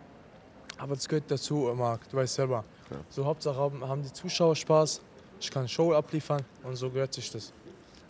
Aber 0.78 0.96
das 0.96 1.08
gehört 1.08 1.32
dazu, 1.32 1.72
Marc, 1.76 2.10
du 2.10 2.18
weißt 2.18 2.36
selber. 2.36 2.66
So 3.10 3.24
Hauptsache 3.26 3.58
haben, 3.58 3.88
haben 3.88 4.04
die 4.04 4.12
Zuschauer 4.12 4.56
Spaß, 4.56 5.00
ich 5.40 5.50
kann 5.50 5.66
Show 5.70 5.94
abliefern 5.94 6.42
und 6.64 6.76
so 6.76 6.90
gehört 6.90 7.14
sich 7.14 7.32
das. 7.32 7.54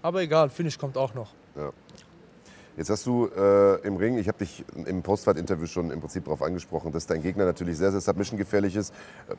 Aber 0.02 0.24
egal, 0.24 0.50
Finish 0.50 0.76
kommt 0.76 0.98
auch 0.98 1.14
noch. 1.14 1.30
Ja. 1.56 1.72
Jetzt 2.78 2.90
hast 2.90 3.06
du 3.06 3.28
äh, 3.28 3.86
im 3.86 3.98
Ring, 3.98 4.18
ich 4.18 4.30
habe 4.30 4.38
dich 4.38 4.64
im 4.86 5.02
Postfight-Interview 5.02 5.66
schon 5.66 5.92
im 5.92 6.00
Prinzip 6.00 6.24
darauf 6.24 6.42
angesprochen, 6.42 6.94
dass 6.94 7.06
dein 7.06 7.22
Gegner 7.22 7.44
natürlich 7.44 7.78
sehr, 7.78 7.92
sehr 7.92 8.00
submission-gefährlich 8.00 8.78
ist. 8.78 8.94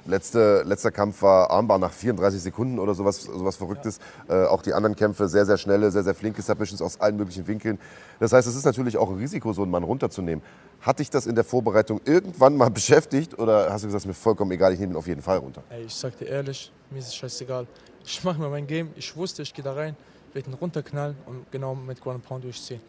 Letzte, 0.05 0.63
letzter 0.67 0.91
Kampf 0.91 1.23
war 1.23 1.51
Armbar 1.51 1.79
nach 1.79 1.93
34 1.93 2.43
Sekunden 2.43 2.79
oder 2.79 2.95
sowas, 2.95 3.23
sowas 3.23 3.57
Verrücktes. 3.57 4.01
Äh, 4.29 4.45
auch 4.45 4.61
die 4.61 4.75
anderen 4.75 4.97
Kämpfe 4.97 5.29
sehr, 5.29 5.47
sehr 5.47 5.57
schnelle, 5.57 5.91
sehr, 5.91 6.03
sehr 6.03 6.15
flinke 6.15 6.43
Submissions 6.43 6.83
aus 6.83 7.01
allen 7.01 7.17
möglichen 7.17 7.47
Winkeln. 7.47 7.79
Das 8.21 8.35
heißt, 8.35 8.47
es 8.47 8.55
ist 8.55 8.67
natürlich 8.67 8.99
auch 8.99 9.09
ein 9.09 9.17
Risiko, 9.17 9.55
so 9.55 9.63
einen 9.63 9.71
Mann 9.71 9.83
runterzunehmen. 9.83 10.45
Hat 10.83 10.99
dich 10.99 11.09
das 11.09 11.27
in 11.27 11.35
der 11.35 11.45
Vorbereitung 11.45 12.03
irgendwann 12.05 12.55
mal 12.57 12.71
beschäftigt 12.71 13.39
oder 13.39 13.73
hast 13.73 13.83
du 13.83 13.89
gesagt, 13.89 14.01
es 14.01 14.03
ist 14.03 14.09
mir 14.09 14.15
vollkommen 14.15 14.51
egal, 14.51 14.75
ich 14.75 14.79
nehme 14.79 14.93
ihn 14.93 14.97
auf 14.97 15.07
jeden 15.07 15.23
Fall 15.23 15.39
runter? 15.39 15.63
Ey, 15.71 15.85
ich 15.85 15.95
sag 15.95 16.19
dir 16.19 16.27
ehrlich, 16.27 16.71
mir 16.91 16.99
ist 16.99 17.09
es 17.09 17.15
scheißegal. 17.15 17.67
Ich 18.05 18.23
mache 18.25 18.39
mir 18.39 18.51
mein 18.51 18.67
Game, 18.67 18.91
ich 18.95 19.17
wusste, 19.17 19.41
ich 19.41 19.55
gehe 19.55 19.65
da 19.65 19.73
rein, 19.73 19.97
werde 20.35 20.51
ihn 20.51 20.55
runterknallen 20.55 21.17
und 21.25 21.51
genau 21.51 21.75
mit 21.75 22.01
Ground 22.01 22.25
Pound 22.25 22.45
durchziehen. 22.45 22.81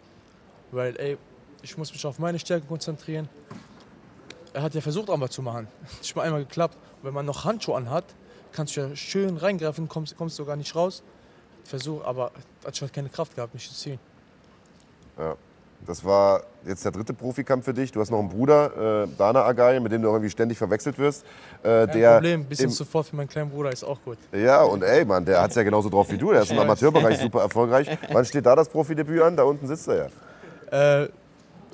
Weil, 0.74 1.00
ey, 1.00 1.18
ich 1.62 1.78
muss 1.78 1.92
mich 1.94 2.06
auf 2.06 2.20
meine 2.20 2.40
Stärke 2.40 2.66
konzentrieren. 2.66 3.30
Er 4.54 4.64
hat 4.64 4.74
ja 4.74 4.82
versucht, 4.82 5.10
einmal 5.10 5.30
zu 5.30 5.42
machen. 5.42 5.68
Ist 6.02 6.10
schon 6.10 6.22
einmal 6.22 6.44
geklappt. 6.44 6.76
Und 6.98 7.08
wenn 7.08 7.14
man 7.14 7.26
noch 7.26 7.46
Handschuhe 7.46 7.76
anhat, 7.76 8.06
kannst 8.52 8.76
du 8.76 8.82
ja 8.82 8.96
schön 8.96 9.38
reingreifen, 9.38 9.88
kommst, 9.88 10.18
kommst 10.18 10.36
sogar 10.36 10.56
nicht 10.56 10.76
raus. 10.76 11.04
Versuch, 11.64 12.04
aber 12.04 12.32
hat 12.66 12.76
schon 12.76 12.92
keine 12.92 13.10
Kraft 13.10 13.36
gehabt, 13.36 13.54
mich 13.54 13.68
zu 13.68 13.76
ziehen. 13.76 14.00
Ja. 15.18 15.36
Das 15.86 16.04
war 16.06 16.44
jetzt 16.66 16.86
der 16.86 16.94
dritte 16.94 17.14
Profikampf 17.14 17.66
für 17.66 17.74
dich. 17.74 17.92
Du 17.92 18.00
hast 18.00 18.10
noch 18.10 18.20
einen 18.20 18.30
Bruder, 18.30 19.04
äh, 19.04 19.08
Dana 19.18 19.44
Agay, 19.44 19.82
mit 19.82 19.92
dem 19.92 20.02
du 20.02 20.08
irgendwie 20.08 20.30
ständig 20.30 20.58
verwechselt 20.58 20.98
wirst. 20.98 21.26
Äh, 21.62 21.88
Kein 21.88 22.00
der 22.00 22.14
Problem, 22.14 22.42
ein 22.42 22.46
bisschen 22.46 22.70
sofort 22.70 23.08
für 23.08 23.16
meinen 23.18 23.28
kleinen 23.28 23.50
Bruder 23.50 23.72
ist 23.72 23.84
auch 23.84 24.00
gut. 24.04 24.18
Ja, 24.32 24.64
und 24.64 24.82
ey, 24.82 25.04
Mann, 25.04 25.26
der 25.26 25.42
hat 25.42 25.50
es 25.50 25.58
ja 25.58 25.64
genauso 25.64 25.90
drauf 25.90 26.10
wie 26.10 26.18
du. 26.18 26.32
Der 26.32 26.44
ist 26.44 26.52
im. 26.52 26.60
Amateurbereich 26.60 27.20
super 27.20 27.42
erfolgreich. 27.42 27.98
Wann 28.14 28.24
steht 28.24 28.46
da 28.46 28.56
das 28.56 28.70
Profidebüt 28.70 29.22
an? 29.22 29.36
Da 29.36 29.44
unten 29.44 29.68
sitzt 29.68 29.88
er 29.90 29.96
ja. 29.98 30.08
Äh, 30.74 31.04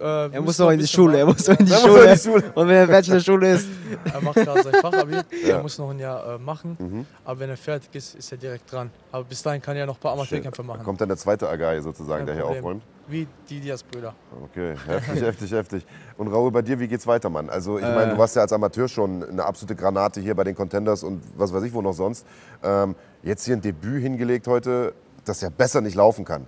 äh, 0.02 0.30
Er 0.32 0.42
muss 0.42 0.58
noch 0.58 0.70
in 0.72 0.80
die 0.80 0.88
Schule, 0.88 1.20
er 1.20 1.26
muss 1.26 1.46
noch 1.48 1.60
in 1.60 1.66
die 1.66 1.72
Er 1.74 1.80
noch 1.80 1.88
in 1.88 1.92
Schule. 1.94 2.14
die 2.14 2.20
Schule. 2.20 2.44
Und 2.56 2.68
wenn 2.70 2.76
er 2.78 2.88
fertig 2.88 3.08
in 3.10 3.14
der 3.16 3.20
Schule 3.22 3.52
ist, 3.54 3.68
Er 4.14 4.22
macht 4.22 4.36
gerade 4.36 4.64
sein 4.64 4.74
Fachabi, 4.82 5.14
Ja. 5.46 5.58
er 5.58 5.62
muss 5.62 5.78
noch 5.78 5.90
ein 5.90 6.00
Jahr 6.00 6.36
äh, 6.36 6.38
machen. 6.38 6.78
Mhm. 6.80 7.06
Aber 7.26 7.40
wenn 7.42 7.50
er 7.50 7.58
fertig 7.58 7.90
ist, 7.94 8.16
ist 8.16 8.32
er 8.32 8.38
direkt 8.38 8.72
dran. 8.72 8.90
Aber 9.12 9.24
bis 9.26 9.42
dahin 9.44 9.62
kann 9.62 9.76
er 9.76 9.86
noch 9.86 9.96
ein 9.98 10.00
paar 10.00 10.14
Amateurkämpfe 10.14 10.62
Da 10.62 10.68
machen. 10.68 10.84
kommt 10.84 11.02
dann 11.02 11.10
der 11.10 11.18
zweite 11.18 11.50
Agay 11.50 11.82
sozusagen, 11.82 12.20
Kein 12.20 12.26
der 12.28 12.36
hier 12.36 12.44
Problem. 12.46 12.64
aufräumt. 12.64 12.84
Wie 13.08 13.28
die 13.50 13.60
Diaz-Brüder. 13.60 14.14
Okay, 14.46 14.76
heftig, 14.88 15.22
heftig, 15.26 15.52
heftig. 15.52 15.86
Und 16.18 16.28
Raoul, 16.30 16.52
bei 16.52 16.62
dir, 16.62 16.80
wie 16.80 16.88
geht's 16.88 17.08
weiter, 17.08 17.30
Mann? 17.30 17.50
Also 17.50 17.78
ich 17.80 17.84
Äh. 17.84 17.96
meine, 17.96 18.12
du 18.14 18.18
warst 18.18 18.36
ja 18.36 18.44
als 18.44 18.54
Amateur 18.54 18.88
schon 18.88 19.24
eine 19.28 19.44
absolute 19.44 19.76
Granate 19.76 20.22
hier 20.22 20.36
bei 20.36 20.44
den 20.46 20.56
Contenders 20.56 21.04
und 21.04 21.22
was 21.36 21.52
weiß 21.54 21.64
ich 21.64 21.74
wo 21.74 21.82
noch 21.82 21.94
sonst. 21.94 22.26
Ähm, 22.64 22.96
jetzt 23.24 23.44
hier 23.46 23.56
ein 23.58 23.62
Debüt 23.62 24.02
hingelegt 24.04 24.48
heute, 24.48 24.94
das 25.26 25.42
ja 25.42 25.50
besser 25.50 25.82
nicht 25.82 25.96
laufen 25.96 26.24
kann. 26.24 26.48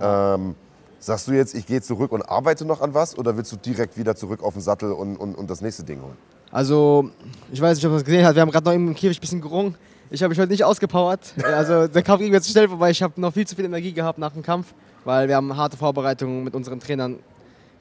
Ähm, 0.00 0.54
sagst 1.00 1.26
du 1.26 1.32
jetzt, 1.32 1.54
ich 1.54 1.66
gehe 1.66 1.82
zurück 1.82 2.12
und 2.12 2.22
arbeite 2.22 2.64
noch 2.64 2.80
an 2.80 2.94
was 2.94 3.18
oder 3.18 3.36
willst 3.36 3.50
du 3.52 3.56
direkt 3.56 3.96
wieder 3.96 4.14
zurück 4.14 4.42
auf 4.42 4.52
den 4.52 4.62
Sattel 4.62 4.92
und, 4.92 5.16
und, 5.16 5.34
und 5.34 5.50
das 5.50 5.60
nächste 5.60 5.82
Ding 5.82 6.00
holen? 6.02 6.16
Also, 6.52 7.10
ich 7.52 7.60
weiß 7.60 7.76
nicht, 7.76 7.84
ob 7.86 7.92
man 7.92 7.98
das 7.98 8.04
gesehen 8.04 8.24
hat. 8.24 8.34
Wir 8.34 8.42
haben 8.42 8.50
gerade 8.50 8.66
noch 8.66 8.74
im 8.74 8.94
Käfig 8.94 9.18
ein 9.18 9.20
bisschen 9.20 9.40
gerungen. 9.40 9.76
Ich 10.10 10.22
habe 10.22 10.30
mich 10.30 10.38
heute 10.38 10.50
nicht 10.50 10.64
ausgepowert. 10.64 11.32
Also, 11.44 11.86
der 11.86 12.02
Kampf 12.02 12.20
ging 12.20 12.30
mir 12.30 12.40
zu 12.40 12.50
schnell 12.50 12.68
vorbei. 12.68 12.90
Ich 12.90 13.02
habe 13.02 13.20
noch 13.20 13.32
viel 13.32 13.46
zu 13.46 13.54
viel 13.54 13.64
Energie 13.64 13.92
gehabt 13.92 14.18
nach 14.18 14.32
dem 14.32 14.42
Kampf, 14.42 14.74
weil 15.04 15.28
wir 15.28 15.36
haben 15.36 15.56
harte 15.56 15.76
Vorbereitungen 15.76 16.44
mit 16.44 16.54
unseren 16.54 16.80
Trainern. 16.80 17.20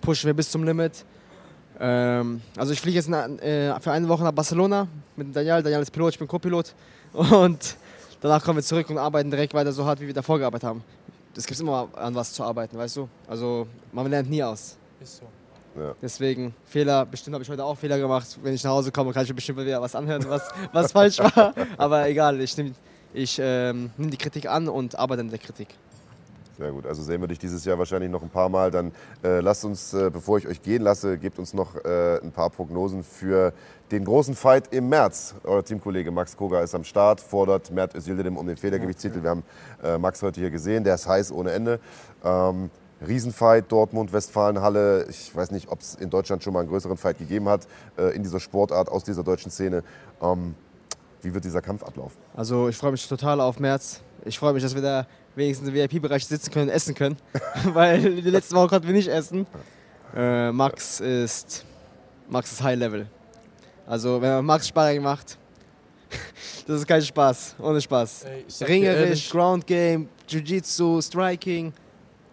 Pushen 0.02 0.28
wir 0.28 0.34
bis 0.34 0.52
zum 0.52 0.64
Limit. 0.64 1.04
Ähm, 1.80 2.42
also, 2.56 2.72
ich 2.72 2.80
fliege 2.80 2.98
jetzt 2.98 3.10
na, 3.10 3.26
äh, 3.26 3.80
für 3.80 3.92
eine 3.92 4.08
Woche 4.08 4.24
nach 4.24 4.32
Barcelona 4.32 4.88
mit 5.16 5.36
Daniel. 5.36 5.64
Daniel 5.64 5.82
ist 5.82 5.92
Pilot, 5.92 6.14
ich 6.14 6.20
bin 6.20 6.28
Co-Pilot. 6.28 6.74
Und 7.14 7.76
danach 8.22 8.44
kommen 8.44 8.58
wir 8.58 8.64
zurück 8.64 8.88
und 8.92 9.00
arbeiten 9.00 9.32
direkt 9.32 9.56
weiter 9.56 9.72
so 9.72 9.84
hart, 9.86 10.00
wie 10.00 10.08
wir 10.08 10.14
davor 10.14 10.38
gearbeitet 10.38 10.70
haben. 10.70 10.84
Es 11.36 11.46
gibt 11.46 11.60
immer 11.60 11.88
an 11.96 12.16
was 12.16 12.34
zu 12.34 12.44
arbeiten, 12.44 12.78
weißt 12.78 12.98
du? 12.98 13.10
Also, 13.28 13.68
man 13.92 14.10
lernt 14.10 14.30
nie 14.30 14.44
aus. 14.44 14.78
Ist 15.00 15.18
so. 15.18 15.26
Deswegen, 16.02 16.54
Fehler, 16.66 17.06
bestimmt 17.06 17.36
habe 17.36 17.44
ich 17.44 17.50
heute 17.50 17.64
auch 17.64 17.78
Fehler 17.78 17.98
gemacht. 17.98 18.38
Wenn 18.42 18.54
ich 18.54 18.64
nach 18.64 18.72
Hause 18.72 18.92
komme, 18.92 19.14
kann 19.14 19.24
ich 19.24 19.30
mir 19.30 19.36
bestimmt 19.36 19.60
wieder 19.60 19.82
was 19.82 19.96
anhören, 19.96 20.26
was, 20.28 20.50
was 20.74 20.92
falsch 20.92 21.20
war. 21.20 21.54
Aber 21.78 22.08
egal, 22.10 22.40
ich 22.42 22.58
nehme 22.58 22.74
ich, 23.14 23.40
ähm, 23.42 23.92
nehm 23.98 24.12
die 24.12 24.18
Kritik 24.18 24.48
an 24.48 24.68
und 24.68 24.98
arbeite 24.98 25.22
an 25.22 25.30
der 25.30 25.40
Kritik. 25.40 25.70
Sehr 26.60 26.74
gut. 26.74 26.86
Also 26.86 27.02
sehen 27.04 27.22
wir 27.22 27.30
dich 27.30 27.40
dieses 27.40 27.64
Jahr 27.64 27.80
wahrscheinlich 27.80 28.12
noch 28.12 28.22
ein 28.22 28.30
paar 28.30 28.50
Mal. 28.50 28.70
Dann 28.70 28.92
äh, 29.24 29.40
lasst 29.40 29.64
uns, 29.64 29.94
äh, 29.94 30.10
bevor 30.12 30.40
ich 30.40 30.46
euch 30.46 30.62
gehen 30.62 30.82
lasse, 30.82 31.18
gebt 31.18 31.40
uns 31.40 31.54
noch 31.54 31.74
äh, 31.86 32.20
ein 32.22 32.34
paar 32.34 32.50
Prognosen 32.50 33.02
für 33.02 33.54
den 33.92 34.04
großen 34.04 34.36
Fight 34.36 34.74
im 34.74 34.90
März. 34.90 35.36
Euer 35.46 35.64
Teamkollege 35.64 36.12
Max 36.12 36.36
Koga 36.36 36.60
ist 36.60 36.76
am 36.76 36.84
Start, 36.84 37.22
fordert 37.22 37.72
Mert 37.72 37.96
Özildirim 37.96 38.36
um 38.36 38.46
den 38.46 38.58
Federgewichtstitel. 38.58 39.24
Wir 39.24 39.30
haben 39.30 39.44
äh, 39.82 39.98
Max 39.98 40.22
heute 40.22 40.42
hier 40.42 40.50
gesehen, 40.50 40.84
der 40.84 40.96
ist 40.96 41.08
heiß 41.08 41.32
ohne 41.32 41.52
Ende. 41.52 41.80
Ähm, 42.26 42.70
Riesenfight, 43.08 43.72
Dortmund, 43.72 44.12
Westfalenhalle. 44.12 45.06
Ich 45.10 45.34
weiß 45.34 45.52
nicht, 45.52 45.70
ob 45.70 45.80
es 45.80 45.96
in 45.96 46.10
Deutschland 46.10 46.44
schon 46.44 46.52
mal 46.52 46.60
einen 46.60 46.70
größeren 46.70 46.98
Fight 46.98 47.20
gegeben 47.20 47.48
hat 47.48 47.70
äh, 47.98 48.14
in 48.14 48.22
dieser 48.22 48.42
Sportart 48.42 48.90
aus 48.90 49.06
dieser 49.06 49.24
deutschen 49.24 49.50
Szene. 49.50 49.82
Ähm, 50.22 50.56
wie 51.22 51.34
wird 51.34 51.46
dieser 51.46 51.62
Kampf 51.62 51.84
ablaufen? 51.84 52.18
Also 52.36 52.68
ich 52.68 52.76
freue 52.76 52.92
mich 52.92 53.08
total 53.08 53.40
auf 53.40 53.62
März. 53.62 54.02
Ich 54.26 54.38
freue 54.38 54.54
mich, 54.54 54.64
dass 54.64 54.76
wir 54.76 54.82
da 54.82 55.08
wenigstens 55.36 55.68
im 55.70 55.74
VIP-Bereich 55.74 56.26
sitzen 56.26 56.52
können, 56.52 56.70
essen 56.70 56.96
können. 56.96 57.18
Weil 57.66 58.22
die 58.22 58.30
letzte 58.30 58.56
Woche 58.56 58.68
konnten 58.68 58.88
wir 58.88 58.94
nicht 58.94 59.08
essen. 59.08 59.46
Äh, 60.16 60.52
Max 60.52 61.00
ist 61.00 61.66
Max 62.28 62.52
ist 62.52 62.62
High 62.62 62.78
Level. 62.78 63.08
Also 63.88 64.22
wenn 64.22 64.30
man 64.30 64.46
Max 64.46 64.68
Sparring 64.68 65.02
macht, 65.02 65.38
das 66.68 66.78
ist 66.78 66.88
kein 66.88 67.02
Spaß. 67.02 67.56
Ohne 67.60 67.82
Spaß. 67.82 68.26
Ey, 68.26 68.46
Ringerisch, 68.66 69.30
Ground 69.30 69.66
Game, 69.66 70.10
Jiu-Jitsu, 70.28 71.02
Striking. 71.02 71.74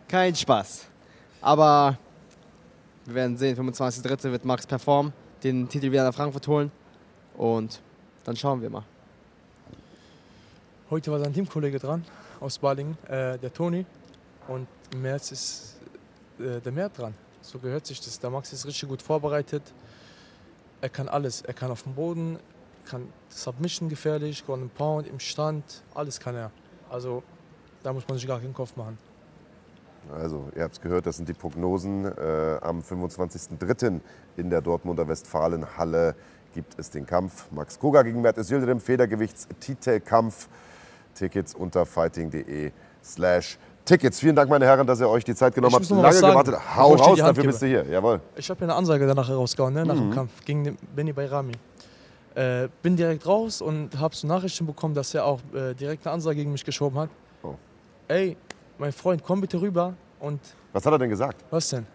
Kein 0.09 0.35
Spaß. 0.35 0.87
Aber 1.41 1.99
wir 3.05 3.15
werden 3.15 3.37
sehen, 3.37 3.57
25.03. 3.57 4.31
wird 4.31 4.45
Max 4.45 4.67
performen, 4.67 5.13
den 5.43 5.69
Titel 5.69 5.91
wieder 5.91 6.05
nach 6.05 6.15
Frankfurt 6.15 6.47
holen. 6.49 6.71
Und 7.37 7.81
dann 8.25 8.37
schauen 8.37 8.61
wir 8.61 8.71
mal. 8.71 8.85
Heute 10.89 11.11
war 11.11 11.19
sein 11.19 11.33
Teamkollege 11.33 11.81
dran 11.81 12.05
aus 12.39 12.59
Balingen, 12.59 12.97
äh, 13.09 13.37
der 13.39 13.53
Toni. 13.53 13.85
Und 14.47 14.69
im 14.93 15.03
März 15.03 15.33
ist 15.33 15.81
äh, 16.39 16.61
der 16.61 16.71
Mert 16.71 16.97
dran. 16.97 17.13
So 17.41 17.59
gehört 17.59 17.85
sich 17.87 18.01
das. 18.01 18.21
Der 18.21 18.31
Max 18.31 18.53
ist 18.53 18.65
richtig 18.67 18.89
gut 18.89 19.03
vorbereitet. 19.03 19.65
Er 20.81 20.89
kann 20.89 21.09
alles. 21.09 21.43
Er 21.43 21.55
kann 21.55 21.73
auf 21.73 21.83
dem 21.83 21.95
Boden, 21.95 22.39
kann 22.89 23.09
Submission 23.31 23.89
gefährlich, 23.89 24.47
Ground 24.47 24.73
Pound, 24.77 25.09
im 25.09 25.19
Stand, 25.19 25.83
alles 25.93 26.21
kann 26.21 26.37
er. 26.37 26.53
Also 26.89 27.25
da 27.83 27.93
muss 27.93 28.07
man 28.07 28.17
sich 28.17 28.29
gar 28.29 28.39
keinen 28.39 28.55
Kopf 28.55 28.77
machen. 28.77 28.97
Also, 30.13 30.51
ihr 30.55 30.63
habt 30.63 30.75
es 30.75 30.81
gehört, 30.81 31.07
das 31.07 31.17
sind 31.17 31.29
die 31.29 31.35
Prognosen. 31.35 32.05
Äh, 32.05 32.59
am 32.61 32.79
25.03. 32.79 34.01
in 34.37 34.51
der 34.51 34.61
Dortmunder 34.61 35.09
Westfalenhalle 35.09 36.15
gibt 36.55 36.79
es 36.79 36.91
den 36.91 37.07
Kampf. 37.07 37.51
Max 37.51 37.77
Koga 37.77 38.03
gegen 38.03 38.21
Mert 38.21 38.39
Özildirim, 38.39 38.79
Federgewichts-Titelkampf. 38.79 40.49
Tickets 41.17 41.55
unter 41.55 41.85
fighting.de 41.85 42.73
slash 43.03 43.59
Tickets. 43.85 44.19
Vielen 44.19 44.35
Dank, 44.35 44.51
meine 44.51 44.67
Herren, 44.67 44.85
dass 44.85 45.01
ihr 45.01 45.09
euch 45.09 45.23
die 45.23 45.35
Zeit 45.35 45.55
genommen 45.55 45.77
habt. 45.77 45.89
Lange 45.89 46.13
sagen, 46.13 46.33
gewartet. 46.33 46.57
Hau 46.77 46.95
raus, 46.95 47.19
dafür 47.19 47.35
gebe. 47.35 47.47
bist 47.47 47.63
du 47.63 47.67
hier. 47.67 47.85
Jawohl. 47.85 48.21
Ich 48.35 48.51
habe 48.51 48.61
ja 48.61 48.67
eine 48.67 48.75
Ansage 48.75 49.07
danach 49.07 49.29
herausgehauen, 49.29 49.75
ne, 49.75 49.87
nach 49.87 49.95
dem 49.95 50.11
Kampf 50.11 50.45
gegen 50.45 50.65
den 50.65 50.77
Benny 50.95 51.13
Bayrami. 51.13 51.53
Äh, 52.35 52.69
bin 52.83 52.97
direkt 52.97 53.25
raus 53.27 53.63
und 53.63 53.97
habe 53.99 54.15
so 54.15 54.27
Nachrichten 54.27 54.67
bekommen, 54.67 54.93
dass 54.93 55.15
er 55.15 55.25
auch 55.25 55.41
äh, 55.55 55.73
direkt 55.75 56.05
eine 56.05 56.15
Ansage 56.15 56.37
gegen 56.37 56.51
mich 56.53 56.65
geschoben 56.65 56.99
hat. 56.99 57.11
Oh. 57.45 57.55
Ey, 58.09 58.37
mein 58.77 58.93
Freund, 58.93 59.23
komm 59.23 59.41
bitte 59.41 59.61
rüber 59.61 59.95
und 60.19 60.41
Was 60.73 60.85
hat 60.85 60.93
er 60.93 60.99
denn 60.99 61.11
gesagt? 61.11 61.45
was 61.51 61.69
denn? 61.69 61.87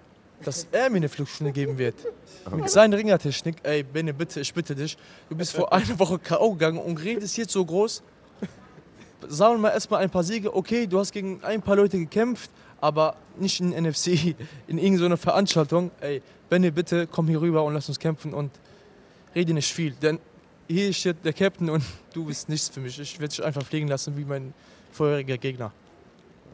Dass 0.44 0.66
er 0.72 0.90
mir 0.90 0.96
eine 0.96 1.10
Flugstunde 1.10 1.52
geben 1.52 1.78
wird. 1.78 1.96
Mit 2.56 2.70
seiner 2.70 2.98
Ringertechnik. 2.98 3.58
Ey, 3.62 3.84
Benny, 3.84 4.14
bitte, 4.14 4.40
ich 4.40 4.52
bitte 4.52 4.74
dich. 4.74 4.98
Du 5.30 5.36
bist 5.36 5.54
vor 5.54 5.72
einer 5.72 6.00
Woche 6.00 6.18
K.O. 6.18 6.54
gegangen 6.54 6.80
und 6.80 7.04
redest 7.04 7.38
jetzt 7.38 7.52
so 7.52 7.64
groß. 7.64 8.02
Sammeln 9.28 9.62
wir 9.62 9.72
erstmal 9.72 10.02
ein 10.02 10.10
paar 10.10 10.24
Siege. 10.24 10.56
Okay, 10.56 10.88
du 10.88 11.00
hast 11.00 11.12
gegen 11.12 11.44
ein 11.44 11.62
paar 11.62 11.76
Leute 11.76 11.98
gekämpft, 11.98 12.50
aber 12.80 13.16
nicht 13.38 13.60
in 13.60 13.70
NFC, 13.70 14.36
in 14.68 14.78
irgendeiner 14.78 15.18
Veranstaltung. 15.18 15.92
Ey, 16.02 16.22
Benny, 16.50 16.72
bitte 16.72 17.08
komm 17.08 17.28
hier 17.28 17.42
rüber 17.42 17.64
und 17.64 17.74
lass 17.74 17.88
uns 17.88 18.00
kämpfen 18.00 18.34
und 18.34 18.52
rede 19.36 19.54
nicht 19.54 19.72
viel. 19.72 19.94
Denn 19.94 20.20
hier 20.68 20.92
steht 20.94 21.24
der 21.24 21.34
Captain 21.34 21.70
und 21.70 21.84
du 22.14 22.26
bist 22.26 22.50
nichts 22.50 22.70
für 22.70 22.80
mich. 22.80 23.00
Ich 23.00 23.20
werde 23.20 23.34
dich 23.34 23.44
einfach 23.44 23.64
fliegen 23.64 23.88
lassen 23.88 24.18
wie 24.18 24.26
mein 24.26 24.54
vorheriger 24.92 25.38
Gegner. 25.38 25.72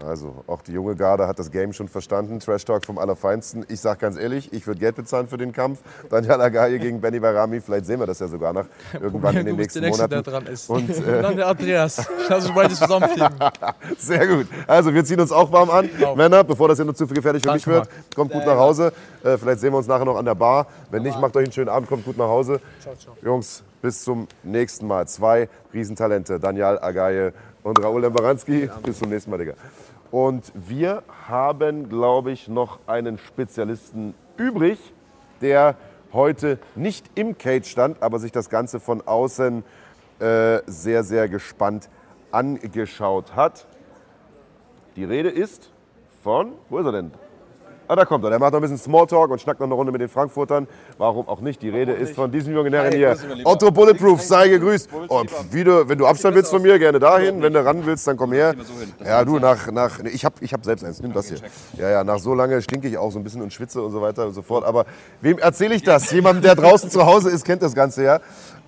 Also, 0.06 0.44
auch 0.46 0.62
die 0.62 0.74
junge 0.74 0.96
Garde 0.96 1.28
hat 1.28 1.40
das 1.40 1.50
Game 1.50 1.74
schon 1.74 1.88
verstanden. 1.88 2.40
Trash 2.40 2.66
Talk 2.66 2.86
vom 2.86 3.00
Allerfeinsten. 3.00 3.66
Ich 3.68 3.80
sage 3.80 4.00
ganz 4.00 4.16
ehrlich, 4.18 4.54
ich 4.54 4.68
würde 4.68 4.80
Geld 4.80 4.96
bezahlen 4.96 5.28
für 5.28 5.38
den 5.38 5.54
Kampf. 5.54 5.80
Daniel 6.10 6.40
Agaye 6.40 6.78
gegen 6.78 7.02
Benny 7.02 7.20
Barami. 7.20 7.60
Vielleicht 7.62 7.88
sehen 7.88 8.00
wir 8.00 8.06
das 8.06 8.20
ja 8.20 8.28
sogar 8.28 8.54
noch 8.54 8.66
irgendwann 8.94 9.36
in 9.38 9.46
den 9.48 9.56
nächsten 9.56 9.82
der 9.82 9.90
Nächste, 9.90 10.04
Monaten. 10.04 10.24
der 10.24 10.34
dran 10.34 10.46
ist. 10.54 10.70
Und, 10.70 10.90
Und, 10.90 11.08
äh, 11.08 11.22
dann 11.22 11.36
der 11.36 11.48
Andreas. 11.48 12.06
Lass 12.30 12.46
uns 12.46 12.54
beide 12.54 12.76
zusammenfliegen. 12.76 13.30
Sehr 13.98 14.28
gut. 14.28 14.48
Also, 14.68 14.94
wir 14.94 15.04
ziehen 15.04 15.20
uns 15.20 15.32
auch 15.32 15.52
warm 15.52 15.70
an. 15.72 15.90
Genau. 15.98 16.16
Männer, 16.16 16.44
bevor 16.44 16.68
das 16.68 16.78
hier 16.78 16.86
noch 16.86 16.94
zu 16.94 17.08
viel 17.08 17.16
gefährlich 17.16 17.42
für 17.42 17.54
mich 17.54 17.66
wird, 17.66 17.90
kommt 18.16 18.32
gut 18.32 18.46
nach 18.46 18.58
Hause. 18.58 18.94
Äh, 19.24 19.38
vielleicht 19.38 19.62
sehen 19.62 19.74
wir 19.74 19.78
uns 19.78 19.88
nachher 19.88 20.06
noch 20.06 20.18
an 20.18 20.26
der 20.26 20.36
Bar. 20.36 20.68
Wenn 20.92 21.02
nicht, 21.04 21.20
macht 21.20 21.36
euch 21.36 21.46
einen 21.46 21.54
schönen 21.54 21.70
Abend, 21.70 21.90
kommt 21.90 22.06
gut 22.06 22.18
nach 22.18 22.28
Hause. 22.28 22.60
Ciao, 22.82 22.94
ciao. 22.96 23.18
Jungs, 23.24 23.64
bis 23.82 24.04
zum 24.04 24.28
nächsten 24.44 24.86
Mal. 24.86 25.08
Zwei 25.08 25.50
Riesentalente, 25.74 26.40
Daniel 26.40 26.78
Agaye 26.80 27.34
und 27.64 27.84
Raoul 27.84 28.02
Lembaranski. 28.02 28.70
Bis 28.84 29.00
zum 29.00 29.10
nächsten 29.10 29.32
Mal, 29.32 29.38
Digga. 29.38 29.54
Und 30.12 30.52
wir 30.54 31.04
haben, 31.28 31.90
glaube 31.90 32.32
ich, 32.32 32.48
noch 32.48 32.80
einen 32.88 33.18
Spezialisten 33.18 34.14
übrig, 34.38 34.80
der 35.42 35.76
heute 36.14 36.60
nicht 36.76 37.10
im 37.16 37.38
Cage 37.38 37.68
stand, 37.68 38.02
aber 38.02 38.20
sich 38.20 38.32
das 38.32 38.50
Ganze 38.50 38.80
von 38.80 39.06
außen 39.06 39.64
äh, 40.20 40.60
sehr, 40.66 41.04
sehr 41.04 41.28
gespannt 41.28 41.90
angeschaut 42.32 43.36
hat. 43.36 43.68
Die 44.96 45.04
Rede 45.04 45.30
ist 45.30 45.70
von, 46.24 46.54
wo 46.70 46.80
ist 46.80 46.86
er 46.86 46.92
denn? 46.92 47.12
Ah, 47.90 47.96
da 47.96 48.04
kommt 48.04 48.24
er. 48.26 48.30
Der 48.30 48.40
macht 48.40 48.52
noch 48.52 48.60
ein 48.60 48.62
bisschen 48.62 48.78
Smalltalk 48.78 49.32
und 49.32 49.40
schnackt 49.40 49.60
noch 49.62 49.68
eine 49.68 49.74
Runde 49.74 49.92
mit 49.92 50.02
den 50.02 50.10
Frankfurtern. 50.10 50.68
Warum 50.98 51.28
auch 51.28 51.40
nicht? 51.40 51.62
Die 51.62 51.70
Rede 51.70 51.94
ist 51.94 52.16
von 52.16 52.30
diesem 52.30 52.54
jungen 52.54 52.74
Herren 52.74 52.94
hier. 52.94 53.16
Otto 53.46 53.72
Bulletproof, 53.72 54.22
sei 54.22 54.50
gegrüßt. 54.50 54.90
Oh, 55.08 55.24
pf, 55.24 55.46
wie 55.52 55.64
du, 55.64 55.88
wenn 55.88 55.98
du 55.98 56.06
Abstand 56.06 56.36
willst 56.36 56.52
von 56.52 56.62
mir, 56.62 56.78
gerne 56.80 57.00
dahin. 57.00 57.42
Wenn 57.42 57.54
du 57.54 57.64
ran 57.64 57.86
willst, 57.86 58.06
dann 58.06 58.18
komm 58.18 58.34
her. 58.34 58.56
Ja, 59.06 59.24
du, 59.24 59.40
nach, 59.40 59.72
nach 59.72 60.00
ich 60.00 60.26
habe 60.26 60.36
ich 60.42 60.54
hab 60.54 60.66
selbst 60.66 60.84
eins. 60.84 61.02
Nimm 61.02 61.14
das 61.14 61.30
hier. 61.30 61.38
Ja, 61.78 61.90
ja, 61.90 62.04
nach 62.04 62.20
so 62.20 62.34
lange 62.34 62.62
stinke 62.62 62.90
ich 62.90 62.98
auch 62.98 63.12
so 63.12 63.20
ein 63.20 63.24
bisschen 63.24 63.42
und 63.42 63.54
schwitze 63.54 63.82
und 63.82 63.92
so 63.92 64.02
weiter 64.02 64.28
und 64.28 64.34
so 64.34 64.42
fort. 64.42 64.66
Aber 64.66 64.86
wem 65.22 65.38
erzähle 65.38 65.76
ich 65.76 65.84
das? 65.84 66.12
Jemand, 66.12 66.44
der 66.44 66.56
draußen 66.56 66.90
zu 66.90 67.06
Hause 67.06 67.30
ist, 67.30 67.46
kennt 67.46 67.62
das 67.62 67.74
Ganze 67.74 68.04
ja. 68.04 68.20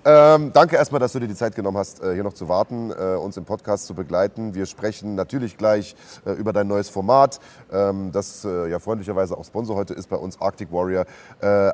Ähm, 0.02 0.50
danke 0.54 0.76
erstmal, 0.76 0.98
dass 0.98 1.12
du 1.12 1.20
dir 1.20 1.28
die 1.28 1.34
Zeit 1.34 1.54
genommen 1.54 1.76
hast, 1.76 2.02
äh, 2.02 2.14
hier 2.14 2.24
noch 2.24 2.32
zu 2.32 2.48
warten, 2.48 2.90
äh, 2.90 3.16
uns 3.16 3.36
im 3.36 3.44
Podcast 3.44 3.84
zu 3.84 3.94
begleiten. 3.94 4.54
Wir 4.54 4.64
sprechen 4.64 5.14
natürlich 5.14 5.58
gleich 5.58 5.94
äh, 6.24 6.32
über 6.32 6.54
dein 6.54 6.68
neues 6.68 6.88
Format, 6.88 7.38
ähm, 7.70 8.10
das 8.10 8.42
ja 8.42 8.78
freundlicherweise 8.78 9.36
auch 9.36 9.44
Sponsor 9.44 9.76
heute 9.76 9.92
ist 9.92 10.08
bei 10.08 10.16
uns, 10.16 10.40
Arctic 10.40 10.72
Warrior. 10.72 11.04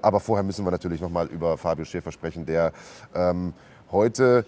Aber 0.02 0.20
vorher 0.20 0.42
müssen 0.42 0.64
wir 0.64 0.70
natürlich 0.70 1.00
nochmal 1.00 1.26
über 1.26 1.56
Fabio 1.56 1.84
Schäfer 1.84 2.10
sprechen, 2.10 2.46
der 2.46 2.72
ähm, 3.14 3.52
heute 3.92 4.44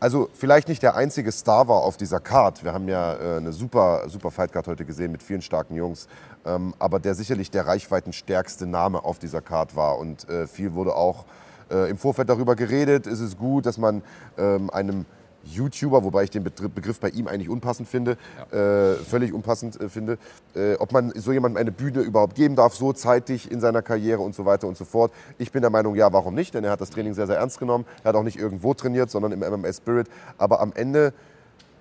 also 0.00 0.28
vielleicht 0.32 0.68
nicht 0.68 0.82
der 0.82 0.94
einzige 0.94 1.32
Star 1.32 1.68
war 1.68 1.82
auf 1.82 1.96
dieser 1.96 2.20
Card. 2.20 2.62
Wir 2.62 2.72
haben 2.72 2.88
ja 2.88 3.16
eine 3.36 3.52
super, 3.52 4.08
super 4.08 4.30
Fightcard 4.30 4.68
heute 4.68 4.84
gesehen 4.84 5.10
mit 5.10 5.22
vielen 5.22 5.42
starken 5.42 5.74
Jungs. 5.74 6.06
Ähm, 6.46 6.72
aber 6.78 7.00
der 7.00 7.14
sicherlich 7.14 7.50
der 7.50 7.66
reichweitenstärkste 7.66 8.66
Name 8.66 9.04
auf 9.04 9.18
dieser 9.18 9.40
Card 9.40 9.74
war. 9.74 9.98
Und 9.98 10.26
viel 10.46 10.74
wurde 10.74 10.94
auch 10.94 11.24
äh, 11.70 11.90
im 11.90 11.98
Vorfeld 11.98 12.28
darüber 12.28 12.56
geredet. 12.56 13.06
Ist 13.06 13.20
es 13.20 13.36
gut, 13.36 13.66
dass 13.66 13.78
man 13.78 14.02
ähm, 14.36 14.70
einem 14.70 15.06
YouTuber, 15.44 16.04
wobei 16.04 16.24
ich 16.24 16.30
den 16.30 16.44
Begriff 16.44 17.00
bei 17.00 17.08
ihm 17.10 17.26
eigentlich 17.26 17.48
unpassend 17.48 17.88
finde, 17.88 18.16
äh, 18.50 18.94
völlig 19.04 19.32
unpassend 19.32 19.80
äh, 19.80 19.88
finde, 19.88 20.18
äh, 20.54 20.74
ob 20.74 20.92
man 20.92 21.12
so 21.14 21.32
jemandem 21.32 21.60
eine 21.60 21.72
Bühne 21.72 22.00
überhaupt 22.00 22.34
geben 22.34 22.56
darf, 22.56 22.74
so 22.74 22.92
zeitig 22.92 23.50
in 23.50 23.60
seiner 23.60 23.82
Karriere 23.82 24.20
und 24.20 24.34
so 24.34 24.44
weiter 24.44 24.66
und 24.66 24.76
so 24.76 24.84
fort. 24.84 25.12
Ich 25.38 25.52
bin 25.52 25.62
der 25.62 25.70
Meinung, 25.70 25.94
ja, 25.94 26.12
warum 26.12 26.34
nicht? 26.34 26.54
Denn 26.54 26.64
er 26.64 26.70
hat 26.70 26.80
das 26.80 26.90
Training 26.90 27.14
sehr, 27.14 27.26
sehr 27.26 27.36
ernst 27.36 27.58
genommen. 27.58 27.84
Er 28.02 28.10
hat 28.10 28.16
auch 28.16 28.22
nicht 28.22 28.38
irgendwo 28.38 28.74
trainiert, 28.74 29.10
sondern 29.10 29.32
im 29.32 29.40
MMA 29.40 29.72
Spirit. 29.72 30.08
Aber 30.36 30.60
am 30.60 30.72
Ende 30.74 31.12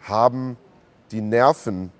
haben 0.02 0.58
die 1.12 1.22
Nerven 1.22 1.92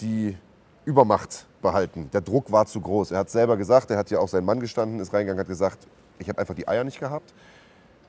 die 0.00 0.36
Übermacht 0.84 1.46
behalten. 1.62 2.10
Der 2.12 2.20
Druck 2.20 2.52
war 2.52 2.66
zu 2.66 2.80
groß. 2.80 3.10
Er 3.10 3.18
hat 3.18 3.30
selber 3.30 3.56
gesagt, 3.56 3.90
er 3.90 3.98
hat 3.98 4.10
ja 4.10 4.18
auch 4.18 4.28
sein 4.28 4.44
Mann 4.44 4.60
gestanden, 4.60 5.00
ist 5.00 5.12
reingegangen, 5.12 5.40
hat 5.40 5.48
gesagt, 5.48 5.86
ich 6.18 6.28
habe 6.28 6.38
einfach 6.38 6.54
die 6.54 6.66
Eier 6.66 6.84
nicht 6.84 7.00
gehabt. 7.00 7.32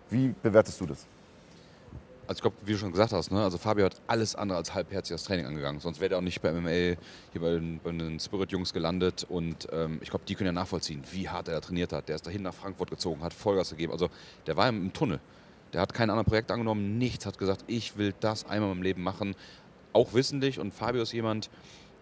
Wie 0.09 0.33
bewertest 0.41 0.79
du 0.81 0.85
das? 0.85 1.05
Also 2.27 2.39
ich 2.39 2.41
glaube, 2.41 2.57
wie 2.65 2.73
du 2.73 2.77
schon 2.77 2.91
gesagt 2.91 3.13
hast, 3.13 3.31
ne? 3.31 3.41
also 3.41 3.57
Fabio 3.57 3.85
hat 3.85 4.01
alles 4.05 4.35
andere 4.35 4.57
als 4.57 4.73
halbherzig 4.73 5.15
das 5.15 5.23
Training 5.23 5.45
angegangen. 5.45 5.79
Sonst 5.79 6.01
wäre 6.01 6.13
er 6.13 6.17
auch 6.17 6.21
nicht 6.21 6.41
bei 6.41 6.51
MMA 6.51 6.69
hier 7.31 7.41
bei 7.41 7.51
den, 7.51 7.79
den 7.83 8.19
Spirit-Jungs 8.19 8.73
gelandet. 8.73 9.25
Und 9.29 9.67
ähm, 9.71 9.99
ich 10.01 10.09
glaube, 10.09 10.25
die 10.27 10.35
können 10.35 10.47
ja 10.47 10.51
nachvollziehen, 10.51 11.03
wie 11.11 11.29
hart 11.29 11.47
er 11.47 11.55
da 11.55 11.61
trainiert 11.61 11.93
hat. 11.93 12.09
Der 12.09 12.15
ist 12.15 12.27
dahin 12.27 12.41
nach 12.41 12.53
Frankfurt 12.53 12.89
gezogen, 12.89 13.23
hat 13.23 13.33
Vollgas 13.33 13.69
gegeben. 13.69 13.93
Also 13.93 14.09
der 14.45 14.57
war 14.57 14.67
im 14.67 14.91
Tunnel. 14.91 15.21
Der 15.71 15.79
hat 15.79 15.93
kein 15.93 16.09
anderes 16.09 16.27
Projekt 16.27 16.51
angenommen, 16.51 16.97
nichts. 16.97 17.25
Hat 17.25 17.37
gesagt, 17.37 17.63
ich 17.67 17.97
will 17.97 18.13
das 18.19 18.45
einmal 18.45 18.71
im 18.73 18.81
Leben 18.81 19.03
machen. 19.03 19.33
Auch 19.93 20.13
wissentlich. 20.13 20.59
Und 20.59 20.73
Fabio 20.73 21.03
ist 21.03 21.13
jemand, 21.13 21.49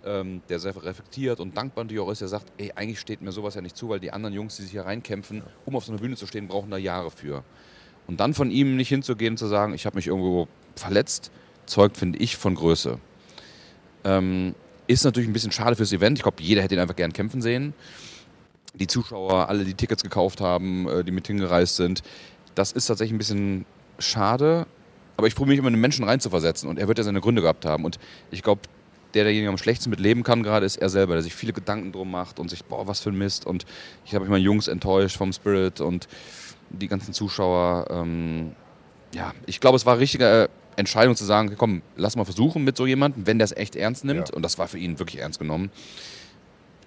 ähm, 0.05 0.41
der 0.49 0.59
sehr 0.59 0.75
reflektiert 0.75 1.39
und 1.39 1.57
dankbar 1.57 1.83
natürlich 1.83 2.01
auch 2.01 2.11
ist. 2.11 2.21
Der 2.21 2.27
sagt, 2.27 2.51
ey, 2.57 2.71
eigentlich 2.75 2.99
steht 2.99 3.21
mir 3.21 3.31
sowas 3.31 3.55
ja 3.55 3.61
nicht 3.61 3.75
zu, 3.75 3.89
weil 3.89 3.99
die 3.99 4.11
anderen 4.11 4.33
Jungs, 4.33 4.55
die 4.55 4.63
sich 4.63 4.71
hier 4.71 4.85
reinkämpfen, 4.85 5.43
um 5.65 5.75
auf 5.75 5.85
so 5.85 5.91
einer 5.91 6.01
Bühne 6.01 6.15
zu 6.15 6.27
stehen, 6.27 6.47
brauchen 6.47 6.71
da 6.71 6.77
Jahre 6.77 7.11
für. 7.11 7.43
Und 8.07 8.19
dann 8.19 8.33
von 8.33 8.51
ihm 8.51 8.75
nicht 8.75 8.89
hinzugehen 8.89 9.33
und 9.33 9.37
zu 9.37 9.47
sagen, 9.47 9.73
ich 9.73 9.85
habe 9.85 9.95
mich 9.95 10.07
irgendwo 10.07 10.47
verletzt, 10.75 11.31
zeugt, 11.65 11.97
finde 11.97 12.19
ich, 12.19 12.37
von 12.37 12.55
Größe. 12.55 12.99
Ähm, 14.03 14.53
ist 14.87 15.03
natürlich 15.03 15.27
ein 15.27 15.33
bisschen 15.33 15.51
schade 15.51 15.75
fürs 15.75 15.91
Event. 15.91 16.19
Ich 16.19 16.23
glaube, 16.23 16.41
jeder 16.41 16.61
hätte 16.61 16.75
ihn 16.75 16.81
einfach 16.81 16.95
gern 16.95 17.13
kämpfen 17.13 17.41
sehen. 17.41 17.73
Die 18.75 18.87
Zuschauer, 18.87 19.49
alle, 19.49 19.63
die 19.63 19.73
Tickets 19.73 20.03
gekauft 20.03 20.41
haben, 20.41 20.87
äh, 20.87 21.03
die 21.03 21.11
mit 21.11 21.25
hingereist 21.27 21.75
sind. 21.75 22.03
Das 22.53 22.71
ist 22.71 22.85
tatsächlich 22.85 23.15
ein 23.15 23.17
bisschen 23.17 23.65
schade. 23.97 24.67
Aber 25.17 25.27
ich 25.27 25.35
probiere 25.35 25.53
mich 25.53 25.59
immer 25.59 25.69
in 25.69 25.75
den 25.75 25.81
Menschen 25.81 26.05
reinzuversetzen. 26.05 26.69
Und 26.69 26.77
er 26.77 26.87
wird 26.87 26.97
ja 26.97 27.03
seine 27.03 27.21
Gründe 27.21 27.41
gehabt 27.41 27.65
haben. 27.65 27.85
Und 27.85 27.97
ich 28.31 28.43
glaube, 28.43 28.61
derjenige 29.23 29.49
am 29.49 29.57
schlechtesten 29.57 29.89
mit 29.89 29.99
leben 29.99 30.23
kann 30.23 30.43
gerade, 30.43 30.65
ist 30.65 30.77
er 30.77 30.89
selber, 30.89 31.13
der 31.13 31.23
sich 31.23 31.33
viele 31.33 31.53
Gedanken 31.53 31.91
drum 31.91 32.11
macht 32.11 32.39
und 32.39 32.49
sich, 32.49 32.65
boah, 32.65 32.87
was 32.87 32.99
für 32.99 33.09
ein 33.09 33.17
Mist. 33.17 33.45
Und 33.45 33.65
ich 34.05 34.13
habe 34.13 34.25
mich 34.25 34.31
mal 34.31 34.39
Jungs 34.39 34.67
enttäuscht 34.67 35.17
vom 35.17 35.33
Spirit 35.33 35.81
und 35.81 36.07
die 36.69 36.87
ganzen 36.87 37.13
Zuschauer. 37.13 37.87
Ähm, 37.89 38.55
ja, 39.13 39.33
ich 39.45 39.59
glaube, 39.59 39.77
es 39.77 39.85
war 39.85 39.93
eine 39.93 40.01
richtige 40.01 40.43
äh, 40.43 40.47
Entscheidung 40.75 41.15
zu 41.15 41.23
sagen, 41.23 41.55
komm, 41.57 41.81
lass 41.95 42.15
mal 42.15 42.25
versuchen 42.25 42.63
mit 42.63 42.75
so 42.75 42.85
jemandem, 42.85 43.25
wenn 43.27 43.39
der 43.39 43.45
es 43.45 43.53
echt 43.53 43.75
ernst 43.75 44.03
nimmt. 44.03 44.29
Ja. 44.29 44.35
Und 44.35 44.43
das 44.43 44.57
war 44.57 44.67
für 44.67 44.77
ihn 44.77 44.99
wirklich 44.99 45.21
ernst 45.21 45.39
genommen. 45.39 45.71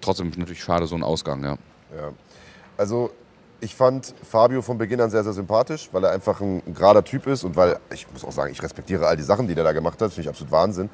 Trotzdem 0.01 0.31
natürlich 0.35 0.63
schade, 0.63 0.87
so 0.87 0.95
ein 0.95 1.03
Ausgang, 1.03 1.43
ja. 1.43 1.57
Ja. 1.95 2.13
Also 2.77 3.11
ich 3.61 3.75
fand 3.75 4.13
Fabio 4.23 4.61
von 4.61 4.77
Beginn 4.77 5.01
an 5.01 5.09
sehr, 5.09 5.23
sehr 5.23 5.33
sympathisch, 5.33 5.89
weil 5.91 6.03
er 6.03 6.11
einfach 6.11 6.39
ein, 6.39 6.61
gerader 6.73 7.03
Typ 7.03 7.27
ist 7.27 7.43
und 7.43 7.55
weil, 7.55 7.77
ich 7.93 8.09
muss 8.11 8.23
auch 8.23 8.31
sagen, 8.31 8.51
ich 8.51 8.61
respektiere 8.61 9.05
all 9.05 9.17
die 9.17 9.23
Sachen, 9.23 9.47
die 9.47 9.55
der 9.55 9.63
da 9.63 9.71
gemacht 9.71 9.95
hat. 9.95 10.07
Das 10.07 10.13
finde 10.13 10.29
ich 10.29 10.29
absolut 10.29 10.51
Wahnsinn. 10.51 10.89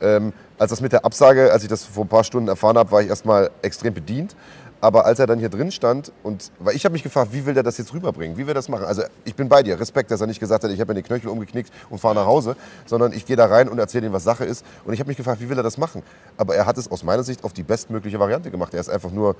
Ähm, 0.00 0.32
als 0.58 0.70
das 0.70 0.80
mit 0.80 0.92
der 0.92 1.04
Absage, 1.04 1.52
als 1.52 1.62
ich 1.62 1.68
das 1.68 1.84
vor 1.84 2.04
ein 2.04 2.08
paar 2.08 2.24
Stunden 2.24 2.48
erfahren 2.48 2.78
habe, 2.78 2.90
war 2.90 3.02
ich 3.02 3.08
erstmal 3.08 3.50
extrem 3.62 3.94
bedient. 3.94 4.34
Aber 4.80 5.06
als 5.06 5.18
er 5.18 5.26
dann 5.26 5.38
hier 5.38 5.48
drin 5.48 5.72
stand 5.72 6.12
und 6.22 6.52
weil 6.58 6.76
ich 6.76 6.84
habe 6.84 6.92
mich 6.92 7.02
gefragt, 7.02 7.32
wie 7.32 7.46
will 7.46 7.54
der 7.54 7.62
das 7.62 7.78
jetzt 7.78 7.94
rüberbringen? 7.94 8.36
Wie 8.36 8.46
will 8.46 8.52
das 8.52 8.68
machen? 8.68 8.84
Also 8.84 9.02
ich 9.24 9.34
bin 9.34 9.48
bei 9.48 9.62
dir. 9.62 9.80
Respekt, 9.80 10.10
dass 10.10 10.20
er 10.20 10.26
nicht 10.26 10.38
gesagt 10.38 10.64
hat, 10.64 10.70
ich 10.70 10.78
habe 10.80 10.92
mir 10.92 11.00
den 11.00 11.04
Knöchel 11.04 11.30
umgeknickt 11.30 11.72
und 11.88 11.98
fahre 11.98 12.14
nach 12.14 12.26
Hause, 12.26 12.56
sondern 12.84 13.12
ich 13.12 13.24
gehe 13.24 13.36
da 13.36 13.46
rein 13.46 13.68
und 13.68 13.78
erzähle 13.78 14.06
ihm, 14.06 14.12
was 14.12 14.24
Sache 14.24 14.44
ist. 14.44 14.64
Und 14.84 14.92
ich 14.92 15.00
habe 15.00 15.08
mich 15.08 15.16
gefragt, 15.16 15.40
wie 15.40 15.48
will 15.48 15.56
er 15.56 15.62
das 15.62 15.78
machen? 15.78 16.02
Aber 16.36 16.54
er 16.54 16.66
hat 16.66 16.76
es 16.76 16.90
aus 16.90 17.02
meiner 17.02 17.22
Sicht 17.22 17.42
auf 17.42 17.54
die 17.54 17.62
bestmögliche 17.62 18.20
Variante 18.20 18.50
gemacht. 18.50 18.74
Er 18.74 18.80
ist 18.80 18.90
einfach 18.90 19.10
nur 19.10 19.34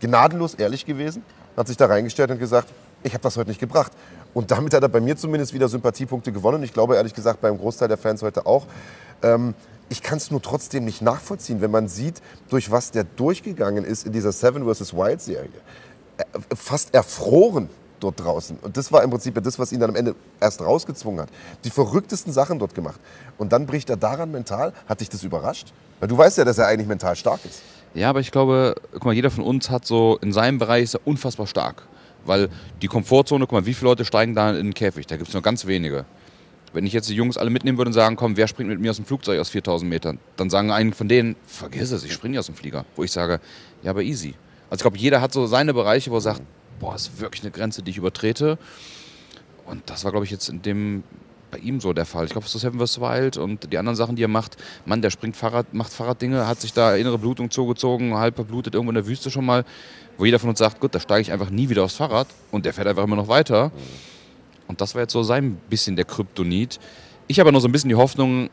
gnadenlos 0.00 0.54
ehrlich 0.54 0.84
gewesen, 0.84 1.22
hat 1.56 1.68
sich 1.68 1.76
da 1.76 1.86
reingestellt 1.86 2.30
und 2.32 2.38
gesagt, 2.38 2.68
ich 3.04 3.12
habe 3.12 3.22
das 3.22 3.36
heute 3.36 3.50
nicht 3.50 3.60
gebracht. 3.60 3.92
Und 4.32 4.50
damit 4.50 4.74
hat 4.74 4.82
er 4.82 4.88
bei 4.88 5.00
mir 5.00 5.16
zumindest 5.16 5.54
wieder 5.54 5.68
Sympathiepunkte 5.68 6.32
gewonnen. 6.32 6.58
Und 6.58 6.64
ich 6.64 6.72
glaube 6.72 6.96
ehrlich 6.96 7.14
gesagt 7.14 7.40
beim 7.40 7.56
Großteil 7.56 7.86
der 7.86 7.98
Fans 7.98 8.22
heute 8.22 8.46
auch. 8.46 8.66
Ähm, 9.22 9.54
ich 9.90 10.02
kann 10.02 10.16
es 10.16 10.30
nur 10.30 10.42
trotzdem 10.42 10.84
nicht 10.84 11.02
nachvollziehen, 11.02 11.60
wenn 11.60 11.70
man 11.70 11.86
sieht, 11.86 12.20
durch 12.48 12.70
was 12.70 12.90
der 12.90 13.04
durchgegangen 13.04 13.84
ist 13.84 14.06
in 14.06 14.12
dieser 14.12 14.32
Seven 14.32 14.64
vs. 14.64 14.94
Wild 14.94 15.20
Serie. 15.20 15.50
Äh, 16.16 16.24
Fast 16.56 16.94
erfroren 16.94 17.68
dort 18.00 18.18
draußen. 18.20 18.58
Und 18.62 18.76
das 18.76 18.90
war 18.90 19.02
im 19.02 19.10
Prinzip 19.10 19.40
das, 19.42 19.58
was 19.58 19.70
ihn 19.70 19.80
dann 19.80 19.90
am 19.90 19.96
Ende 19.96 20.14
erst 20.40 20.62
rausgezwungen 20.62 21.20
hat. 21.20 21.28
Die 21.64 21.70
verrücktesten 21.70 22.32
Sachen 22.32 22.58
dort 22.58 22.74
gemacht. 22.74 23.00
Und 23.36 23.52
dann 23.52 23.66
bricht 23.66 23.90
er 23.90 23.96
daran 23.96 24.32
mental. 24.32 24.72
Hat 24.88 25.00
dich 25.00 25.10
das 25.10 25.22
überrascht? 25.22 25.72
Weil 26.00 26.08
du 26.08 26.16
weißt 26.16 26.38
ja, 26.38 26.44
dass 26.44 26.58
er 26.58 26.66
eigentlich 26.66 26.88
mental 26.88 27.16
stark 27.16 27.44
ist. 27.44 27.62
Ja, 27.92 28.10
aber 28.10 28.20
ich 28.20 28.32
glaube, 28.32 28.74
guck 28.92 29.04
mal, 29.04 29.14
jeder 29.14 29.30
von 29.30 29.44
uns 29.44 29.70
hat 29.70 29.86
so, 29.86 30.18
in 30.20 30.32
seinem 30.32 30.58
Bereich 30.58 30.84
ist 30.84 30.94
er 30.94 31.06
unfassbar 31.06 31.46
stark. 31.46 31.84
Weil 32.26 32.48
die 32.82 32.88
Komfortzone, 32.88 33.44
guck 33.44 33.52
mal, 33.52 33.66
wie 33.66 33.74
viele 33.74 33.90
Leute 33.90 34.04
steigen 34.04 34.34
da 34.34 34.50
in 34.50 34.56
den 34.56 34.74
Käfig? 34.74 35.06
Da 35.06 35.16
gibt 35.16 35.28
es 35.28 35.34
nur 35.34 35.42
ganz 35.42 35.66
wenige. 35.66 36.04
Wenn 36.72 36.86
ich 36.86 36.92
jetzt 36.92 37.08
die 37.08 37.14
Jungs 37.14 37.36
alle 37.36 37.50
mitnehmen 37.50 37.78
würde 37.78 37.90
und 37.90 37.92
sagen, 37.92 38.16
komm, 38.16 38.36
wer 38.36 38.48
springt 38.48 38.68
mit 38.68 38.80
mir 38.80 38.90
aus 38.90 38.96
dem 38.96 39.04
Flugzeug 39.04 39.38
aus 39.38 39.50
4000 39.50 39.88
Metern? 39.88 40.18
Dann 40.36 40.50
sagen 40.50 40.72
einen 40.72 40.92
von 40.92 41.08
denen, 41.08 41.36
vergiss 41.46 41.92
es, 41.92 42.04
ich 42.04 42.12
springe 42.12 42.38
aus 42.38 42.46
dem 42.46 42.56
Flieger. 42.56 42.84
Wo 42.96 43.04
ich 43.04 43.12
sage, 43.12 43.40
ja, 43.82 43.90
aber 43.90 44.02
easy. 44.02 44.34
Also 44.70 44.80
ich 44.80 44.82
glaube, 44.82 44.98
jeder 44.98 45.20
hat 45.20 45.32
so 45.32 45.46
seine 45.46 45.72
Bereiche, 45.72 46.10
wo 46.10 46.16
er 46.16 46.20
sagt, 46.20 46.42
boah, 46.80 46.94
ist 46.96 47.20
wirklich 47.20 47.42
eine 47.42 47.52
Grenze, 47.52 47.82
die 47.82 47.92
ich 47.92 47.96
übertrete. 47.96 48.58
Und 49.66 49.82
das 49.86 50.04
war, 50.04 50.10
glaube 50.10 50.26
ich, 50.26 50.32
jetzt 50.32 50.48
in 50.48 50.62
dem 50.62 51.04
bei 51.54 51.60
ihm 51.60 51.80
so 51.80 51.92
der 51.92 52.04
Fall. 52.04 52.24
Ich 52.24 52.32
glaube, 52.32 52.46
es 52.46 52.54
ist 52.54 52.62
Seven 52.62 52.84
vs. 52.84 53.00
Wild 53.00 53.36
und 53.36 53.72
die 53.72 53.78
anderen 53.78 53.94
Sachen, 53.94 54.16
die 54.16 54.24
er 54.24 54.28
macht. 54.28 54.56
Mann, 54.86 55.02
der 55.02 55.10
springt 55.10 55.36
Fahrrad, 55.36 55.72
macht 55.72 55.92
Fahrraddinge, 55.92 56.48
hat 56.48 56.60
sich 56.60 56.72
da 56.72 56.96
innere 56.96 57.16
Blutung 57.16 57.48
zugezogen, 57.48 58.14
halb 58.14 58.34
verblutet 58.34 58.74
irgendwo 58.74 58.90
in 58.90 58.96
der 58.96 59.06
Wüste 59.06 59.30
schon 59.30 59.46
mal, 59.46 59.64
wo 60.18 60.24
jeder 60.24 60.40
von 60.40 60.50
uns 60.50 60.58
sagt, 60.58 60.80
gut, 60.80 60.96
da 60.96 61.00
steige 61.00 61.22
ich 61.22 61.30
einfach 61.30 61.50
nie 61.50 61.68
wieder 61.68 61.84
aufs 61.84 61.94
Fahrrad 61.94 62.26
und 62.50 62.66
der 62.66 62.74
fährt 62.74 62.88
einfach 62.88 63.04
immer 63.04 63.14
noch 63.14 63.28
weiter. 63.28 63.70
Und 64.66 64.80
das 64.80 64.96
war 64.96 65.02
jetzt 65.02 65.12
so 65.12 65.22
sein 65.22 65.56
bisschen 65.70 65.94
der 65.94 66.06
Kryptonit. 66.06 66.80
Ich 67.28 67.38
habe 67.38 67.52
noch 67.52 67.60
so 67.60 67.68
ein 67.68 67.72
bisschen 67.72 67.88
die 67.88 67.94
Hoffnung, 67.94 68.50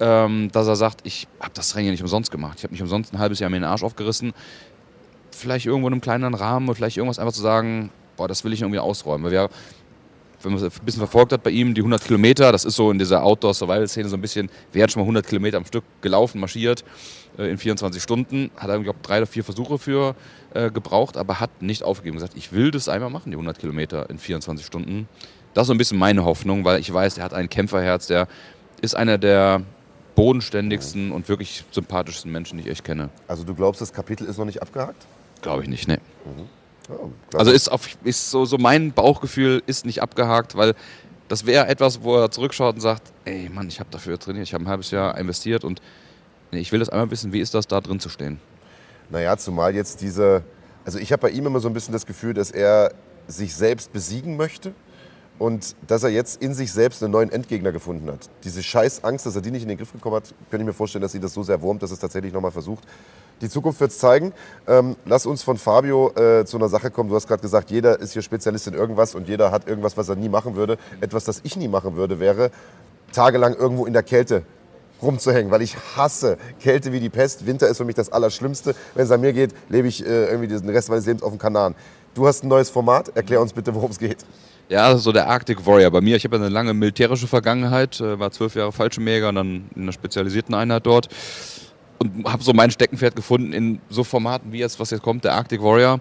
ähm, 0.00 0.50
dass 0.52 0.66
er 0.66 0.76
sagt, 0.76 1.00
ich 1.04 1.26
habe 1.40 1.52
das 1.54 1.70
Training 1.70 1.92
nicht 1.92 2.02
umsonst 2.02 2.30
gemacht. 2.30 2.58
Ich 2.58 2.64
habe 2.64 2.74
nicht 2.74 2.82
umsonst 2.82 3.14
ein 3.14 3.18
halbes 3.18 3.38
Jahr 3.38 3.48
mir 3.48 3.56
den 3.56 3.64
Arsch 3.64 3.82
aufgerissen. 3.82 4.34
Vielleicht 5.30 5.64
irgendwo 5.64 5.88
in 5.88 5.94
einem 5.94 6.02
kleineren 6.02 6.34
Rahmen 6.34 6.68
oder 6.68 6.76
vielleicht 6.76 6.98
irgendwas 6.98 7.18
einfach 7.18 7.32
zu 7.32 7.40
sagen, 7.40 7.90
boah, 8.18 8.28
das 8.28 8.44
will 8.44 8.52
ich 8.52 8.60
irgendwie 8.60 8.80
ausräumen. 8.80 9.24
Weil 9.24 9.32
wir, 9.32 9.48
wenn 10.44 10.52
man 10.52 10.62
es 10.62 10.78
ein 10.78 10.84
bisschen 10.84 11.00
verfolgt 11.00 11.32
hat 11.32 11.42
bei 11.42 11.50
ihm, 11.50 11.74
die 11.74 11.80
100 11.80 12.04
Kilometer, 12.04 12.52
das 12.52 12.64
ist 12.64 12.76
so 12.76 12.90
in 12.90 12.98
dieser 12.98 13.22
Outdoor-Survival-Szene 13.22 14.08
so 14.08 14.16
ein 14.16 14.20
bisschen, 14.20 14.50
wer 14.72 14.84
hat 14.84 14.92
schon 14.92 15.00
mal 15.00 15.04
100 15.04 15.26
Kilometer 15.26 15.56
am 15.56 15.64
Stück 15.64 15.84
gelaufen, 16.00 16.40
marschiert 16.40 16.84
äh, 17.38 17.50
in 17.50 17.58
24 17.58 18.02
Stunden, 18.02 18.50
hat 18.56 18.68
er, 18.70 18.78
glaube 18.80 18.98
drei 19.02 19.18
oder 19.18 19.26
vier 19.26 19.44
Versuche 19.44 19.78
für 19.78 20.14
äh, 20.54 20.70
gebraucht, 20.70 21.16
aber 21.16 21.40
hat 21.40 21.62
nicht 21.62 21.82
aufgegeben. 21.82 22.16
gesagt, 22.16 22.36
ich 22.36 22.52
will 22.52 22.70
das 22.70 22.88
einmal 22.88 23.10
machen, 23.10 23.30
die 23.30 23.36
100 23.36 23.58
Kilometer 23.58 24.08
in 24.10 24.18
24 24.18 24.64
Stunden. 24.64 25.08
Das 25.54 25.62
ist 25.62 25.66
so 25.68 25.74
ein 25.74 25.78
bisschen 25.78 25.98
meine 25.98 26.24
Hoffnung, 26.24 26.64
weil 26.64 26.80
ich 26.80 26.92
weiß, 26.92 27.18
er 27.18 27.24
hat 27.24 27.34
ein 27.34 27.48
Kämpferherz, 27.48 28.06
der 28.08 28.28
ist 28.80 28.94
einer 28.94 29.18
der 29.18 29.62
bodenständigsten 30.14 31.12
und 31.12 31.28
wirklich 31.28 31.64
sympathischsten 31.70 32.30
Menschen, 32.30 32.58
die 32.58 32.64
ich 32.64 32.70
echt 32.70 32.84
kenne. 32.84 33.10
Also 33.26 33.44
du 33.44 33.54
glaubst, 33.54 33.80
das 33.80 33.92
Kapitel 33.92 34.26
ist 34.26 34.38
noch 34.38 34.44
nicht 34.44 34.62
abgehakt? 34.62 35.06
Glaube 35.42 35.62
ich 35.62 35.68
nicht, 35.68 35.88
ne. 35.88 35.98
Ja, 36.88 37.38
Also 37.38 37.50
ist, 37.50 37.68
auf, 37.68 37.88
ist 38.04 38.30
so, 38.30 38.44
so 38.44 38.58
mein 38.58 38.92
Bauchgefühl 38.92 39.62
ist 39.66 39.86
nicht 39.86 40.02
abgehakt, 40.02 40.56
weil 40.56 40.74
das 41.28 41.46
wäre 41.46 41.66
etwas, 41.66 42.02
wo 42.02 42.16
er 42.16 42.30
zurückschaut 42.30 42.74
und 42.74 42.80
sagt, 42.80 43.12
ey 43.24 43.48
Mann, 43.48 43.68
ich 43.68 43.80
habe 43.80 43.90
dafür 43.90 44.18
trainiert, 44.18 44.46
ich 44.46 44.54
habe 44.54 44.64
ein 44.64 44.68
halbes 44.68 44.90
Jahr 44.90 45.16
investiert 45.16 45.64
und 45.64 45.80
nee, 46.52 46.60
ich 46.60 46.70
will 46.72 46.80
das 46.80 46.90
einmal 46.90 47.10
wissen, 47.10 47.32
wie 47.32 47.40
ist 47.40 47.54
das, 47.54 47.66
da 47.66 47.80
drin 47.80 48.00
zu 48.00 48.08
stehen. 48.08 48.40
Naja, 49.10 49.36
zumal 49.36 49.74
jetzt 49.74 50.00
diese. 50.00 50.44
Also 50.84 50.98
ich 50.98 51.12
habe 51.12 51.22
bei 51.22 51.30
ihm 51.30 51.46
immer 51.46 51.60
so 51.60 51.68
ein 51.68 51.74
bisschen 51.74 51.92
das 51.92 52.04
Gefühl, 52.04 52.34
dass 52.34 52.50
er 52.50 52.92
sich 53.26 53.54
selbst 53.54 53.92
besiegen 53.92 54.36
möchte 54.36 54.74
und 55.38 55.74
dass 55.86 56.02
er 56.02 56.10
jetzt 56.10 56.42
in 56.42 56.54
sich 56.54 56.72
selbst 56.72 57.02
einen 57.02 57.12
neuen 57.12 57.30
Endgegner 57.32 57.72
gefunden 57.72 58.10
hat. 58.10 58.28
Diese 58.44 58.62
scheiß 58.62 59.02
Angst, 59.02 59.24
dass 59.24 59.34
er 59.34 59.40
die 59.40 59.50
nicht 59.50 59.62
in 59.62 59.68
den 59.68 59.78
Griff 59.78 59.92
bekommen 59.92 60.16
hat, 60.16 60.34
könnte 60.50 60.62
ich 60.62 60.66
mir 60.66 60.74
vorstellen, 60.74 61.02
dass 61.02 61.12
sie 61.12 61.20
das 61.20 61.32
so 61.32 61.42
sehr 61.42 61.60
wurmt, 61.62 61.82
dass 61.82 61.90
es 61.90 61.98
tatsächlich 61.98 62.32
nochmal 62.32 62.50
versucht. 62.50 62.84
Die 63.40 63.48
Zukunft 63.48 63.80
wird 63.80 63.90
es 63.90 63.98
zeigen. 63.98 64.32
Ähm, 64.66 64.96
lass 65.04 65.26
uns 65.26 65.42
von 65.42 65.56
Fabio 65.56 66.12
äh, 66.16 66.44
zu 66.44 66.56
einer 66.56 66.68
Sache 66.68 66.90
kommen. 66.90 67.08
Du 67.08 67.16
hast 67.16 67.26
gerade 67.26 67.42
gesagt, 67.42 67.70
jeder 67.70 67.98
ist 67.98 68.12
hier 68.12 68.22
Spezialist 68.22 68.66
in 68.68 68.74
irgendwas 68.74 69.14
und 69.14 69.28
jeder 69.28 69.50
hat 69.50 69.68
irgendwas, 69.68 69.96
was 69.96 70.08
er 70.08 70.16
nie 70.16 70.28
machen 70.28 70.56
würde. 70.56 70.78
Etwas, 71.00 71.24
das 71.24 71.40
ich 71.42 71.56
nie 71.56 71.68
machen 71.68 71.96
würde, 71.96 72.20
wäre 72.20 72.50
tagelang 73.12 73.54
irgendwo 73.54 73.86
in 73.86 73.92
der 73.92 74.02
Kälte 74.02 74.42
rumzuhängen, 75.02 75.50
weil 75.50 75.62
ich 75.62 75.76
hasse 75.96 76.38
Kälte 76.60 76.92
wie 76.92 77.00
die 77.00 77.10
Pest. 77.10 77.46
Winter 77.46 77.68
ist 77.68 77.76
für 77.76 77.84
mich 77.84 77.94
das 77.94 78.10
Allerschlimmste. 78.10 78.74
Wenn 78.94 79.04
es 79.04 79.10
an 79.10 79.20
mir 79.20 79.32
geht, 79.32 79.54
lebe 79.68 79.88
ich 79.88 80.04
äh, 80.04 80.26
irgendwie 80.26 80.48
den 80.48 80.68
Rest 80.68 80.88
meines 80.88 81.06
Lebens 81.06 81.22
auf 81.22 81.30
dem 81.30 81.38
Kanaren. 81.38 81.74
Du 82.14 82.26
hast 82.26 82.44
ein 82.44 82.48
neues 82.48 82.70
Format. 82.70 83.14
Erklär 83.16 83.40
uns 83.40 83.52
bitte, 83.52 83.74
worum 83.74 83.90
es 83.90 83.98
geht. 83.98 84.18
Ja, 84.68 84.96
so 84.96 85.12
der 85.12 85.28
Arctic 85.28 85.66
Warrior 85.66 85.90
bei 85.90 86.00
mir. 86.00 86.16
Ich 86.16 86.24
habe 86.24 86.36
eine 86.36 86.48
lange 86.48 86.72
militärische 86.72 87.26
Vergangenheit, 87.26 88.00
äh, 88.00 88.18
war 88.18 88.30
zwölf 88.30 88.54
Jahre 88.54 88.72
Fallschirmjäger 88.72 89.28
und 89.28 89.34
dann 89.34 89.70
in 89.74 89.82
einer 89.82 89.92
spezialisierten 89.92 90.54
Einheit 90.54 90.86
dort 90.86 91.08
und 91.98 92.24
habe 92.24 92.42
so 92.42 92.52
mein 92.52 92.70
Steckenpferd 92.70 93.16
gefunden 93.16 93.52
in 93.52 93.80
so 93.88 94.04
Formaten 94.04 94.52
wie 94.52 94.58
jetzt, 94.58 94.80
was 94.80 94.90
jetzt 94.90 95.02
kommt, 95.02 95.24
der 95.24 95.34
Arctic 95.34 95.62
Warrior, 95.62 96.00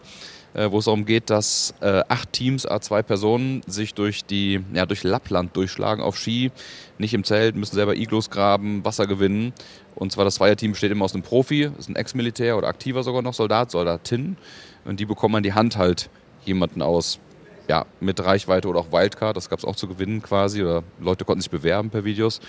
äh, 0.54 0.70
wo 0.70 0.80
es 0.80 0.86
darum 0.86 1.06
geht, 1.06 1.30
dass 1.30 1.74
äh, 1.82 2.04
acht 2.08 2.32
Teams, 2.34 2.66
a 2.66 2.82
zwei 2.82 3.02
Personen, 3.02 3.62
sich 3.68 3.94
durch 3.94 4.26
die, 4.26 4.62
ja, 4.74 4.86
durch 4.86 5.04
Lappland 5.04 5.56
durchschlagen 5.56 6.04
auf 6.04 6.18
Ski, 6.18 6.52
nicht 6.98 7.14
im 7.14 7.24
Zelt, 7.24 7.56
müssen 7.56 7.76
selber 7.76 7.96
Iglos 7.96 8.30
graben, 8.30 8.84
Wasser 8.86 9.08
gewinnen. 9.08 9.54
Und 9.96 10.12
zwar 10.12 10.26
das 10.26 10.36
Zweierteam 10.36 10.72
besteht 10.72 10.92
immer 10.92 11.06
aus 11.06 11.14
einem 11.14 11.24
Profi, 11.24 11.70
ist 11.78 11.90
ein 11.90 11.96
Ex-Militär 11.96 12.58
oder 12.58 12.68
aktiver 12.68 13.04
sogar 13.04 13.22
noch 13.22 13.34
Soldat, 13.34 13.72
Soldatin. 13.72 14.38
Und 14.86 15.00
die 15.00 15.06
bekommen 15.06 15.36
an 15.36 15.44
die 15.44 15.54
Hand 15.54 15.78
halt 15.78 16.10
jemanden 16.46 16.82
aus, 16.82 17.20
ja, 17.68 17.86
mit 18.00 18.24
Reichweite 18.24 18.68
oder 18.68 18.80
auch 18.80 18.92
Wildcard, 18.92 19.38
das 19.38 19.50
gab 19.50 19.60
es 19.60 19.66
auch 19.66 19.76
zu 19.76 19.88
gewinnen 19.88 20.22
quasi. 20.22 20.62
Oder 20.62 20.84
Leute 21.00 21.26
konnten 21.26 21.42
sich 21.42 21.52
bewerben 21.52 21.90
per 21.90 22.04
Videos. 22.04 22.42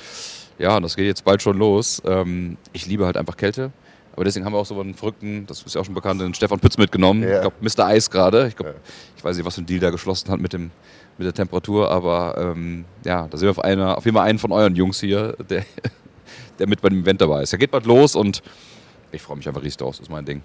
Ja, 0.58 0.76
und 0.76 0.82
das 0.82 0.96
geht 0.96 1.06
jetzt 1.06 1.24
bald 1.24 1.42
schon 1.42 1.58
los. 1.58 2.00
Ähm, 2.06 2.56
ich 2.72 2.86
liebe 2.86 3.06
halt 3.06 3.16
einfach 3.16 3.36
Kälte. 3.36 3.72
Aber 4.14 4.24
deswegen 4.24 4.46
haben 4.46 4.52
wir 4.52 4.58
auch 4.58 4.66
so 4.66 4.78
einen 4.80 4.94
verrückten, 4.94 5.44
das 5.46 5.62
ist 5.62 5.74
ja 5.74 5.80
auch 5.80 5.84
schon 5.84 5.94
bekannt, 5.94 6.20
den 6.20 6.32
Stefan 6.34 6.60
Pütz 6.60 6.78
mitgenommen. 6.78 7.22
Ja. 7.24 7.34
Ich 7.36 7.40
glaube, 7.40 7.56
Mr. 7.60 7.86
Eis 7.86 8.08
gerade. 8.08 8.46
Ich, 8.46 8.54
glaub, 8.54 8.68
Ja. 8.68 8.74
ich 9.16 9.24
weiß 9.24 9.36
nicht, 9.36 9.44
was 9.44 9.56
für 9.56 9.62
ein 9.62 9.66
Deal 9.66 9.80
da 9.80 9.90
geschlossen 9.90 10.30
hat 10.30 10.38
mit, 10.38 10.52
dem, 10.52 10.70
mit 11.18 11.26
der 11.26 11.34
Temperatur, 11.34 11.90
aber 11.90 12.36
ähm, 12.38 12.84
ja, 13.04 13.26
da 13.28 13.36
sind 13.36 13.46
wir 13.46 13.50
auf, 13.50 13.58
einer, 13.58 13.98
auf 13.98 14.04
jeden 14.04 14.16
Fall 14.16 14.26
einen 14.28 14.38
von 14.38 14.52
euren 14.52 14.76
Jungs 14.76 15.00
hier, 15.00 15.32
der, 15.50 15.64
der 16.60 16.68
mit 16.68 16.80
bei 16.80 16.90
dem 16.90 17.00
Event 17.02 17.20
dabei 17.20 17.42
ist. 17.42 17.52
Er 17.52 17.58
geht 17.58 17.72
bald 17.72 17.86
los 17.86 18.14
und 18.14 18.40
ich 19.10 19.20
freue 19.20 19.36
mich 19.36 19.48
einfach 19.48 19.62
riesig 19.62 19.78
drauf, 19.78 19.96
das 19.96 20.06
ist 20.06 20.10
mein 20.10 20.24
Ding. 20.24 20.42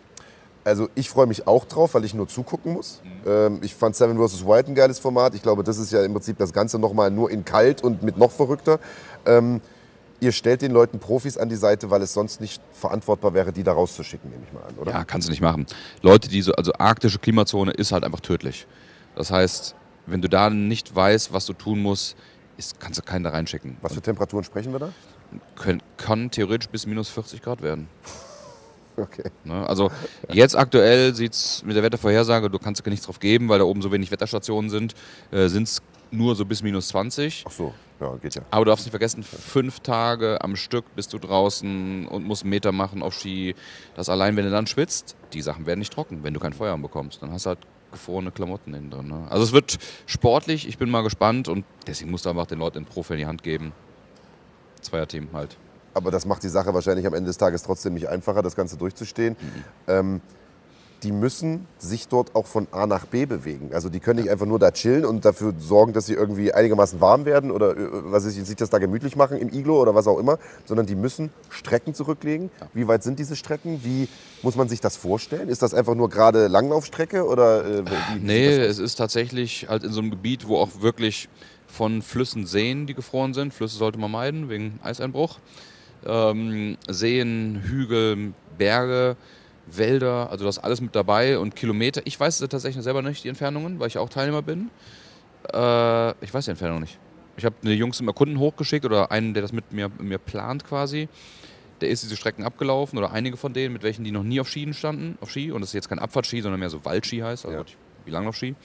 Also 0.63 0.89
ich 0.95 1.09
freue 1.09 1.27
mich 1.27 1.45
auch 1.47 1.65
drauf, 1.65 1.93
weil 1.93 2.05
ich 2.05 2.13
nur 2.15 2.27
zugucken 2.27 2.73
muss. 2.73 3.01
Ähm, 3.27 3.59
ich 3.61 3.75
fand 3.75 3.95
Seven 3.95 4.17
vs. 4.17 4.45
White 4.45 4.71
ein 4.71 4.75
geiles 4.75 4.97
Format. 4.97 5.35
Ich 5.35 5.41
glaube, 5.43 5.63
das 5.63 5.77
ist 5.77 5.91
ja 5.91 6.03
im 6.03 6.13
Prinzip 6.13 6.37
das 6.39 6.53
Ganze 6.53 6.79
nochmal 6.79 7.11
nur 7.11 7.29
in 7.31 7.45
kalt 7.45 7.83
und 7.83 8.01
mit 8.03 8.17
noch 8.17 8.31
verrückter. 8.31 8.79
Ähm, 9.25 9.61
ihr 10.19 10.31
stellt 10.31 10.61
den 10.61 10.71
Leuten 10.71 10.99
Profis 10.99 11.37
an 11.37 11.49
die 11.49 11.55
Seite, 11.55 11.89
weil 11.89 12.01
es 12.01 12.13
sonst 12.13 12.41
nicht 12.41 12.61
verantwortbar 12.73 13.33
wäre, 13.33 13.51
die 13.51 13.63
da 13.63 13.73
rauszuschicken, 13.73 14.29
nehme 14.29 14.43
ich 14.45 14.53
mal 14.53 14.63
an, 14.63 14.75
oder? 14.75 14.91
Ja, 14.91 15.03
kannst 15.03 15.27
du 15.27 15.31
nicht 15.31 15.41
machen. 15.41 15.65
Leute, 16.01 16.27
die 16.27 16.41
so, 16.41 16.53
also 16.53 16.73
arktische 16.73 17.19
Klimazone 17.19 17.71
ist 17.71 17.91
halt 17.91 18.03
einfach 18.03 18.19
tödlich. 18.19 18.67
Das 19.15 19.31
heißt, 19.31 19.75
wenn 20.05 20.21
du 20.21 20.29
da 20.29 20.49
nicht 20.49 20.95
weißt, 20.95 21.33
was 21.33 21.45
du 21.45 21.53
tun 21.53 21.81
musst, 21.81 22.15
ist, 22.57 22.79
kannst 22.79 22.99
du 22.99 23.03
keinen 23.03 23.23
da 23.23 23.29
reinschicken. 23.29 23.77
Was 23.81 23.93
für 23.93 24.01
Temperaturen 24.01 24.43
sprechen 24.43 24.71
wir 24.73 24.79
da? 24.79 24.93
Können, 25.55 25.81
kann 25.97 26.31
theoretisch 26.31 26.69
bis 26.69 26.85
minus 26.85 27.09
40 27.09 27.41
Grad 27.41 27.61
werden. 27.61 27.87
Okay. 28.99 29.31
Ne? 29.43 29.67
Also 29.67 29.91
jetzt 30.31 30.57
aktuell 30.57 31.15
sieht 31.15 31.33
es 31.33 31.63
mit 31.65 31.75
der 31.75 31.83
Wettervorhersage, 31.83 32.49
du 32.49 32.59
kannst 32.59 32.85
nichts 32.85 33.05
drauf 33.05 33.19
geben, 33.19 33.49
weil 33.49 33.59
da 33.59 33.65
oben 33.65 33.81
so 33.81 33.91
wenig 33.91 34.11
Wetterstationen 34.11 34.69
sind, 34.69 34.93
äh, 35.31 35.47
sind 35.47 35.63
es 35.63 35.81
nur 36.11 36.35
so 36.35 36.45
bis 36.45 36.63
minus 36.63 36.89
20. 36.89 37.45
Ach 37.47 37.51
so, 37.51 37.73
ja, 37.99 38.15
geht 38.15 38.35
ja. 38.35 38.41
Aber 38.51 38.65
du 38.65 38.71
darfst 38.71 38.85
nicht 38.85 38.91
vergessen, 38.91 39.23
fünf 39.23 39.79
Tage 39.81 40.41
am 40.41 40.55
Stück 40.55 40.85
bist 40.95 41.13
du 41.13 41.19
draußen 41.19 42.07
und 42.07 42.25
musst 42.25 42.43
einen 42.43 42.49
Meter 42.49 42.71
machen 42.71 43.03
auf 43.03 43.13
Ski. 43.13 43.55
Das 43.95 44.09
allein, 44.09 44.35
wenn 44.35 44.45
du 44.45 44.51
dann 44.51 44.67
schwitzt, 44.67 45.15
die 45.33 45.41
Sachen 45.41 45.65
werden 45.65 45.79
nicht 45.79 45.93
trocken, 45.93 46.23
wenn 46.23 46.33
du 46.33 46.39
kein 46.39 46.53
Feuer 46.53 46.77
bekommst. 46.77 47.21
Dann 47.21 47.31
hast 47.31 47.45
du 47.45 47.49
halt 47.49 47.59
gefrorene 47.91 48.31
Klamotten 48.31 48.73
innen 48.73 48.89
drin. 48.89 49.07
Ne? 49.07 49.27
Also 49.29 49.43
es 49.43 49.51
wird 49.51 49.77
sportlich, 50.05 50.67
ich 50.67 50.77
bin 50.77 50.89
mal 50.89 51.01
gespannt 51.01 51.47
und 51.47 51.65
deswegen 51.87 52.11
musst 52.11 52.25
du 52.25 52.29
einfach 52.29 52.45
den 52.45 52.59
Leuten 52.59 52.79
den 52.79 52.85
Profi 52.85 53.13
in 53.13 53.19
die 53.19 53.25
Hand 53.25 53.43
geben. 53.43 53.73
Zweierteam 54.81 55.29
halt. 55.33 55.57
Aber 55.99 56.11
das 56.11 56.25
macht 56.25 56.43
die 56.43 56.49
Sache 56.49 56.73
wahrscheinlich 56.73 57.05
am 57.05 57.13
Ende 57.13 57.27
des 57.27 57.37
Tages 57.37 57.61
trotzdem 57.61 57.93
nicht 57.93 58.07
einfacher, 58.07 58.41
das 58.41 58.55
Ganze 58.55 58.77
durchzustehen. 58.77 59.35
Ähm, 59.85 60.21
die 61.03 61.11
müssen 61.11 61.67
sich 61.77 62.07
dort 62.07 62.35
auch 62.35 62.47
von 62.47 62.67
A 62.71 62.87
nach 62.87 63.05
B 63.05 63.25
bewegen. 63.25 63.71
Also 63.73 63.89
die 63.89 63.99
können 63.99 64.21
nicht 64.21 64.31
einfach 64.31 64.45
nur 64.45 64.59
da 64.59 64.71
chillen 64.71 65.03
und 65.03 65.25
dafür 65.25 65.53
sorgen, 65.57 65.91
dass 65.91 66.05
sie 66.05 66.13
irgendwie 66.13 66.53
einigermaßen 66.53 67.01
warm 67.01 67.25
werden 67.25 67.51
oder 67.51 67.75
äh, 67.75 67.87
was 67.91 68.25
ich, 68.25 68.41
sich 68.45 68.55
das 68.55 68.69
da 68.69 68.77
gemütlich 68.77 69.17
machen 69.17 69.37
im 69.37 69.49
Iglo 69.49 69.81
oder 69.81 69.93
was 69.93 70.07
auch 70.07 70.19
immer, 70.19 70.39
sondern 70.63 70.85
die 70.85 70.95
müssen 70.95 71.31
Strecken 71.49 71.93
zurücklegen. 71.93 72.49
Wie 72.73 72.87
weit 72.87 73.03
sind 73.03 73.19
diese 73.19 73.35
Strecken? 73.35 73.81
Wie 73.83 74.07
muss 74.41 74.55
man 74.55 74.69
sich 74.69 74.79
das 74.79 74.95
vorstellen? 74.95 75.49
Ist 75.49 75.61
das 75.61 75.73
einfach 75.73 75.95
nur 75.95 76.09
gerade 76.09 76.47
Langlaufstrecke 76.47 77.25
oder 77.25 77.65
äh, 77.65 77.85
wie, 77.85 78.21
wie 78.21 78.25
Nee, 78.25 78.55
es 78.55 78.79
ist 78.79 78.95
tatsächlich 78.95 79.67
halt 79.67 79.83
in 79.83 79.91
so 79.91 79.99
einem 79.99 80.11
Gebiet, 80.11 80.47
wo 80.47 80.57
auch 80.57 80.79
wirklich 80.79 81.27
von 81.67 82.01
Flüssen 82.01 82.45
Seen, 82.45 82.87
die 82.87 82.93
gefroren 82.93 83.33
sind. 83.33 83.53
Flüsse 83.53 83.77
sollte 83.77 83.99
man 83.99 84.11
meiden 84.11 84.49
wegen 84.49 84.79
Eiseinbruch. 84.83 85.39
Ähm, 86.05 86.77
Seen, 86.87 87.61
Hügel, 87.63 88.33
Berge, 88.57 89.15
Wälder, 89.67 90.29
also 90.31 90.45
das 90.45 90.57
alles 90.59 90.81
mit 90.81 90.95
dabei 90.95 91.37
und 91.37 91.55
Kilometer. 91.55 92.01
Ich 92.05 92.19
weiß 92.19 92.39
tatsächlich 92.39 92.83
selber 92.83 93.01
nicht, 93.01 93.23
die 93.23 93.29
Entfernungen, 93.29 93.79
weil 93.79 93.87
ich 93.87 93.97
auch 93.97 94.09
Teilnehmer 94.09 94.41
bin. 94.41 94.69
Äh, 95.53 96.11
ich 96.23 96.33
weiß 96.33 96.45
die 96.45 96.51
Entfernung 96.51 96.81
nicht. 96.81 96.97
Ich 97.37 97.45
habe 97.45 97.55
eine 97.63 97.73
Jungs 97.73 97.99
im 97.99 98.07
Erkunden 98.07 98.39
hochgeschickt 98.39 98.85
oder 98.85 99.11
einen, 99.11 99.33
der 99.33 99.41
das 99.41 99.53
mit 99.53 99.71
mir, 99.71 99.89
mir 99.99 100.17
plant 100.17 100.65
quasi. 100.65 101.07
Der 101.81 101.89
ist 101.89 102.03
diese 102.03 102.17
Strecken 102.17 102.43
abgelaufen 102.43 102.97
oder 102.97 103.11
einige 103.13 103.37
von 103.37 103.53
denen, 103.53 103.71
mit 103.71 103.83
welchen 103.83 104.03
die 104.03 104.11
noch 104.11 104.23
nie 104.23 104.41
auf 104.41 104.49
Skien 104.49 104.73
standen, 104.73 105.17
auf 105.21 105.31
Ski. 105.31 105.51
Und 105.51 105.61
das 105.61 105.69
ist 105.69 105.73
jetzt 105.75 105.87
kein 105.89 105.99
Abfahrtski, 105.99 106.41
sondern 106.41 106.59
mehr 106.59 106.69
so 106.69 106.83
Waldski 106.83 107.19
heißt, 107.19 107.45
also 107.45 107.57
Ja. 107.59 107.65
wie 108.05 108.11
Langlaufski. 108.11 108.55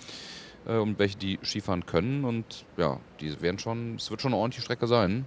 Äh, 0.67 0.79
und 0.79 0.99
welche 0.99 1.17
die 1.19 1.39
Skifahren 1.45 1.87
können. 1.87 2.25
Und 2.25 2.65
ja, 2.77 2.99
die 3.21 3.41
werden 3.41 3.59
schon, 3.61 3.97
es 3.97 4.11
wird 4.11 4.21
schon 4.21 4.33
eine 4.33 4.41
ordentliche 4.41 4.63
Strecke 4.65 4.87
sein. 4.89 5.27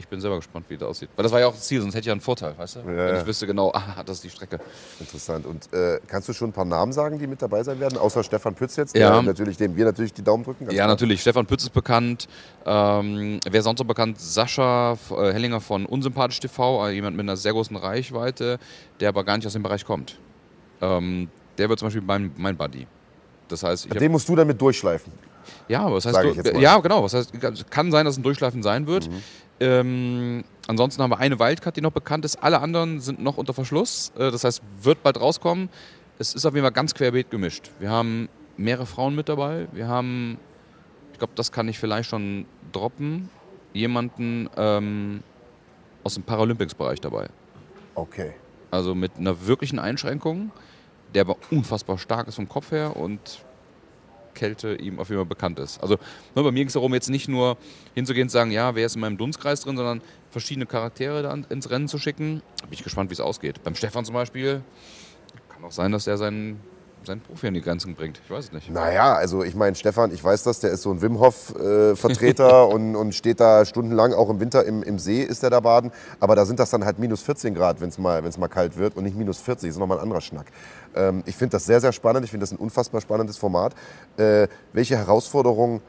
Ich 0.00 0.08
bin 0.08 0.18
selber 0.18 0.36
gespannt, 0.36 0.64
wie 0.70 0.78
das 0.78 0.88
aussieht. 0.88 1.10
Weil 1.14 1.24
das 1.24 1.30
war 1.30 1.40
ja 1.40 1.46
auch 1.46 1.52
das 1.52 1.66
Ziel, 1.66 1.82
sonst 1.82 1.92
hätte 1.92 2.00
ich 2.00 2.06
ja 2.06 2.12
einen 2.12 2.22
Vorteil, 2.22 2.56
weißt 2.56 2.76
du? 2.76 2.78
Ja, 2.80 2.86
Wenn 2.86 2.96
ja. 2.96 3.20
ich 3.20 3.26
wüsste 3.26 3.46
genau, 3.46 3.70
ah, 3.74 4.02
das 4.04 4.16
ist 4.16 4.24
die 4.24 4.30
Strecke. 4.30 4.58
Interessant. 4.98 5.44
Und 5.44 5.70
äh, 5.74 6.00
kannst 6.06 6.26
du 6.26 6.32
schon 6.32 6.48
ein 6.48 6.52
paar 6.54 6.64
Namen 6.64 6.92
sagen, 6.94 7.18
die 7.18 7.26
mit 7.26 7.42
dabei 7.42 7.62
sein 7.62 7.78
werden, 7.80 7.98
außer 7.98 8.24
Stefan 8.24 8.54
Pütz 8.54 8.76
jetzt, 8.76 8.96
Ja. 8.96 9.10
der 9.10 9.22
natürlich, 9.22 9.58
dem 9.58 9.76
wir 9.76 9.84
natürlich 9.84 10.14
die 10.14 10.22
Daumen 10.22 10.42
drücken? 10.42 10.64
Ja, 10.64 10.70
klar. 10.70 10.86
natürlich. 10.86 11.20
Stefan 11.20 11.44
Pütz 11.44 11.64
ist 11.64 11.74
bekannt. 11.74 12.28
Ähm, 12.64 13.40
wer 13.48 13.62
sonst 13.62 13.78
noch 13.80 13.86
bekannt? 13.86 14.18
Sascha 14.18 14.96
äh, 15.10 15.32
Hellinger 15.34 15.60
von 15.60 15.84
Unsympathisch 15.84 16.40
TV, 16.40 16.86
äh, 16.88 16.92
jemand 16.92 17.14
mit 17.16 17.24
einer 17.24 17.36
sehr 17.36 17.52
großen 17.52 17.76
Reichweite, 17.76 18.58
der 19.00 19.10
aber 19.10 19.22
gar 19.24 19.36
nicht 19.36 19.46
aus 19.46 19.52
dem 19.52 19.62
Bereich 19.62 19.84
kommt. 19.84 20.18
Ähm, 20.80 21.28
der 21.58 21.68
wird 21.68 21.78
zum 21.78 21.88
Beispiel 21.88 22.02
mein, 22.02 22.32
mein 22.38 22.56
Buddy. 22.56 22.86
Das 23.48 23.62
heißt, 23.62 23.84
ich 23.84 23.92
Den 23.92 24.12
musst 24.12 24.26
du 24.30 24.34
damit 24.34 24.58
durchschleifen. 24.58 25.12
Ja, 25.68 25.82
aber 25.82 25.96
was 25.96 26.06
heißt, 26.06 26.16
du, 26.16 26.58
ja, 26.58 26.78
genau. 26.78 27.02
Was 27.02 27.14
heißt, 27.14 27.32
kann 27.70 27.90
sein, 27.90 28.04
dass 28.04 28.14
es 28.14 28.18
ein 28.18 28.22
Durchschleifen 28.22 28.62
sein 28.62 28.86
wird. 28.86 29.08
Mhm. 29.08 29.22
Ähm, 29.60 30.42
ansonsten 30.66 31.02
haben 31.02 31.10
wir 31.10 31.18
eine 31.18 31.38
Wildcard, 31.38 31.76
die 31.76 31.82
noch 31.82 31.92
bekannt 31.92 32.24
ist. 32.24 32.36
Alle 32.36 32.60
anderen 32.60 33.00
sind 33.00 33.22
noch 33.22 33.36
unter 33.36 33.52
Verschluss. 33.52 34.10
Äh, 34.16 34.30
das 34.30 34.44
heißt, 34.44 34.62
wird 34.80 35.02
bald 35.02 35.20
rauskommen. 35.20 35.68
Es 36.18 36.34
ist 36.34 36.44
auf 36.46 36.54
jeden 36.54 36.64
Fall 36.64 36.72
ganz 36.72 36.94
querbeet 36.94 37.30
gemischt. 37.30 37.70
Wir 37.78 37.90
haben 37.90 38.28
mehrere 38.56 38.86
Frauen 38.86 39.14
mit 39.14 39.28
dabei. 39.28 39.68
Wir 39.72 39.88
haben, 39.88 40.38
ich 41.12 41.18
glaube, 41.18 41.34
das 41.36 41.52
kann 41.52 41.68
ich 41.68 41.78
vielleicht 41.78 42.08
schon 42.08 42.46
droppen, 42.72 43.30
jemanden 43.72 44.48
ähm, 44.56 45.22
aus 46.04 46.14
dem 46.14 46.22
Paralympics-Bereich 46.22 47.00
dabei. 47.00 47.28
Okay. 47.94 48.32
Also 48.70 48.94
mit 48.94 49.12
einer 49.18 49.46
wirklichen 49.46 49.78
Einschränkung, 49.78 50.52
der 51.14 51.22
aber 51.22 51.36
unfassbar 51.50 51.98
stark 51.98 52.28
ist 52.28 52.36
vom 52.36 52.48
Kopf 52.48 52.70
her 52.70 52.96
und 52.96 53.44
Kälte 54.34 54.74
ihm 54.74 54.98
auf 54.98 55.08
jeden 55.08 55.20
Fall 55.20 55.28
bekannt 55.28 55.58
ist. 55.58 55.82
Also 55.82 55.96
ne, 56.34 56.42
bei 56.42 56.50
mir 56.50 56.60
ging 56.60 56.68
es 56.68 56.74
darum, 56.74 56.94
jetzt 56.94 57.10
nicht 57.10 57.28
nur 57.28 57.56
hinzugehen 57.94 58.26
und 58.26 58.30
zu 58.30 58.34
sagen, 58.34 58.50
ja, 58.50 58.74
wer 58.74 58.86
ist 58.86 58.94
in 58.94 59.00
meinem 59.00 59.18
Dunstkreis 59.18 59.60
drin, 59.60 59.76
sondern 59.76 60.02
verschiedene 60.30 60.66
Charaktere 60.66 61.22
da 61.22 61.34
ins 61.34 61.70
Rennen 61.70 61.88
zu 61.88 61.98
schicken. 61.98 62.42
Da 62.60 62.66
bin 62.66 62.74
ich 62.74 62.84
gespannt, 62.84 63.10
wie 63.10 63.14
es 63.14 63.20
ausgeht. 63.20 63.62
Beim 63.62 63.74
Stefan 63.74 64.04
zum 64.04 64.14
Beispiel 64.14 64.62
kann 65.48 65.64
auch 65.64 65.72
sein, 65.72 65.92
dass 65.92 66.06
er 66.06 66.16
seinen, 66.16 66.60
seinen 67.06 67.20
Profi 67.20 67.46
an 67.48 67.54
die 67.54 67.60
Grenzen 67.60 67.94
bringt. 67.94 68.20
Ich 68.24 68.30
weiß 68.30 68.46
es 68.46 68.52
nicht. 68.52 68.70
Naja, 68.70 69.14
also 69.14 69.42
ich 69.42 69.54
meine, 69.54 69.76
Stefan, 69.76 70.12
ich 70.12 70.22
weiß 70.22 70.42
das, 70.42 70.60
der 70.60 70.70
ist 70.70 70.82
so 70.82 70.90
ein 70.90 71.02
Wim 71.02 71.18
Hof-Vertreter 71.18 72.68
und, 72.72 72.96
und 72.96 73.14
steht 73.14 73.40
da 73.40 73.64
stundenlang, 73.64 74.12
auch 74.12 74.30
im 74.30 74.40
Winter 74.40 74.64
im, 74.64 74.82
im 74.82 74.98
See 74.98 75.22
ist 75.22 75.42
er 75.42 75.50
da 75.50 75.60
baden. 75.60 75.90
Aber 76.20 76.36
da 76.36 76.44
sind 76.44 76.58
das 76.60 76.70
dann 76.70 76.84
halt 76.84 76.98
minus 76.98 77.22
14 77.22 77.54
Grad, 77.54 77.80
wenn 77.80 77.88
es 77.88 77.98
mal, 77.98 78.22
mal 78.38 78.48
kalt 78.48 78.76
wird 78.76 78.96
und 78.96 79.04
nicht 79.04 79.16
minus 79.16 79.38
40. 79.38 79.68
Das 79.68 79.76
ist 79.76 79.80
nochmal 79.80 79.98
ein 79.98 80.02
anderer 80.04 80.20
Schnack. 80.20 80.46
Ähm, 80.94 81.22
ich 81.26 81.36
finde 81.36 81.52
das 81.52 81.66
sehr, 81.66 81.80
sehr 81.80 81.92
spannend. 81.92 82.24
Ich 82.24 82.30
finde 82.30 82.44
das 82.44 82.52
ein 82.52 82.58
unfassbar 82.58 83.00
spannendes 83.00 83.36
Format. 83.36 83.74
Äh, 84.16 84.48
welche 84.72 84.96
Herausforderung 84.96 85.80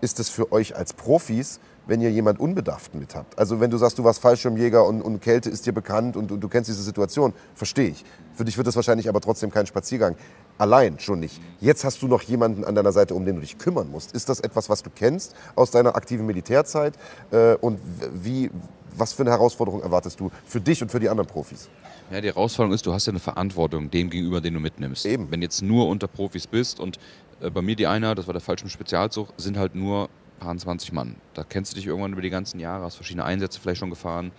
ist 0.00 0.20
es 0.20 0.28
für 0.28 0.52
euch 0.52 0.76
als 0.76 0.92
Profis, 0.92 1.60
wenn 1.86 2.00
ihr 2.00 2.10
jemand 2.10 2.40
Unbedarften 2.40 3.00
mit 3.00 3.14
habt? 3.14 3.38
Also 3.38 3.60
wenn 3.60 3.70
du 3.70 3.78
sagst, 3.78 3.98
du 3.98 4.04
warst 4.04 4.20
Fallschirmjäger 4.20 4.84
und, 4.84 5.02
und 5.02 5.20
Kälte 5.20 5.50
ist 5.50 5.66
dir 5.66 5.72
bekannt 5.72 6.16
und, 6.16 6.32
und 6.32 6.40
du 6.40 6.48
kennst 6.48 6.68
diese 6.68 6.82
Situation, 6.82 7.32
verstehe 7.54 7.88
ich. 7.88 8.04
Für 8.34 8.44
dich 8.44 8.56
wird 8.56 8.66
das 8.66 8.76
wahrscheinlich 8.76 9.08
aber 9.08 9.20
trotzdem 9.20 9.50
kein 9.50 9.66
Spaziergang. 9.66 10.16
Allein 10.58 10.98
schon 10.98 11.20
nicht. 11.20 11.40
Jetzt 11.60 11.84
hast 11.84 12.02
du 12.02 12.08
noch 12.08 12.22
jemanden 12.22 12.64
an 12.64 12.74
deiner 12.74 12.92
Seite, 12.92 13.14
um 13.14 13.24
den 13.24 13.36
du 13.36 13.40
dich 13.40 13.58
kümmern 13.58 13.90
musst. 13.90 14.12
Ist 14.12 14.28
das 14.28 14.40
etwas, 14.40 14.68
was 14.68 14.82
du 14.82 14.90
kennst 14.94 15.34
aus 15.54 15.70
deiner 15.70 15.96
aktiven 15.96 16.26
Militärzeit? 16.26 16.94
Äh, 17.30 17.54
und 17.56 17.78
wie, 18.12 18.50
was 18.96 19.12
für 19.12 19.22
eine 19.22 19.30
Herausforderung 19.30 19.82
erwartest 19.82 20.18
du 20.20 20.30
für 20.46 20.60
dich 20.60 20.82
und 20.82 20.90
für 20.90 21.00
die 21.00 21.08
anderen 21.08 21.28
Profis? 21.28 21.68
Ja, 22.10 22.20
die 22.20 22.28
Herausforderung 22.28 22.74
ist, 22.74 22.86
du 22.86 22.92
hast 22.92 23.06
ja 23.06 23.10
eine 23.10 23.18
Verantwortung 23.18 23.90
dem 23.90 24.10
gegenüber, 24.10 24.40
den 24.40 24.54
du 24.54 24.60
mitnimmst. 24.60 25.06
Eben. 25.06 25.30
Wenn 25.30 25.42
jetzt 25.42 25.60
nur 25.60 25.88
unter 25.88 26.06
Profis 26.06 26.46
bist 26.46 26.80
und 26.80 26.98
äh, 27.40 27.50
bei 27.50 27.62
mir 27.62 27.76
die 27.76 27.86
Einheit, 27.86 28.16
das 28.18 28.26
war 28.26 28.32
der 28.32 28.40
falsche 28.40 28.68
Spezialzug, 28.68 29.28
sind 29.36 29.58
halt 29.58 29.74
nur 29.74 30.08
paar 30.38 30.56
20 30.56 30.92
Mann. 30.92 31.16
Da 31.34 31.44
kennst 31.44 31.72
du 31.72 31.76
dich 31.76 31.86
irgendwann 31.86 32.12
über 32.12 32.22
die 32.22 32.30
ganzen 32.30 32.60
Jahre, 32.60 32.84
hast 32.84 32.96
verschiedene 32.96 33.24
Einsätze 33.24 33.60
vielleicht 33.60 33.80
schon 33.80 33.90
gefahren. 33.90 34.32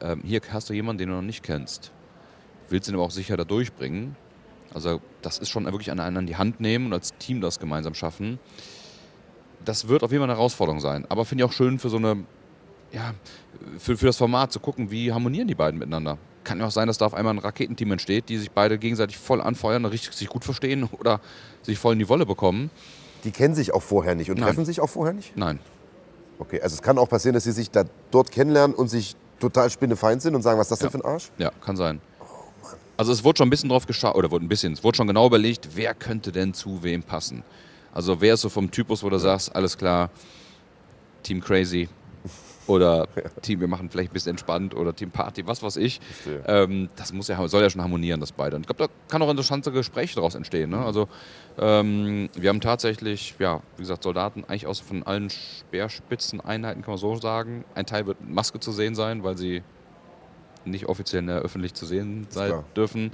Ähm, 0.00 0.22
hier 0.24 0.40
hast 0.52 0.70
du 0.70 0.74
jemanden, 0.74 0.98
den 0.98 1.08
du 1.08 1.14
noch 1.16 1.22
nicht 1.22 1.42
kennst. 1.42 1.92
Willst 2.68 2.88
ihn 2.88 2.94
aber 2.94 3.04
auch 3.04 3.10
sicher 3.10 3.36
da 3.36 3.44
durchbringen. 3.44 4.16
Also 4.72 5.00
das 5.22 5.38
ist 5.38 5.48
schon 5.48 5.64
wirklich 5.64 5.90
an 5.90 6.00
einen 6.00 6.16
an 6.16 6.26
die 6.26 6.36
Hand 6.36 6.60
nehmen 6.60 6.86
und 6.86 6.92
als 6.92 7.12
Team 7.18 7.40
das 7.40 7.58
gemeinsam 7.58 7.94
schaffen. 7.94 8.38
Das 9.64 9.88
wird 9.88 10.02
auf 10.02 10.12
jeden 10.12 10.22
Fall 10.22 10.30
eine 10.30 10.38
Herausforderung 10.38 10.80
sein. 10.80 11.04
Aber 11.08 11.24
finde 11.24 11.44
ich 11.44 11.50
auch 11.50 11.52
schön 11.52 11.78
für 11.78 11.90
so 11.90 11.96
eine, 11.96 12.24
ja, 12.92 13.14
für, 13.78 13.96
für 13.96 14.06
das 14.06 14.16
Format 14.16 14.52
zu 14.52 14.60
gucken, 14.60 14.90
wie 14.90 15.12
harmonieren 15.12 15.48
die 15.48 15.54
beiden 15.54 15.78
miteinander. 15.78 16.18
Kann 16.44 16.60
ja 16.60 16.66
auch 16.66 16.70
sein, 16.70 16.86
dass 16.86 16.96
da 16.96 17.06
auf 17.06 17.14
einmal 17.14 17.34
ein 17.34 17.38
Raketenteam 17.38 17.92
entsteht, 17.92 18.28
die 18.28 18.38
sich 18.38 18.50
beide 18.50 18.78
gegenseitig 18.78 19.18
voll 19.18 19.40
anfeuern, 19.40 19.84
richtig 19.84 20.12
sich 20.12 20.28
gut 20.28 20.44
verstehen 20.44 20.84
oder 20.84 21.20
sich 21.62 21.78
voll 21.78 21.92
in 21.94 21.98
die 21.98 22.08
Wolle 22.08 22.24
bekommen. 22.24 22.70
Die 23.24 23.30
kennen 23.30 23.54
sich 23.54 23.72
auch 23.74 23.82
vorher 23.82 24.14
nicht 24.14 24.30
und 24.30 24.38
Nein. 24.38 24.46
treffen 24.46 24.64
sich 24.64 24.80
auch 24.80 24.88
vorher 24.88 25.14
nicht? 25.14 25.36
Nein. 25.36 25.58
Okay, 26.38 26.60
also 26.60 26.74
es 26.74 26.82
kann 26.82 26.98
auch 26.98 27.08
passieren, 27.08 27.34
dass 27.34 27.44
sie 27.44 27.52
sich 27.52 27.70
da 27.70 27.84
dort 28.10 28.30
kennenlernen 28.30 28.74
und 28.74 28.88
sich 28.88 29.14
total 29.38 29.70
spinnefeind 29.70 30.22
sind 30.22 30.34
und 30.34 30.42
sagen, 30.42 30.58
was 30.58 30.66
ist 30.66 30.72
das 30.72 30.78
denn 30.78 30.90
für 30.90 31.06
ein 31.06 31.12
Arsch? 31.12 31.30
Ja, 31.38 31.50
kann 31.60 31.76
sein. 31.76 32.00
Also 32.96 33.12
es 33.12 33.24
wurde 33.24 33.38
schon 33.38 33.48
ein 33.48 33.50
bisschen 33.50 33.70
drauf 33.70 33.86
geschaut, 33.86 34.14
oder 34.14 34.30
wurde 34.30 34.44
ein 34.44 34.48
bisschen, 34.48 34.72
es 34.74 34.84
wurde 34.84 34.96
schon 34.96 35.06
genau 35.06 35.26
überlegt, 35.26 35.68
wer 35.74 35.94
könnte 35.94 36.32
denn 36.32 36.52
zu 36.52 36.82
wem 36.82 37.02
passen. 37.02 37.42
Also 37.92 38.20
wer 38.20 38.34
ist 38.34 38.42
so 38.42 38.48
vom 38.48 38.70
Typus, 38.70 39.02
wo 39.02 39.10
du 39.10 39.18
sagst, 39.18 39.54
alles 39.54 39.76
klar, 39.76 40.10
Team 41.22 41.40
Crazy 41.40 41.88
oder 42.66 43.08
Team, 43.42 43.60
wir 43.60 43.68
machen 43.68 43.90
vielleicht 43.90 44.10
ein 44.10 44.12
bisschen 44.12 44.30
entspannt 44.30 44.74
oder 44.74 44.94
Team 44.94 45.10
Party, 45.10 45.46
was 45.46 45.62
weiß 45.62 45.76
ich. 45.76 46.00
Ähm, 46.46 46.88
das 46.96 47.12
muss 47.12 47.28
ja, 47.28 47.48
soll 47.48 47.62
ja 47.62 47.70
schon 47.70 47.82
harmonieren, 47.82 48.20
das 48.20 48.32
beide. 48.32 48.56
Und 48.56 48.62
ich 48.62 48.66
glaube, 48.66 48.84
da 48.84 49.08
kann 49.08 49.22
auch 49.22 49.30
interessante 49.30 49.72
Gespräche 49.72 50.14
daraus 50.14 50.34
entstehen. 50.34 50.70
Ne? 50.70 50.78
Also 50.78 51.08
ähm, 51.58 52.28
wir 52.34 52.48
haben 52.48 52.60
tatsächlich, 52.60 53.34
ja, 53.38 53.60
wie 53.76 53.82
gesagt, 53.82 54.02
Soldaten 54.02 54.44
eigentlich 54.44 54.66
aus 54.66 54.80
von 54.80 55.02
allen 55.02 55.30
Speerspitzeneinheiten, 55.30 56.82
kann 56.82 56.92
man 56.92 56.98
so 56.98 57.14
sagen. 57.16 57.64
Ein 57.74 57.86
Teil 57.86 58.06
wird 58.06 58.18
Maske 58.28 58.60
zu 58.60 58.72
sehen 58.72 58.94
sein, 58.94 59.24
weil 59.24 59.36
sie 59.36 59.62
nicht 60.64 60.86
offiziell 60.86 61.28
äh, 61.28 61.32
öffentlich 61.32 61.74
zu 61.74 61.86
sehen 61.86 62.26
sein 62.30 62.50
klar. 62.50 62.64
dürfen. 62.76 63.10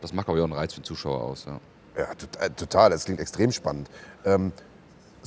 Das 0.00 0.12
macht 0.12 0.28
aber 0.28 0.38
auch 0.38 0.44
einen 0.44 0.52
Reiz 0.52 0.74
für 0.74 0.80
den 0.80 0.84
Zuschauer 0.84 1.22
aus. 1.22 1.44
Ja. 1.46 1.60
Ja, 1.98 2.12
äh, 2.40 2.50
total. 2.50 2.90
Das 2.90 3.04
klingt 3.04 3.20
extrem 3.20 3.50
spannend. 3.50 3.90
Ähm, 4.24 4.52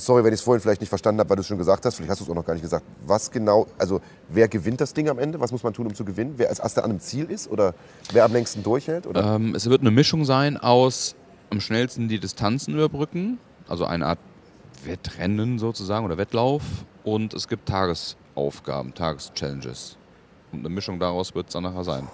sorry, 0.04 0.24
wenn 0.24 0.32
ich 0.32 0.40
es 0.40 0.44
vorhin 0.44 0.60
vielleicht 0.60 0.80
nicht 0.80 0.88
verstanden 0.88 1.20
habe, 1.20 1.30
weil 1.30 1.36
du 1.36 1.40
es 1.40 1.46
schon 1.46 1.58
gesagt 1.58 1.84
hast. 1.84 1.96
Vielleicht 1.96 2.10
hast 2.10 2.20
du 2.20 2.24
es 2.24 2.30
auch 2.30 2.34
noch 2.34 2.44
gar 2.44 2.54
nicht 2.54 2.62
gesagt. 2.62 2.84
Was 3.06 3.30
genau, 3.30 3.66
also 3.78 4.00
wer 4.28 4.48
gewinnt 4.48 4.80
das 4.80 4.92
Ding 4.92 5.08
am 5.08 5.18
Ende? 5.18 5.40
Was 5.40 5.52
muss 5.52 5.62
man 5.62 5.72
tun, 5.72 5.86
um 5.86 5.94
zu 5.94 6.04
gewinnen? 6.04 6.34
Wer 6.36 6.48
als 6.48 6.58
erster 6.58 6.84
an 6.84 6.90
einem 6.90 7.00
Ziel 7.00 7.30
ist 7.30 7.50
oder 7.50 7.74
wer 8.12 8.24
am 8.24 8.32
längsten 8.32 8.62
durchhält? 8.62 9.06
Ähm, 9.14 9.54
es 9.54 9.68
wird 9.68 9.80
eine 9.80 9.90
Mischung 9.90 10.24
sein 10.24 10.56
aus 10.56 11.14
am 11.50 11.60
schnellsten 11.60 12.08
die 12.08 12.18
Distanzen 12.18 12.74
überbrücken, 12.74 13.38
also 13.68 13.84
eine 13.84 14.06
Art 14.06 14.18
Wettrennen 14.84 15.58
sozusagen 15.58 16.04
oder 16.04 16.16
Wettlauf. 16.16 16.62
Und 17.04 17.34
es 17.34 17.46
gibt 17.46 17.68
Tagesaufgaben, 17.68 18.94
Tageschallenges. 18.94 19.96
Und 20.52 20.60
eine 20.60 20.70
Mischung 20.70 20.98
daraus 20.98 21.34
wird 21.34 21.48
es 21.48 21.52
dann 21.52 21.64
nachher 21.64 21.84
sein. 21.84 22.08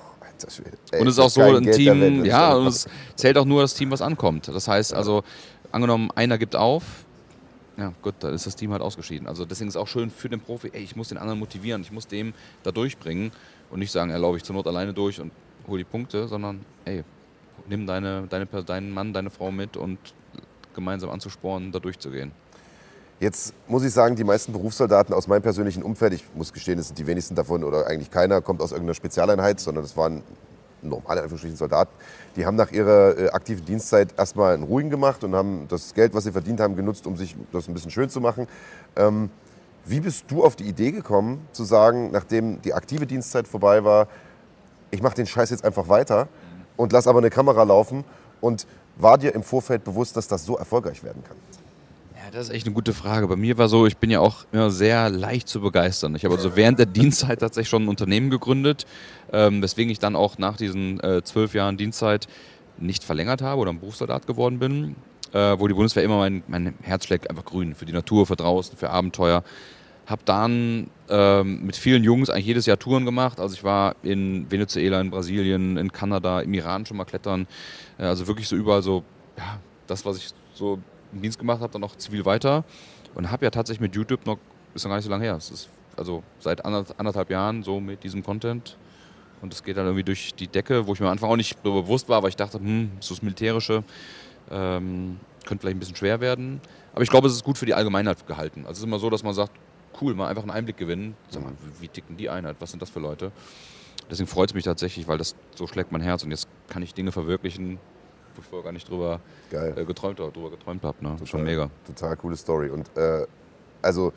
Ey, 0.93 1.01
Und 1.01 1.09
es 1.09 1.15
ist 1.15 1.19
auch 1.19 1.31
so 1.31 1.43
ein 1.43 1.65
Geld 1.65 1.77
Team, 1.77 2.25
ja, 2.25 2.55
und 2.55 2.69
es 2.69 2.87
zählt 3.17 3.37
auch 3.39 3.45
nur 3.45 3.63
das 3.63 3.75
Team, 3.75 3.91
was 3.91 4.01
ankommt. 4.01 4.47
Das 4.47 4.69
heißt 4.69 4.95
also, 4.95 5.25
angenommen, 5.73 6.11
einer 6.15 6.39
gibt 6.39 6.55
auf, 6.55 6.85
ja 7.79 7.93
gut, 8.03 8.15
dann 8.21 8.35
ist 8.35 8.45
das 8.45 8.57
Team 8.57 8.73
halt 8.73 8.83
ausgeschieden. 8.83 9.29
Also 9.29 9.45
deswegen 9.45 9.69
ist 9.69 9.77
es 9.77 9.81
auch 9.81 9.87
schön 9.87 10.11
für 10.11 10.29
den 10.29 10.41
Profi, 10.41 10.71
ey, 10.73 10.83
ich 10.83 10.97
muss 10.97 11.09
den 11.09 11.19
anderen 11.19 11.39
motivieren, 11.39 11.81
ich 11.83 11.93
muss 11.93 12.09
dem 12.09 12.35
da 12.65 12.73
durchbringen 12.73 13.31
und 13.71 13.79
nicht 13.79 13.93
sagen, 13.93 14.11
er 14.11 14.19
laufe 14.19 14.37
ich 14.37 14.43
zur 14.43 14.57
Not 14.57 14.67
alleine 14.67 14.93
durch 14.93 15.21
und 15.21 15.31
hol 15.69 15.79
die 15.79 15.85
Punkte, 15.85 16.27
sondern 16.27 16.65
ey, 16.85 17.05
nimm 17.69 17.87
deine, 17.87 18.27
deine, 18.29 18.47
deinen 18.47 18.91
Mann, 18.91 19.13
deine 19.13 19.31
Frau 19.31 19.53
mit 19.53 19.77
und 19.77 19.99
gemeinsam 20.75 21.11
anzuspornen, 21.11 21.71
da 21.71 21.79
durchzugehen. 21.79 22.33
Jetzt 23.21 23.55
muss 23.69 23.85
ich 23.85 23.93
sagen, 23.93 24.17
die 24.17 24.25
meisten 24.25 24.53
Berufssoldaten 24.53 25.15
aus 25.15 25.27
meinem 25.27 25.43
persönlichen 25.43 25.83
Umfeld, 25.83 26.13
ich 26.15 26.25
muss 26.35 26.53
gestehen, 26.53 26.79
es 26.79 26.89
sind 26.89 26.99
die 26.99 27.07
wenigsten 27.07 27.35
davon 27.35 27.63
oder 27.63 27.87
eigentlich 27.87 28.11
keiner, 28.11 28.41
kommt 28.41 28.61
aus 28.61 28.73
irgendeiner 28.73 28.95
Spezialeinheit, 28.95 29.61
sondern 29.61 29.85
das 29.85 29.97
waren 29.97 30.23
normale 30.83 31.23
Anführungsstrichen 31.23 31.57
Soldaten. 31.57 31.91
Die 32.37 32.47
haben 32.47 32.57
nach 32.57 32.71
ihrer 32.71 33.19
äh, 33.19 33.29
aktiven 33.31 33.65
Dienstzeit 33.65 34.15
erstmal 34.17 34.55
einen 34.55 34.63
ruhigen 34.63 34.91
gemacht 34.91 35.25
und 35.25 35.35
haben 35.35 35.67
das 35.69 35.95
Geld, 35.95 36.15
was 36.15 36.25
sie 36.25 36.33
verdient 36.33 36.61
haben, 36.61 36.77
genutzt, 36.77 37.07
um 37.07 37.17
sich 37.17 37.37
das 37.53 37.69
ein 37.69 37.75
bisschen 37.75 37.91
schön 37.91 38.11
zu 38.11 38.21
machen. 38.21 38.47
Ähm, 38.97 39.31
wie 39.85 40.01
bist 40.01 40.25
du 40.29 40.45
auf 40.45 40.55
die 40.57 40.65
Idee 40.65 40.93
gekommen, 40.93 41.47
zu 41.53 41.65
sagen, 41.65 42.11
nachdem 42.11 42.61
die 42.63 42.75
aktive 42.75 43.07
Dienstzeit 43.07 43.49
vorbei 43.49 43.85
war, 43.85 44.09
ich 44.91 45.03
mache 45.03 45.15
den 45.15 45.27
Scheiß 45.27 45.51
jetzt 45.51 45.65
einfach 45.65 45.89
weiter 45.89 46.29
und 46.77 46.93
lass 46.93 47.07
aber 47.07 47.19
eine 47.19 47.31
Kamera 47.31 47.63
laufen? 47.63 48.05
Und 48.41 48.67
war 48.97 49.19
dir 49.19 49.35
im 49.35 49.43
Vorfeld 49.43 49.85
bewusst, 49.85 50.17
dass 50.17 50.29
das 50.29 50.45
so 50.45 50.57
erfolgreich 50.57 51.03
werden 51.03 51.23
kann? 51.25 51.37
Das 52.33 52.49
ist 52.49 52.55
echt 52.55 52.67
eine 52.67 52.75
gute 52.75 52.93
Frage. 52.93 53.27
Bei 53.27 53.37
mir 53.37 53.57
war 53.57 53.69
so, 53.69 53.87
ich 53.87 53.97
bin 53.97 54.11
ja 54.11 54.21
auch 54.21 54.45
immer 54.53 54.71
sehr 54.71 55.09
leicht 55.09 55.49
zu 55.49 55.61
begeistern. 55.61 56.15
Ich 56.15 56.25
habe 56.25 56.35
also 56.35 56.57
während 56.57 56.79
der 56.79 56.87
Dienstzeit 56.87 57.41
tatsächlich 57.41 57.71
schon 57.71 57.85
ein 57.85 57.89
Unternehmen 57.89 58.29
gegründet, 58.29 58.87
ähm, 59.33 59.63
weswegen 59.63 59.91
ich 59.91 59.99
dann 59.99 60.15
auch 60.15 60.37
nach 60.37 60.57
diesen 60.57 61.01
äh, 61.01 61.23
zwölf 61.23 61.55
Jahren 61.55 61.79
Dienstzeit 61.79 62.29
nicht 62.77 63.03
verlängert 63.03 63.41
habe 63.41 63.61
oder 63.61 63.71
ein 63.71 63.81
Berufssoldat 63.81 64.27
geworden 64.27 64.59
bin, 64.59 64.97
äh, 65.33 65.59
wo 65.59 65.69
die 65.69 65.75
Bundeswehr 65.75 66.03
immer 66.03 66.19
mein, 66.19 66.43
mein 66.49 66.75
Herz 66.83 67.07
schlägt, 67.07 67.31
einfach 67.31 67.45
grün, 67.45 67.75
für 67.75 67.87
die 67.87 67.93
Natur, 67.93 68.27
für 68.27 68.37
draußen, 68.37 68.77
für 68.77 68.91
Abenteuer. 68.91 69.43
Habe 70.07 70.23
dann 70.25 70.91
ähm, 71.09 71.65
mit 71.65 71.77
vielen 71.77 72.05
Jungs 72.05 72.29
eigentlich 72.31 72.47
jedes 72.47 72.67
Jahr 72.67 72.79
Touren 72.79 73.07
gemacht. 73.07 73.41
Also 73.41 73.55
ich 73.55 73.65
war 73.65 73.97
in 74.03 74.51
Venezuela, 74.51 75.01
in 75.01 75.11
Brasilien, 75.11 75.77
in 75.77 75.93
Kanada, 75.93 76.41
im 76.41 76.53
Iran 76.53 76.85
schon 76.85 76.99
mal 76.99 77.05
klettern. 77.05 77.47
Äh, 77.99 78.05
also 78.05 78.27
wirklich 78.27 78.49
so 78.49 78.57
überall 78.57 78.83
so, 78.83 79.03
ja, 79.39 79.59
das, 79.87 80.05
was 80.05 80.19
ich 80.19 80.31
so 80.55 80.79
im 81.13 81.23
Dienst 81.23 81.39
gemacht 81.39 81.61
habe, 81.61 81.73
dann 81.73 81.81
noch 81.81 81.97
zivil 81.97 82.25
weiter. 82.25 82.65
Und 83.15 83.31
habe 83.31 83.45
ja 83.45 83.51
tatsächlich 83.51 83.81
mit 83.81 83.95
YouTube 83.95 84.27
noch, 84.27 84.39
ist 84.75 84.85
noch 84.85 84.91
gar 84.91 84.97
nicht 84.97 85.05
so 85.05 85.11
lange 85.11 85.25
her. 85.25 85.37
Es 85.37 85.51
ist 85.51 85.69
also 85.97 86.23
seit 86.39 86.65
anderth- 86.65 86.95
anderthalb 86.99 87.31
Jahren 87.31 87.63
so 87.63 87.81
mit 87.81 88.05
diesem 88.05 88.23
Content. 88.23 88.77
Und 89.41 89.53
es 89.53 89.63
geht 89.63 89.77
dann 89.77 89.87
irgendwie 89.87 90.05
durch 90.05 90.35
die 90.35 90.49
Decke, 90.49 90.87
wo 90.87 90.95
ich 90.95 91.01
mir 91.01 91.07
am 91.07 91.13
Anfang 91.13 91.31
auch 91.31 91.37
nicht 91.37 91.63
bewusst 91.63 92.09
war, 92.09 92.23
weil 92.23 92.31
ich 92.31 92.37
dachte, 92.37 92.59
hm, 92.59 92.91
so 93.01 93.15
das 93.15 93.23
Militärische 93.23 93.85
ähm, 94.51 95.19
könnte 95.47 95.63
vielleicht 95.63 95.77
ein 95.77 95.81
bisschen 95.81 95.97
schwer 95.97 96.21
werden. 96.21 96.61
Aber 96.93 97.03
ich 97.03 97.11
glaube, 97.11 97.29
es 97.29 97.35
ist 97.35 97.45
gut 97.45 97.59
für 97.59 97.67
die 97.67 97.75
Allgemeinheit 97.75 98.27
gehalten. 98.27 98.61
Also 98.61 98.73
es 98.73 98.79
ist 98.79 98.85
immer 98.85 98.99
so, 98.99 99.11
dass 99.11 99.23
man 99.23 99.35
sagt, 99.35 99.53
cool, 100.01 100.15
mal 100.15 100.29
einfach 100.29 100.43
einen 100.43 100.51
Einblick 100.51 100.77
gewinnen. 100.77 101.17
Sag 101.31 101.43
mal, 101.43 101.53
wie 101.81 101.89
ticken 101.89 102.17
die 102.17 102.29
Einheit? 102.29 102.57
Was 102.61 102.71
sind 102.71 102.83
das 102.83 102.91
für 102.91 103.01
Leute? 103.01 103.33
Deswegen 104.11 104.29
freut 104.29 104.51
es 104.51 104.55
mich 104.55 104.65
tatsächlich, 104.65 105.07
weil 105.07 105.19
das 105.19 105.37
so 105.55 105.67
schlägt 105.67 105.93
mein 105.93 106.01
Herz 106.01 106.23
und 106.23 106.31
jetzt 106.31 106.49
kann 106.69 106.83
ich 106.83 106.95
Dinge 106.95 107.13
verwirklichen, 107.13 107.79
wo 108.39 108.41
ich 108.41 108.47
vorher 108.47 108.65
gar 108.65 108.73
nicht 108.73 108.89
drüber 108.89 109.21
Geil. 109.51 109.75
äh, 109.77 109.85
geträumt, 109.85 110.19
drüber 110.19 110.51
geträumt 110.51 110.85
habe. 110.85 110.97
Ne? 111.01 111.17
Schon 111.25 111.43
mega. 111.43 111.69
Total 111.87 112.17
coole 112.17 112.37
Story. 112.37 112.71
Und 112.71 112.89
äh, 112.97 113.27
also 113.83 114.13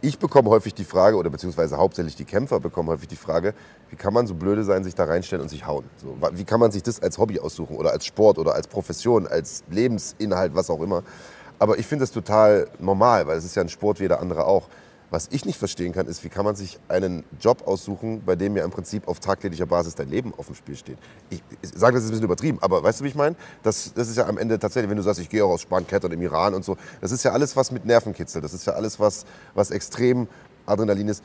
ich 0.00 0.18
bekomme 0.18 0.50
häufig 0.50 0.74
die 0.74 0.84
Frage, 0.84 1.16
oder 1.16 1.30
beziehungsweise 1.30 1.76
hauptsächlich 1.76 2.14
die 2.14 2.24
Kämpfer 2.24 2.60
bekommen 2.60 2.90
häufig 2.90 3.08
die 3.08 3.16
Frage, 3.16 3.54
wie 3.90 3.96
kann 3.96 4.12
man 4.12 4.26
so 4.26 4.34
blöde 4.34 4.62
sein, 4.62 4.84
sich 4.84 4.94
da 4.94 5.04
reinstellen 5.04 5.42
und 5.42 5.48
sich 5.48 5.66
hauen? 5.66 5.84
So, 5.96 6.16
wie 6.32 6.44
kann 6.44 6.60
man 6.60 6.70
sich 6.70 6.82
das 6.82 7.02
als 7.02 7.18
Hobby 7.18 7.40
aussuchen 7.40 7.76
oder 7.76 7.90
als 7.90 8.04
Sport 8.04 8.38
oder 8.38 8.54
als 8.54 8.68
Profession, 8.68 9.26
als 9.26 9.64
Lebensinhalt, 9.70 10.54
was 10.54 10.70
auch 10.70 10.80
immer? 10.80 11.02
Aber 11.58 11.78
ich 11.78 11.86
finde 11.86 12.02
das 12.02 12.12
total 12.12 12.68
normal, 12.78 13.26
weil 13.26 13.38
es 13.38 13.44
ist 13.44 13.54
ja 13.56 13.62
ein 13.62 13.68
Sport 13.68 13.98
wie 13.98 14.04
jeder 14.04 14.20
andere 14.20 14.44
auch. 14.46 14.68
Was 15.14 15.28
ich 15.30 15.44
nicht 15.44 15.60
verstehen 15.60 15.92
kann, 15.92 16.08
ist, 16.08 16.24
wie 16.24 16.28
kann 16.28 16.44
man 16.44 16.56
sich 16.56 16.80
einen 16.88 17.22
Job 17.40 17.68
aussuchen, 17.68 18.24
bei 18.26 18.34
dem 18.34 18.56
ja 18.56 18.64
im 18.64 18.72
Prinzip 18.72 19.06
auf 19.06 19.20
tagtäglicher 19.20 19.64
Basis 19.64 19.94
dein 19.94 20.10
Leben 20.10 20.34
auf 20.36 20.46
dem 20.46 20.56
Spiel 20.56 20.74
steht. 20.74 20.98
Ich, 21.30 21.40
sage, 21.72 21.94
das 21.94 22.02
ist 22.02 22.08
ein 22.08 22.14
bisschen 22.14 22.24
übertrieben, 22.24 22.58
aber 22.60 22.82
weißt 22.82 22.98
du, 22.98 23.04
wie 23.04 23.08
ich 23.10 23.14
meine? 23.14 23.36
Das, 23.62 23.94
das 23.94 24.08
ist 24.08 24.16
ja 24.16 24.26
am 24.26 24.38
Ende 24.38 24.58
tatsächlich, 24.58 24.90
wenn 24.90 24.96
du 24.96 25.04
sagst, 25.04 25.20
ich 25.20 25.28
gehe 25.28 25.44
auch 25.44 25.50
aus 25.50 25.62
Spanien 25.62 25.86
klettern 25.86 26.10
im 26.10 26.20
Iran 26.20 26.52
und 26.54 26.64
so, 26.64 26.76
das 27.00 27.12
ist 27.12 27.22
ja 27.22 27.30
alles 27.30 27.54
was 27.54 27.70
mit 27.70 27.84
Nervenkitzel, 27.84 28.42
das 28.42 28.54
ist 28.54 28.66
ja 28.66 28.72
alles 28.72 28.98
was, 28.98 29.24
was 29.54 29.70
extrem 29.70 30.26
Adrenalin 30.66 31.06
ist. 31.06 31.22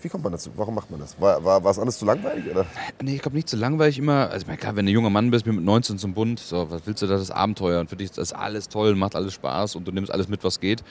Wie 0.00 0.08
kommt 0.08 0.24
man 0.24 0.32
dazu? 0.32 0.48
Warum 0.56 0.74
macht 0.74 0.90
man 0.90 1.00
das? 1.00 1.20
War, 1.20 1.44
war, 1.44 1.62
war 1.62 1.70
es 1.70 1.78
alles 1.78 1.98
zu 1.98 2.06
langweilig? 2.06 2.50
Oder? 2.50 2.64
Nee, 3.02 3.16
ich 3.16 3.20
glaube 3.20 3.36
nicht 3.36 3.50
so 3.50 3.58
langweilig 3.58 3.98
immer. 3.98 4.30
Also 4.30 4.46
klar, 4.46 4.76
wenn 4.76 4.86
du 4.86 4.92
ein 4.92 4.94
junger 4.94 5.10
Mann 5.10 5.30
bist, 5.30 5.44
mit 5.44 5.62
19 5.62 5.98
zum 5.98 6.14
Bund, 6.14 6.40
so, 6.40 6.70
was 6.70 6.86
willst 6.86 7.02
du 7.02 7.06
da, 7.06 7.18
das 7.18 7.30
Abenteuer. 7.30 7.80
Und 7.80 7.90
für 7.90 7.96
dich 7.96 8.06
ist 8.06 8.16
das 8.16 8.32
alles 8.32 8.70
toll, 8.70 8.94
macht 8.94 9.14
alles 9.14 9.34
Spaß 9.34 9.76
und 9.76 9.86
du 9.86 9.92
nimmst 9.92 10.10
alles 10.10 10.28
mit, 10.28 10.42
was 10.42 10.58
geht. 10.58 10.82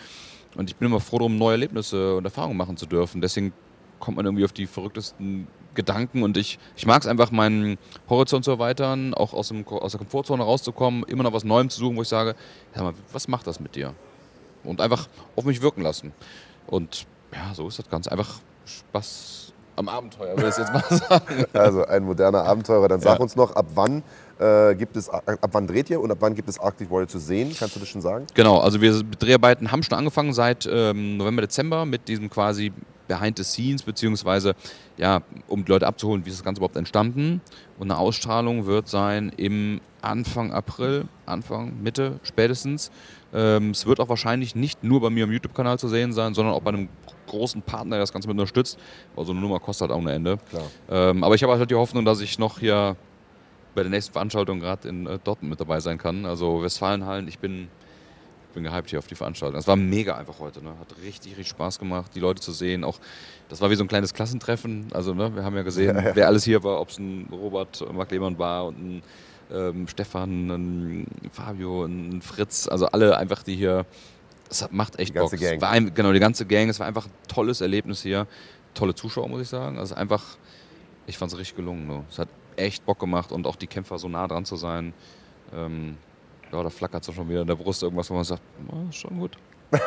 Und 0.55 0.69
ich 0.69 0.75
bin 0.75 0.87
immer 0.87 0.99
froh 0.99 1.17
darum, 1.17 1.37
neue 1.37 1.53
Erlebnisse 1.53 2.15
und 2.17 2.25
Erfahrungen 2.25 2.57
machen 2.57 2.77
zu 2.77 2.85
dürfen. 2.85 3.21
Deswegen 3.21 3.53
kommt 3.99 4.17
man 4.17 4.25
irgendwie 4.25 4.45
auf 4.45 4.53
die 4.53 4.67
verrücktesten 4.67 5.47
Gedanken 5.73 6.23
und 6.23 6.37
ich, 6.37 6.57
ich 6.75 6.85
mag 6.85 7.01
es 7.01 7.07
einfach, 7.07 7.31
meinen 7.31 7.77
Horizont 8.09 8.45
zu 8.45 8.51
erweitern, 8.51 9.13
auch 9.13 9.33
aus, 9.33 9.49
dem, 9.49 9.67
aus 9.67 9.91
der 9.91 9.99
Komfortzone 9.99 10.41
rauszukommen, 10.43 11.03
immer 11.03 11.23
noch 11.23 11.33
was 11.33 11.43
Neuem 11.43 11.69
zu 11.69 11.79
suchen, 11.79 11.97
wo 11.97 12.01
ich 12.01 12.07
sage, 12.07 12.35
sag 12.73 12.83
mal, 12.83 12.93
was 13.11 13.27
macht 13.27 13.45
das 13.47 13.59
mit 13.59 13.75
dir? 13.75 13.93
Und 14.63 14.79
einfach 14.79 15.07
auf 15.35 15.43
mich 15.43 15.61
wirken 15.61 15.81
lassen. 15.81 16.13
Und 16.67 17.05
ja, 17.33 17.53
so 17.53 17.67
ist 17.67 17.77
das 17.79 17.89
Ganze. 17.89 18.11
Einfach 18.11 18.39
Spaß 18.65 19.53
am 19.75 19.89
Abenteuer, 19.89 20.37
würde 20.37 20.49
ich 20.49 20.57
jetzt 20.57 20.71
mal 20.73 20.83
sagen. 20.89 21.45
Also 21.53 21.85
ein 21.85 22.03
moderner 22.03 22.43
Abenteurer. 22.45 22.87
Dann 22.87 23.01
sag 23.01 23.15
Ja. 23.17 23.21
uns 23.21 23.35
noch, 23.35 23.55
ab 23.55 23.65
wann 23.75 24.01
äh, 24.39 24.75
gibt 24.75 24.97
es, 24.97 25.09
ab 25.09 25.49
wann 25.51 25.67
dreht 25.67 25.89
ihr 25.89 26.01
und 26.01 26.11
ab 26.11 26.17
wann 26.19 26.35
gibt 26.35 26.49
es 26.49 26.59
Arctic 26.59 26.89
Warrior 26.89 27.07
zu 27.07 27.19
sehen? 27.19 27.55
Kannst 27.57 27.75
du 27.75 27.79
das 27.79 27.89
schon 27.89 28.01
sagen? 28.01 28.27
Genau, 28.33 28.59
also 28.59 28.81
wir 28.81 29.01
Dreharbeiten 29.03 29.71
haben 29.71 29.83
schon 29.83 29.97
angefangen 29.97 30.33
seit 30.33 30.67
ähm, 30.71 31.17
November, 31.17 31.41
Dezember 31.41 31.85
mit 31.85 32.07
diesem 32.07 32.29
quasi 32.29 32.73
Behind 33.07 33.37
the 33.37 33.43
Scenes, 33.43 33.83
beziehungsweise 33.83 34.55
ja, 34.97 35.21
um 35.47 35.63
die 35.63 35.71
Leute 35.71 35.87
abzuholen, 35.87 36.25
wie 36.25 36.29
ist 36.29 36.39
das 36.39 36.43
Ganze 36.43 36.59
überhaupt 36.59 36.75
entstanden. 36.75 37.41
Und 37.77 37.91
eine 37.91 37.99
Ausstrahlung 37.99 38.65
wird 38.65 38.87
sein 38.87 39.31
im 39.37 39.81
Anfang 40.01 40.51
April, 40.51 41.05
Anfang, 41.25 41.81
Mitte 41.81 42.19
spätestens. 42.23 42.91
Ähm, 43.33 43.71
es 43.71 43.85
wird 43.85 43.99
auch 43.99 44.09
wahrscheinlich 44.09 44.55
nicht 44.55 44.83
nur 44.83 45.01
bei 45.01 45.09
mir 45.09 45.25
am 45.25 45.31
YouTube-Kanal 45.31 45.79
zu 45.79 45.87
sehen 45.87 46.13
sein, 46.13 46.33
sondern 46.33 46.53
auch 46.53 46.61
bei 46.61 46.69
einem 46.69 46.89
großen 47.27 47.61
Partner, 47.61 47.95
der 47.95 48.01
das 48.01 48.13
Ganze 48.13 48.27
mit 48.27 48.35
unterstützt. 48.35 48.77
Also 49.15 49.31
eine 49.31 49.41
Nummer 49.41 49.59
kostet 49.59 49.89
halt 49.89 49.97
auch 49.97 50.01
ein 50.01 50.07
Ende. 50.07 50.37
Klar. 50.49 50.63
Ähm, 50.89 51.23
aber 51.23 51.35
ich 51.35 51.43
habe 51.43 51.57
halt 51.57 51.69
die 51.69 51.75
Hoffnung, 51.75 52.05
dass 52.05 52.21
ich 52.21 52.39
noch 52.39 52.59
hier 52.59 52.95
bei 53.75 53.81
der 53.83 53.89
nächsten 53.91 54.13
Veranstaltung 54.13 54.59
gerade 54.59 54.87
in 54.87 55.05
äh, 55.05 55.19
Dortmund 55.23 55.51
mit 55.51 55.59
dabei 55.59 55.79
sein 55.79 55.97
kann. 55.97 56.25
Also 56.25 56.63
Westfalenhallen, 56.63 57.27
ich 57.27 57.39
bin, 57.39 57.67
bin 58.53 58.63
gehypt 58.63 58.89
hier 58.89 58.99
auf 58.99 59.07
die 59.07 59.15
Veranstaltung. 59.15 59.59
Es 59.59 59.67
war 59.67 59.75
mega 59.75 60.15
einfach 60.15 60.39
heute, 60.39 60.63
ne? 60.63 60.69
hat 60.79 60.95
richtig, 61.03 61.31
richtig 61.33 61.49
Spaß 61.49 61.77
gemacht, 61.77 62.11
die 62.15 62.19
Leute 62.21 62.41
zu 62.41 62.51
sehen. 62.53 62.83
Auch 62.83 62.99
das 63.49 63.61
war 63.61 63.69
wie 63.69 63.75
so 63.75 63.83
ein 63.83 63.87
kleines 63.87 64.13
Klassentreffen. 64.13 64.87
Also 64.93 65.13
ne, 65.13 65.35
wir 65.35 65.43
haben 65.43 65.55
ja 65.55 65.63
gesehen, 65.63 65.95
Ja, 65.97 66.03
ja. 66.09 66.15
wer 66.15 66.27
alles 66.27 66.43
hier 66.45 66.63
war, 66.63 66.79
ob 66.79 66.89
es 66.89 66.97
ein 66.99 67.27
Robert 67.31 67.85
Mark 67.93 68.11
Lehmann 68.11 68.39
war 68.39 68.65
und 68.65 68.77
ein 68.79 69.03
ähm, 69.51 69.87
Stefan, 69.87 70.49
ein 70.49 71.07
Fabio, 71.31 71.83
ein 71.85 72.21
Fritz. 72.21 72.67
Also 72.67 72.87
alle 72.87 73.17
einfach, 73.17 73.43
die 73.43 73.55
hier, 73.55 73.85
hat- 74.61 74.71
macht 74.71 74.97
echt 74.99 75.13
Die 75.13 75.19
Bock. 75.19 75.33
Es 75.33 75.39
Gang. 75.39 75.61
War 75.61 75.69
ein, 75.71 75.93
genau, 75.93 76.13
die 76.13 76.19
ganze 76.19 76.45
Gang. 76.45 76.69
Es 76.69 76.79
war 76.79 76.87
einfach 76.87 77.05
ein 77.07 77.11
tolles 77.27 77.61
Erlebnis 77.61 78.01
hier. 78.01 78.25
Tolle 78.73 78.95
Zuschauer, 78.95 79.27
muss 79.29 79.41
ich 79.41 79.47
sagen. 79.49 79.77
Also 79.77 79.95
einfach, 79.95 80.23
ich 81.07 81.17
fand 81.17 81.31
es 81.31 81.37
richtig 81.37 81.57
gelungen. 81.57 81.85
Ne? 81.87 82.03
Es 82.09 82.17
hat 82.19 82.29
echt 82.57 82.85
Bock 82.85 82.99
gemacht 82.99 83.31
und 83.31 83.47
auch 83.47 83.55
die 83.55 83.67
Kämpfer 83.67 83.97
so 83.97 84.07
nah 84.07 84.27
dran 84.27 84.45
zu 84.45 84.55
sein. 84.55 84.93
Ähm, 85.53 85.97
ja, 86.51 86.63
da 86.63 86.69
flackert 86.69 87.07
es 87.07 87.13
schon 87.13 87.27
wieder 87.29 87.41
in 87.41 87.47
der 87.47 87.55
Brust 87.55 87.83
irgendwas, 87.83 88.09
wo 88.09 88.13
man 88.13 88.23
sagt, 88.23 88.41
oh, 88.69 88.89
ist 88.89 88.97
schon 88.97 89.19
gut. 89.19 89.37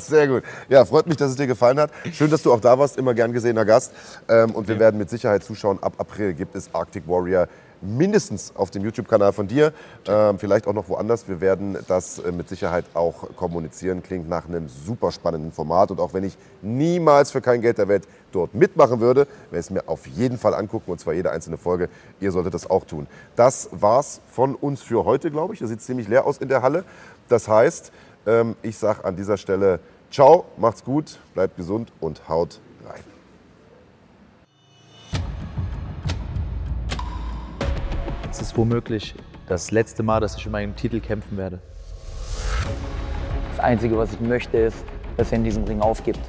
Sehr 0.00 0.26
gut. 0.26 0.42
Ja, 0.68 0.84
freut 0.84 1.06
mich, 1.06 1.16
dass 1.16 1.30
es 1.30 1.36
dir 1.36 1.46
gefallen 1.46 1.78
hat. 1.78 1.90
Schön, 2.12 2.30
dass 2.30 2.42
du 2.42 2.52
auch 2.52 2.60
da 2.60 2.78
warst, 2.78 2.96
immer 2.96 3.14
gern 3.14 3.32
gesehener 3.32 3.64
Gast. 3.64 3.92
Ähm, 4.28 4.52
und 4.52 4.68
wir 4.68 4.78
werden 4.78 4.98
mit 4.98 5.10
Sicherheit 5.10 5.44
zuschauen. 5.44 5.82
Ab 5.82 5.94
April 5.98 6.34
gibt 6.34 6.54
es 6.54 6.74
Arctic 6.74 7.06
Warrior 7.06 7.48
mindestens 7.80 8.52
auf 8.54 8.70
dem 8.70 8.82
YouTube-Kanal 8.84 9.32
von 9.32 9.46
dir, 9.46 9.72
ähm, 10.06 10.38
vielleicht 10.38 10.66
auch 10.66 10.72
noch 10.72 10.88
woanders. 10.88 11.28
Wir 11.28 11.40
werden 11.40 11.76
das 11.88 12.18
äh, 12.18 12.32
mit 12.32 12.48
Sicherheit 12.48 12.84
auch 12.94 13.34
kommunizieren. 13.36 14.02
Klingt 14.02 14.28
nach 14.28 14.48
einem 14.48 14.68
super 14.68 15.12
spannenden 15.12 15.52
Format. 15.52 15.90
Und 15.90 16.00
auch 16.00 16.14
wenn 16.14 16.24
ich 16.24 16.36
niemals 16.62 17.30
für 17.30 17.40
kein 17.40 17.60
Geld 17.60 17.78
der 17.78 17.88
Welt 17.88 18.06
dort 18.32 18.54
mitmachen 18.54 19.00
würde, 19.00 19.26
werde 19.50 19.60
ich 19.60 19.66
es 19.66 19.70
mir 19.70 19.88
auf 19.88 20.06
jeden 20.06 20.38
Fall 20.38 20.54
angucken 20.54 20.90
und 20.90 21.00
zwar 21.00 21.14
jede 21.14 21.30
einzelne 21.30 21.56
Folge. 21.56 21.88
Ihr 22.20 22.32
solltet 22.32 22.54
das 22.54 22.68
auch 22.68 22.84
tun. 22.84 23.06
Das 23.34 23.68
war's 23.72 24.20
von 24.30 24.54
uns 24.54 24.82
für 24.82 25.04
heute, 25.04 25.30
glaube 25.30 25.54
ich. 25.54 25.60
Es 25.60 25.68
sieht 25.68 25.82
ziemlich 25.82 26.08
leer 26.08 26.26
aus 26.26 26.38
in 26.38 26.48
der 26.48 26.62
Halle. 26.62 26.84
Das 27.28 27.48
heißt, 27.48 27.92
ähm, 28.26 28.56
ich 28.62 28.76
sage 28.76 29.04
an 29.04 29.16
dieser 29.16 29.36
Stelle 29.36 29.80
Ciao, 30.10 30.44
macht's 30.56 30.84
gut, 30.84 31.18
bleibt 31.34 31.56
gesund 31.56 31.92
und 32.00 32.28
haut 32.28 32.60
Es 38.36 38.42
ist 38.42 38.58
womöglich 38.58 39.14
das 39.48 39.70
letzte 39.70 40.02
Mal, 40.02 40.20
dass 40.20 40.36
ich 40.36 40.44
um 40.44 40.52
meinen 40.52 40.76
Titel 40.76 41.00
kämpfen 41.00 41.38
werde. 41.38 41.58
Das 43.48 43.64
Einzige, 43.64 43.96
was 43.96 44.12
ich 44.12 44.20
möchte, 44.20 44.58
ist, 44.58 44.76
dass 45.16 45.32
er 45.32 45.38
in 45.38 45.44
diesem 45.44 45.64
Ring 45.64 45.80
aufgibt. 45.80 46.20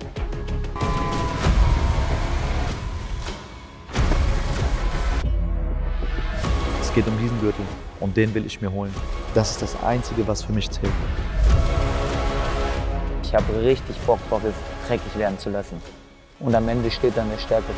Es 6.81 6.93
geht 6.93 7.05
um 7.05 7.17
diesen 7.19 7.37
Gürtel 7.41 7.65
und 7.99 8.15
den 8.15 8.33
will 8.33 8.45
ich 8.45 8.61
mir 8.61 8.71
holen. 8.71 8.95
Das 9.33 9.51
ist 9.51 9.61
das 9.61 9.83
Einzige, 9.83 10.25
was 10.29 10.43
für 10.43 10.53
mich 10.53 10.71
zählt. 10.71 10.93
Ich 13.21 13.35
habe 13.35 13.61
richtig 13.65 13.97
Bock 14.05 14.19
drauf, 14.29 14.43
es 14.45 14.55
dreckig 14.87 15.17
werden 15.17 15.37
zu 15.37 15.49
lassen. 15.49 15.81
Und 16.39 16.55
am 16.55 16.69
Ende 16.69 16.89
steht 16.89 17.17
dann 17.17 17.29
der 17.29 17.37
Stärkere. 17.37 17.75